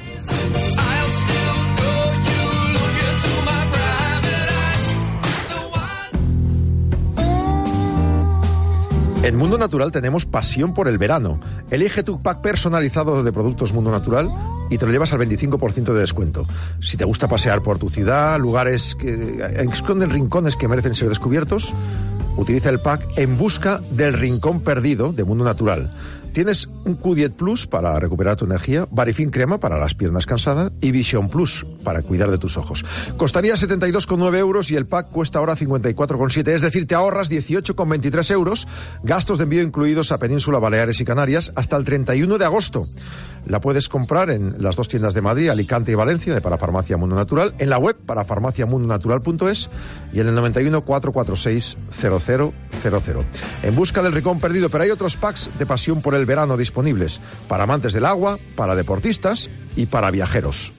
En 9.29 9.37
Mundo 9.37 9.59
Natural 9.59 9.93
tenemos 9.93 10.25
pasión 10.25 10.73
por 10.73 10.89
el 10.89 10.97
verano. 10.97 11.39
Elige 11.71 12.03
tu 12.03 12.23
pack 12.23 12.41
personalizado 12.41 13.23
de 13.23 13.31
productos 13.31 13.75
Mundo 13.75 13.91
Natural 13.91 14.31
y 14.71 14.79
te 14.79 14.87
lo 14.87 14.91
llevas 14.91 15.13
al 15.13 15.19
25% 15.19 15.93
de 15.93 16.01
descuento. 16.01 16.47
Si 16.81 16.97
te 16.97 17.05
gusta 17.05 17.29
pasear 17.29 17.61
por 17.61 17.79
tu 17.79 17.91
ciudad, 17.91 18.41
lugares 18.41 18.95
que 18.95 19.47
esconden 19.71 20.09
rincones 20.09 20.57
que 20.57 20.67
merecen 20.67 20.95
ser 20.95 21.11
descubiertos, 21.11 21.75
utiliza 22.39 22.71
el 22.71 22.81
pack 22.81 23.19
En 23.19 23.37
Busca 23.37 23.83
del 23.91 24.15
Rincón 24.15 24.61
Perdido 24.63 25.13
de 25.13 25.25
Mundo 25.25 25.45
Natural. 25.45 25.91
Tienes 26.33 26.69
un 26.85 26.99
Q10 26.99 27.33
Plus 27.33 27.67
para 27.67 27.99
recuperar 27.99 28.37
tu 28.37 28.45
energía, 28.45 28.87
Barifin 28.91 29.31
Crema 29.31 29.59
para 29.59 29.79
las 29.79 29.95
piernas 29.95 30.27
cansadas 30.27 30.73
y 30.81 30.91
Vision 30.93 31.29
Plus 31.29 31.67
para 31.83 32.03
cuidar 32.03 32.31
de 32.31 32.39
tus 32.39 32.57
ojos. 32.57 32.85
Costaría 33.17 33.55
72,9 33.55 34.37
euros 34.37 34.71
y 34.71 34.77
el 34.77 34.87
pack 34.87 35.11
cuesta 35.11 35.39
ahora 35.39 35.57
54,7, 35.57 36.49
es 36.49 36.63
decir, 36.63 36.87
te 36.87 36.95
ahorras 36.95 37.31
18,23 37.31 38.31
euros, 38.33 38.69
gastos 39.03 39.39
de 39.39 39.45
envío 39.45 39.63
incluidos 39.63 40.13
a 40.13 40.19
Península, 40.19 40.59
Baleares 40.59 41.01
y 41.01 41.05
Canarias 41.05 41.53
hasta 41.57 41.77
el 41.77 41.85
31 41.85 42.39
de 42.39 42.45
agosto. 42.45 42.83
La 43.49 43.61
puedes 43.61 43.89
comprar 43.89 44.31
en 44.31 44.63
las 44.63 44.77
dos 44.77 44.89
tiendas 44.89 45.15
de 45.15 45.23
Madrid, 45.23 45.49
Alicante 45.49 45.91
y 45.91 45.95
Valencia 45.95 46.35
de 46.35 46.41
Parafarmacia 46.41 46.97
Mundo 46.97 47.17
Natural, 47.17 47.55
en 47.59 47.71
la 47.71 47.79
web 47.79 47.97
parafarmaciamundonatural.es 47.97 49.71
y 50.13 50.21
en 50.21 50.29
el 50.29 50.35
91 50.35 50.83
446 50.83 51.77
0000. 51.91 53.27
En 53.63 53.75
busca 53.75 54.03
del 54.03 54.13
rincón 54.13 54.39
perdido, 54.39 54.69
pero 54.69 54.85
hay 54.85 54.91
otros 54.91 55.17
packs 55.17 55.59
de 55.59 55.67
pasión 55.67 56.03
por 56.03 56.15
el 56.15 56.27
verano 56.27 56.57
disponibles 56.57 57.21
para 57.49 57.65
amantes 57.65 57.93
del 57.93 58.05
agua, 58.05 58.39
para 58.55 58.75
deportistas 58.75 59.49
y 59.77 59.87
para 59.87 60.11
viajeros. 60.11 60.78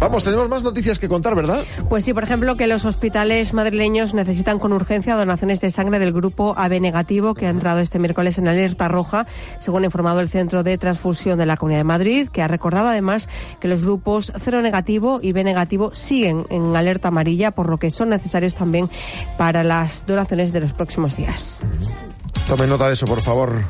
Vamos, 0.00 0.22
tenemos 0.22 0.48
más 0.48 0.62
noticias 0.62 0.98
que 0.98 1.08
contar, 1.08 1.34
¿verdad? 1.34 1.64
Pues 1.88 2.04
sí, 2.04 2.14
por 2.14 2.22
ejemplo, 2.22 2.56
que 2.56 2.66
los 2.66 2.84
hospitales 2.84 3.52
madrileños 3.52 4.14
necesitan 4.14 4.58
con 4.58 4.72
urgencia 4.72 5.16
donaciones 5.16 5.60
de 5.60 5.70
sangre 5.70 5.98
del 5.98 6.12
grupo 6.12 6.54
AB 6.56 6.80
negativo 6.80 7.34
que 7.34 7.46
ha 7.46 7.50
entrado 7.50 7.80
este 7.80 7.98
miércoles 7.98 8.38
en 8.38 8.48
alerta 8.48 8.88
roja, 8.88 9.26
según 9.58 9.82
ha 9.82 9.86
informado 9.86 10.20
el 10.20 10.28
Centro 10.28 10.62
de 10.62 10.78
Transfusión 10.78 11.38
de 11.38 11.46
la 11.46 11.56
Comunidad 11.56 11.80
de 11.80 11.84
Madrid, 11.84 12.28
que 12.28 12.42
ha 12.42 12.48
recordado 12.48 12.88
además 12.88 13.28
que 13.60 13.68
los 13.68 13.82
grupos 13.82 14.32
cero 14.42 14.62
negativo 14.62 15.20
y 15.22 15.32
B 15.32 15.44
negativo 15.44 15.94
siguen 15.94 16.44
en 16.50 16.76
alerta 16.76 17.08
amarilla, 17.08 17.50
por 17.50 17.68
lo 17.68 17.78
que 17.78 17.90
son 17.90 18.10
necesarios 18.10 18.54
también 18.54 18.88
para 19.36 19.64
las 19.64 20.06
donaciones 20.06 20.52
de 20.52 20.60
los 20.60 20.72
próximos 20.74 21.16
días. 21.16 21.60
Tomen 22.46 22.70
nota 22.70 22.88
de 22.88 22.94
eso, 22.94 23.06
por 23.06 23.20
favor. 23.20 23.64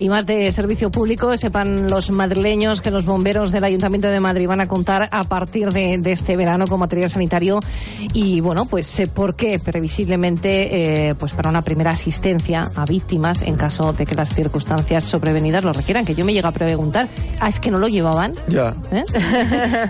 Y 0.00 0.08
más 0.08 0.24
de 0.24 0.50
servicio 0.50 0.90
público, 0.90 1.36
sepan 1.36 1.86
los 1.88 2.10
madrileños 2.10 2.80
que 2.80 2.90
los 2.90 3.04
bomberos 3.04 3.52
del 3.52 3.64
Ayuntamiento 3.64 4.08
de 4.08 4.18
Madrid 4.18 4.48
van 4.48 4.62
a 4.62 4.66
contar 4.66 5.10
a 5.12 5.24
partir 5.24 5.68
de, 5.68 5.98
de 5.98 6.12
este 6.12 6.38
verano 6.38 6.66
con 6.66 6.80
material 6.80 7.10
sanitario 7.10 7.60
y 8.14 8.40
bueno, 8.40 8.64
pues 8.64 8.86
sé 8.86 9.08
por 9.08 9.36
qué 9.36 9.58
previsiblemente 9.62 11.08
eh, 11.10 11.14
pues 11.16 11.32
para 11.32 11.50
una 11.50 11.60
primera 11.60 11.90
asistencia 11.90 12.70
a 12.74 12.86
víctimas 12.86 13.42
en 13.42 13.56
caso 13.56 13.92
de 13.92 14.06
que 14.06 14.14
las 14.14 14.34
circunstancias 14.34 15.04
sobrevenidas 15.04 15.64
lo 15.64 15.74
requieran. 15.74 16.06
Que 16.06 16.14
yo 16.14 16.24
me 16.24 16.32
llego 16.32 16.48
a 16.48 16.52
preguntar, 16.52 17.06
ah, 17.38 17.50
es 17.50 17.60
que 17.60 17.70
no 17.70 17.78
lo 17.78 17.86
llevaban. 17.86 18.32
Ya. 18.48 18.74
¿Eh? 18.90 19.02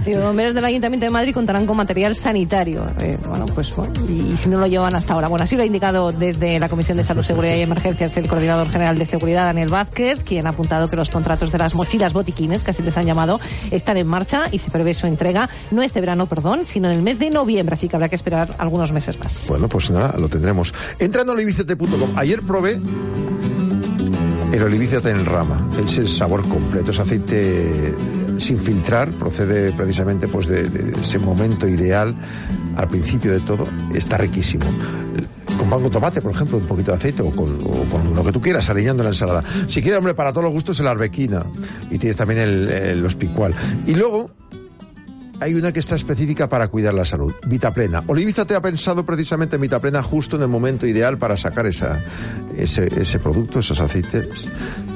Digo, 0.04 0.22
bomberos 0.22 0.54
del 0.54 0.64
Ayuntamiento 0.64 1.06
de 1.06 1.12
Madrid 1.12 1.32
contarán 1.32 1.66
con 1.66 1.76
material 1.76 2.16
sanitario. 2.16 2.84
Eh, 2.98 3.16
bueno, 3.28 3.46
pues 3.46 3.72
bueno, 3.76 3.92
y, 4.08 4.32
y 4.32 4.36
si 4.36 4.48
no 4.48 4.58
lo 4.58 4.66
llevan 4.66 4.96
hasta 4.96 5.14
ahora. 5.14 5.28
Bueno, 5.28 5.44
así 5.44 5.54
lo 5.54 5.62
ha 5.62 5.66
indicado 5.66 6.10
desde 6.10 6.58
la 6.58 6.68
Comisión 6.68 6.96
de 6.96 7.04
Salud, 7.04 7.22
Seguridad 7.22 7.54
y 7.54 7.60
Emergencias 7.60 8.16
el 8.16 8.26
coordinador 8.26 8.70
general 8.70 8.98
de 8.98 9.06
seguridad, 9.06 9.44
Daniel 9.44 9.68
Vázquez 9.68 9.99
quien 10.24 10.46
ha 10.46 10.50
apuntado 10.50 10.88
que 10.88 10.96
los 10.96 11.10
contratos 11.10 11.52
de 11.52 11.58
las 11.58 11.74
mochilas 11.74 12.12
botiquines, 12.12 12.62
que 12.62 12.70
así 12.70 12.82
les 12.82 12.96
han 12.96 13.06
llamado, 13.06 13.40
están 13.70 13.96
en 13.96 14.06
marcha 14.06 14.44
y 14.50 14.58
se 14.58 14.70
prevé 14.70 14.94
su 14.94 15.06
entrega 15.06 15.48
no 15.70 15.82
este 15.82 16.00
verano, 16.00 16.26
perdón, 16.26 16.66
sino 16.66 16.88
en 16.88 16.94
el 16.94 17.02
mes 17.02 17.18
de 17.18 17.30
noviembre, 17.30 17.74
así 17.74 17.88
que 17.88 17.96
habrá 17.96 18.08
que 18.08 18.16
esperar 18.16 18.54
algunos 18.58 18.92
meses 18.92 19.18
más. 19.18 19.46
Bueno, 19.48 19.68
pues 19.68 19.90
nada, 19.90 20.16
lo 20.18 20.28
tendremos. 20.28 20.72
Entra 20.98 21.22
en 21.22 21.28
olivicete.com. 21.28 22.16
Ayer 22.16 22.42
probé 22.42 22.80
el 24.52 24.62
olivicete 24.62 25.10
en 25.10 25.24
rama. 25.24 25.68
Es 25.84 25.98
el 25.98 26.08
sabor 26.08 26.46
completo, 26.48 26.90
es 26.90 26.98
aceite 26.98 27.94
sin 28.38 28.58
filtrar, 28.58 29.10
procede 29.10 29.72
precisamente 29.72 30.26
pues 30.26 30.46
de, 30.48 30.68
de 30.68 31.00
ese 31.00 31.18
momento 31.18 31.68
ideal 31.68 32.14
al 32.76 32.88
principio 32.88 33.32
de 33.32 33.40
todo. 33.40 33.66
Está 33.94 34.16
riquísimo 34.16 34.64
con 35.60 35.68
pan 35.68 35.82
con 35.82 35.90
tomate, 35.90 36.22
por 36.22 36.32
ejemplo, 36.32 36.56
un 36.56 36.64
poquito 36.64 36.90
de 36.90 36.96
aceite 36.96 37.22
o 37.22 37.30
con, 37.30 37.58
o 37.62 37.84
con, 37.90 38.14
lo 38.14 38.24
que 38.24 38.32
tú 38.32 38.40
quieras, 38.40 38.70
aliñando 38.70 39.02
la 39.02 39.10
ensalada. 39.10 39.44
Si 39.68 39.82
quieres, 39.82 39.98
hombre, 39.98 40.14
para 40.14 40.32
todos 40.32 40.44
los 40.44 40.52
gustos, 40.54 40.80
el 40.80 40.86
arbequina. 40.86 41.44
Y 41.90 41.98
tienes 41.98 42.16
también 42.16 42.40
el, 42.40 42.70
el 42.70 43.04
ospicual. 43.04 43.54
Y 43.86 43.94
luego, 43.94 44.30
hay 45.38 45.54
una 45.54 45.70
que 45.70 45.80
está 45.80 45.96
específica 45.96 46.48
para 46.48 46.68
cuidar 46.68 46.94
la 46.94 47.04
salud, 47.04 47.32
Vitaplena. 47.46 48.02
Oliviza 48.06 48.46
te 48.46 48.54
ha 48.54 48.62
pensado 48.62 49.04
precisamente 49.04 49.56
en 49.56 49.62
Vitaplena 49.62 50.02
justo 50.02 50.36
en 50.36 50.42
el 50.42 50.48
momento 50.48 50.86
ideal 50.86 51.18
para 51.18 51.36
sacar 51.36 51.66
esa, 51.66 52.00
ese 52.56 53.18
producto, 53.18 53.58
esos 53.58 53.80
aceites, 53.80 54.48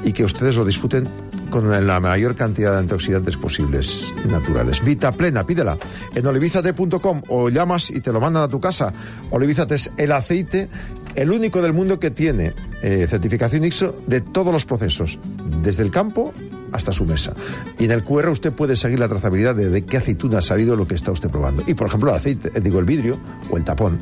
y 0.03 0.13
que 0.13 0.23
ustedes 0.23 0.55
lo 0.55 0.65
disfruten 0.65 1.07
con 1.49 1.69
la 1.87 1.99
mayor 1.99 2.35
cantidad 2.35 2.73
de 2.73 2.79
antioxidantes 2.79 3.37
posibles 3.37 4.13
naturales. 4.29 4.83
Vitaplena, 4.83 5.45
pídela 5.45 5.77
en 6.13 6.25
olivizate.com 6.25 7.21
o 7.29 7.49
llamas 7.49 7.89
y 7.89 8.01
te 8.01 8.11
lo 8.11 8.19
mandan 8.19 8.43
a 8.43 8.47
tu 8.47 8.59
casa. 8.59 8.93
Olivizate 9.31 9.75
es 9.75 9.91
el 9.97 10.11
aceite, 10.11 10.69
el 11.15 11.31
único 11.31 11.61
del 11.61 11.73
mundo 11.73 11.99
que 11.99 12.11
tiene 12.11 12.53
eh, 12.81 13.07
certificación 13.09 13.63
IXO 13.63 13.95
de 14.07 14.21
todos 14.21 14.53
los 14.53 14.65
procesos, 14.65 15.19
desde 15.61 15.83
el 15.83 15.91
campo 15.91 16.33
hasta 16.75 16.91
su 16.91 17.05
mesa. 17.05 17.33
Y 17.79 17.85
en 17.85 17.91
el 17.91 18.03
QR 18.03 18.27
usted 18.29 18.51
puede 18.51 18.75
seguir 18.75 18.99
la 18.99 19.07
trazabilidad 19.07 19.55
de, 19.55 19.69
de 19.69 19.85
qué 19.85 19.97
aceituna 19.97 20.39
ha 20.39 20.41
salido 20.41 20.75
lo 20.75 20.87
que 20.87 20.95
está 20.95 21.11
usted 21.11 21.29
probando. 21.29 21.63
Y 21.65 21.73
por 21.73 21.87
ejemplo 21.87 22.09
el 22.11 22.17
aceite, 22.17 22.51
eh, 22.53 22.59
digo 22.61 22.79
el 22.79 22.85
vidrio 22.85 23.17
o 23.49 23.57
el 23.57 23.63
tapón. 23.63 23.99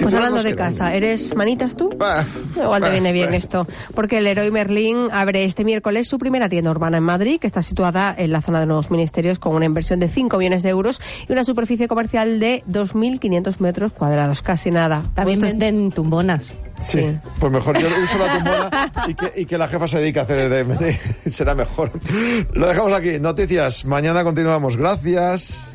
Pues 0.00 0.14
hablando 0.14 0.42
de 0.42 0.56
casa, 0.56 0.94
¿eres 0.94 1.34
manitas 1.34 1.76
tú? 1.76 1.90
Igual 2.56 2.82
te 2.82 2.90
viene 2.90 3.12
bien 3.12 3.34
esto. 3.34 3.66
Porque 3.94 4.18
el 4.18 4.26
Héroe 4.26 4.50
Merlín 4.50 5.08
abre 5.12 5.44
este 5.44 5.64
miércoles 5.64 6.08
su 6.08 6.18
primera 6.18 6.48
tienda 6.48 6.70
urbana 6.70 6.98
en 6.98 7.04
Madrid, 7.04 7.38
que 7.40 7.46
está 7.46 7.62
situada 7.62 8.14
en 8.16 8.32
la 8.32 8.42
zona 8.42 8.60
de 8.60 8.66
nuevos 8.66 8.90
ministerios 8.90 9.38
con 9.38 9.54
una 9.54 9.64
inversión 9.64 10.00
de 10.00 10.08
5 10.08 10.38
millones 10.38 10.62
de 10.62 10.70
euros 10.70 11.00
y 11.28 11.32
una 11.32 11.44
superficie 11.44 11.88
comercial 11.88 12.40
de 12.40 12.62
2.500 12.68 13.60
metros 13.60 13.92
cuadrados. 13.92 14.42
Casi 14.42 14.70
nada. 14.70 15.02
También 15.14 15.40
venden 15.40 15.90
tumbonas. 15.92 16.58
Sí, 16.82 17.18
pues 17.40 17.52
mejor 17.52 17.76
yo 17.78 17.88
uso 17.88 18.18
la 18.18 18.34
tumbona 18.34 18.92
y 19.08 19.14
que, 19.14 19.40
y 19.40 19.46
que 19.46 19.58
la 19.58 19.68
jefa 19.68 19.88
se 19.88 19.98
dedique 19.98 20.20
a 20.20 20.22
hacer 20.22 20.38
el 20.38 20.50
DM. 20.50 20.78
Será 21.30 21.54
mejor. 21.54 21.90
Lo 22.52 22.68
dejamos 22.68 22.92
aquí. 22.92 23.18
Noticias. 23.18 23.84
Mañana 23.84 24.22
continuamos. 24.24 24.76
Gracias. 24.76 25.74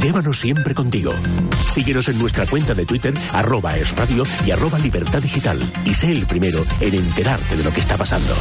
Llévanos 0.00 0.38
siempre 0.38 0.74
contigo. 0.74 1.12
Síguenos 1.74 2.08
en 2.08 2.18
nuestra 2.18 2.46
cuenta 2.46 2.74
de 2.74 2.86
Twitter, 2.86 3.14
arroba 3.32 3.76
es 3.76 3.94
radio 3.96 4.22
y 4.46 4.50
arroba 4.50 4.78
libertad 4.78 5.20
digital. 5.20 5.58
Y 5.84 5.94
sé 5.94 6.12
el 6.12 6.26
primero 6.26 6.64
en 6.80 6.94
enterarte 6.94 7.56
de 7.56 7.64
lo 7.64 7.72
que 7.72 7.80
está 7.80 7.96
pasando. 7.96 8.34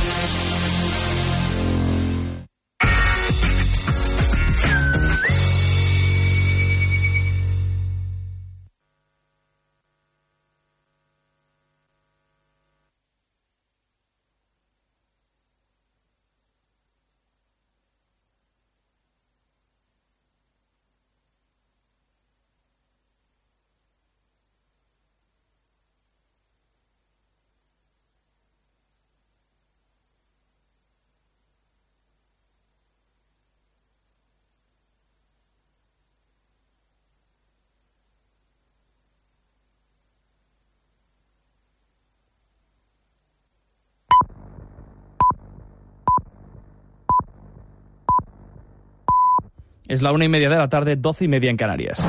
Es 49.87 50.01
la 50.01 50.11
una 50.11 50.25
y 50.25 50.29
media 50.29 50.49
de 50.49 50.57
la 50.57 50.67
tarde, 50.67 50.97
doce 50.97 51.25
y 51.25 51.27
media 51.29 51.49
en 51.49 51.55
Canarias. 51.55 52.05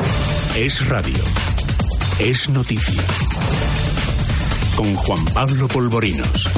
Es 0.56 0.88
radio. 0.88 1.22
Es 2.18 2.48
noticia. 2.48 3.02
Con 4.76 4.96
Juan 4.96 5.24
Pablo 5.32 5.68
Polvorinos. 5.68 6.48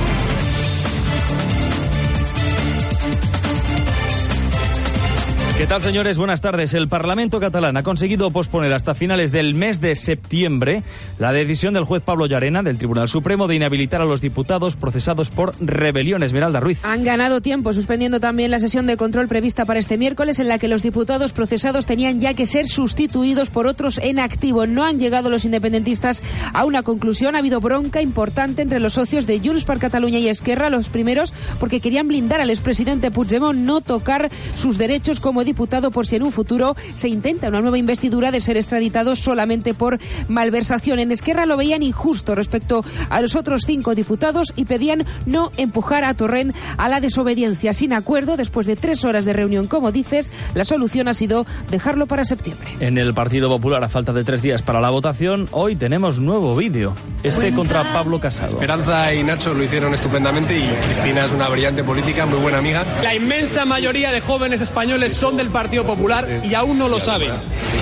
¿Qué 5.61 5.67
tal, 5.67 5.83
señores? 5.83 6.17
Buenas 6.17 6.41
tardes. 6.41 6.73
El 6.73 6.89
Parlamento 6.89 7.39
catalán 7.39 7.77
ha 7.77 7.83
conseguido 7.83 8.31
posponer 8.31 8.73
hasta 8.73 8.95
finales 8.95 9.31
del 9.31 9.53
mes 9.55 9.83
de 9.83 9.95
septiembre 9.95 10.83
la 11.21 11.33
decisión 11.33 11.75
del 11.75 11.85
juez 11.85 12.03
Pablo 12.03 12.25
Llarena 12.25 12.63
del 12.63 12.79
Tribunal 12.79 13.07
Supremo 13.07 13.47
de 13.47 13.55
inhabilitar 13.55 14.01
a 14.01 14.07
los 14.07 14.23
diputados 14.23 14.75
procesados 14.75 15.29
por 15.29 15.53
rebelión. 15.61 16.23
Esmeralda 16.23 16.61
Ruiz. 16.61 16.83
Han 16.83 17.05
ganado 17.05 17.43
tiempo, 17.43 17.75
suspendiendo 17.75 18.21
también 18.21 18.51
la 18.51 18.59
sesión 18.59 18.87
de 18.87 18.97
control 18.97 19.29
prevista 19.29 19.67
para 19.67 19.79
este 19.79 19.99
miércoles, 19.99 20.41
en 20.41 20.49
la 20.49 20.59
que 20.59 20.67
los 20.67 20.83
diputados 20.83 21.35
procesados 21.35 21.85
tenían 21.85 22.21
ya 22.21 22.33
que 22.33 22.47
ser 22.47 22.69
sustituidos 22.69 23.51
por 23.51 23.67
otros 23.67 23.99
en 23.99 24.19
activo. 24.19 24.67
No 24.67 24.83
han 24.83 24.99
llegado 24.99 25.29
los 25.29 25.45
independentistas 25.45 26.23
a 26.55 26.65
una 26.65 26.83
conclusión. 26.83 27.37
Ha 27.37 27.41
habido 27.41 27.61
bronca 27.61 28.01
importante 28.01 28.63
entre 28.63 28.81
los 28.81 28.95
socios 28.95 29.27
de 29.27 29.41
Junts 29.41 29.67
per 29.67 29.79
Catalunya 29.79 30.21
y 30.21 30.29
Esquerra, 30.29 30.71
los 30.71 30.89
primeros 30.89 31.35
porque 31.59 31.81
querían 31.81 32.09
blindar 32.09 32.41
al 32.41 32.49
expresidente 32.49 33.11
Puigdemont, 33.11 33.59
no 33.59 33.83
tocar 33.83 34.31
sus 34.57 34.79
derechos 34.79 35.21
como 35.21 35.45
diputado 35.45 35.91
por 35.91 36.07
si 36.07 36.17
en 36.17 36.23
un 36.23 36.33
futuro 36.33 36.77
se 36.95 37.11
intenta 37.11 37.49
una 37.49 37.61
nueva 37.61 37.77
investidura 37.77 38.31
de 38.31 38.41
ser 38.41 38.57
extraditado 38.57 39.15
solamente 39.15 39.75
por 39.75 39.99
malversación. 40.27 40.99
En 40.99 41.10
Esquerra 41.13 41.47
lo 41.47 41.57
veían 41.57 41.83
injusto 41.83 42.35
respecto 42.35 42.85
a 43.09 43.21
los 43.21 43.37
otros 43.37 43.63
cinco 43.67 43.95
diputados 43.95 44.53
y 44.57 44.65
pedían 44.65 45.07
no 45.27 45.51
empujar 45.57 46.05
a 46.05 46.15
Torrent 46.15 46.55
a 46.77 46.89
la 46.89 47.01
desobediencia. 47.01 47.73
Sin 47.73 47.93
acuerdo, 47.93 48.37
después 48.37 48.67
de 48.67 48.77
tres 48.77 49.05
horas 49.05 49.25
de 49.25 49.33
reunión, 49.33 49.67
como 49.67 49.93
dices, 49.93 50.33
la 50.55 50.65
solución 50.65 51.09
ha 51.09 51.15
sido 51.15 51.47
dejarlo 51.71 52.07
para 52.07 52.25
septiembre. 52.25 52.69
En 52.81 52.99
el 52.99 53.15
Partido 53.15 53.49
Popular, 53.49 53.83
a 53.85 53.89
falta 53.89 54.13
de 54.13 54.25
tres 54.25 54.43
días 54.43 54.63
para 54.63 54.81
la 54.81 54.91
votación, 54.91 55.49
hoy 55.53 55.77
tenemos 55.77 56.19
nuevo 56.19 56.55
vídeo. 56.57 56.95
Este 57.23 57.53
contra 57.53 57.83
Pablo 57.93 58.21
Casado. 58.21 58.55
Esperanza 58.55 59.13
y 59.13 59.23
Nacho 59.23 59.53
lo 59.53 59.63
hicieron 59.63 59.93
estupendamente 59.93 60.59
y 60.59 60.69
Cristina 60.85 61.27
es 61.27 61.33
una 61.33 61.49
brillante 61.49 61.85
política, 61.85 62.27
muy 62.27 62.39
buena 62.39 62.59
amiga. 62.59 62.85
La 63.03 63.15
inmensa 63.15 63.65
mayoría 63.65 64.13
de 64.13 64.21
jóvenes 64.21 64.61
españoles 64.61 65.15
son 65.15 65.37
del 65.37 65.49
Partido 65.49 65.85
Popular 65.85 66.27
y 66.43 66.55
aún 66.55 66.79
no 66.79 66.89
lo 66.89 67.01
saben. 67.01 67.31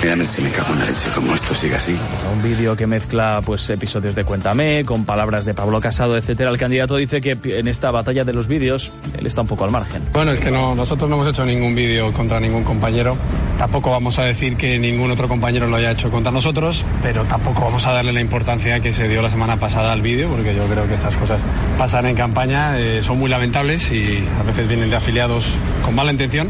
Mírame 0.01 0.25
si 0.25 0.41
me 0.41 0.49
cago 0.49 0.73
en 0.73 0.79
la 0.79 0.85
leche, 0.85 1.09
como 1.13 1.33
esto 1.35 1.53
sigue 1.53 1.75
así. 1.75 1.95
Un 2.33 2.43
vídeo 2.43 2.75
que 2.75 2.87
mezcla 2.87 3.18
pues 3.45 3.69
episodios 3.69 4.15
de 4.15 4.23
Cuéntame 4.23 4.83
con 4.85 5.05
palabras 5.05 5.45
de 5.45 5.53
Pablo 5.53 5.79
Casado, 5.79 6.17
etcétera. 6.17 6.49
El 6.49 6.57
candidato 6.57 6.95
dice 6.95 7.21
que 7.21 7.37
en 7.43 7.67
esta 7.67 7.91
batalla 7.91 8.23
de 8.23 8.33
los 8.33 8.47
vídeos 8.47 8.91
él 9.17 9.27
está 9.27 9.41
un 9.41 9.47
poco 9.47 9.65
al 9.65 9.71
margen. 9.71 10.01
Bueno, 10.13 10.31
es 10.31 10.39
que 10.39 10.51
no, 10.51 10.75
nosotros 10.75 11.09
no 11.09 11.17
hemos 11.17 11.27
hecho 11.27 11.45
ningún 11.45 11.75
vídeo 11.75 12.13
contra 12.13 12.39
ningún 12.39 12.63
compañero. 12.63 13.17
Tampoco 13.57 13.91
vamos 13.91 14.17
a 14.19 14.23
decir 14.23 14.55
que 14.55 14.79
ningún 14.79 15.11
otro 15.11 15.27
compañero 15.27 15.67
lo 15.67 15.75
haya 15.75 15.91
hecho 15.91 16.09
contra 16.09 16.31
nosotros, 16.31 16.83
pero 17.03 17.23
tampoco 17.25 17.65
vamos 17.65 17.85
a 17.85 17.91
darle 17.91 18.13
la 18.13 18.21
importancia 18.21 18.79
que 18.79 18.93
se 18.93 19.07
dio 19.07 19.21
la 19.21 19.29
semana 19.29 19.57
pasada 19.57 19.91
al 19.91 20.01
vídeo, 20.01 20.29
porque 20.29 20.55
yo 20.55 20.65
creo 20.65 20.87
que 20.87 20.93
estas 20.93 21.15
cosas 21.15 21.39
pasan 21.77 22.05
en 22.05 22.15
campaña, 22.15 22.79
eh, 22.79 23.01
son 23.03 23.19
muy 23.19 23.29
lamentables 23.29 23.91
y 23.91 24.23
a 24.39 24.43
veces 24.43 24.67
vienen 24.67 24.89
de 24.89 24.95
afiliados 24.95 25.45
con 25.83 25.95
mala 25.95 26.11
intención, 26.11 26.49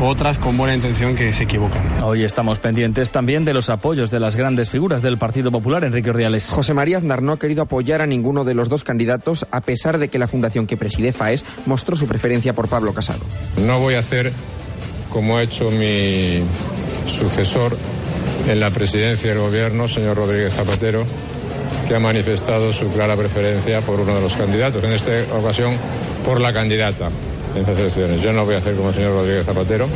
otras 0.00 0.38
con 0.38 0.56
buena 0.56 0.74
intención 0.74 1.14
que 1.14 1.32
se 1.32 1.44
equivocan. 1.44 1.82
Hoy 2.02 2.24
estamos 2.24 2.58
pendientes 2.58 3.10
también 3.10 3.44
de 3.44 3.52
los 3.52 3.68
apoyos 3.68 4.10
de 4.10 4.20
las 4.20 4.36
grandes 4.36 4.70
figuras 4.70 5.02
del 5.02 5.18
Partido 5.18 5.50
Popular, 5.50 5.84
Enrique 5.96 6.10
Ordiales. 6.10 6.50
José 6.50 6.74
María 6.74 6.98
Aznar 6.98 7.22
no 7.22 7.32
ha 7.32 7.38
querido 7.38 7.62
apoyar 7.62 8.02
a 8.02 8.06
ninguno 8.06 8.44
de 8.44 8.52
los 8.52 8.68
dos 8.68 8.84
candidatos, 8.84 9.46
a 9.50 9.62
pesar 9.62 9.96
de 9.96 10.08
que 10.08 10.18
la 10.18 10.28
fundación 10.28 10.66
que 10.66 10.76
preside 10.76 11.14
FAES 11.14 11.46
mostró 11.64 11.96
su 11.96 12.06
preferencia 12.06 12.52
por 12.52 12.68
Pablo 12.68 12.92
Casado. 12.92 13.20
No 13.66 13.80
voy 13.80 13.94
a 13.94 14.00
hacer 14.00 14.30
como 15.10 15.38
ha 15.38 15.42
hecho 15.42 15.70
mi 15.70 16.42
sucesor 17.06 17.74
en 18.46 18.60
la 18.60 18.68
presidencia 18.68 19.30
del 19.30 19.38
gobierno, 19.38 19.88
señor 19.88 20.18
Rodríguez 20.18 20.52
Zapatero, 20.52 21.06
que 21.88 21.96
ha 21.96 21.98
manifestado 21.98 22.74
su 22.74 22.92
clara 22.92 23.16
preferencia 23.16 23.80
por 23.80 23.98
uno 23.98 24.16
de 24.16 24.20
los 24.20 24.36
candidatos, 24.36 24.84
en 24.84 24.92
esta 24.92 25.12
ocasión 25.34 25.72
por 26.26 26.42
la 26.42 26.52
candidata 26.52 27.08
en 27.54 27.62
estas 27.62 27.78
elecciones. 27.78 28.20
Yo 28.20 28.34
no 28.34 28.44
voy 28.44 28.56
a 28.56 28.58
hacer 28.58 28.76
como 28.76 28.90
el 28.90 28.94
señor 28.94 29.12
Rodríguez 29.12 29.46
Zapatero, 29.46 29.88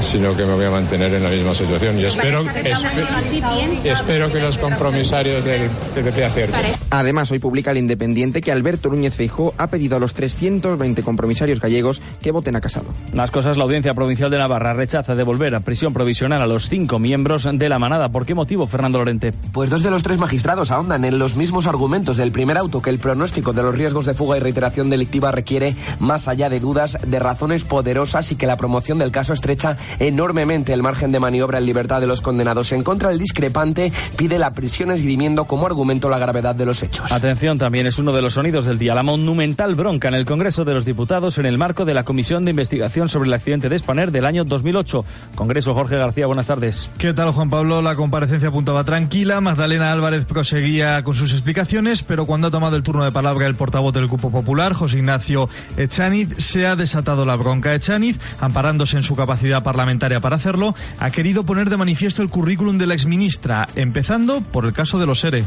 sino 0.00 0.36
que 0.36 0.44
me 0.44 0.54
voy 0.54 0.64
a 0.64 0.70
mantener 0.70 1.12
en 1.14 1.22
la 1.22 1.30
misma 1.30 1.54
situación 1.54 1.98
y 1.98 2.04
espero, 2.04 2.42
espe- 2.44 3.86
espero 3.86 4.30
que 4.30 4.40
los 4.40 4.58
compromisarios 4.58 5.44
del 5.44 5.68
PP 5.94 6.24
acierten. 6.24 6.60
Además, 6.90 7.30
hoy 7.30 7.38
publica 7.38 7.70
el 7.72 7.78
Independiente 7.78 8.40
que 8.40 8.52
Alberto 8.52 8.88
Núñez 8.88 9.14
Feijóo 9.14 9.54
ha 9.58 9.66
pedido 9.68 9.96
a 9.96 10.00
los 10.00 10.14
320 10.14 11.02
compromisarios 11.02 11.60
gallegos 11.60 12.00
que 12.22 12.30
voten 12.30 12.56
a 12.56 12.60
Casado. 12.60 12.86
Más 13.12 13.30
cosas, 13.30 13.56
la 13.56 13.64
Audiencia 13.64 13.94
Provincial 13.94 14.30
de 14.30 14.38
Navarra 14.38 14.74
rechaza 14.74 15.14
devolver 15.14 15.54
a 15.54 15.60
prisión 15.60 15.92
provisional 15.92 16.40
a 16.42 16.46
los 16.46 16.68
cinco 16.68 16.98
miembros 16.98 17.48
de 17.50 17.68
la 17.68 17.78
manada. 17.78 18.10
¿Por 18.10 18.24
qué 18.26 18.34
motivo, 18.34 18.66
Fernando 18.66 18.98
Lorente? 18.98 19.32
Pues 19.52 19.70
dos 19.70 19.82
de 19.82 19.90
los 19.90 20.02
tres 20.02 20.18
magistrados 20.18 20.70
ahondan 20.70 21.04
en 21.04 21.18
los 21.18 21.36
mismos 21.36 21.66
argumentos 21.66 22.16
del 22.16 22.30
primer 22.32 22.56
auto 22.58 22.80
que 22.82 22.90
el 22.90 22.98
pronóstico 22.98 23.52
de 23.52 23.62
los 23.62 23.76
riesgos 23.76 24.06
de 24.06 24.14
fuga 24.14 24.36
y 24.36 24.40
reiteración 24.40 24.90
delictiva 24.90 25.32
requiere, 25.32 25.74
más 25.98 26.28
allá 26.28 26.48
de 26.48 26.60
dudas, 26.60 26.98
de 27.06 27.18
razones 27.18 27.64
poderosas 27.64 28.30
y 28.32 28.36
que 28.36 28.46
la 28.46 28.56
promoción 28.56 28.98
del 28.98 29.10
caso 29.10 29.32
estrecha 29.32 29.76
enormemente 29.98 30.72
el 30.72 30.82
margen 30.82 31.12
de 31.12 31.20
maniobra 31.20 31.58
en 31.58 31.66
libertad 31.66 32.00
de 32.00 32.06
los 32.06 32.20
condenados. 32.20 32.72
En 32.72 32.82
contra, 32.82 33.10
el 33.10 33.18
discrepante 33.18 33.92
pide 34.16 34.38
la 34.38 34.52
prisión 34.52 34.90
esgrimiendo 34.90 35.44
como 35.46 35.66
argumento 35.66 36.08
la 36.08 36.18
gravedad 36.18 36.54
de 36.54 36.66
los 36.66 36.82
hechos. 36.82 37.12
Atención, 37.12 37.58
también 37.58 37.86
es 37.86 37.98
uno 37.98 38.12
de 38.12 38.22
los 38.22 38.34
sonidos 38.34 38.64
del 38.64 38.78
día. 38.78 38.94
La 38.94 39.02
monumental 39.02 39.74
bronca 39.74 40.08
en 40.08 40.14
el 40.14 40.24
Congreso 40.24 40.64
de 40.64 40.74
los 40.74 40.84
Diputados 40.84 41.38
en 41.38 41.46
el 41.46 41.58
marco 41.58 41.84
de 41.84 41.94
la 41.94 42.04
Comisión 42.04 42.44
de 42.44 42.50
Investigación 42.50 43.08
sobre 43.08 43.28
el 43.28 43.34
accidente 43.34 43.68
de 43.68 43.78
Spanair 43.78 44.10
del 44.10 44.26
año 44.26 44.44
2008. 44.44 45.04
Congreso, 45.34 45.74
Jorge 45.74 45.96
García, 45.96 46.26
buenas 46.26 46.46
tardes. 46.46 46.90
¿Qué 46.98 47.12
tal, 47.12 47.30
Juan 47.30 47.50
Pablo? 47.50 47.82
La 47.82 47.96
comparecencia 47.96 48.48
apuntaba 48.48 48.84
tranquila. 48.84 49.40
Magdalena 49.40 49.92
Álvarez 49.92 50.24
proseguía 50.24 51.02
con 51.02 51.14
sus 51.14 51.32
explicaciones, 51.32 52.02
pero 52.02 52.26
cuando 52.26 52.48
ha 52.48 52.50
tomado 52.50 52.76
el 52.76 52.82
turno 52.82 53.04
de 53.04 53.12
palabra 53.12 53.46
el 53.46 53.54
portavoz 53.54 53.92
del 53.92 54.08
Grupo 54.08 54.30
Popular, 54.30 54.72
José 54.72 54.98
Ignacio 54.98 55.48
Echaniz, 55.76 56.34
se 56.38 56.66
ha 56.66 56.76
desatado 56.76 57.24
la 57.24 57.36
bronca. 57.36 57.74
Echaniz, 57.74 58.18
amparándose 58.40 58.96
en 58.96 59.02
su 59.02 59.16
capacidad 59.16 59.62
parlamentaria 59.74 60.20
para 60.20 60.36
hacerlo, 60.36 60.76
ha 61.00 61.10
querido 61.10 61.44
poner 61.44 61.68
de 61.68 61.76
manifiesto 61.76 62.22
el 62.22 62.28
currículum 62.28 62.78
de 62.78 62.86
la 62.86 62.94
exministra, 62.94 63.66
empezando 63.74 64.40
por 64.40 64.66
el 64.66 64.72
caso 64.72 65.00
de 65.00 65.06
los 65.06 65.24
ERE 65.24 65.44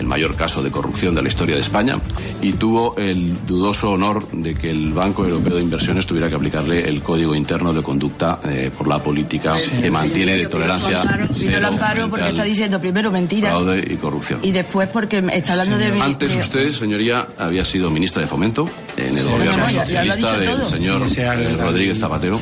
el 0.00 0.06
mayor 0.06 0.36
caso 0.36 0.62
de 0.62 0.70
corrupción 0.70 1.14
de 1.14 1.22
la 1.22 1.28
historia 1.28 1.54
de 1.54 1.60
España 1.60 1.98
y 2.42 2.52
tuvo 2.52 2.96
el 2.96 3.46
dudoso 3.46 3.90
honor 3.90 4.28
de 4.30 4.54
que 4.54 4.70
el 4.70 4.92
Banco 4.92 5.24
Europeo 5.24 5.56
de 5.56 5.62
Inversiones 5.62 6.06
tuviera 6.06 6.28
que 6.28 6.34
aplicarle 6.34 6.88
el 6.88 7.02
código 7.02 7.34
interno 7.34 7.72
de 7.72 7.82
conducta 7.82 8.40
eh, 8.44 8.70
por 8.76 8.88
la 8.88 9.02
política 9.02 9.52
que 9.80 9.90
mantiene 9.90 10.36
de 10.36 10.46
tolerancia 10.46 11.02
yo 11.32 11.60
lo 11.60 11.68
amparo 11.68 12.08
porque 12.08 12.28
está 12.28 12.44
diciendo 12.44 12.80
primero 12.80 13.10
mentiras 13.10 13.60
fraude 13.60 13.92
y 13.92 13.96
corrupción. 13.96 14.40
Y 14.42 14.52
después 14.52 14.88
porque 14.88 15.24
está 15.32 15.52
hablando 15.52 15.78
de... 15.78 15.86
Antes 16.00 16.36
usted, 16.36 16.70
señoría, 16.70 17.28
había 17.38 17.64
sido 17.64 17.90
ministra 17.90 18.22
de 18.22 18.28
Fomento 18.28 18.68
en 18.96 19.16
el 19.16 19.28
gobierno 19.28 19.68
socialista 19.70 20.36
del 20.36 20.66
señor 20.66 21.02
eh, 21.16 21.56
Rodríguez 21.58 21.98
Zapatero. 21.98 22.40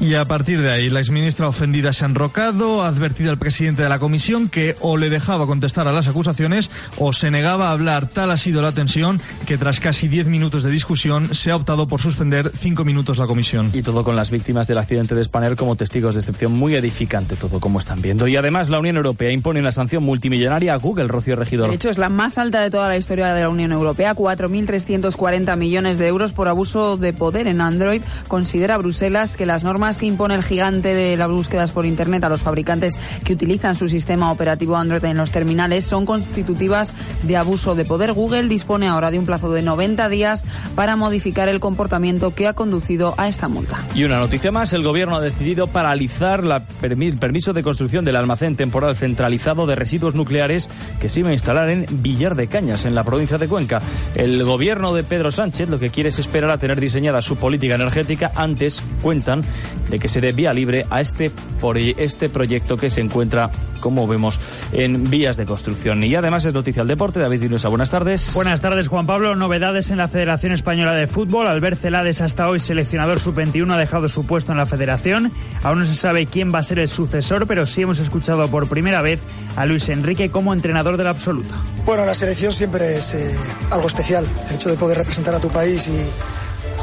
Y 0.00 0.14
a 0.14 0.24
partir 0.26 0.60
de 0.62 0.70
ahí, 0.70 0.90
la 0.90 1.00
exministra 1.00 1.48
ofendida 1.48 1.92
se 1.92 2.04
ha 2.04 2.08
enrocado, 2.08 2.82
ha 2.82 2.88
advertido 2.88 3.30
al 3.30 3.38
presidente 3.38 3.82
de 3.82 3.88
la 3.88 3.98
comisión 3.98 4.48
que 4.48 4.76
o 4.80 4.96
le 4.96 5.10
dejaba 5.10 5.46
contestar 5.46 5.88
a 5.88 5.92
las 5.92 6.06
acusaciones 6.06 6.70
o 6.98 7.12
se 7.12 7.32
negaba 7.32 7.68
a 7.68 7.72
hablar. 7.72 8.06
Tal 8.06 8.30
ha 8.30 8.36
sido 8.36 8.62
la 8.62 8.70
tensión 8.70 9.20
que 9.44 9.58
tras 9.58 9.80
casi 9.80 10.06
diez 10.06 10.26
minutos 10.26 10.62
de 10.62 10.70
discusión 10.70 11.34
se 11.34 11.50
ha 11.50 11.56
optado 11.56 11.88
por 11.88 12.00
suspender 12.00 12.52
cinco 12.56 12.84
minutos 12.84 13.18
la 13.18 13.26
comisión. 13.26 13.70
Y 13.74 13.82
todo 13.82 14.04
con 14.04 14.14
las 14.14 14.30
víctimas 14.30 14.68
del 14.68 14.78
accidente 14.78 15.16
de 15.16 15.24
Spanair 15.24 15.56
como 15.56 15.74
testigos 15.74 16.14
de 16.14 16.20
excepción. 16.20 16.52
Muy 16.52 16.76
edificante 16.76 17.34
todo 17.34 17.58
como 17.58 17.80
están 17.80 18.00
viendo. 18.00 18.28
Y 18.28 18.36
además 18.36 18.68
la 18.68 18.78
Unión 18.78 18.96
Europea 18.96 19.32
impone 19.32 19.58
una 19.58 19.72
sanción 19.72 20.04
multimillonaria 20.04 20.74
a 20.74 20.76
Google, 20.76 21.08
Rocío 21.08 21.34
Regidor. 21.34 21.70
De 21.70 21.74
hecho, 21.74 21.90
es 21.90 21.98
la 21.98 22.08
más 22.08 22.38
alta 22.38 22.60
de 22.60 22.70
toda 22.70 22.86
la 22.86 22.96
historia 22.96 23.34
de 23.34 23.42
la 23.42 23.48
Unión 23.48 23.72
Europea, 23.72 24.14
4.340 24.14 25.56
millones 25.56 25.98
de 25.98 26.06
euros 26.06 26.30
por 26.30 26.46
abuso 26.46 26.96
de 26.96 27.12
poder 27.12 27.48
en 27.48 27.60
Android. 27.60 28.02
Considera 28.28 28.78
Bruselas 28.78 29.36
que 29.36 29.44
las 29.44 29.64
normas 29.64 29.87
que 29.96 30.04
impone 30.04 30.34
el 30.34 30.42
gigante 30.42 30.94
de 30.94 31.16
las 31.16 31.30
búsquedas 31.30 31.70
por 31.70 31.86
Internet 31.86 32.24
a 32.24 32.28
los 32.28 32.42
fabricantes 32.42 33.00
que 33.24 33.32
utilizan 33.32 33.76
su 33.76 33.88
sistema 33.88 34.30
operativo 34.30 34.76
Android 34.76 35.02
en 35.04 35.16
los 35.16 35.30
terminales 35.30 35.86
son 35.86 36.04
constitutivas 36.04 36.92
de 37.22 37.36
abuso 37.36 37.74
de 37.74 37.84
poder. 37.84 38.12
Google 38.12 38.48
dispone 38.48 38.88
ahora 38.88 39.10
de 39.10 39.18
un 39.18 39.24
plazo 39.24 39.50
de 39.52 39.62
90 39.62 40.08
días 40.08 40.44
para 40.74 40.96
modificar 40.96 41.48
el 41.48 41.60
comportamiento 41.60 42.34
que 42.34 42.48
ha 42.48 42.52
conducido 42.52 43.14
a 43.16 43.28
esta 43.28 43.48
multa. 43.48 43.86
Y 43.94 44.04
una 44.04 44.18
noticia 44.18 44.52
más, 44.52 44.72
el 44.72 44.82
gobierno 44.82 45.16
ha 45.16 45.22
decidido 45.22 45.68
paralizar 45.68 46.42
el 46.82 47.18
permiso 47.18 47.52
de 47.52 47.62
construcción 47.62 48.04
del 48.04 48.16
almacén 48.16 48.56
temporal 48.56 48.96
centralizado 48.96 49.66
de 49.66 49.76
residuos 49.76 50.14
nucleares 50.14 50.68
que 51.00 51.08
se 51.08 51.20
iba 51.20 51.30
a 51.30 51.32
instalar 51.32 51.68
en 51.70 51.86
Villar 52.02 52.34
de 52.34 52.48
Cañas, 52.48 52.84
en 52.84 52.94
la 52.94 53.04
provincia 53.04 53.38
de 53.38 53.48
Cuenca. 53.48 53.80
El 54.14 54.42
gobierno 54.44 54.92
de 54.94 55.04
Pedro 55.04 55.30
Sánchez 55.30 55.68
lo 55.68 55.78
que 55.78 55.90
quiere 55.90 56.08
es 56.08 56.18
esperar 56.18 56.50
a 56.50 56.58
tener 56.58 56.80
diseñada 56.80 57.22
su 57.22 57.36
política 57.36 57.76
energética 57.76 58.32
antes, 58.34 58.82
cuentan, 59.02 59.42
de 59.88 59.98
que 59.98 60.08
se 60.08 60.20
dé 60.20 60.32
vía 60.32 60.52
libre 60.52 60.86
a 60.90 61.00
este, 61.00 61.30
por 61.60 61.78
este 61.78 62.28
proyecto 62.28 62.76
que 62.76 62.90
se 62.90 63.00
encuentra, 63.00 63.50
como 63.80 64.06
vemos, 64.06 64.38
en 64.72 65.10
vías 65.10 65.36
de 65.36 65.44
construcción. 65.44 66.02
Y 66.02 66.14
además 66.14 66.44
es 66.44 66.54
noticia 66.54 66.82
al 66.82 66.88
deporte. 66.88 67.20
David 67.20 67.40
Dinosa, 67.40 67.68
buenas 67.68 67.90
tardes. 67.90 68.32
Buenas 68.34 68.60
tardes, 68.60 68.88
Juan 68.88 69.06
Pablo. 69.06 69.36
Novedades 69.36 69.90
en 69.90 69.98
la 69.98 70.08
Federación 70.08 70.52
Española 70.52 70.94
de 70.94 71.06
Fútbol. 71.06 71.48
Albert 71.48 71.80
Celades, 71.80 72.20
hasta 72.20 72.48
hoy 72.48 72.60
seleccionador 72.60 73.20
sub-21, 73.20 73.72
ha 73.72 73.78
dejado 73.78 74.08
su 74.08 74.26
puesto 74.26 74.52
en 74.52 74.58
la 74.58 74.66
federación. 74.66 75.32
Aún 75.62 75.80
no 75.80 75.84
se 75.84 75.94
sabe 75.94 76.26
quién 76.26 76.52
va 76.52 76.58
a 76.58 76.62
ser 76.62 76.78
el 76.78 76.88
sucesor, 76.88 77.46
pero 77.46 77.66
sí 77.66 77.82
hemos 77.82 77.98
escuchado 77.98 78.48
por 78.50 78.68
primera 78.68 79.02
vez 79.02 79.20
a 79.56 79.66
Luis 79.66 79.88
Enrique 79.88 80.30
como 80.30 80.52
entrenador 80.52 80.96
de 80.96 81.04
la 81.04 81.10
absoluta. 81.10 81.54
Bueno, 81.84 82.04
la 82.04 82.14
selección 82.14 82.52
siempre 82.52 82.98
es 82.98 83.14
eh, 83.14 83.34
algo 83.70 83.86
especial. 83.86 84.26
El 84.48 84.56
hecho 84.56 84.68
de 84.68 84.76
poder 84.76 84.98
representar 84.98 85.34
a 85.34 85.40
tu 85.40 85.48
país 85.48 85.88
y 85.88 86.38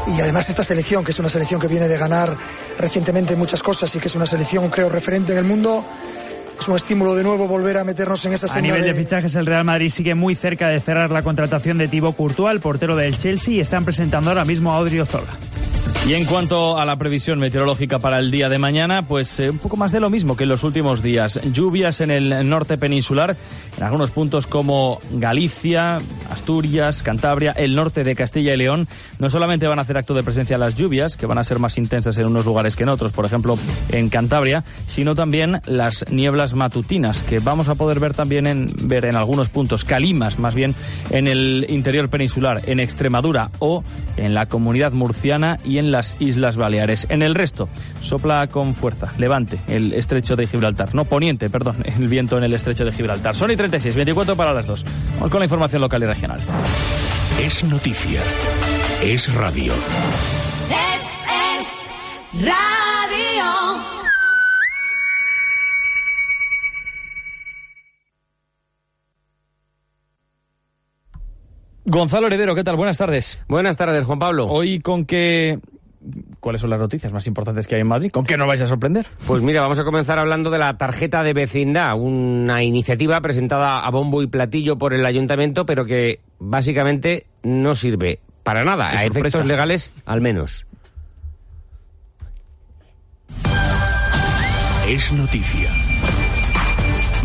y 0.08 0.22
además 0.22 0.50
esta 0.50 0.64
selección, 0.64 1.04
que 1.04 1.12
es 1.12 1.20
una 1.20 1.30
selección 1.30 1.60
que 1.60 1.68
viene 1.68 1.88
de 1.88 1.98
ganar 1.98 2.36
recientemente 2.78 3.36
muchas 3.36 3.64
cosas 3.64 3.94
y 3.96 4.00
que 4.00 4.08
es 4.08 4.16
una 4.16 4.26
selección, 4.26 4.70
creo, 4.70 4.90
referente 4.90 5.32
en 5.32 5.40
el 5.40 5.46
mundo, 5.46 5.86
es 6.60 6.68
un 6.68 6.76
estímulo 6.76 7.16
de 7.16 7.24
nuevo 7.24 7.48
volver 7.48 7.78
a 7.78 7.84
meternos 7.84 8.26
en 8.26 8.34
esa 8.34 8.54
A 8.54 8.62
nivel 8.62 8.82
de... 8.82 8.94
fichajes, 8.94 9.36
el 9.36 9.46
Real 9.46 9.64
Madrid 9.64 9.90
sigue 9.90 10.16
muy 10.16 10.36
cerca 10.36 10.70
de 10.70 10.80
cerrar 10.80 11.12
la 11.12 11.22
contratación 11.22 11.78
de 11.78 11.88
Thibaut 11.88 12.16
Courtois, 12.16 12.54
el 12.54 12.62
portero 12.62 12.96
del 12.96 13.18
Chelsea, 13.18 13.56
y 13.56 13.60
están 13.60 13.86
presentando 13.86 14.30
ahora 14.30 14.46
mismo 14.46 14.72
a 14.72 14.78
Audrey 14.78 15.00
Ozola. 15.00 15.32
Y 16.08 16.14
en 16.14 16.26
cuanto 16.26 16.78
a 16.78 16.86
la 16.86 16.98
previsión 16.98 17.40
meteorológica 17.40 17.98
para 17.98 18.20
el 18.20 18.30
día 18.30 18.48
de 18.48 18.60
mañana, 18.60 19.02
pues 19.08 19.40
eh, 19.40 19.50
un 19.50 19.58
poco 19.58 19.76
más 19.76 19.92
de 19.92 20.00
lo 20.00 20.12
mismo 20.12 20.38
que 20.38 20.44
en 20.44 20.50
los 20.50 20.64
últimos 20.64 21.02
días. 21.02 21.42
Lluvias 21.52 22.00
en 22.00 22.12
el 22.12 22.48
norte 22.48 22.78
peninsular, 22.78 23.36
en 23.76 23.84
algunos 23.84 24.12
puntos 24.12 24.46
como 24.46 25.02
Galicia, 25.14 26.00
Asturias, 26.32 27.02
Cantabria, 27.02 27.54
el 27.54 27.76
norte 27.76 28.04
de 28.04 28.16
Castilla 28.16 28.54
y 28.54 28.58
León. 28.58 28.88
No 29.18 29.32
solamente 29.32 29.66
van 29.66 29.80
a 29.80 29.82
hacer 29.82 29.98
acto 29.98 30.14
de 30.14 30.22
presencia 30.22 30.60
las 30.60 30.76
lluvias, 30.76 31.18
que 31.18 31.26
van 31.26 31.40
a 31.40 31.44
ser 31.44 31.58
más 31.58 31.78
intensas 31.80 32.18
en 32.20 32.28
unos 32.28 32.46
lugares 32.46 32.76
que 32.76 32.84
en 32.84 32.90
otros, 32.90 33.12
por 33.12 33.26
ejemplo 33.26 33.58
en 33.90 34.10
Cantabria, 34.10 34.64
sino 34.86 35.16
también 35.16 35.60
las 35.66 36.06
nieblas 36.12 36.54
matutinas, 36.54 37.24
que 37.24 37.40
vamos 37.40 37.68
a 37.68 37.76
poder 37.76 38.00
ver 38.00 38.14
también 38.14 38.46
en, 38.46 38.70
ver 38.84 39.06
en 39.06 39.16
algunos 39.16 39.50
puntos, 39.50 39.84
calimas 39.84 40.38
más 40.38 40.54
bien 40.54 40.76
en 41.10 41.28
el 41.28 41.66
interior 41.70 42.10
peninsular, 42.10 42.62
en 42.68 42.80
Extremadura 42.80 43.50
o 43.58 43.84
en 44.18 44.34
la 44.34 44.46
comunidad 44.46 44.92
murciana 44.92 45.58
y 45.64 45.80
en 45.80 45.85
las 45.92 46.16
Islas 46.20 46.58
Baleares. 46.58 47.08
En 47.10 47.22
el 47.22 47.36
resto, 47.36 47.70
sopla 48.02 48.48
con 48.48 48.74
fuerza, 48.74 49.14
levante 49.18 49.60
el 49.68 49.94
estrecho 49.94 50.36
de 50.36 50.48
Gibraltar. 50.48 50.94
No, 50.96 51.06
poniente, 51.06 51.50
perdón, 51.50 51.78
el 51.98 52.08
viento 52.08 52.38
en 52.38 52.44
el 52.44 52.54
estrecho 52.54 52.86
de 52.86 52.92
Gibraltar. 52.92 53.36
Son 53.36 53.52
y 53.52 53.56
36, 53.56 53.96
24 53.96 54.36
para 54.36 54.54
las 54.54 54.68
dos. 54.68 54.86
Vamos 55.16 55.30
con 55.30 55.40
la 55.40 55.46
información 55.46 55.82
local 55.82 56.04
y 56.04 56.06
regional. 56.06 56.40
Es 57.40 57.64
noticia. 57.64 58.22
Es 59.02 59.34
radio. 59.34 59.74
Es, 60.70 61.02
es 61.52 62.44
radio. 62.46 62.86
Gonzalo 71.88 72.26
Heredero, 72.28 72.56
¿qué 72.56 72.64
tal? 72.64 72.76
Buenas 72.78 72.98
tardes. 72.98 73.40
Buenas 73.48 73.78
tardes, 73.78 74.04
Juan 74.06 74.18
Pablo. 74.18 74.48
Hoy 74.48 74.80
con 74.80 75.06
qué 75.06 75.60
cuáles 76.46 76.62
son 76.62 76.70
las 76.70 76.80
noticias 76.80 77.12
más 77.12 77.26
importantes 77.26 77.66
que 77.66 77.74
hay 77.74 77.82
en 77.82 77.88
Madrid. 77.88 78.12
¿Con 78.12 78.24
qué 78.24 78.38
nos 78.38 78.48
vais 78.48 78.62
a 78.62 78.68
sorprender? 78.68 79.08
Pues 79.26 79.42
mira, 79.42 79.62
vamos 79.62 79.80
a 79.80 79.84
comenzar 79.84 80.20
hablando 80.20 80.52
de 80.52 80.60
la 80.60 80.78
tarjeta 80.78 81.24
de 81.24 81.34
vecindad, 81.34 81.98
una 81.98 82.62
iniciativa 82.62 83.20
presentada 83.20 83.80
a 83.84 83.90
bombo 83.90 84.22
y 84.22 84.28
platillo 84.28 84.78
por 84.78 84.94
el 84.94 85.04
ayuntamiento, 85.08 85.66
pero 85.66 85.86
que 85.86 86.20
básicamente 86.38 87.26
no 87.42 87.74
sirve 87.74 88.20
para 88.44 88.64
nada, 88.64 88.92
a 88.92 89.06
efectos 89.06 89.44
legales 89.44 89.92
al 90.06 90.22
menos. 90.22 90.68
Es 94.88 95.12
noticia. 95.14 95.72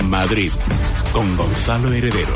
Madrid, 0.08 0.50
con 1.12 1.36
Gonzalo 1.36 1.92
Heredero. 1.92 2.32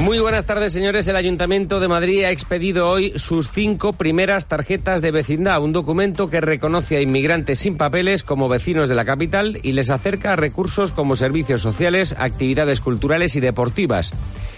Muy 0.00 0.18
buenas 0.18 0.46
tardes, 0.46 0.72
señores. 0.72 1.06
El 1.08 1.16
Ayuntamiento 1.16 1.78
de 1.78 1.86
Madrid 1.86 2.24
ha 2.24 2.30
expedido 2.30 2.88
hoy 2.88 3.12
sus 3.16 3.50
cinco 3.50 3.92
primeras 3.92 4.46
tarjetas 4.46 5.02
de 5.02 5.10
vecindad, 5.10 5.62
un 5.62 5.74
documento 5.74 6.30
que 6.30 6.40
reconoce 6.40 6.96
a 6.96 7.02
inmigrantes 7.02 7.58
sin 7.58 7.76
papeles 7.76 8.24
como 8.24 8.48
vecinos 8.48 8.88
de 8.88 8.94
la 8.94 9.04
capital 9.04 9.60
y 9.62 9.72
les 9.72 9.90
acerca 9.90 10.32
a 10.32 10.36
recursos 10.36 10.92
como 10.92 11.16
servicios 11.16 11.60
sociales, 11.60 12.16
actividades 12.18 12.80
culturales 12.80 13.36
y 13.36 13.40
deportivas. 13.40 14.14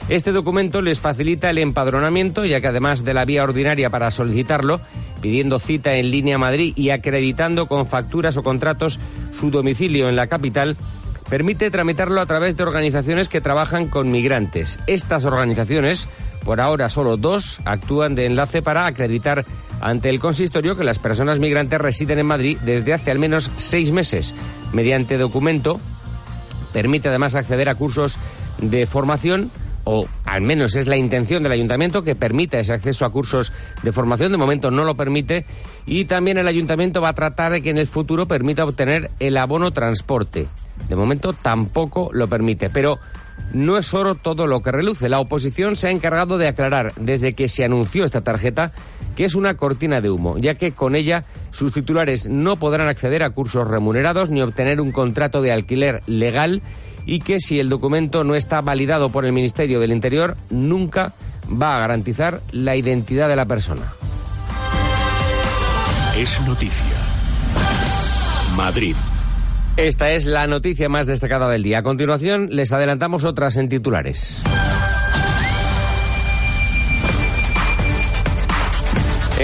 Este 0.09 0.31
documento 0.31 0.81
les 0.81 1.01
facilita 1.01 1.51
el 1.51 1.59
empadronamiento, 1.59 2.44
ya 2.44 2.60
que 2.60 2.69
además 2.69 3.05
de 3.05 3.12
la 3.12 3.24
vía 3.24 3.43
ordinaria 3.43 3.90
para 3.90 4.12
solicitarlo, 4.12 4.81
pidiendo 5.20 5.59
cita 5.59 5.97
en 5.97 6.12
línea 6.12 6.39
Madrid 6.39 6.73
y 6.77 6.90
acreditando 6.90 7.66
con 7.66 7.89
facturas 7.89 8.36
o 8.36 8.44
contratos 8.44 9.01
su 9.32 9.51
domicilio 9.51 10.09
en 10.09 10.14
la 10.14 10.28
capital, 10.28 10.77
permite 11.33 11.71
tramitarlo 11.71 12.21
a 12.21 12.27
través 12.27 12.59
de 12.59 12.63
organizaciones 12.63 13.31
que 13.31 13.41
trabajan 13.41 13.89
con 13.89 14.11
migrantes. 14.11 14.79
Estas 14.87 15.25
organizaciones, 15.25 16.07
por 16.45 16.61
ahora 16.61 16.91
solo 16.91 17.17
dos, 17.17 17.59
actúan 17.65 18.15
de 18.15 18.27
enlace 18.27 18.61
para 18.61 18.85
acreditar 18.85 19.47
ante 19.81 20.11
el 20.11 20.21
consistorio 20.21 20.77
que 20.77 20.85
las 20.85 20.99
personas 20.99 21.39
migrantes 21.39 21.81
residen 21.81 22.19
en 22.19 22.27
Madrid 22.27 22.59
desde 22.67 22.93
hace 22.93 23.11
al 23.11 23.19
menos 23.19 23.51
seis 23.57 23.93
meses. 23.93 24.35
Mediante 24.75 25.17
documento, 25.17 25.81
permite 26.71 27.09
además 27.09 27.35
acceder 27.35 27.71
a 27.71 27.77
cursos 27.77 28.19
de 28.59 28.85
formación 28.85 29.51
o 29.85 30.07
al 30.25 30.43
menos 30.43 30.77
es 30.77 30.87
la 30.87 30.97
intención 30.97 31.43
del 31.43 31.53
ayuntamiento 31.53 32.03
que 32.03 32.15
permita 32.15 32.59
ese 32.59 32.73
acceso 32.73 33.05
a 33.05 33.11
cursos 33.11 33.53
de 33.83 33.93
formación. 33.93 34.33
De 34.33 34.39
momento 34.39 34.71
no 34.71 34.85
lo 34.85 34.95
permite 34.95 35.45
y 35.87 36.05
también 36.05 36.39
el 36.39 36.49
ayuntamiento 36.49 37.01
va 37.01 37.11
a 37.11 37.15
tratar 37.15 37.53
de 37.53 37.63
que 37.63 37.71
en 37.71 37.79
el 37.79 37.87
futuro 37.87 38.27
permita 38.27 38.65
obtener 38.65 39.11
el 39.19 39.37
abono 39.37 39.71
transporte. 39.73 40.47
De 40.89 40.97
momento 40.97 41.33
tampoco 41.33 42.11
lo 42.13 42.29
permite, 42.29 42.71
pero 42.71 42.99
no 43.53 43.77
es 43.77 43.93
oro 43.93 44.15
todo 44.15 44.47
lo 44.47 44.63
que 44.63 44.73
reluce. 44.73 45.09
La 45.09 45.21
oposición 45.21 45.77
se 45.77 45.89
ha 45.89 45.91
encargado 45.91 46.39
de 46.39 46.49
aclarar 46.49 46.93
desde 46.97 47.35
que 47.35 47.49
se 47.49 47.65
anunció 47.65 48.05
esta 48.05 48.23
tarjeta 48.23 48.73
que 49.17 49.25
es 49.25 49.35
una 49.35 49.55
cortina 49.55 50.01
de 50.01 50.11
humo, 50.11 50.39
ya 50.39 50.55
que 50.55 50.73
con 50.73 50.97
ella 50.97 51.25
sus 51.51 51.73
titulares 51.73 52.29
no 52.29 52.57
podrán 52.57 52.89
acceder 52.89 53.23
a 53.23 53.31
cursos 53.31 53.69
remunerados 53.69 54.31
ni 54.31 54.41
obtener 54.41 54.81
un 54.81 54.91
contrato 54.91 55.43
de 55.43 55.53
alquiler 55.53 56.03
legal 56.07 56.63
y 57.07 57.20
que 57.20 57.41
si 57.41 57.59
el 57.59 57.69
documento 57.69 58.24
no 58.24 58.35
está 58.35 58.61
validado 58.61 59.11
por 59.11 59.24
el 59.24 59.33
Ministerio 59.33 59.81
del 59.81 59.93
Interior 59.93 60.37
nunca 60.51 61.12
va 61.51 61.77
a 61.77 61.81
garantizar 61.81 62.41
la 62.53 62.77
identidad 62.77 63.29
de 63.29 63.37
la 63.37 63.47
persona. 63.47 63.93
Es 66.16 66.41
noticia. 66.47 66.97
Madrid. 68.57 68.95
Esta 69.77 70.12
es 70.12 70.27
la 70.27 70.47
noticia 70.47 70.89
más 70.91 71.07
destacada 71.07 71.49
del 71.49 71.62
día. 71.62 71.79
A 71.79 71.83
continuación, 71.83 72.49
les 72.51 72.73
adelantamos 72.73 73.24
otras 73.24 73.57
en 73.57 73.70
titulares. 73.70 74.43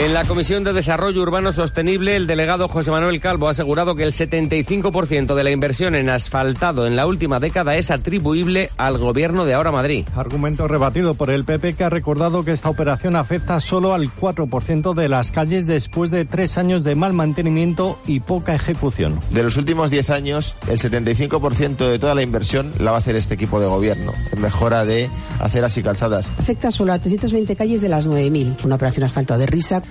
En 0.01 0.15
la 0.15 0.25
Comisión 0.25 0.63
de 0.63 0.73
Desarrollo 0.73 1.23
Urbano 1.23 1.51
Sostenible, 1.51 2.15
el 2.15 2.29
delegado 2.29 2.69
José 2.69 2.93
Manuel 2.93 3.21
Calvo 3.21 3.49
ha 3.49 3.51
asegurado 3.51 3.97
que 3.97 4.05
el 4.05 4.13
75% 4.13 5.35
de 5.35 5.43
la 5.43 5.51
inversión 5.51 5.97
en 5.97 6.09
asfaltado 6.09 6.87
en 6.87 6.95
la 6.95 7.05
última 7.05 7.41
década 7.41 7.75
es 7.75 7.91
atribuible 7.91 8.71
al 8.77 8.99
gobierno 8.99 9.45
de 9.45 9.55
ahora 9.55 9.73
Madrid. 9.73 10.07
Argumento 10.15 10.69
rebatido 10.69 11.15
por 11.15 11.31
el 11.31 11.45
PP 11.45 11.75
que 11.75 11.83
ha 11.83 11.91
recordado 11.91 12.45
que 12.45 12.53
esta 12.53 12.71
operación 12.71 13.17
afecta 13.17 13.59
solo 13.59 13.93
al 13.93 14.15
4% 14.15 14.95
de 14.95 15.09
las 15.09 15.33
calles 15.33 15.67
después 15.67 16.13
de 16.13 16.25
tres 16.25 16.59
años 16.59 16.85
de 16.85 16.95
mal 16.95 17.13
mantenimiento 17.13 17.99
y 18.07 18.21
poca 18.21 18.55
ejecución. 18.55 19.19
De 19.31 19.43
los 19.43 19.57
últimos 19.57 19.91
10 19.91 20.11
años, 20.11 20.55
el 20.69 20.79
75% 20.79 21.77
de 21.77 21.99
toda 21.99 22.15
la 22.15 22.23
inversión 22.23 22.73
la 22.79 22.93
va 22.93 22.99
a 22.99 23.01
hacer 23.01 23.17
este 23.17 23.35
equipo 23.35 23.59
de 23.59 23.67
gobierno 23.67 24.13
en 24.31 24.41
mejora 24.41 24.85
de 24.85 25.11
aceras 25.41 25.77
y 25.77 25.83
calzadas. 25.83 26.31
Afecta 26.39 26.71
solo 26.71 26.93
a 26.93 27.01
320 27.01 27.57
calles 27.57 27.81
de 27.81 27.89
las 27.89 28.07
9.000. 28.07 28.65
Una 28.65 28.77
operación 28.77 29.03
asfalto 29.03 29.37
de 29.37 29.47
risa 29.47 29.83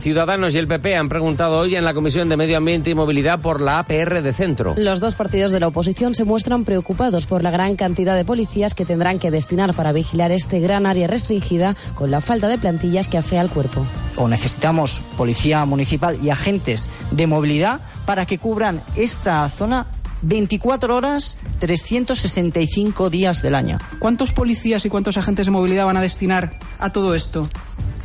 Ciudadanos 0.00 0.54
y 0.54 0.58
el 0.58 0.66
PP 0.66 0.96
han 0.96 1.10
preguntado 1.10 1.58
hoy 1.58 1.76
en 1.76 1.84
la 1.84 1.92
Comisión 1.92 2.30
de 2.30 2.36
Medio 2.38 2.56
Ambiente 2.56 2.88
y 2.88 2.94
Movilidad 2.94 3.38
por 3.38 3.60
la 3.60 3.80
APR 3.80 4.22
de 4.22 4.32
centro. 4.32 4.74
Los 4.78 4.98
dos 4.98 5.14
partidos 5.14 5.52
de 5.52 5.60
la 5.60 5.66
oposición 5.66 6.14
se 6.14 6.24
muestran 6.24 6.64
preocupados 6.64 7.26
por 7.26 7.42
la 7.42 7.50
gran 7.50 7.76
cantidad 7.76 8.16
de 8.16 8.24
policías 8.24 8.74
que 8.74 8.86
tendrán 8.86 9.18
que 9.18 9.30
destinar 9.30 9.74
para 9.74 9.92
vigilar 9.92 10.32
este 10.32 10.58
gran 10.58 10.86
área 10.86 11.06
restringida 11.06 11.76
con 11.94 12.10
la 12.10 12.22
falta 12.22 12.48
de 12.48 12.56
plantillas 12.56 13.10
que 13.10 13.18
afea 13.18 13.42
al 13.42 13.50
cuerpo. 13.50 13.86
O 14.16 14.26
necesitamos 14.26 15.02
policía 15.18 15.66
municipal 15.66 16.18
y 16.22 16.30
agentes 16.30 16.88
de 17.10 17.26
movilidad 17.26 17.80
para 18.06 18.24
que 18.24 18.38
cubran 18.38 18.82
esta 18.96 19.46
zona 19.50 19.86
24 20.22 20.96
horas, 20.96 21.38
365 21.58 23.10
días 23.10 23.42
del 23.42 23.54
año. 23.54 23.78
¿Cuántos 23.98 24.32
policías 24.32 24.86
y 24.86 24.88
cuántos 24.88 25.18
agentes 25.18 25.46
de 25.46 25.52
movilidad 25.52 25.84
van 25.84 25.98
a 25.98 26.00
destinar 26.00 26.58
a 26.78 26.90
todo 26.90 27.14
esto? 27.14 27.50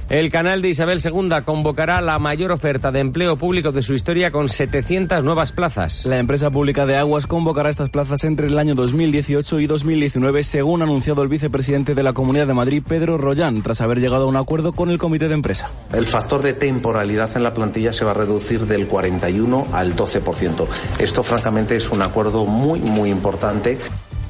El 0.07 0.29
canal 0.29 0.61
de 0.61 0.69
Isabel 0.69 1.01
II 1.03 1.29
convocará 1.43 1.99
la 1.99 2.19
mayor 2.19 2.51
oferta 2.51 2.91
de 2.91 2.99
empleo 2.99 3.37
público 3.37 3.71
de 3.71 3.81
su 3.81 3.95
historia 3.95 4.29
con 4.29 4.49
700 4.49 5.23
nuevas 5.23 5.51
plazas. 5.51 6.05
La 6.05 6.19
empresa 6.19 6.51
pública 6.51 6.85
de 6.85 6.95
aguas 6.95 7.25
convocará 7.25 7.71
estas 7.71 7.89
plazas 7.89 8.23
entre 8.23 8.45
el 8.45 8.59
año 8.59 8.75
2018 8.75 9.59
y 9.59 9.65
2019, 9.65 10.43
según 10.43 10.81
ha 10.81 10.83
anunciado 10.83 11.23
el 11.23 11.27
vicepresidente 11.27 11.95
de 11.95 12.03
la 12.03 12.13
Comunidad 12.13 12.45
de 12.45 12.53
Madrid, 12.53 12.83
Pedro 12.87 13.17
Rollán, 13.17 13.63
tras 13.63 13.81
haber 13.81 13.99
llegado 13.99 14.25
a 14.25 14.27
un 14.27 14.35
acuerdo 14.35 14.73
con 14.73 14.91
el 14.91 14.99
comité 14.99 15.27
de 15.27 15.33
empresa. 15.33 15.71
El 15.91 16.05
factor 16.05 16.43
de 16.43 16.53
temporalidad 16.53 17.35
en 17.35 17.41
la 17.41 17.55
plantilla 17.55 17.91
se 17.91 18.05
va 18.05 18.11
a 18.11 18.13
reducir 18.13 18.67
del 18.67 18.85
41 18.85 19.69
al 19.71 19.95
12%. 19.95 20.67
Esto, 20.99 21.23
francamente, 21.23 21.75
es 21.75 21.89
un 21.89 22.03
acuerdo 22.03 22.45
muy, 22.45 22.79
muy 22.79 23.09
importante. 23.09 23.79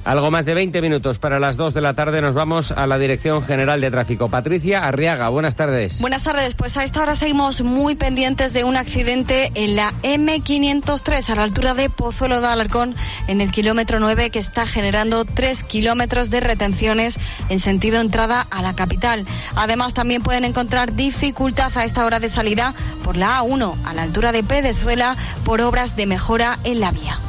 Algo 0.06 0.30
más 0.30 0.46
de 0.46 0.54
20 0.54 0.84
minutos 0.84 1.18
para 1.18 1.40
las 1.40 1.58
2 1.58 1.74
de 1.74 1.82
la 1.82 1.96
tarde 1.96 2.22
nos 2.22 2.36
vamos 2.36 2.72
a 2.72 2.86
la 2.86 3.00
Dirección 3.00 3.44
General 3.44 3.82
de 3.82 3.90
Tráfico. 3.90 4.28
Patricia 4.28 4.88
Arriaga, 4.88 5.30
buenas 5.30 5.56
tardes. 5.56 6.00
Buenas 6.00 6.22
tardes, 6.22 6.54
pues 6.54 6.78
a 6.78 6.84
esta 6.84 7.02
hora 7.02 7.16
seguimos 7.16 7.62
muy 7.62 7.96
pendientes 7.96 8.54
de 8.54 8.64
un 8.64 8.78
accidente 8.78 9.52
en 9.56 9.76
la 9.76 9.92
M503 10.04 11.32
a 11.32 11.36
la 11.36 11.44
altura 11.44 11.74
de 11.74 11.90
Pozuelo 11.90 12.40
de 12.40 12.46
Alarcón 12.46 12.96
en 13.28 13.42
el 13.42 13.50
kilómetro 13.50 14.00
9 14.00 14.30
que 14.30 14.38
está 14.38 14.68
generando 14.68 15.26
3 15.26 15.64
kilómetros 15.64 16.30
de 16.30 16.40
retenciones 16.40 17.18
en 17.50 17.60
sentido 17.60 18.00
entrada 18.00 18.46
a 18.52 18.62
la 18.62 18.76
capital. 18.76 19.26
Además 19.56 19.96
también 19.96 20.22
pueden 20.22 20.46
encontrar 20.46 20.94
dificultad 20.94 21.76
a 21.76 21.84
esta 21.84 22.06
hora 22.06 22.20
de 22.20 22.30
salida 22.30 22.76
por 23.04 23.18
la 23.18 23.40
A1 23.40 23.76
a 23.84 23.94
la 23.96 24.04
altura 24.04 24.32
de 24.32 24.44
Pedezuela 24.44 25.18
por 25.44 25.62
obras 25.62 25.96
de 25.96 26.06
mejora 26.06 26.60
en 26.64 26.80
la 26.80 26.92
vía. 26.92 27.20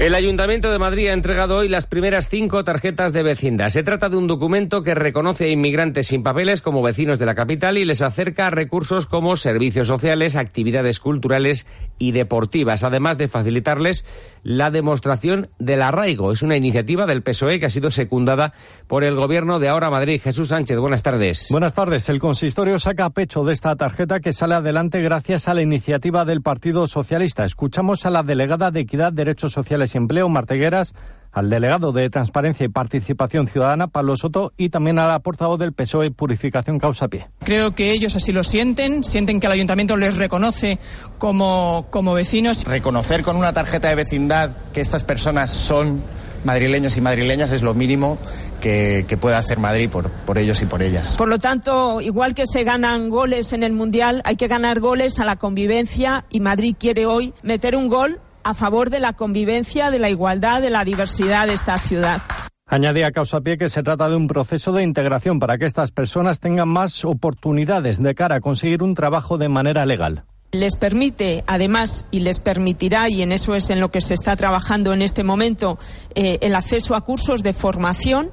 El 0.00 0.14
Ayuntamiento 0.14 0.72
de 0.72 0.78
Madrid 0.78 1.08
ha 1.08 1.12
entregado 1.12 1.58
hoy 1.58 1.68
las 1.68 1.86
primeras 1.86 2.26
cinco 2.26 2.64
tarjetas 2.64 3.12
de 3.12 3.22
vecindad. 3.22 3.68
Se 3.68 3.82
trata 3.82 4.08
de 4.08 4.16
un 4.16 4.26
documento 4.26 4.82
que 4.82 4.94
reconoce 4.94 5.44
a 5.44 5.48
inmigrantes 5.48 6.06
sin 6.06 6.22
papeles 6.22 6.62
como 6.62 6.80
vecinos 6.80 7.18
de 7.18 7.26
la 7.26 7.34
capital 7.34 7.76
y 7.76 7.84
les 7.84 8.00
acerca 8.00 8.46
a 8.46 8.50
recursos 8.50 9.04
como 9.04 9.36
servicios 9.36 9.88
sociales, 9.88 10.36
actividades 10.36 11.00
culturales 11.00 11.66
y 11.98 12.12
deportivas, 12.12 12.82
además 12.82 13.18
de 13.18 13.28
facilitarles 13.28 14.06
la 14.42 14.70
demostración 14.70 15.50
del 15.58 15.82
arraigo. 15.82 16.32
Es 16.32 16.40
una 16.40 16.56
iniciativa 16.56 17.04
del 17.04 17.22
PSOE 17.22 17.60
que 17.60 17.66
ha 17.66 17.70
sido 17.70 17.90
secundada 17.90 18.54
por 18.86 19.04
el 19.04 19.16
gobierno 19.16 19.58
de 19.58 19.68
ahora 19.68 19.90
Madrid. 19.90 20.18
Jesús 20.24 20.48
Sánchez, 20.48 20.78
buenas 20.78 21.02
tardes. 21.02 21.48
Buenas 21.50 21.74
tardes. 21.74 22.08
El 22.08 22.20
consistorio 22.20 22.78
saca 22.78 23.10
pecho 23.10 23.44
de 23.44 23.52
esta 23.52 23.76
tarjeta 23.76 24.20
que 24.20 24.32
sale 24.32 24.54
adelante 24.54 25.02
gracias 25.02 25.46
a 25.46 25.52
la 25.52 25.60
iniciativa 25.60 26.24
del 26.24 26.40
Partido 26.40 26.86
Socialista. 26.86 27.44
Escuchamos 27.44 28.06
a 28.06 28.10
la 28.10 28.22
delegada 28.22 28.70
de 28.70 28.80
Equidad, 28.80 29.12
Derechos 29.12 29.52
Sociales 29.52 29.89
y 29.94 29.98
Empleo, 29.98 30.28
Martegueras, 30.28 30.94
al 31.32 31.48
delegado 31.48 31.92
de 31.92 32.10
Transparencia 32.10 32.64
y 32.64 32.68
Participación 32.68 33.46
Ciudadana, 33.46 33.88
Pablo 33.88 34.16
Soto, 34.16 34.52
y 34.56 34.70
también 34.70 34.98
a 34.98 35.06
la 35.06 35.20
portavoz 35.20 35.58
del 35.58 35.72
PSOE, 35.72 36.10
Purificación 36.10 36.78
Causa 36.78 37.08
Pie. 37.08 37.28
Creo 37.40 37.74
que 37.74 37.92
ellos 37.92 38.16
así 38.16 38.32
lo 38.32 38.42
sienten, 38.42 39.04
sienten 39.04 39.38
que 39.38 39.46
el 39.46 39.52
ayuntamiento 39.52 39.96
les 39.96 40.16
reconoce 40.16 40.78
como, 41.18 41.86
como 41.90 42.14
vecinos. 42.14 42.64
Reconocer 42.64 43.22
con 43.22 43.36
una 43.36 43.52
tarjeta 43.52 43.88
de 43.88 43.94
vecindad 43.94 44.50
que 44.72 44.80
estas 44.80 45.04
personas 45.04 45.50
son 45.50 46.02
madrileños 46.44 46.96
y 46.96 47.00
madrileñas 47.00 47.52
es 47.52 47.62
lo 47.62 47.74
mínimo 47.74 48.16
que, 48.60 49.04
que, 49.06 49.16
pueda 49.16 49.38
hacer 49.38 49.58
Madrid 49.58 49.88
por, 49.90 50.10
por 50.10 50.38
ellos 50.38 50.60
y 50.62 50.66
por 50.66 50.82
ellas. 50.82 51.16
Por 51.16 51.28
lo 51.28 51.38
tanto, 51.38 52.00
igual 52.00 52.34
que 52.34 52.46
se 52.46 52.64
ganan 52.64 53.10
goles 53.10 53.52
en 53.52 53.62
el 53.62 53.72
Mundial, 53.72 54.22
hay 54.24 54.36
que 54.36 54.48
ganar 54.48 54.80
goles 54.80 55.18
a 55.20 55.24
la 55.24 55.36
convivencia 55.36 56.24
y 56.30 56.40
Madrid 56.40 56.74
quiere 56.78 57.06
hoy 57.06 57.34
meter 57.42 57.76
un 57.76 57.88
gol 57.88 58.20
a 58.44 58.54
favor 58.54 58.90
de 58.90 59.00
la 59.00 59.12
convivencia, 59.12 59.90
de 59.90 59.98
la 59.98 60.10
igualdad, 60.10 60.60
de 60.62 60.70
la 60.70 60.84
diversidad 60.84 61.46
de 61.46 61.54
esta 61.54 61.76
ciudad. 61.78 62.20
Añadía 62.66 63.08
a 63.08 63.10
Causapié 63.10 63.58
que 63.58 63.68
se 63.68 63.82
trata 63.82 64.08
de 64.08 64.14
un 64.14 64.28
proceso 64.28 64.72
de 64.72 64.84
integración 64.84 65.40
para 65.40 65.58
que 65.58 65.64
estas 65.64 65.90
personas 65.90 66.38
tengan 66.38 66.68
más 66.68 67.04
oportunidades 67.04 68.00
de 68.00 68.14
cara 68.14 68.36
a 68.36 68.40
conseguir 68.40 68.84
un 68.84 68.94
trabajo 68.94 69.38
de 69.38 69.48
manera 69.48 69.84
legal. 69.86 70.24
Les 70.52 70.76
permite, 70.76 71.42
además, 71.48 72.06
y 72.12 72.20
les 72.20 72.38
permitirá, 72.38 73.08
y 73.08 73.22
en 73.22 73.32
eso 73.32 73.56
es 73.56 73.70
en 73.70 73.80
lo 73.80 73.90
que 73.90 74.00
se 74.00 74.14
está 74.14 74.36
trabajando 74.36 74.92
en 74.92 75.02
este 75.02 75.24
momento, 75.24 75.78
eh, 76.14 76.38
el 76.42 76.54
acceso 76.54 76.94
a 76.94 77.00
cursos 77.00 77.42
de 77.42 77.52
formación 77.52 78.30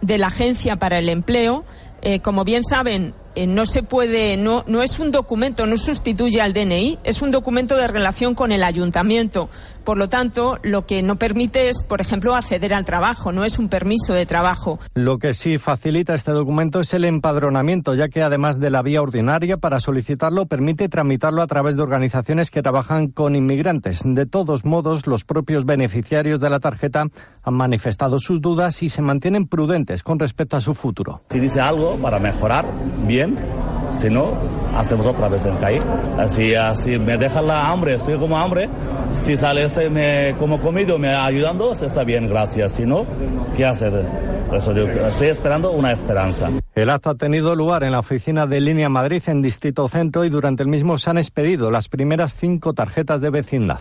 de 0.00 0.18
la 0.18 0.28
Agencia 0.28 0.76
para 0.76 0.98
el 0.98 1.08
Empleo. 1.08 1.64
Eh, 2.06 2.20
como 2.20 2.44
bien 2.44 2.62
saben, 2.62 3.14
eh, 3.34 3.46
no 3.46 3.64
se 3.64 3.82
puede, 3.82 4.36
no, 4.36 4.62
no 4.66 4.82
es 4.82 4.98
un 4.98 5.10
documento, 5.10 5.66
no 5.66 5.78
sustituye 5.78 6.42
al 6.42 6.52
DNI, 6.52 6.98
es 7.02 7.22
un 7.22 7.30
documento 7.30 7.78
de 7.78 7.88
relación 7.88 8.34
con 8.34 8.52
el 8.52 8.62
ayuntamiento. 8.62 9.48
Por 9.84 9.98
lo 9.98 10.08
tanto, 10.08 10.58
lo 10.62 10.86
que 10.86 11.02
no 11.02 11.16
permite 11.16 11.68
es, 11.68 11.82
por 11.82 12.00
ejemplo, 12.00 12.34
acceder 12.34 12.72
al 12.72 12.86
trabajo, 12.86 13.32
no 13.32 13.44
es 13.44 13.58
un 13.58 13.68
permiso 13.68 14.14
de 14.14 14.24
trabajo. 14.24 14.78
Lo 14.94 15.18
que 15.18 15.34
sí 15.34 15.58
facilita 15.58 16.14
este 16.14 16.32
documento 16.32 16.80
es 16.80 16.94
el 16.94 17.04
empadronamiento, 17.04 17.94
ya 17.94 18.08
que 18.08 18.22
además 18.22 18.58
de 18.58 18.70
la 18.70 18.80
vía 18.82 19.02
ordinaria 19.02 19.58
para 19.58 19.80
solicitarlo, 19.80 20.46
permite 20.46 20.88
tramitarlo 20.88 21.42
a 21.42 21.46
través 21.46 21.76
de 21.76 21.82
organizaciones 21.82 22.50
que 22.50 22.62
trabajan 22.62 23.08
con 23.08 23.36
inmigrantes. 23.36 24.00
De 24.04 24.24
todos 24.24 24.64
modos, 24.64 25.06
los 25.06 25.24
propios 25.24 25.66
beneficiarios 25.66 26.40
de 26.40 26.48
la 26.48 26.60
tarjeta 26.60 27.06
han 27.42 27.54
manifestado 27.54 28.18
sus 28.18 28.40
dudas 28.40 28.82
y 28.82 28.88
se 28.88 29.02
mantienen 29.02 29.46
prudentes 29.46 30.02
con 30.02 30.18
respecto 30.18 30.56
a 30.56 30.62
su 30.62 30.74
futuro. 30.74 31.22
Si 31.28 31.38
dice 31.38 31.60
algo 31.60 31.96
para 31.96 32.18
mejorar, 32.18 32.66
bien. 33.06 33.36
Si 33.96 34.10
no, 34.10 34.32
hacemos 34.76 35.06
otra 35.06 35.28
vez 35.28 35.44
en 35.46 35.56
calle. 35.56 35.80
Así, 36.18 36.54
así 36.54 36.98
me 36.98 37.16
dejan 37.16 37.46
la 37.46 37.70
hambre, 37.70 37.94
estoy 37.94 38.18
como 38.18 38.36
hambre. 38.36 38.68
Si 39.14 39.36
sale 39.36 39.64
este 39.64 39.88
me, 39.88 40.34
como 40.38 40.60
comido, 40.60 40.98
me 40.98 41.14
ayudando, 41.14 41.72
está 41.72 42.04
bien, 42.04 42.28
gracias. 42.28 42.72
Si 42.72 42.84
no, 42.84 43.06
¿qué 43.56 43.64
hacer? 43.64 43.92
Eso 44.52 44.72
yo 44.72 44.86
estoy 44.86 45.28
esperando 45.28 45.70
una 45.70 45.92
esperanza. 45.92 46.50
El 46.74 46.90
acto 46.90 47.10
ha 47.10 47.14
tenido 47.14 47.54
lugar 47.54 47.84
en 47.84 47.92
la 47.92 48.00
oficina 48.00 48.46
de 48.46 48.60
Línea 48.60 48.88
Madrid 48.88 49.22
en 49.26 49.42
Distrito 49.42 49.86
Centro 49.88 50.24
y 50.24 50.28
durante 50.28 50.62
el 50.62 50.68
mismo 50.68 50.98
se 50.98 51.10
han 51.10 51.18
expedido 51.18 51.70
las 51.70 51.88
primeras 51.88 52.34
cinco 52.34 52.74
tarjetas 52.74 53.20
de 53.20 53.30
vecindad. 53.30 53.80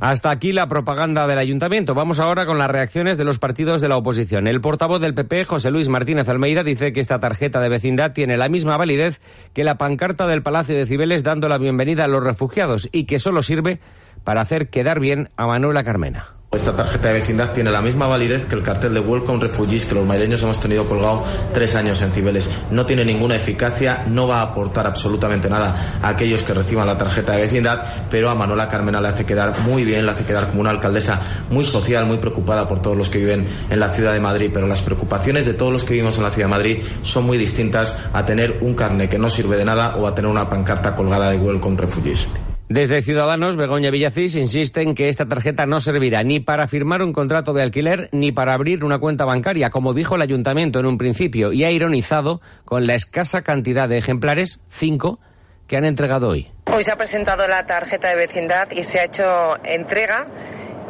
Hasta 0.00 0.30
aquí 0.30 0.54
la 0.54 0.66
propaganda 0.66 1.26
del 1.26 1.38
ayuntamiento. 1.38 1.92
Vamos 1.92 2.20
ahora 2.20 2.46
con 2.46 2.56
las 2.56 2.70
reacciones 2.70 3.18
de 3.18 3.24
los 3.24 3.38
partidos 3.38 3.82
de 3.82 3.88
la 3.88 3.98
oposición. 3.98 4.46
El 4.46 4.62
portavoz 4.62 4.98
del 4.98 5.12
PP, 5.12 5.44
José 5.44 5.70
Luis 5.70 5.90
Martínez 5.90 6.26
Almeida, 6.30 6.64
dice 6.64 6.94
que 6.94 7.00
esta 7.00 7.20
tarjeta 7.20 7.60
de 7.60 7.68
vecindad 7.68 8.12
tiene 8.12 8.38
la 8.38 8.48
misma 8.48 8.78
validez 8.78 9.20
que 9.52 9.62
la 9.62 9.76
pancarta 9.76 10.26
del 10.26 10.42
Palacio 10.42 10.74
de 10.74 10.86
Cibeles 10.86 11.22
dando 11.22 11.48
la 11.48 11.58
bienvenida 11.58 12.04
a 12.04 12.08
los 12.08 12.24
refugiados 12.24 12.88
y 12.92 13.04
que 13.04 13.18
solo 13.18 13.42
sirve 13.42 13.78
para 14.24 14.40
hacer 14.40 14.70
quedar 14.70 15.00
bien 15.00 15.28
a 15.36 15.46
Manuela 15.46 15.84
Carmena. 15.84 16.39
Esta 16.52 16.74
tarjeta 16.74 17.06
de 17.06 17.20
vecindad 17.20 17.52
tiene 17.52 17.70
la 17.70 17.80
misma 17.80 18.08
validez 18.08 18.44
que 18.44 18.56
el 18.56 18.64
cartel 18.64 18.92
de 18.92 18.98
Welcome 18.98 19.38
Refugees 19.38 19.86
que 19.86 19.94
los 19.94 20.04
madrileños 20.04 20.42
hemos 20.42 20.58
tenido 20.58 20.84
colgado 20.84 21.22
tres 21.52 21.76
años 21.76 22.02
en 22.02 22.10
Cibeles. 22.10 22.50
No 22.72 22.84
tiene 22.84 23.04
ninguna 23.04 23.36
eficacia, 23.36 24.04
no 24.08 24.26
va 24.26 24.40
a 24.40 24.42
aportar 24.50 24.84
absolutamente 24.84 25.48
nada 25.48 26.00
a 26.02 26.08
aquellos 26.08 26.42
que 26.42 26.52
reciban 26.52 26.88
la 26.88 26.98
tarjeta 26.98 27.34
de 27.34 27.42
vecindad, 27.42 27.84
pero 28.10 28.30
a 28.30 28.34
Manuela 28.34 28.66
Carmena 28.66 29.00
le 29.00 29.06
hace 29.06 29.24
quedar 29.24 29.60
muy 29.60 29.84
bien, 29.84 30.04
le 30.04 30.10
hace 30.10 30.24
quedar 30.24 30.48
como 30.48 30.62
una 30.62 30.70
alcaldesa 30.70 31.20
muy 31.50 31.64
social, 31.64 32.04
muy 32.06 32.16
preocupada 32.16 32.68
por 32.68 32.82
todos 32.82 32.96
los 32.96 33.08
que 33.08 33.18
viven 33.18 33.46
en 33.70 33.78
la 33.78 33.90
ciudad 33.90 34.12
de 34.12 34.18
Madrid. 34.18 34.50
Pero 34.52 34.66
las 34.66 34.82
preocupaciones 34.82 35.46
de 35.46 35.54
todos 35.54 35.72
los 35.72 35.84
que 35.84 35.92
vivimos 35.92 36.16
en 36.16 36.24
la 36.24 36.30
ciudad 36.30 36.48
de 36.48 36.56
Madrid 36.56 36.82
son 37.02 37.26
muy 37.26 37.38
distintas 37.38 37.96
a 38.12 38.26
tener 38.26 38.58
un 38.60 38.74
carne 38.74 39.08
que 39.08 39.20
no 39.20 39.30
sirve 39.30 39.56
de 39.56 39.64
nada 39.64 39.94
o 39.98 40.06
a 40.08 40.16
tener 40.16 40.28
una 40.28 40.50
pancarta 40.50 40.96
colgada 40.96 41.30
de 41.30 41.38
Welcome 41.38 41.76
Refugees. 41.76 42.26
Desde 42.70 43.02
Ciudadanos, 43.02 43.56
Begoña 43.56 43.90
Villacís 43.90 44.36
insiste 44.36 44.82
en 44.82 44.94
que 44.94 45.08
esta 45.08 45.26
tarjeta 45.26 45.66
no 45.66 45.80
servirá 45.80 46.22
ni 46.22 46.38
para 46.38 46.68
firmar 46.68 47.02
un 47.02 47.12
contrato 47.12 47.52
de 47.52 47.64
alquiler 47.64 48.08
ni 48.12 48.30
para 48.30 48.54
abrir 48.54 48.84
una 48.84 49.00
cuenta 49.00 49.24
bancaria, 49.24 49.70
como 49.70 49.92
dijo 49.92 50.14
el 50.14 50.22
ayuntamiento 50.22 50.78
en 50.78 50.86
un 50.86 50.96
principio, 50.96 51.52
y 51.52 51.64
ha 51.64 51.72
ironizado 51.72 52.40
con 52.64 52.86
la 52.86 52.94
escasa 52.94 53.42
cantidad 53.42 53.88
de 53.88 53.98
ejemplares, 53.98 54.60
cinco, 54.68 55.18
que 55.66 55.78
han 55.78 55.84
entregado 55.84 56.28
hoy. 56.28 56.48
Hoy 56.72 56.84
se 56.84 56.92
ha 56.92 56.96
presentado 56.96 57.48
la 57.48 57.66
tarjeta 57.66 58.08
de 58.08 58.14
vecindad 58.14 58.70
y 58.70 58.84
se 58.84 59.00
ha 59.00 59.04
hecho 59.06 59.56
entrega 59.64 60.28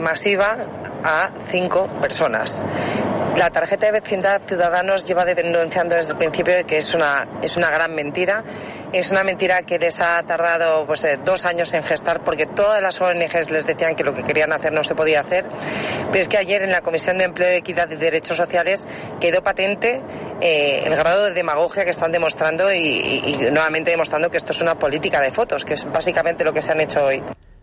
masiva 0.01 0.59
a 1.05 1.31
cinco 1.49 1.87
personas. 2.01 2.65
La 3.37 3.49
tarjeta 3.49 3.87
de 3.87 3.93
vecindad 3.93 4.43
Ciudadanos 4.45 5.07
lleva 5.07 5.25
denunciando 5.25 5.95
desde 5.95 6.13
el 6.13 6.19
principio 6.19 6.67
que 6.67 6.79
es 6.79 6.95
una, 6.95 7.29
es 7.41 7.57
una 7.57 7.71
gran 7.71 7.95
mentira. 7.95 8.43
Es 8.93 9.13
una 9.13 9.23
mentira 9.23 9.63
que 9.63 9.79
les 9.79 10.01
ha 10.01 10.21
tardado 10.25 10.85
pues, 10.85 11.05
eh, 11.05 11.19
dos 11.25 11.47
años 11.47 11.73
en 11.73 11.85
gestar 11.85 12.25
porque 12.25 12.47
todas 12.47 12.83
las 12.83 13.01
ONGs 13.01 13.51
les 13.51 13.65
decían 13.65 13.95
que 13.95 14.03
lo 14.03 14.15
que 14.15 14.25
querían 14.25 14.53
hacer 14.53 14.73
no 14.73 14.83
se 14.83 14.97
podía 14.97 15.21
hacer. 15.21 15.47
Pero 16.11 16.21
es 16.21 16.29
que 16.29 16.39
ayer 16.39 16.63
en 16.63 16.73
la 16.73 16.81
Comisión 16.81 17.19
de 17.19 17.25
Empleo, 17.25 17.51
Equidad 17.51 17.89
y 17.91 17.97
Derechos 17.97 18.37
Sociales 18.37 18.87
quedó 19.21 19.45
patente 19.45 20.03
eh, 20.41 20.83
el 20.85 20.97
grado 20.97 21.27
de 21.27 21.33
demagogia 21.33 21.85
que 21.85 21.91
están 21.91 22.11
demostrando 22.11 22.73
y, 22.73 22.79
y 22.79 23.37
nuevamente 23.51 23.93
demostrando 23.93 24.29
que 24.29 24.39
esto 24.39 24.51
es 24.53 24.61
una 24.61 24.75
política 24.75 25.21
de 25.21 25.31
fotos, 25.31 25.65
que 25.65 25.75
es 25.75 25.91
básicamente 25.91 26.45
lo 26.45 26.53
que 26.53 26.63
se 26.63 26.73
han 26.73 26.81
hecho 26.81 27.05
hoy. 27.05 27.23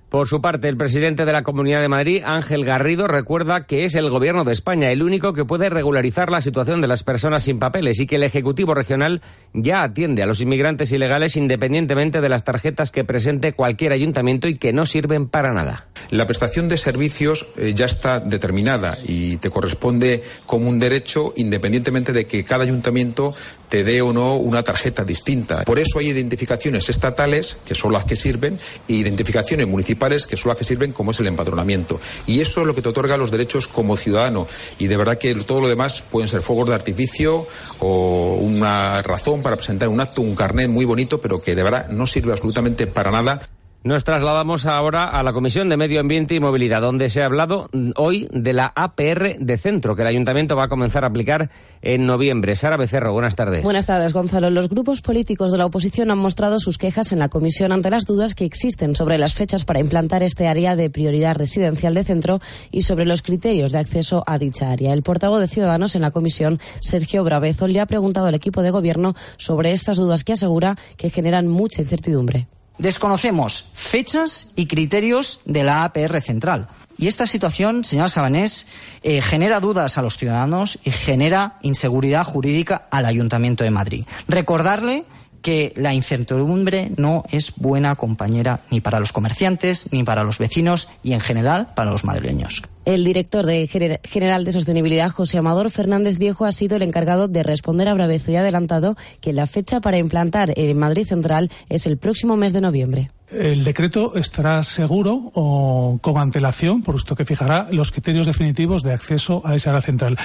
Por 0.10 0.26
su 0.26 0.40
parte, 0.40 0.70
el 0.70 0.78
presidente 0.78 1.26
de 1.26 1.34
la 1.34 1.44
Comunidad 1.44 1.82
de 1.82 1.90
Madrid, 1.90 2.24
Ángel 2.26 2.64
Garrido, 2.64 3.10
recuerda 3.10 3.66
que 3.66 3.84
es 3.84 3.94
el 3.94 4.10
Gobierno 4.10 4.46
de 4.46 4.54
España 4.54 4.90
el 4.90 5.04
único 5.04 5.34
que 5.34 5.44
puede 5.44 5.70
regularizar 5.70 6.32
la 6.32 6.40
situación 6.40 6.80
de 6.80 6.88
las 6.88 7.04
personas 7.04 7.44
sin 7.44 7.60
papeles 7.60 8.00
y 8.00 8.08
que 8.08 8.16
el 8.16 8.24
Ejecutivo 8.24 8.74
Regional 8.74 9.22
ya 9.54 9.84
atiende 9.84 10.24
a 10.24 10.26
los 10.26 10.40
inmigrantes 10.40 10.94
ilegales 10.94 11.36
independientemente 11.36 12.22
de 12.22 12.30
las 12.30 12.46
tarjetas 12.46 12.90
que 12.90 13.04
presente 13.04 13.52
cualquier 13.52 13.92
ayuntamiento 13.92 14.48
y 14.48 14.58
que 14.58 14.72
no 14.72 14.86
sirven 14.86 15.28
para 15.28 15.52
nada. 15.52 15.88
La 16.10 16.26
prestación 16.26 16.70
de 16.70 16.78
servicios 16.78 17.50
eh, 17.58 17.74
ya 17.76 17.86
está 17.86 18.22
determinada 18.22 18.98
y 19.06 19.36
te 19.38 19.50
corresponde 19.50 20.24
como 20.46 20.70
un 20.70 20.80
derecho 20.80 21.34
independientemente 21.36 22.14
de 22.14 22.26
que 22.28 22.46
cada 22.46 22.64
ayuntamiento 22.64 23.36
te 23.68 23.84
dé 23.84 24.02
o 24.02 24.14
no 24.14 24.38
una 24.38 24.64
tarjeta 24.64 25.04
distinta. 25.04 25.64
Por 25.64 25.80
eso 25.80 26.00
hay 26.00 26.08
identificaciones 26.08 26.90
estatales, 26.90 27.58
que 27.66 27.76
son 27.76 27.92
las 27.92 28.06
que 28.06 28.16
sirven, 28.16 28.60
e 28.88 28.94
identificaciones 28.94 29.68
municipales, 29.68 29.97
que 29.98 30.38
son 30.38 30.50
las 30.50 30.58
que 30.58 30.64
sirven, 30.64 30.94
como 30.94 31.12
es 31.12 31.20
el 31.20 31.28
empadronamiento. 31.28 32.00
Y 32.26 32.40
eso 32.40 32.62
es 32.62 32.68
lo 32.68 32.76
que 32.76 32.82
te 32.82 32.90
otorga 32.90 33.18
los 33.18 33.32
derechos 33.32 33.68
como 33.68 33.98
ciudadano. 33.98 34.48
Y 34.80 34.88
de 34.88 34.98
verdad 34.98 35.18
que 35.18 35.34
todo 35.36 35.62
lo 35.62 35.68
demás 35.68 36.02
pueden 36.02 36.28
ser 36.28 36.42
fuegos 36.42 36.70
de 36.70 36.76
artificio 36.76 37.48
o 37.80 38.36
una 38.40 39.02
razón 39.02 39.42
para 39.42 39.56
presentar 39.56 39.90
un 39.90 40.00
acto, 40.00 40.22
un 40.22 40.36
carnet 40.36 40.70
muy 40.70 40.86
bonito, 40.86 41.20
pero 41.20 41.42
que 41.42 41.56
de 41.56 41.64
verdad 41.64 41.90
no 41.90 42.08
sirve 42.08 42.32
absolutamente 42.32 42.88
para 42.88 43.12
nada. 43.12 43.42
Nos 43.84 44.04
trasladamos 44.04 44.66
ahora 44.66 45.06
a 45.06 45.24
la 45.24 45.32
Comisión 45.32 45.70
de 45.70 45.78
Medio 45.78 46.02
Ambiente 46.02 46.36
y 46.36 46.40
Movilidad, 46.40 46.82
donde 46.82 47.10
se 47.10 47.22
ha 47.22 47.26
hablado 47.26 47.70
hoy 47.96 48.28
de 48.34 48.52
la 48.52 48.74
APR 48.76 49.38
de 49.40 49.58
centro, 49.58 49.96
que 49.96 50.02
el 50.02 50.10
Ayuntamiento 50.10 50.56
va 50.56 50.66
a 50.66 50.68
comenzar 50.68 51.04
a 51.04 51.08
aplicar 51.08 51.52
en 51.82 52.06
noviembre. 52.06 52.56
Sara 52.56 52.76
Becerro, 52.76 53.14
buenas 53.14 53.36
tardes. 53.36 53.64
Buenas 53.64 53.86
tardes, 53.86 54.14
Gonzalo. 54.14 54.50
Los 54.50 54.68
grupos 54.68 55.02
políticos 55.02 55.52
de 55.52 55.60
la 55.60 55.66
oposición 55.68 56.12
han 56.12 56.18
mostrado 56.18 56.60
sus 56.60 56.78
quejas 56.78 57.12
en 57.12 57.20
la 57.20 57.30
comisión 57.30 57.72
ante 57.72 57.90
las 57.90 58.06
dudas 58.06 58.36
que 58.36 58.46
existen 58.46 58.96
sobre 58.96 59.20
las 59.20 59.36
fechas 59.36 59.64
para 59.64 59.80
implantar 59.80 60.22
este 60.24 60.48
área 60.48 60.76
de 60.76 60.90
prioridad 60.90 61.38
residencial 61.38 61.94
de 61.94 62.04
centro 62.04 62.42
y 62.72 62.82
sobre 62.82 63.06
los 63.06 63.22
criterios 63.22 63.72
de 63.72 63.80
acceso 63.80 64.24
a 64.26 64.38
dicha 64.38 64.72
área. 64.72 64.92
El 64.92 65.04
portavoz 65.04 65.40
de 65.40 65.48
Ciudadanos 65.48 65.96
en 65.96 66.02
la 66.02 66.12
comisión, 66.12 66.60
Sergio 66.82 67.24
Bravezo, 67.24 67.68
le 67.68 67.80
ha 67.80 67.86
preguntado 67.86 68.26
al 68.26 68.36
equipo 68.36 68.64
de 68.64 68.72
gobierno 68.72 69.14
sobre 69.38 69.72
estas 69.72 69.98
dudas 69.98 70.24
que 70.24 70.34
asegura 70.34 70.76
que 70.98 71.10
generan 71.12 71.48
mucha 71.48 71.82
incertidumbre. 71.82 72.48
Desconocemos 72.78 73.70
fechas 73.74 74.52
y 74.56 74.68
criterios 74.68 75.40
de 75.46 75.64
la 75.64 75.84
APR 75.84 76.22
central. 76.22 76.68
Y 76.98 77.08
esta 77.08 77.28
situación, 77.28 77.86
señor 77.86 78.10
Sabanés, 78.10 78.68
eh, 79.04 79.22
genera 79.22 79.60
dudas 79.60 79.98
a 79.98 80.02
los 80.02 80.18
ciudadanos 80.18 80.80
y 80.84 80.92
genera 80.92 81.58
inseguridad 81.62 82.24
jurídica 82.24 82.88
al 82.90 83.06
Ayuntamiento 83.06 83.64
de 83.64 83.72
Madrid. 83.72 84.06
Recordarle 84.28 85.06
que 85.42 85.74
la 85.76 85.94
incertidumbre 85.94 86.92
no 86.98 87.24
es 87.32 87.54
buena 87.56 87.96
compañera 87.96 88.62
ni 88.72 88.82
para 88.82 89.00
los 89.00 89.12
comerciantes, 89.12 89.92
ni 89.92 90.04
para 90.04 90.24
los 90.24 90.40
vecinos 90.40 90.88
y, 91.04 91.14
en 91.14 91.20
general, 91.20 91.70
para 91.76 91.92
los 91.92 92.04
madrileños. 92.04 92.64
El 92.86 93.04
director 93.04 93.46
de 93.46 93.68
General 93.68 94.46
de 94.46 94.52
Sostenibilidad, 94.52 95.10
José 95.10 95.38
Amador 95.38 95.70
Fernández 95.72 96.20
Viejo, 96.20 96.46
ha 96.46 96.52
sido 96.52 96.78
el 96.78 96.84
encargado 96.84 97.28
de 97.28 97.44
responder 97.44 97.90
a 97.90 97.94
Bravezo 97.94 98.32
y 98.32 98.38
ha 98.38 98.42
adelantado 98.42 98.96
que 99.20 99.34
la 99.34 99.46
fecha 99.46 99.82
para 99.82 99.98
implantar 99.98 100.54
en 100.56 100.78
Madrid 100.78 101.06
Central 101.06 101.52
es 101.70 101.86
el 101.86 101.98
próximo 101.98 102.38
mes 102.38 102.54
de 102.54 102.62
noviembre. 102.62 103.12
El 103.30 103.66
decreto 103.66 104.16
estará 104.16 104.64
seguro 104.64 105.32
o 105.34 106.00
con 106.02 106.18
antelación, 106.18 106.82
por 106.82 106.96
esto 106.96 107.14
que 107.14 107.26
fijará 107.26 107.68
los 107.72 107.92
criterios 107.92 108.26
definitivos 108.26 108.84
de 108.84 108.94
acceso 108.94 109.42
a 109.44 109.54
esa 109.54 109.72
área 109.72 109.82
central. 109.82 110.18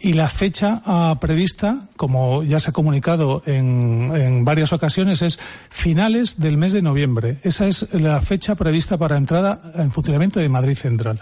Y 0.00 0.14
la 0.14 0.28
fecha 0.28 0.82
uh, 0.84 1.16
prevista, 1.20 1.82
como 1.96 2.42
ya 2.42 2.58
se 2.58 2.70
ha 2.70 2.72
comunicado 2.72 3.44
en, 3.46 4.10
en, 4.14 4.44
varias 4.44 4.72
ocasiones, 4.72 5.22
es 5.22 5.38
finales 5.68 6.40
del 6.40 6.56
mes 6.56 6.72
de 6.72 6.82
noviembre. 6.82 7.38
Esa 7.44 7.68
es 7.68 7.86
la 7.92 8.20
fecha 8.20 8.56
prevista 8.56 8.96
para 8.96 9.16
entrada 9.16 9.60
en 9.76 9.92
funcionamiento 9.92 10.40
de 10.40 10.48
Madrid 10.48 10.74
Central. 10.74 11.20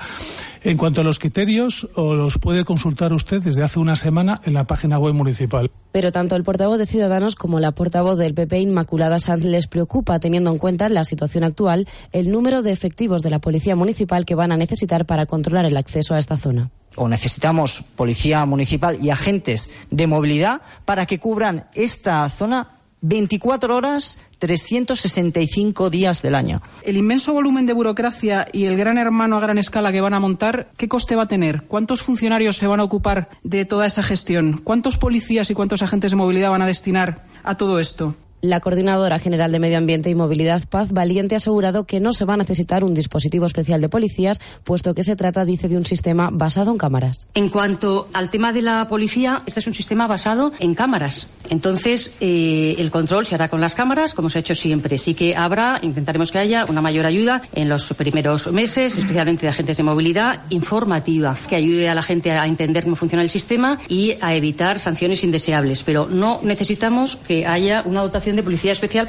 En 0.62 0.76
cuanto 0.76 1.02
a 1.02 1.04
los 1.04 1.18
criterios, 1.18 1.88
los 1.96 2.38
puede 2.38 2.64
consultar 2.64 3.12
usted 3.12 3.42
desde 3.42 3.62
hace 3.62 3.78
una 3.78 3.96
semana 3.96 4.40
en 4.44 4.54
la 4.54 4.64
página 4.64 4.98
web 4.98 5.14
municipal. 5.14 5.70
Pero 5.92 6.12
tanto 6.12 6.36
el 6.36 6.42
portavoz 6.42 6.78
de 6.78 6.86
Ciudadanos 6.86 7.36
como 7.36 7.60
la 7.60 7.72
portavoz 7.72 8.18
del 8.18 8.34
PP, 8.34 8.60
Inmaculada 8.60 9.18
Sanz, 9.18 9.44
les 9.44 9.66
preocupa, 9.66 10.18
teniendo 10.20 10.50
en 10.50 10.58
cuenta 10.58 10.88
la 10.88 11.04
situación 11.04 11.17
actual, 11.22 11.88
el 12.12 12.30
número 12.30 12.62
de 12.62 12.72
efectivos 12.72 13.22
de 13.22 13.30
la 13.30 13.38
Policía 13.38 13.76
Municipal 13.76 14.24
que 14.24 14.34
van 14.34 14.52
a 14.52 14.56
necesitar 14.56 15.06
para 15.06 15.26
controlar 15.26 15.64
el 15.64 15.76
acceso 15.76 16.14
a 16.14 16.18
esta 16.18 16.36
zona 16.36 16.70
o 16.96 17.08
necesitamos 17.08 17.84
policía 17.94 18.44
municipal 18.44 18.98
y 19.00 19.10
agentes 19.10 19.70
de 19.90 20.08
movilidad 20.08 20.62
para 20.84 21.06
que 21.06 21.20
cubran 21.20 21.66
esta 21.74 22.28
zona 22.28 22.78
24 23.00 23.76
horas, 23.76 24.18
365 24.38 25.90
días 25.90 26.22
del 26.22 26.34
año. 26.34 26.62
El 26.82 26.96
inmenso 26.96 27.32
volumen 27.32 27.66
de 27.66 27.72
burocracia 27.72 28.48
y 28.52 28.64
el 28.64 28.76
gran 28.76 28.98
hermano 28.98 29.36
a 29.36 29.40
gran 29.40 29.58
escala 29.58 29.92
que 29.92 30.00
van 30.00 30.14
a 30.14 30.20
montar, 30.20 30.70
¿qué 30.76 30.88
coste 30.88 31.16
va 31.16 31.24
a 31.24 31.28
tener? 31.28 31.62
¿Cuántos 31.64 32.02
funcionarios 32.02 32.56
se 32.56 32.66
van 32.66 32.80
a 32.80 32.84
ocupar 32.84 33.28
de 33.42 33.64
toda 33.64 33.86
esa 33.86 34.02
gestión? 34.02 34.60
¿Cuántos 34.64 34.98
policías 34.98 35.50
y 35.50 35.54
cuántos 35.54 35.82
agentes 35.82 36.10
de 36.10 36.16
movilidad 36.16 36.50
van 36.50 36.62
a 36.62 36.66
destinar 36.66 37.24
a 37.44 37.56
todo 37.56 37.78
esto? 37.78 38.16
La 38.40 38.60
Coordinadora 38.60 39.18
General 39.18 39.50
de 39.50 39.58
Medio 39.58 39.78
Ambiente 39.78 40.10
y 40.10 40.14
Movilidad, 40.14 40.62
Paz 40.68 40.92
Valiente, 40.92 41.34
ha 41.34 41.38
asegurado 41.38 41.84
que 41.86 41.98
no 41.98 42.12
se 42.12 42.24
va 42.24 42.34
a 42.34 42.36
necesitar 42.36 42.84
un 42.84 42.94
dispositivo 42.94 43.46
especial 43.46 43.80
de 43.80 43.88
policías, 43.88 44.40
puesto 44.62 44.94
que 44.94 45.02
se 45.02 45.16
trata, 45.16 45.44
dice, 45.44 45.66
de 45.66 45.76
un 45.76 45.84
sistema 45.84 46.30
basado 46.32 46.70
en 46.70 46.78
cámaras. 46.78 47.26
En 47.34 47.48
cuanto 47.48 48.08
al 48.12 48.30
tema 48.30 48.52
de 48.52 48.62
la 48.62 48.86
policía, 48.88 49.42
este 49.46 49.58
es 49.58 49.66
un 49.66 49.74
sistema 49.74 50.06
basado 50.06 50.52
en 50.60 50.76
cámaras. 50.76 51.28
Entonces, 51.50 52.14
eh, 52.20 52.76
el 52.78 52.92
control 52.92 53.26
se 53.26 53.34
hará 53.34 53.48
con 53.48 53.60
las 53.60 53.74
cámaras, 53.74 54.14
como 54.14 54.30
se 54.30 54.38
ha 54.38 54.40
hecho 54.40 54.54
siempre. 54.54 54.98
Sí 54.98 55.14
que 55.14 55.34
habrá, 55.34 55.80
intentaremos 55.82 56.30
que 56.30 56.38
haya 56.38 56.64
una 56.68 56.80
mayor 56.80 57.06
ayuda 57.06 57.42
en 57.54 57.68
los 57.68 57.92
primeros 57.94 58.52
meses, 58.52 58.98
especialmente 58.98 59.46
de 59.46 59.50
agentes 59.50 59.78
de 59.78 59.82
movilidad, 59.82 60.42
informativa, 60.50 61.36
que 61.48 61.56
ayude 61.56 61.88
a 61.88 61.94
la 61.96 62.04
gente 62.04 62.30
a 62.30 62.46
entender 62.46 62.84
cómo 62.84 62.94
funciona 62.94 63.22
el 63.22 63.30
sistema 63.30 63.80
y 63.88 64.14
a 64.20 64.36
evitar 64.36 64.78
sanciones 64.78 65.24
indeseables. 65.24 65.82
Pero 65.82 66.06
no 66.08 66.40
necesitamos 66.44 67.16
que 67.16 67.44
haya 67.44 67.82
una 67.84 68.02
dotación 68.02 68.27
de 68.36 68.42
policía 68.42 68.72
especial. 68.72 69.08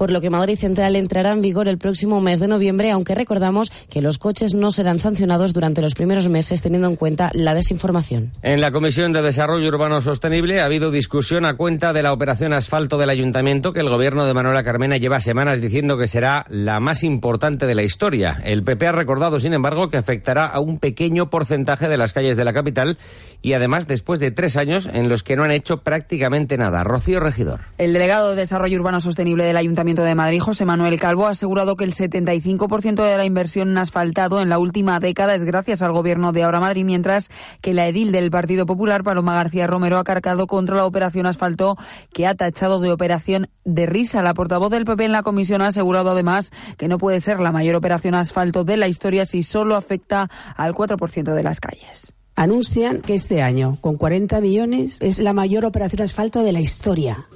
Por 0.00 0.10
lo 0.10 0.22
que 0.22 0.30
Madrid 0.30 0.56
Central 0.56 0.96
entrará 0.96 1.34
en 1.34 1.42
vigor 1.42 1.68
el 1.68 1.76
próximo 1.76 2.22
mes 2.22 2.40
de 2.40 2.48
noviembre, 2.48 2.90
aunque 2.90 3.14
recordamos 3.14 3.70
que 3.90 4.00
los 4.00 4.16
coches 4.16 4.54
no 4.54 4.72
serán 4.72 4.98
sancionados 4.98 5.52
durante 5.52 5.82
los 5.82 5.92
primeros 5.92 6.26
meses 6.30 6.62
teniendo 6.62 6.88
en 6.88 6.96
cuenta 6.96 7.30
la 7.34 7.52
desinformación. 7.52 8.32
En 8.40 8.62
la 8.62 8.72
Comisión 8.72 9.12
de 9.12 9.20
Desarrollo 9.20 9.68
Urbano 9.68 10.00
Sostenible 10.00 10.62
ha 10.62 10.64
habido 10.64 10.90
discusión 10.90 11.44
a 11.44 11.52
cuenta 11.52 11.92
de 11.92 12.02
la 12.02 12.14
operación 12.14 12.54
asfalto 12.54 12.96
del 12.96 13.10
ayuntamiento 13.10 13.74
que 13.74 13.80
el 13.80 13.90
gobierno 13.90 14.24
de 14.24 14.32
Manuela 14.32 14.64
Carmena 14.64 14.96
lleva 14.96 15.20
semanas 15.20 15.60
diciendo 15.60 15.98
que 15.98 16.06
será 16.06 16.46
la 16.48 16.80
más 16.80 17.04
importante 17.04 17.66
de 17.66 17.74
la 17.74 17.82
historia. 17.82 18.40
El 18.42 18.62
PP 18.62 18.86
ha 18.86 18.92
recordado, 18.92 19.38
sin 19.38 19.52
embargo, 19.52 19.90
que 19.90 19.98
afectará 19.98 20.46
a 20.46 20.60
un 20.60 20.78
pequeño 20.78 21.28
porcentaje 21.28 21.90
de 21.90 21.98
las 21.98 22.14
calles 22.14 22.38
de 22.38 22.46
la 22.46 22.54
capital 22.54 22.96
y 23.42 23.52
además 23.52 23.86
después 23.86 24.18
de 24.18 24.30
tres 24.30 24.56
años 24.56 24.88
en 24.90 25.10
los 25.10 25.22
que 25.22 25.36
no 25.36 25.44
han 25.44 25.50
hecho 25.50 25.82
prácticamente 25.82 26.56
nada. 26.56 26.84
Rocío 26.84 27.20
Regidor. 27.20 27.60
El 27.76 27.92
delegado 27.92 28.30
de 28.30 28.36
Desarrollo 28.36 28.78
Urbano 28.78 29.02
Sostenible 29.02 29.44
del 29.44 29.58
Ayuntamiento 29.58 29.89
de 29.96 30.14
Madrid, 30.14 30.40
José 30.40 30.64
Manuel 30.64 31.00
Calvo, 31.00 31.26
ha 31.26 31.30
asegurado 31.30 31.74
que 31.74 31.82
el 31.82 31.92
75% 31.92 33.02
de 33.02 33.16
la 33.16 33.24
inversión 33.24 33.70
en 33.70 33.78
asfaltado 33.78 34.40
en 34.40 34.48
la 34.48 34.58
última 34.58 35.00
década 35.00 35.34
es 35.34 35.42
gracias 35.42 35.82
al 35.82 35.90
gobierno 35.92 36.30
de 36.30 36.44
Ahora 36.44 36.60
Madrid, 36.60 36.84
mientras 36.84 37.30
que 37.60 37.74
la 37.74 37.88
edil 37.88 38.12
del 38.12 38.30
Partido 38.30 38.66
Popular, 38.66 39.02
Paloma 39.02 39.34
García 39.34 39.66
Romero, 39.66 39.98
ha 39.98 40.04
cargado 40.04 40.46
contra 40.46 40.76
la 40.76 40.86
operación 40.86 41.26
asfalto 41.26 41.76
que 42.12 42.26
ha 42.28 42.36
tachado 42.36 42.78
de 42.78 42.92
operación 42.92 43.48
de 43.64 43.86
risa. 43.86 44.22
La 44.22 44.34
portavoz 44.34 44.70
del 44.70 44.84
PP 44.84 45.06
en 45.06 45.12
la 45.12 45.24
comisión 45.24 45.60
ha 45.60 45.66
asegurado 45.66 46.12
además 46.12 46.52
que 46.78 46.86
no 46.86 46.98
puede 46.98 47.18
ser 47.18 47.40
la 47.40 47.50
mayor 47.50 47.74
operación 47.74 48.14
asfalto 48.14 48.62
de 48.62 48.76
la 48.76 48.86
historia 48.86 49.26
si 49.26 49.42
solo 49.42 49.74
afecta 49.74 50.30
al 50.56 50.72
4% 50.74 51.34
de 51.34 51.42
las 51.42 51.58
calles 51.60 52.14
anuncian 52.40 53.02
que 53.02 53.14
este 53.14 53.42
año, 53.42 53.76
con 53.82 53.96
40 53.96 54.40
millones, 54.40 54.96
es 55.00 55.18
la 55.18 55.34
mayor 55.34 55.66
operación 55.66 55.98
de 55.98 56.04
asfalto 56.04 56.42
de 56.42 56.52
la 56.52 56.60
historia. 56.60 57.26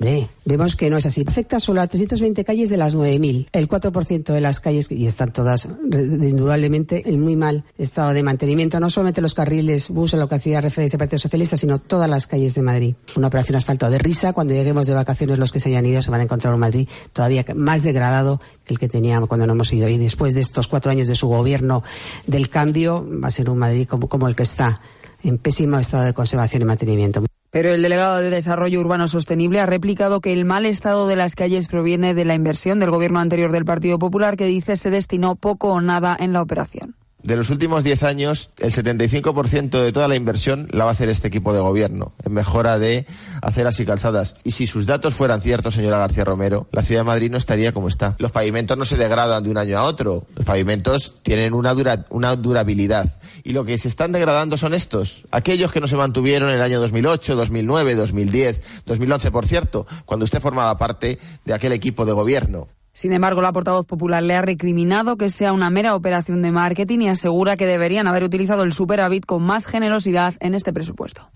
vemos 0.47 0.77
que 0.77 0.89
no 0.89 0.97
es 0.97 1.05
así. 1.05 1.25
Afecta 1.27 1.61
solo 1.61 1.83
a 1.83 1.87
320 1.87 2.43
calles 2.43 2.71
de 2.71 2.79
las 2.79 2.97
9.000. 2.97 3.49
El 3.53 3.69
4% 3.69 4.33
de 4.33 4.41
las 4.41 4.61
calles, 4.61 4.91
y 4.91 5.07
están 5.07 5.31
todas 5.31 5.69
indudablemente 5.91 7.03
en 7.07 7.21
muy 7.21 7.37
mal 7.37 7.65
estado 7.77 8.15
de 8.15 8.23
mantenimiento, 8.23 8.81
no 8.81 8.89
solamente 8.89 9.21
los 9.21 9.35
carriles 9.35 9.91
bus 9.91 10.15
a 10.15 10.17
lo 10.17 10.27
que 10.27 10.37
hacía 10.37 10.63
referencia 10.63 10.99
Partido 10.99 11.19
Socialista, 11.19 11.59
sino 11.59 11.79
todas 11.79 12.09
las 12.09 12.27
calles 12.27 12.55
de 12.55 12.63
Madrid. 12.63 12.95
Una 13.15 13.27
operación 13.27 13.57
asfalto 13.57 13.91
de 13.91 13.99
risa. 13.99 14.33
Cuando 14.33 14.55
lleguemos 14.55 14.87
de 14.87 14.95
vacaciones, 14.95 15.39
los 15.39 15.53
que 15.53 15.61
se 15.61 15.69
hayan 15.69 15.85
ido 15.85 16.01
se 16.01 16.11
van 16.11 16.21
a 16.21 16.25
encontrar 16.25 16.55
un 16.55 16.61
Madrid 16.61 16.89
todavía 17.13 17.45
más 17.55 17.83
degradado 17.83 18.41
el 18.67 18.79
que 18.79 18.89
teníamos 18.89 19.29
cuando 19.29 19.47
no 19.47 19.53
hemos 19.53 19.73
ido. 19.73 19.89
Y 19.89 19.99
después 19.99 20.35
de 20.35 20.41
estos 20.41 20.69
cuatro 20.69 20.91
años 20.91 21.09
de 21.09 21.15
su 21.15 21.29
gobierno 21.29 21.83
del 22.27 22.49
cambio, 22.49 23.07
va 23.23 23.29
a 23.29 23.31
ser 23.31 23.51
un 23.51 23.59
Madrid 23.59 23.87
como, 23.89 24.29
el 24.29 24.37
que 24.37 24.43
está 24.43 24.81
en 25.23 25.39
pésimo 25.39 25.79
estado 25.79 26.05
de 26.05 26.15
conservación 26.15 26.63
y 26.63 26.65
mantenimiento. 26.65 27.23
Pero 27.51 27.73
el 27.73 27.83
delegado 27.83 28.19
de 28.19 28.31
Desarrollo 28.31 28.81
Urbano 28.81 29.07
Sostenible 29.07 29.61
ha 29.61 29.67
replicado 29.67 30.21
que 30.21 30.33
el 30.33 30.45
mal 30.45 30.67
estado 30.67 31.07
de 31.07 31.15
las 31.15 31.37
calles 31.37 31.69
proviene 31.69 32.13
de 32.13 32.25
la 32.25 32.35
inversión 32.35 32.81
del 32.81 32.91
gobierno 32.91 33.21
anterior 33.21 33.53
del 33.53 33.65
Partido 33.65 33.99
Popular, 33.99 34.37
que 34.37 34.47
dice 34.47 34.77
se 34.77 34.91
destinó 34.91 35.37
poco 35.37 35.69
o 35.69 35.81
nada 35.81 36.17
en 36.19 36.33
la 36.33 36.43
operación 36.43 36.97
de 37.25 37.37
los 37.37 37.49
últimos 37.49 37.83
10 37.85 38.03
años, 38.03 38.51
el 38.59 38.71
75% 38.71 39.83
de 39.83 39.93
toda 39.93 40.09
la 40.09 40.15
inversión 40.15 40.69
la 40.71 40.85
va 40.85 40.91
a 40.91 40.93
hacer 40.93 41.09
este 41.09 41.29
equipo 41.29 41.55
de 41.55 41.61
gobierno 41.61 42.13
en 42.23 42.35
mejora 42.35 42.79
de 42.79 43.07
aceras 43.41 43.81
y 43.81 43.87
calzadas. 43.87 44.37
Y 44.45 44.51
si 44.51 44.67
sus 44.67 44.85
datos 44.85 45.15
fueran 45.15 45.41
ciertos, 45.41 45.75
señora 45.75 45.99
García 45.99 46.25
Romero, 46.25 46.69
la 46.71 46.83
ciudad 46.83 47.01
de 47.01 47.07
Madrid 47.07 47.31
no 47.31 47.39
estaría 47.39 47.73
como 47.73 47.89
está. 47.89 48.15
Los 48.19 48.31
pavimentos 48.31 48.77
no 48.77 48.85
se 48.85 48.97
degradan 48.97 49.43
de 49.43 49.51
un 49.51 49.57
año 49.57 49.79
a 49.79 49.85
otro. 49.85 50.27
Los 50.37 50.45
pavimentos 50.45 51.15
tienen 51.23 51.55
una, 51.55 51.75
una 52.11 52.37
durabilidad. 52.37 53.19
Y 53.43 53.53
lo 53.53 53.65
que 53.65 53.79
se 53.79 53.89
están 53.89 54.13
degradando 54.13 54.59
son 54.59 54.75
estos. 54.75 55.25
Aquellos 55.31 55.73
que 55.73 55.81
no 55.81 55.89
se 55.89 55.97
mantuvieron 55.97 56.51
en 56.51 56.57
el 56.57 56.63
año 56.63 56.79
2008, 56.79 57.37
2009, 57.37 57.95
2010, 57.95 58.61
2011, 58.85 59.31
por 59.31 59.47
cierto, 59.47 59.87
cuando 60.05 60.25
usted 60.25 60.41
formaba 60.41 60.77
parte 60.77 61.19
de 61.47 61.55
aquel 61.55 61.73
equipo 61.73 62.05
de 62.05 62.13
gobierno. 62.13 62.69
Sin 62.95 63.13
embargo, 63.13 63.43
la 63.43 63.53
portavoz 63.53 63.87
popular 63.87 64.23
le 64.23 64.37
ha 64.37 64.43
recriminado 64.43 65.17
que 65.17 65.29
sea 65.29 65.53
una 65.53 65.69
mera 65.69 65.97
operación 65.97 66.43
de 66.43 66.53
marketing 66.53 67.01
y 67.01 67.09
asegura 67.09 67.57
que 67.57 67.67
deberían 67.67 68.07
haber 68.07 68.23
utilizado 68.23 68.63
el 68.63 68.73
superávit 68.73 69.27
con 69.27 69.43
más 69.43 69.67
generosidad 69.67 70.35
en 70.39 70.55
este 70.55 70.73
presupuesto. 70.73 71.29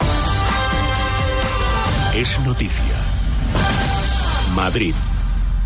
Es 2.14 2.38
noticia. 2.46 2.94
Madrid. 4.54 4.94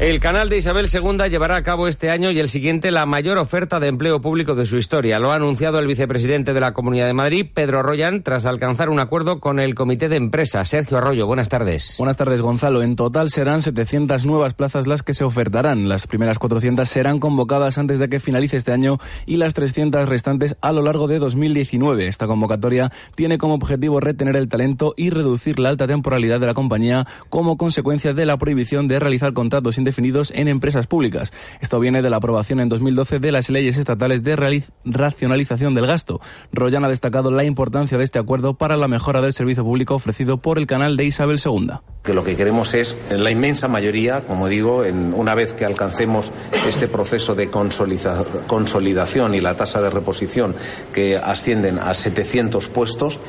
El 0.02 0.18
canal 0.18 0.48
de 0.48 0.56
Isabel 0.56 0.88
II 0.92 1.30
llevará 1.30 1.54
a 1.54 1.62
cabo 1.62 1.86
este 1.86 2.10
año 2.10 2.32
y 2.32 2.40
el 2.40 2.48
siguiente 2.48 2.90
la 2.90 3.06
mayor 3.06 3.38
oferta 3.38 3.78
de 3.78 3.86
empleo 3.86 4.20
público 4.20 4.56
de 4.56 4.66
su 4.66 4.76
historia. 4.76 5.20
Lo 5.20 5.30
ha 5.30 5.36
anunciado 5.36 5.78
el 5.78 5.86
vicepresidente 5.86 6.52
de 6.52 6.60
la 6.60 6.72
Comunidad 6.72 7.06
de 7.06 7.12
Madrid, 7.12 7.46
Pedro 7.54 7.84
Royan, 7.84 8.24
tras 8.24 8.44
alcanzar 8.44 8.88
un 8.88 8.98
acuerdo 8.98 9.38
con 9.38 9.60
el 9.60 9.76
Comité 9.76 10.08
de 10.08 10.16
Empresa. 10.16 10.64
Sergio 10.64 10.98
Arroyo, 10.98 11.28
buenas 11.28 11.48
tardes. 11.48 11.94
Buenas 11.98 12.16
tardes, 12.16 12.40
Gonzalo. 12.40 12.82
En 12.82 12.96
total 12.96 13.30
serán 13.30 13.62
700 13.62 14.26
nuevas 14.26 14.54
plazas 14.54 14.88
las 14.88 15.04
que 15.04 15.14
se 15.14 15.22
ofertarán. 15.22 15.88
Las 15.88 16.08
primeras 16.08 16.40
400 16.40 16.88
serán 16.88 17.20
convocadas 17.20 17.78
antes 17.78 18.00
de 18.00 18.08
que 18.08 18.18
finalice 18.18 18.56
este 18.56 18.72
año 18.72 18.98
y 19.24 19.36
las 19.36 19.54
300 19.54 20.08
restantes 20.08 20.56
a 20.62 20.72
lo 20.72 20.82
largo 20.82 21.06
de 21.06 21.20
2019. 21.20 22.08
Esta 22.08 22.26
convocatoria 22.26 22.90
tiene 23.14 23.38
como 23.38 23.54
objetivo 23.54 24.00
retener 24.00 24.34
el 24.34 24.48
talento 24.48 24.94
y 24.96 25.10
reducir 25.10 25.60
la 25.60 25.68
alta 25.68 25.86
temporalidad 25.86 26.40
de 26.40 26.46
la 26.46 26.54
compañía 26.54 27.06
como 27.28 27.56
consecuencia 27.56 28.14
de 28.14 28.26
la 28.26 28.36
prohibición 28.36 28.88
de 28.88 28.98
realizar 28.98 29.32
contratos 29.32 29.78
indefinidos 29.78 29.91
definidos 29.92 30.32
en 30.34 30.48
empresas 30.48 30.86
públicas. 30.86 31.32
Esto 31.60 31.78
viene 31.78 32.00
de 32.00 32.08
la 32.08 32.16
aprobación 32.16 32.60
en 32.60 32.70
2012 32.70 33.18
de 33.18 33.30
las 33.30 33.50
leyes 33.50 33.76
estatales 33.76 34.22
de 34.22 34.62
racionalización 34.86 35.74
del 35.74 35.86
gasto. 35.86 36.20
Royan 36.50 36.84
ha 36.84 36.88
destacado 36.88 37.30
la 37.30 37.44
importancia 37.44 37.98
de 37.98 38.04
este 38.04 38.18
acuerdo 38.18 38.54
para 38.54 38.78
la 38.78 38.88
mejora 38.88 39.20
del 39.20 39.34
servicio 39.34 39.64
público 39.64 39.94
ofrecido 39.94 40.38
por 40.38 40.58
el 40.58 40.66
canal 40.66 40.96
de 40.96 41.04
Isabel 41.04 41.38
II. 41.44 41.72
Que 42.02 42.14
lo 42.14 42.24
que 42.24 42.36
queremos 42.36 42.74
es, 42.74 42.96
en 43.10 43.22
la 43.22 43.30
inmensa 43.30 43.68
mayoría, 43.68 44.22
como 44.22 44.48
digo, 44.48 44.84
en, 44.84 45.12
una 45.14 45.34
vez 45.34 45.52
que 45.52 45.64
alcancemos 45.64 46.32
este 46.66 46.88
proceso 46.88 47.34
de 47.34 47.48
consolidación 47.48 49.34
y 49.34 49.40
la 49.40 49.56
tasa 49.56 49.80
de 49.80 49.90
reposición 49.90 50.56
que 50.92 51.16
ascienden 51.16 51.78
a 51.78 51.94
700 51.94 52.68
puestos, 52.70 53.20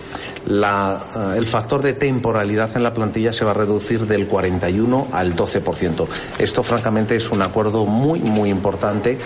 la, 0.47 1.03
eh, 1.15 1.37
el 1.37 1.45
factor 1.45 1.83
de 1.83 1.93
temporalidad 1.93 2.75
en 2.75 2.83
la 2.83 2.93
plantilla 2.93 3.33
se 3.33 3.45
va 3.45 3.51
a 3.51 3.55
reducir 3.55 4.07
del 4.07 4.27
41 4.27 5.07
al 5.11 5.35
12%. 5.35 6.07
Esto, 6.43 6.61
francamente, 6.61 7.15
es 7.15 7.31
un 7.31 7.41
acuerdo 7.41 7.85
muy, 7.85 8.19
muy 8.19 8.49
importante. 8.49 9.17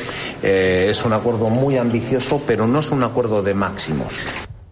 Eh, 0.44 0.88
es 0.92 1.04
un 1.04 1.14
acuerdo 1.14 1.50
muy 1.50 1.76
ambicioso, 1.78 2.40
pero 2.46 2.68
no 2.68 2.80
es 2.80 2.92
un 2.92 3.04
acuerdo 3.04 3.42
de 3.42 3.56
máximos. 3.56 4.14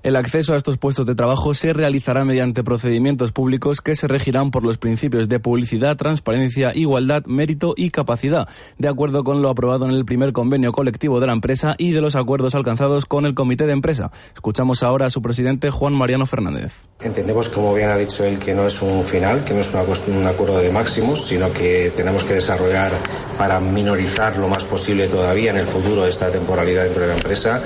El 0.06 0.18
acceso 0.18 0.54
a 0.54 0.58
estos 0.58 0.78
puestos 0.78 1.08
de 1.08 1.16
trabajo 1.16 1.56
se 1.56 1.74
realizará 1.74 2.26
mediante 2.26 2.64
procedimientos 2.64 3.32
públicos 3.32 3.82
que 3.82 3.96
se 3.96 4.08
regirán 4.08 4.52
por 4.52 4.64
los 4.64 4.78
principios 4.78 5.30
de 5.30 5.40
publicidad, 5.40 5.98
transparencia, 5.98 6.76
igualdad, 6.76 7.26
mérito 7.26 7.74
y 7.76 7.90
capacidad, 7.90 8.48
de 8.78 8.88
acuerdo 8.88 9.24
con 9.24 9.42
lo 9.42 9.50
aprobado 9.50 9.86
en 9.86 9.96
el 9.96 10.06
primer 10.06 10.32
convenio 10.32 10.74
colectivo 10.74 11.20
de 11.20 11.26
la 11.26 11.34
empresa 11.34 11.74
y 11.80 11.90
de 11.90 12.02
los 12.02 12.16
acuerdos 12.16 12.54
alcanzados 12.54 13.08
con 13.08 13.26
el 13.26 13.34
comité 13.34 13.66
de 13.66 13.74
empresa. 13.74 14.12
Escuchamos 14.36 14.84
ahora 14.84 15.08
a 15.08 15.10
su 15.10 15.24
presidente 15.24 15.72
Juan 15.72 15.94
Mariano 15.96 16.28
Fernández. 16.28 16.74
Entendemos, 17.02 17.50
como 17.50 17.74
bien 17.74 17.90
ha 17.90 17.98
dicho 17.98 18.24
él, 18.24 18.38
que 18.38 18.54
no 18.54 18.68
es 18.68 18.84
un 18.84 19.04
final, 19.06 19.44
que 19.44 19.56
no 19.56 19.62
es 19.62 19.74
un 19.74 20.28
acuerdo 20.28 20.60
de 20.60 20.72
máximos, 20.72 21.26
sino 21.26 21.52
que 21.52 21.92
tenemos 21.96 22.24
que 22.24 22.36
desarrollar 22.36 22.92
para 23.40 23.60
minorizar 23.60 24.38
lo 24.38 24.50
más 24.50 24.66
posible 24.66 25.08
todavía 25.08 25.50
en 25.50 25.58
el 25.58 25.66
futuro 25.66 26.06
esta 26.06 26.32
temporalidad 26.32 26.84
dentro 26.84 27.02
de 27.02 27.08
la 27.08 27.16
empresa 27.16 27.64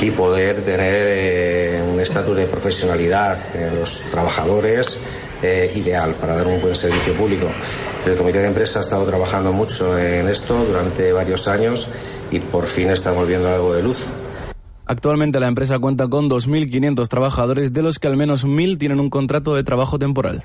y 0.00 0.10
poder 0.10 0.62
tener 0.62 1.06
eh, 1.08 1.77
un 1.82 2.00
estatus 2.00 2.36
de 2.36 2.46
profesionalidad 2.46 3.38
en 3.54 3.78
los 3.78 4.00
trabajadores 4.10 4.98
eh, 5.42 5.72
ideal 5.76 6.14
para 6.20 6.34
dar 6.34 6.46
un 6.46 6.60
buen 6.60 6.74
servicio 6.74 7.12
público. 7.14 7.46
El 8.06 8.16
comité 8.16 8.38
de 8.38 8.48
empresa 8.48 8.78
ha 8.78 8.82
estado 8.82 9.04
trabajando 9.06 9.52
mucho 9.52 9.98
en 9.98 10.28
esto 10.28 10.64
durante 10.64 11.12
varios 11.12 11.46
años 11.46 11.88
y 12.30 12.40
por 12.40 12.66
fin 12.66 12.90
estamos 12.90 13.26
viendo 13.26 13.48
algo 13.48 13.74
de 13.74 13.82
luz. 13.82 14.06
Actualmente 14.86 15.38
la 15.38 15.48
empresa 15.48 15.78
cuenta 15.78 16.08
con 16.08 16.30
2.500 16.30 17.08
trabajadores, 17.08 17.74
de 17.74 17.82
los 17.82 17.98
que 17.98 18.08
al 18.08 18.16
menos 18.16 18.46
1.000 18.46 18.78
tienen 18.78 19.00
un 19.00 19.10
contrato 19.10 19.54
de 19.54 19.62
trabajo 19.62 19.98
temporal. 19.98 20.44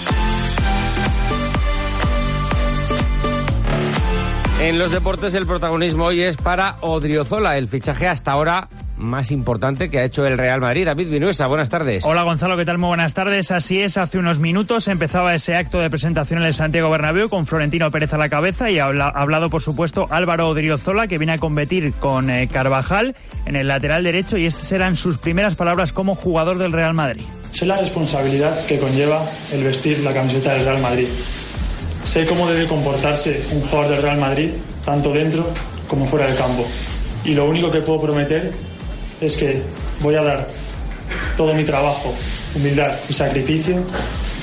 En 4.61 4.77
los 4.77 4.91
deportes 4.91 5.33
el 5.33 5.47
protagonismo 5.47 6.05
hoy 6.05 6.21
es 6.21 6.37
para 6.37 6.75
Odriozola, 6.81 7.57
el 7.57 7.67
fichaje 7.67 8.07
hasta 8.07 8.31
ahora 8.31 8.69
más 8.95 9.31
importante 9.31 9.89
que 9.89 9.97
ha 9.97 10.03
hecho 10.03 10.23
el 10.23 10.37
Real 10.37 10.61
Madrid. 10.61 10.85
David 10.85 11.09
Vinuesa, 11.09 11.47
buenas 11.47 11.71
tardes. 11.71 12.05
Hola 12.05 12.21
Gonzalo, 12.21 12.55
¿qué 12.55 12.63
tal? 12.63 12.77
Muy 12.77 12.89
buenas 12.89 13.15
tardes. 13.15 13.49
Así 13.49 13.81
es, 13.81 13.97
hace 13.97 14.19
unos 14.19 14.37
minutos 14.37 14.87
empezaba 14.87 15.33
ese 15.33 15.55
acto 15.55 15.79
de 15.79 15.89
presentación 15.89 16.41
en 16.41 16.45
el 16.45 16.53
Santiago 16.53 16.91
Bernabéu 16.91 17.27
con 17.27 17.47
Florentino 17.47 17.89
Pérez 17.89 18.13
a 18.13 18.19
la 18.19 18.29
cabeza 18.29 18.69
y 18.69 18.77
ha 18.77 18.85
hablado, 18.85 19.49
por 19.49 19.63
supuesto, 19.63 20.05
Álvaro 20.11 20.47
Odriozola, 20.49 21.07
que 21.07 21.17
viene 21.17 21.33
a 21.33 21.37
competir 21.39 21.93
con 21.93 22.29
eh, 22.29 22.47
Carvajal 22.47 23.15
en 23.47 23.55
el 23.55 23.67
lateral 23.67 24.03
derecho 24.03 24.37
y 24.37 24.45
estas 24.45 24.67
serán 24.67 24.95
sus 24.95 25.17
primeras 25.17 25.55
palabras 25.55 25.91
como 25.91 26.13
jugador 26.13 26.59
del 26.59 26.71
Real 26.71 26.93
Madrid. 26.93 27.23
Sé 27.51 27.65
la 27.65 27.77
responsabilidad 27.77 28.55
que 28.67 28.77
conlleva 28.77 29.19
el 29.53 29.63
vestir 29.63 29.97
la 30.03 30.13
camiseta 30.13 30.53
del 30.53 30.65
Real 30.65 30.81
Madrid. 30.83 31.07
Sé 32.03 32.25
cómo 32.25 32.49
debe 32.49 32.67
comportarse 32.67 33.43
un 33.51 33.61
jugador 33.61 33.91
del 33.91 34.01
Real 34.01 34.17
Madrid, 34.19 34.49
tanto 34.85 35.11
dentro 35.11 35.47
como 35.87 36.05
fuera 36.05 36.27
del 36.27 36.35
campo. 36.35 36.65
Y 37.23 37.35
lo 37.35 37.45
único 37.45 37.71
que 37.71 37.81
puedo 37.81 38.01
prometer 38.01 38.51
es 39.19 39.37
que 39.37 39.61
voy 40.01 40.15
a 40.15 40.23
dar 40.23 40.47
todo 41.37 41.53
mi 41.53 41.63
trabajo, 41.63 42.13
humildad 42.55 42.91
y 43.09 43.13
sacrificio 43.13 43.77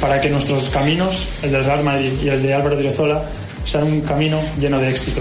para 0.00 0.20
que 0.20 0.30
nuestros 0.30 0.68
caminos, 0.68 1.28
el 1.42 1.52
del 1.52 1.64
Real 1.64 1.82
Madrid 1.82 2.12
y 2.22 2.28
el 2.28 2.42
de 2.42 2.54
Álvaro 2.54 2.76
Odriozola, 2.76 3.22
sean 3.64 3.84
un 3.84 4.00
camino 4.02 4.40
lleno 4.58 4.78
de 4.78 4.90
éxito. 4.90 5.20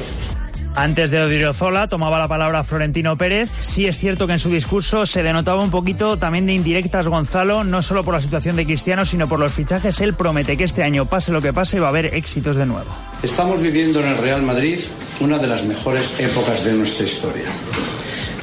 Antes 0.78 1.10
de 1.10 1.20
Odriozola 1.20 1.88
tomaba 1.88 2.20
la 2.20 2.28
palabra 2.28 2.64
Florentino 2.64 3.18
Pérez. 3.18 3.50
Sí 3.62 3.86
es 3.86 3.98
cierto 3.98 4.28
que 4.28 4.34
en 4.34 4.40
su 4.40 4.52
discurso 4.52 5.08
se 5.08 5.24
denotaba 5.24 5.64
un 5.64 5.72
poquito 5.72 6.18
también 6.18 6.46
de 6.46 6.54
indirectas 6.54 7.08
Gonzalo, 7.08 7.64
no 7.64 7.82
solo 7.82 8.06
por 8.06 8.14
la 8.14 8.22
situación 8.22 8.56
de 8.56 8.64
Cristiano, 8.64 9.04
sino 9.04 9.28
por 9.28 9.40
los 9.40 9.52
fichajes. 9.52 10.00
Él 10.02 10.14
promete 10.14 10.56
que 10.56 10.66
este 10.66 10.84
año, 10.84 11.08
pase 11.08 11.32
lo 11.32 11.42
que 11.42 11.52
pase, 11.52 11.80
va 11.80 11.88
a 11.88 11.90
haber 11.90 12.14
éxitos 12.14 12.58
de 12.58 12.68
nuevo. 12.68 12.96
Estamos 13.24 13.60
viviendo 13.60 14.02
en 14.02 14.08
el 14.10 14.18
Real 14.20 14.44
Madrid 14.44 14.78
una 15.20 15.40
de 15.40 15.48
las 15.48 15.64
mejores 15.64 16.20
épocas 16.20 16.64
de 16.64 16.74
nuestra 16.74 17.08
historia. 17.08 17.46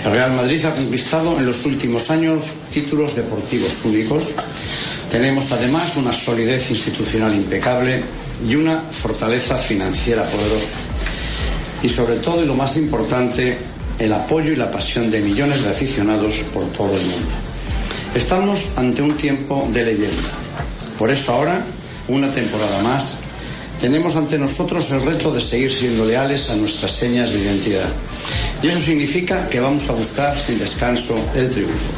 El 0.05 0.11
Real 0.11 0.32
Madrid 0.32 0.65
ha 0.65 0.74
conquistado 0.74 1.39
en 1.39 1.47
los 1.47 1.65
últimos 1.65 2.11
años 2.11 2.43
títulos 2.73 3.15
deportivos 3.15 3.85
únicos. 3.85 4.35
Tenemos 5.09 5.52
además 5.52 5.97
una 5.98 6.12
solidez 6.12 6.69
institucional 6.73 7.32
impecable 7.32 8.02
y 8.44 8.56
una 8.56 8.77
fortaleza 8.81 9.55
financiera 9.55 10.24
poderosa 10.24 10.94
y 11.85 11.89
sobre 11.90 12.15
todo 12.16 12.43
y 12.43 12.47
lo 12.47 12.55
más 12.55 12.78
importante, 12.78 13.59
el 13.98 14.12
apoyo 14.15 14.52
y 14.52 14.56
la 14.56 14.73
pasión 14.73 15.11
de 15.11 15.20
millones 15.20 15.65
de 15.65 15.70
aficionados 15.70 16.36
por 16.52 16.65
todo 16.73 16.97
el 16.97 17.02
mundo. 17.02 17.28
Estamos 18.15 18.70
ante 18.77 19.02
un 19.02 19.15
tiempo 19.19 19.69
de 19.70 19.85
leyenda. 19.85 20.31
Por 20.98 21.11
eso 21.11 21.32
ahora, 21.32 21.62
una 22.09 22.31
temporada 22.31 22.82
más, 22.82 23.20
tenemos 23.82 24.16
ante 24.16 24.39
nosotros 24.39 24.90
el 24.93 25.02
reto 25.02 25.31
de 25.31 25.43
seguir 25.43 25.70
siendo 25.70 26.06
leales 26.06 26.48
a 26.48 26.56
nuestras 26.56 26.90
señas 26.90 27.35
de 27.35 27.40
identidad. 27.40 27.90
Y 28.62 28.69
eso 28.69 28.81
significa 28.81 29.47
que 29.51 29.61
vamos 29.61 29.86
a 29.90 29.93
buscar 29.93 30.39
sin 30.39 30.59
descanso 30.59 31.15
el 31.35 31.51
triunfo 31.51 31.93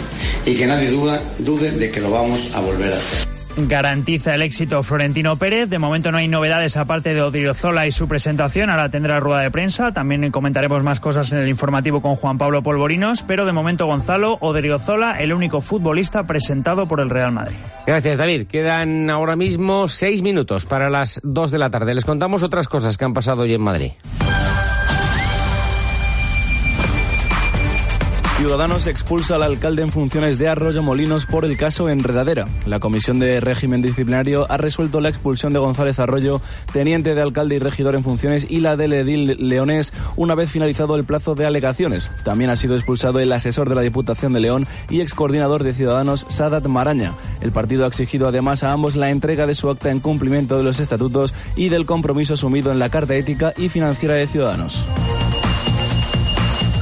y 0.44 0.54
que 0.56 0.66
nadie 0.66 0.90
duda, 0.90 1.22
dude 1.38 1.70
de 1.70 1.92
que 1.92 2.00
lo 2.00 2.10
vamos 2.10 2.50
a 2.54 2.60
volver 2.60 2.92
a 2.92 2.96
hacer 2.96 3.35
garantiza 3.56 4.34
el 4.34 4.42
éxito 4.42 4.82
Florentino 4.82 5.36
Pérez. 5.36 5.68
De 5.68 5.78
momento 5.78 6.12
no 6.12 6.18
hay 6.18 6.28
novedades 6.28 6.76
aparte 6.76 7.14
de 7.14 7.22
Odriozola 7.22 7.86
y 7.86 7.92
su 7.92 8.08
presentación. 8.08 8.70
Ahora 8.70 8.90
tendrá 8.90 9.20
rueda 9.20 9.40
de 9.40 9.50
prensa. 9.50 9.92
También 9.92 10.30
comentaremos 10.30 10.82
más 10.82 11.00
cosas 11.00 11.32
en 11.32 11.38
el 11.38 11.48
informativo 11.48 12.02
con 12.02 12.16
Juan 12.16 12.38
Pablo 12.38 12.62
Polvorinos. 12.62 13.22
Pero 13.22 13.46
de 13.46 13.52
momento 13.52 13.86
Gonzalo 13.86 14.38
Odriozola, 14.40 15.16
el 15.18 15.32
único 15.32 15.60
futbolista 15.60 16.24
presentado 16.24 16.86
por 16.86 17.00
el 17.00 17.10
Real 17.10 17.32
Madrid. 17.32 17.56
Gracias 17.86 18.18
David. 18.18 18.46
Quedan 18.46 19.10
ahora 19.10 19.36
mismo 19.36 19.88
seis 19.88 20.22
minutos 20.22 20.66
para 20.66 20.90
las 20.90 21.20
dos 21.24 21.50
de 21.50 21.58
la 21.58 21.70
tarde. 21.70 21.94
Les 21.94 22.04
contamos 22.04 22.42
otras 22.42 22.68
cosas 22.68 22.96
que 22.96 23.04
han 23.04 23.14
pasado 23.14 23.42
hoy 23.42 23.54
en 23.54 23.62
Madrid. 23.62 23.92
Ciudadanos 28.36 28.86
expulsa 28.86 29.36
al 29.36 29.42
alcalde 29.44 29.80
en 29.80 29.90
funciones 29.90 30.36
de 30.36 30.46
Arroyo 30.46 30.82
Molinos 30.82 31.24
por 31.24 31.46
el 31.46 31.56
caso 31.56 31.88
Enredadera. 31.88 32.46
La 32.66 32.80
Comisión 32.80 33.18
de 33.18 33.40
Régimen 33.40 33.80
Disciplinario 33.80 34.44
ha 34.50 34.58
resuelto 34.58 35.00
la 35.00 35.08
expulsión 35.08 35.54
de 35.54 35.58
González 35.58 35.98
Arroyo, 35.98 36.42
teniente 36.70 37.14
de 37.14 37.22
alcalde 37.22 37.56
y 37.56 37.60
regidor 37.60 37.94
en 37.94 38.04
funciones, 38.04 38.46
y 38.50 38.60
la 38.60 38.76
del 38.76 38.92
edil 38.92 39.48
leonés 39.48 39.94
una 40.16 40.34
vez 40.34 40.50
finalizado 40.50 40.96
el 40.96 41.04
plazo 41.04 41.34
de 41.34 41.46
alegaciones. 41.46 42.10
También 42.24 42.50
ha 42.50 42.56
sido 42.56 42.76
expulsado 42.76 43.20
el 43.20 43.32
asesor 43.32 43.70
de 43.70 43.74
la 43.74 43.80
Diputación 43.80 44.34
de 44.34 44.40
León 44.40 44.66
y 44.90 45.00
excoordinador 45.00 45.64
de 45.64 45.72
Ciudadanos, 45.72 46.26
Sadat 46.28 46.66
Maraña. 46.66 47.14
El 47.40 47.52
partido 47.52 47.86
ha 47.86 47.88
exigido 47.88 48.28
además 48.28 48.62
a 48.62 48.72
ambos 48.72 48.96
la 48.96 49.10
entrega 49.10 49.46
de 49.46 49.54
su 49.54 49.70
acta 49.70 49.90
en 49.90 50.00
cumplimiento 50.00 50.58
de 50.58 50.62
los 50.62 50.78
estatutos 50.78 51.32
y 51.56 51.70
del 51.70 51.86
compromiso 51.86 52.34
asumido 52.34 52.70
en 52.70 52.80
la 52.80 52.90
Carta 52.90 53.14
Ética 53.14 53.54
y 53.56 53.70
Financiera 53.70 54.14
de 54.14 54.26
Ciudadanos. 54.26 54.84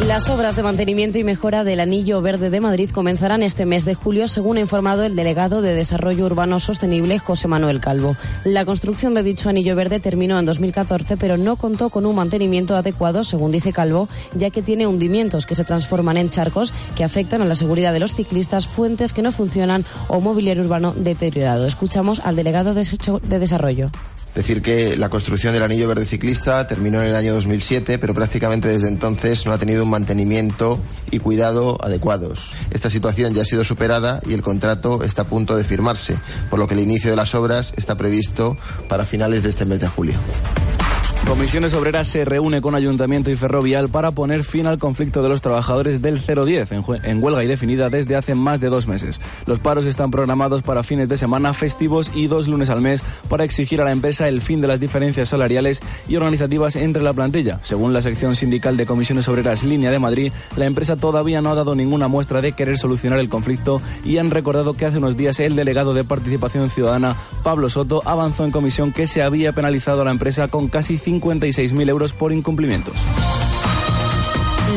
Las 0.01 0.29
obras 0.29 0.55
de 0.57 0.63
mantenimiento 0.63 1.19
y 1.19 1.25
mejora 1.25 1.65
del 1.65 1.81
Anillo 1.81 2.21
Verde 2.21 2.51
de 2.51 2.61
Madrid 2.61 2.91
comenzarán 2.91 3.43
este 3.43 3.65
mes 3.65 3.85
de 3.85 3.95
julio, 3.95 4.29
según 4.29 4.59
ha 4.59 4.61
informado 4.61 5.03
el 5.05 5.17
delegado 5.17 5.63
de 5.63 5.73
Desarrollo 5.73 6.27
Urbano 6.27 6.59
Sostenible, 6.59 7.19
José 7.21 7.49
Manuel 7.49 7.81
Calvo. 7.81 8.17
La 8.45 8.65
construcción 8.65 9.15
de 9.15 9.23
dicho 9.23 9.49
Anillo 9.49 9.75
Verde 9.77 10.01
terminó 10.01 10.39
en 10.39 10.47
2014, 10.47 11.17
pero 11.17 11.39
no 11.39 11.57
contó 11.57 11.89
con 11.89 12.07
un 12.07 12.17
mantenimiento 12.17 12.77
adecuado, 12.77 13.25
según 13.25 13.53
dice 13.53 13.73
Calvo, 13.73 14.09
ya 14.35 14.51
que 14.51 14.63
tiene 14.63 14.87
hundimientos 14.87 15.47
que 15.47 15.55
se 15.55 15.65
transforman 15.65 16.19
en 16.19 16.29
charcos 16.29 16.75
que 16.97 17.05
afectan 17.05 17.41
a 17.41 17.47
la 17.47 17.55
seguridad 17.55 17.93
de 17.93 18.01
los 18.01 18.15
ciclistas, 18.15 18.67
fuentes 18.67 19.13
que 19.13 19.23
no 19.23 19.33
funcionan 19.33 19.87
o 20.09 20.21
mobiliario 20.21 20.65
urbano 20.65 20.93
deteriorado. 20.93 21.67
Escuchamos 21.67 22.21
al 22.21 22.37
delegado 22.37 22.75
de 22.75 23.39
Desarrollo. 23.39 23.91
Decir 24.35 24.63
que 24.63 24.97
la 24.97 25.09
construcción 25.09 25.53
del 25.53 25.63
anillo 25.63 25.87
verde 25.87 26.07
ciclista 26.07 26.67
terminó 26.67 27.01
en 27.01 27.09
el 27.09 27.17
año 27.17 27.35
2007, 27.35 27.99
pero 27.99 28.15
prácticamente 28.15 28.69
desde 28.69 28.89
entonces 28.89 29.47
no 29.47 29.53
ha 29.53 29.59
tenido 29.59 29.85
un 29.85 29.91
mantenimiento 29.91 30.81
y 31.11 31.21
cuidado 31.21 31.79
adecuados. 31.81 32.51
Esta 32.73 32.91
situación 32.91 33.33
ya 33.33 33.43
ha 33.43 33.47
sido 33.47 33.63
superada 33.63 34.21
y 34.27 34.35
el 34.35 34.43
contrato 34.43 35.05
está 35.05 35.23
a 35.23 35.29
punto 35.29 35.57
de 35.57 35.65
firmarse, 35.65 36.17
por 36.51 36.59
lo 36.59 36.67
que 36.67 36.75
el 36.75 36.81
inicio 36.81 37.11
de 37.11 37.17
las 37.17 37.35
obras 37.35 37.75
está 37.77 37.97
previsto 37.97 38.57
para 38.89 39.05
finales 39.05 39.45
de 39.45 39.51
este 39.51 39.65
mes 39.67 39.81
de 39.81 39.89
julio. 39.89 40.15
Comisiones 41.27 41.73
Obreras 41.73 42.07
se 42.07 42.25
reúne 42.27 42.61
con 42.61 42.75
Ayuntamiento 42.75 43.31
y 43.31 43.37
Ferrovial 43.37 43.89
para 43.89 44.11
poner 44.11 44.45
fin 44.45 44.67
al 44.67 44.79
conflicto 44.79 45.23
de 45.23 45.31
los 45.31 45.41
trabajadores 45.41 46.03
del 46.03 46.21
010 46.21 46.71
en, 47.03 47.25
huelga 47.25 47.43
indefinida 47.43 47.89
desde 47.89 48.15
hace 48.15 48.35
más 48.35 48.61
de 48.61 48.69
dos 48.69 48.87
meses. 48.87 49.23
Los 49.47 49.59
paros 49.59 49.87
están 49.87 50.11
programados 50.11 50.63
para 50.63 50.83
fines 50.83 51.09
de 51.09 51.17
semana 51.17 51.55
festivos 51.55 52.13
y 52.15 52.27
dos 52.27 52.47
lunes 52.47 52.69
al 52.69 52.83
mes 52.83 53.03
para 53.29 53.45
exigir 53.45 53.81
a 53.81 53.85
la 53.85 53.93
empresa 53.93 54.24
el 54.29 54.41
fin 54.41 54.61
de 54.61 54.69
las 54.69 54.81
diferencias 54.81 55.29
salariales 55.29 55.81
y 56.09 56.17
organizativas 56.17 56.77
entre 56.77 57.03
la 57.03 57.13
plantilla. 57.13 57.59
Según 57.63 57.93
la 57.93 58.03
sección 58.03 58.37
sindical 58.37 58.77
de 58.77 58.87
Comisiones 58.87 59.29
Obreras 59.29 59.65
Línea 59.65 59.91
de 59.91 59.99
Madrid, 59.99 60.33
la 60.57 60.67
empresa 60.67 60.97
todavía 60.97 61.43
no 61.43 61.51
ha 61.51 61.55
dado 61.55 61.75
ninguna 61.75 62.09
muestra 62.09 62.41
de 62.41 62.53
querer 62.53 62.79
solucionar 62.79 63.19
el 63.19 63.29
conflicto 63.29 63.81
y 64.05 64.19
han 64.19 64.31
recordado 64.31 64.75
que 64.75 64.87
hace 64.87 64.99
unos 64.99 65.17
días 65.17 65.41
el 65.41 65.57
delegado 65.57 65.95
de 65.95 66.05
Participación 66.05 66.71
Ciudadana, 66.71 67.17
Pablo 67.43 67.71
Soto, 67.71 68.03
avanzó 68.05 68.45
en 68.45 68.51
comisión 68.51 68.93
que 68.93 69.07
se 69.07 69.23
había 69.23 69.53
penalizado 69.53 70.03
a 70.03 70.05
la 70.05 70.11
empresa 70.11 70.49
con 70.49 70.69
casi 70.69 70.99
56.000 70.99 71.89
euros 71.89 72.13
por 72.13 72.33
incumplimientos. 72.33 72.95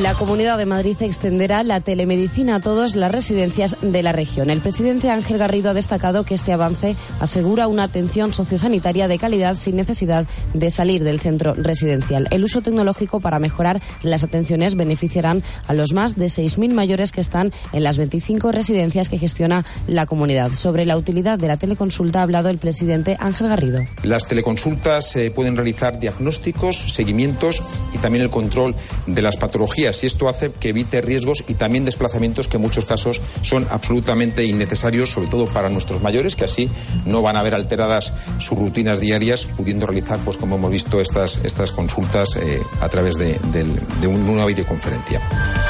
La 0.02 0.14
Comunidad 0.14 0.60
de 0.60 0.68
Madrid 0.68 0.96
extenderá 1.00 1.64
la 1.64 1.80
telemedicina 1.80 2.58
a 2.58 2.60
todas 2.60 2.96
las 2.96 3.12
residencias 3.12 3.78
de 3.82 4.04
la 4.04 4.12
región. 4.12 4.52
El 4.52 4.62
presidente 4.62 5.10
Ángel 5.10 5.40
Garrido 5.40 5.72
ha 5.72 5.74
destacado 5.74 6.24
que 6.24 6.36
este 6.36 6.54
avance 6.54 6.96
asegura 7.20 7.68
una 7.68 7.84
atención 7.84 8.32
sociosanitaria 8.32 9.08
de 9.08 9.18
calidad 9.18 9.56
sin 9.56 9.76
necesidad 9.76 10.28
de 10.54 10.70
salir 10.70 11.04
del 11.04 11.20
centro 11.20 11.56
residencial. 11.56 12.28
El 12.30 12.44
uso 12.44 12.62
tecnológico 12.62 13.20
para 13.20 13.40
mejorar 13.40 13.82
las 14.04 14.24
atenciones 14.24 14.76
beneficiarán 14.76 15.42
a 15.66 15.74
los 15.74 15.94
más 15.94 16.16
de 16.16 16.28
6.000 16.28 16.74
mayores 16.74 17.12
que 17.12 17.22
están 17.22 17.52
en 17.74 17.84
las 17.84 17.98
25 17.98 18.52
residencias 18.52 19.10
que 19.10 19.18
gestiona 19.18 19.66
la 19.88 20.06
comunidad. 20.06 20.54
Sobre 20.54 20.86
la 20.86 20.96
utilidad 20.96 21.40
de 21.40 21.48
la 21.48 21.58
teleconsulta 21.58 22.20
ha 22.20 22.24
hablado 22.24 22.50
el 22.50 22.60
presidente 22.60 23.18
Ángel 23.20 23.48
Garrido. 23.48 23.82
Las 24.04 24.28
teleconsultas 24.28 25.16
eh, 25.16 25.32
pueden 25.32 25.56
realizar 25.56 25.98
diagnósticos, 25.98 26.94
seguimientos 26.94 27.64
y 27.96 27.98
también 27.98 28.24
el 28.24 28.30
control 28.30 28.76
de 29.08 29.22
las 29.24 29.38
patologías 29.38 29.87
y 30.04 30.06
esto 30.06 30.28
hace 30.28 30.52
que 30.52 30.70
evite 30.70 31.02
riesgos 31.02 31.44
y 31.48 31.54
también 31.54 31.86
desplazamientos 31.86 32.48
que 32.48 32.58
en 32.58 32.62
muchos 32.62 32.86
casos 32.86 33.22
son 33.42 33.68
absolutamente 33.70 34.46
innecesarios, 34.46 35.12
sobre 35.12 35.30
todo 35.30 35.46
para 35.48 35.70
nuestros 35.70 36.02
mayores, 36.02 36.36
que 36.36 36.46
así 36.46 36.70
no 37.06 37.22
van 37.22 37.38
a 37.38 37.44
ver 37.44 37.56
alteradas 37.56 38.14
sus 38.40 38.58
rutinas 38.58 39.00
diarias, 39.00 39.46
pudiendo 39.46 39.86
realizar, 39.86 40.20
pues 40.26 40.38
como 40.38 40.56
hemos 40.56 40.72
visto, 40.72 41.00
estas, 41.00 41.44
estas 41.44 41.72
consultas 41.72 42.36
eh, 42.36 42.62
a 42.82 42.90
través 42.90 43.16
de, 43.16 43.38
una 44.08 44.46
videoconferencia. 44.46 45.22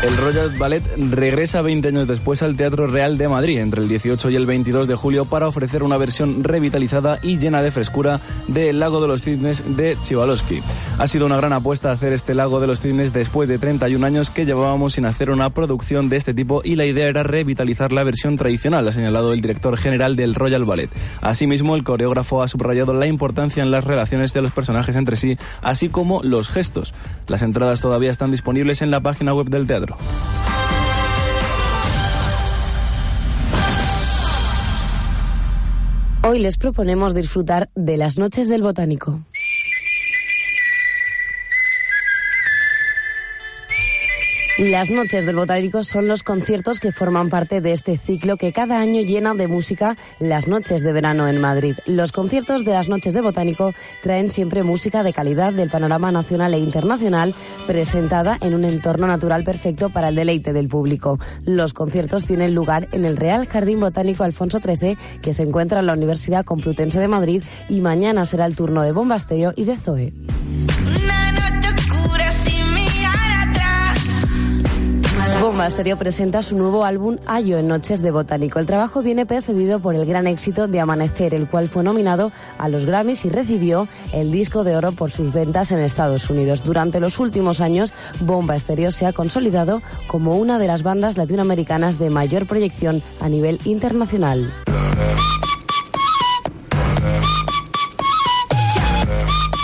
El 0.03 0.15
Royal 0.18 0.49
Ballet 0.57 0.84
regresa 0.98 1.61
20 1.61 1.88
años 1.88 2.07
después 2.07 2.44
al 2.44 2.56
Teatro 2.56 2.88
Real 2.88 3.18
de 3.18 3.27
Madrid, 3.27 3.60
entre 3.60 3.81
el 3.81 3.89
18 3.89 4.30
y 4.30 4.35
el 4.35 4.45
22 4.45 4.88
de 4.88 4.95
julio, 4.95 5.26
para 5.26 5.48
ofrecer 5.48 5.84
una 5.84 5.98
versión 5.98 6.44
revitalizada 6.44 7.19
y 7.22 7.38
llena 7.38 7.61
de 7.61 7.72
frescura 7.72 8.19
de 8.48 8.69
El 8.69 8.80
Lago 8.80 9.02
de 9.02 9.07
los 9.07 9.23
Cisnes 9.23 9.64
de 9.76 9.98
Chivalowski. 10.03 10.61
Ha 10.98 11.07
sido 11.07 11.26
una 11.26 11.38
gran 11.38 11.53
apuesta 11.53 11.91
hacer 11.91 12.14
este 12.14 12.34
Lago 12.34 12.60
de 12.60 12.68
los 12.68 12.81
Cisnes 12.81 13.14
después 13.14 13.48
de 13.49 13.57
31 13.60 13.96
31 13.97 14.05
años 14.05 14.29
que 14.29 14.45
llevábamos 14.45 14.93
sin 14.93 15.05
hacer 15.05 15.31
una 15.31 15.49
producción 15.49 16.07
de 16.07 16.17
este 16.17 16.35
tipo 16.35 16.61
y 16.63 16.75
la 16.75 16.85
idea 16.85 17.07
era 17.07 17.23
revitalizar 17.23 17.91
la 17.91 18.03
versión 18.03 18.37
tradicional, 18.37 18.87
ha 18.87 18.91
señalado 18.91 19.33
el 19.33 19.41
director 19.41 19.75
general 19.75 20.15
del 20.15 20.35
Royal 20.35 20.65
Ballet. 20.65 20.91
Asimismo, 21.21 21.75
el 21.75 21.83
coreógrafo 21.83 22.43
ha 22.43 22.47
subrayado 22.47 22.93
la 22.93 23.07
importancia 23.07 23.63
en 23.63 23.71
las 23.71 23.85
relaciones 23.85 24.33
de 24.33 24.43
los 24.43 24.51
personajes 24.51 24.95
entre 24.95 25.15
sí, 25.15 25.37
así 25.63 25.89
como 25.89 26.21
los 26.21 26.47
gestos. 26.47 26.93
Las 27.27 27.41
entradas 27.41 27.81
todavía 27.81 28.11
están 28.11 28.29
disponibles 28.29 28.83
en 28.83 28.91
la 28.91 28.99
página 28.99 29.33
web 29.33 29.47
del 29.49 29.65
teatro. 29.65 29.97
Hoy 36.23 36.39
les 36.39 36.57
proponemos 36.57 37.15
disfrutar 37.15 37.69
de 37.73 37.97
las 37.97 38.19
noches 38.19 38.47
del 38.47 38.61
botánico. 38.61 39.21
Las 44.57 44.89
noches 44.89 45.27
del 45.27 45.35
Botánico 45.35 45.84
son 45.84 46.07
los 46.07 46.23
conciertos 46.23 46.79
que 46.79 46.91
forman 46.91 47.29
parte 47.29 47.61
de 47.61 47.73
este 47.73 47.95
ciclo 47.95 48.38
que 48.38 48.51
cada 48.51 48.79
año 48.79 49.01
llena 49.01 49.35
de 49.35 49.47
música 49.47 49.97
las 50.17 50.47
noches 50.47 50.81
de 50.81 50.93
verano 50.93 51.27
en 51.27 51.39
Madrid. 51.39 51.75
Los 51.85 52.11
conciertos 52.11 52.65
de 52.65 52.71
las 52.71 52.89
noches 52.89 53.13
de 53.13 53.21
Botánico 53.21 53.75
traen 54.01 54.31
siempre 54.31 54.63
música 54.63 55.03
de 55.03 55.13
calidad 55.13 55.53
del 55.53 55.69
panorama 55.69 56.11
nacional 56.11 56.55
e 56.55 56.57
internacional 56.57 57.35
presentada 57.67 58.39
en 58.41 58.55
un 58.55 58.65
entorno 58.65 59.05
natural 59.05 59.43
perfecto 59.43 59.91
para 59.91 60.09
el 60.09 60.15
deleite 60.15 60.53
del 60.53 60.67
público. 60.67 61.19
Los 61.45 61.75
conciertos 61.75 62.25
tienen 62.25 62.55
lugar 62.55 62.88
en 62.93 63.05
el 63.05 63.15
Real 63.15 63.45
Jardín 63.45 63.79
Botánico 63.79 64.23
Alfonso 64.23 64.59
XIII 64.59 64.97
que 65.21 65.35
se 65.35 65.43
encuentra 65.43 65.81
en 65.81 65.85
la 65.85 65.93
Universidad 65.93 66.45
Complutense 66.45 66.99
de 66.99 67.07
Madrid 67.07 67.43
y 67.69 67.79
mañana 67.81 68.25
será 68.25 68.47
el 68.47 68.55
turno 68.55 68.81
de 68.81 68.91
Bombasteo 68.91 69.53
y 69.55 69.65
de 69.65 69.77
Zoe. 69.77 70.13
Bomba 75.47 75.69
Stereo 75.69 75.95
presenta 75.97 76.41
su 76.41 76.57
nuevo 76.57 76.83
álbum 76.83 77.19
Ayo 77.25 77.57
en 77.57 77.69
Noches 77.69 78.01
de 78.01 78.11
Botánico. 78.11 78.59
El 78.59 78.65
trabajo 78.65 79.01
viene 79.01 79.25
precedido 79.25 79.79
por 79.79 79.95
el 79.95 80.05
gran 80.05 80.27
éxito 80.27 80.67
de 80.67 80.81
Amanecer, 80.81 81.33
el 81.33 81.49
cual 81.49 81.69
fue 81.69 81.83
nominado 81.83 82.33
a 82.57 82.67
los 82.67 82.85
Grammys 82.85 83.23
y 83.23 83.29
recibió 83.29 83.87
el 84.11 84.29
disco 84.29 84.65
de 84.65 84.75
oro 84.75 84.91
por 84.91 85.09
sus 85.09 85.31
ventas 85.31 85.71
en 85.71 85.79
Estados 85.79 86.29
Unidos. 86.29 86.65
Durante 86.65 86.99
los 86.99 87.17
últimos 87.17 87.61
años, 87.61 87.93
Bomba 88.19 88.59
Stereo 88.59 88.91
se 88.91 89.05
ha 89.05 89.13
consolidado 89.13 89.81
como 90.07 90.35
una 90.35 90.59
de 90.59 90.67
las 90.67 90.83
bandas 90.83 91.15
latinoamericanas 91.15 91.97
de 91.97 92.09
mayor 92.09 92.45
proyección 92.45 93.01
a 93.21 93.29
nivel 93.29 93.57
internacional. 93.63 94.51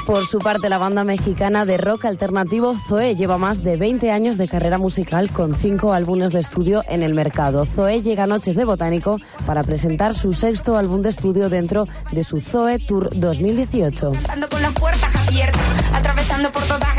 Por 0.06 0.26
su 0.26 0.40
parte, 0.40 0.68
la 0.68 0.78
banda 0.78 1.06
mexicana 1.06 1.66
de 1.66 1.78
rock 1.78 2.04
alternativo 2.06 2.76
Zoe 2.88 3.16
lleva 3.16 3.38
más 3.38 3.64
de 3.64 3.78
20 3.78 4.12
años 4.12 4.38
de 4.38 4.50
carrera 4.50 4.78
musical 4.78 5.32
con 5.32 5.56
cinco 5.56 5.94
álbumes 5.94 6.34
de 6.34 6.42
estudio 6.42 6.84
en 6.90 7.04
el 7.04 7.14
mercado. 7.14 7.66
Zoe 7.66 8.02
llega 8.02 8.24
a 8.24 8.28
Noches 8.28 8.58
de 8.58 8.66
Botánico 8.66 9.18
para 9.46 9.64
presentar 9.64 10.14
su 10.14 10.34
sexto 10.34 10.76
álbum 10.76 11.02
de 11.02 11.08
estudio 11.10 11.48
dentro 11.48 11.88
de 12.12 12.26
su 12.26 12.42
Zoe 12.42 12.80
Tour 12.80 13.12
2018. 13.14 14.12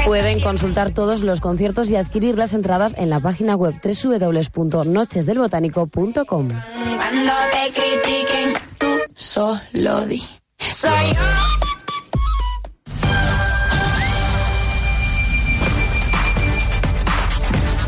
Pueden 0.07 0.41
consultar 0.41 0.93
todos 0.93 1.21
los 1.21 1.41
conciertos 1.41 1.89
y 1.89 1.97
adquirir 1.97 2.39
las 2.39 2.55
entradas 2.55 2.95
en 2.97 3.11
la 3.11 3.21
página 3.21 3.55
web 3.55 3.75
www.nochesdelbotánico.com. 3.83 6.49
Cuando 6.49 7.33
te 7.53 7.71
critiquen, 7.73 8.55
tú 8.79 8.87
solo 9.15 10.07
di. 10.07 10.25
Soy 10.59 11.13
yo. 11.15 11.74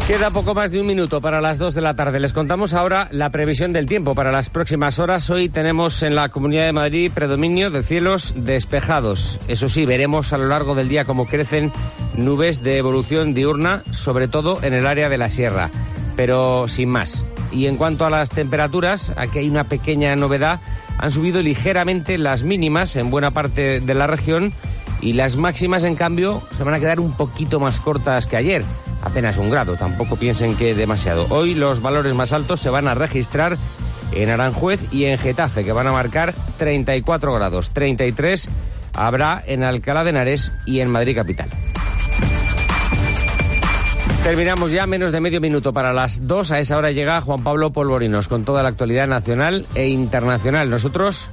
Queda 0.07 0.31
poco 0.31 0.55
más 0.55 0.71
de 0.71 0.81
un 0.81 0.87
minuto 0.87 1.21
para 1.21 1.41
las 1.41 1.59
dos 1.59 1.75
de 1.75 1.81
la 1.81 1.95
tarde. 1.95 2.21
Les 2.21 2.33
contamos 2.33 2.75
ahora 2.75 3.09
la 3.11 3.31
previsión 3.31 3.73
del 3.73 3.87
tiempo 3.87 4.15
para 4.15 4.31
las 4.31 4.51
próximas 4.51 5.01
horas. 5.01 5.29
Hoy 5.31 5.49
tenemos 5.49 6.05
en 6.05 6.15
la 6.15 6.29
Comunidad 6.29 6.65
de 6.65 6.73
Madrid 6.73 7.11
predominio 7.13 7.73
de 7.73 7.83
cielos 7.83 8.33
despejados. 8.37 9.41
Eso 9.49 9.69
sí, 9.69 9.85
veremos 9.85 10.33
a 10.33 10.39
lo 10.39 10.47
largo 10.47 10.77
del 10.77 10.89
día 10.89 11.07
cómo 11.07 11.27
crecen 11.27 11.73
nubes 12.17 12.63
de 12.63 12.79
evolución 12.79 13.35
diurna, 13.35 13.83
sobre 13.91 14.29
todo 14.29 14.63
en 14.63 14.75
el 14.75 14.87
área 14.87 15.09
de 15.09 15.19
la 15.19 15.29
sierra, 15.29 15.71
pero 16.15 16.69
sin 16.69 16.89
más. 16.89 17.25
Y 17.51 17.67
en 17.67 17.77
cuanto 17.77 18.07
a 18.07 18.11
las 18.11 18.31
temperaturas, 18.31 19.13
aquí 19.17 19.41
hay 19.41 19.49
una 19.49 19.65
pequeña 19.65 20.15
novedad. 20.15 20.61
Han 20.99 21.11
subido 21.11 21.43
ligeramente 21.43 22.17
las 22.17 22.45
mínimas 22.45 22.95
en 22.95 23.11
buena 23.11 23.33
parte 23.33 23.81
de 23.81 23.95
la 23.95 24.07
región 24.07 24.53
y 25.01 25.15
las 25.15 25.35
máximas, 25.35 25.83
en 25.83 25.97
cambio, 25.97 26.43
se 26.57 26.63
van 26.63 26.75
a 26.75 26.79
quedar 26.79 27.01
un 27.01 27.17
poquito 27.17 27.59
más 27.59 27.81
cortas 27.81 28.29
que 28.29 28.37
ayer 28.37 28.63
apenas 29.07 29.39
un 29.39 29.51
grado, 29.51 29.77
tampoco 29.77 30.17
piensen 30.17 30.57
que 30.57 30.75
demasiado. 30.75 31.27
Hoy 31.31 31.55
los 31.55 31.81
valores 31.81 32.13
más 32.13 32.33
altos 32.33 32.61
se 32.61 32.71
van 32.71 32.89
a 32.89 32.95
registrar 32.95 33.57
en 34.13 34.31
Aranjuez 34.31 34.81
y 34.91 35.05
en 35.05 35.17
Getafe, 35.17 35.65
que 35.65 35.73
van 35.73 35.87
a 35.87 35.93
marcar 35.93 36.35
34 36.59 37.33
grados, 37.33 37.71
33 37.71 38.49
habrá 38.95 39.43
en 39.47 39.63
Alcalá 39.63 40.03
de 40.03 40.11
Henares 40.11 40.53
y 40.65 40.81
en 40.81 40.91
Madrid 40.91 41.15
capital. 41.15 41.49
Terminamos 44.25 44.73
ya 44.73 44.87
menos 44.87 45.13
de 45.13 45.21
medio 45.21 45.41
minuto 45.41 45.73
para 45.73 45.93
las 45.93 46.27
dos. 46.27 46.51
A 46.51 46.59
esa 46.59 46.77
hora 46.77 46.91
llega 46.91 47.21
Juan 47.21 47.45
Pablo 47.45 47.71
Polvorinos 47.71 48.27
con 48.27 48.45
toda 48.45 48.65
la 48.65 48.71
actualidad 48.71 49.07
nacional 49.07 49.67
e 49.77 49.87
internacional. 49.87 50.69
Nosotros 50.69 51.29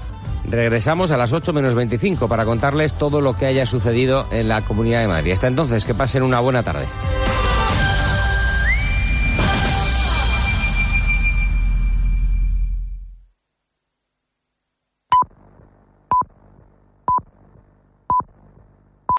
regresamos 0.48 1.10
a 1.10 1.18
las 1.18 1.34
8 1.34 1.54
menos 1.54 1.74
25 1.74 2.28
para 2.28 2.46
contarles 2.46 2.94
todo 2.94 3.20
lo 3.20 3.36
que 3.36 3.48
haya 3.48 3.66
sucedido 3.66 4.28
en 4.30 4.48
la 4.48 4.62
Comunidad 4.62 5.02
de 5.02 5.08
Madrid. 5.08 5.32
Hasta 5.32 5.48
entonces, 5.48 5.86
que 5.86 5.96
pasen 5.96 6.22
una 6.22 6.40
buena 6.40 6.62
tarde. 6.62 6.86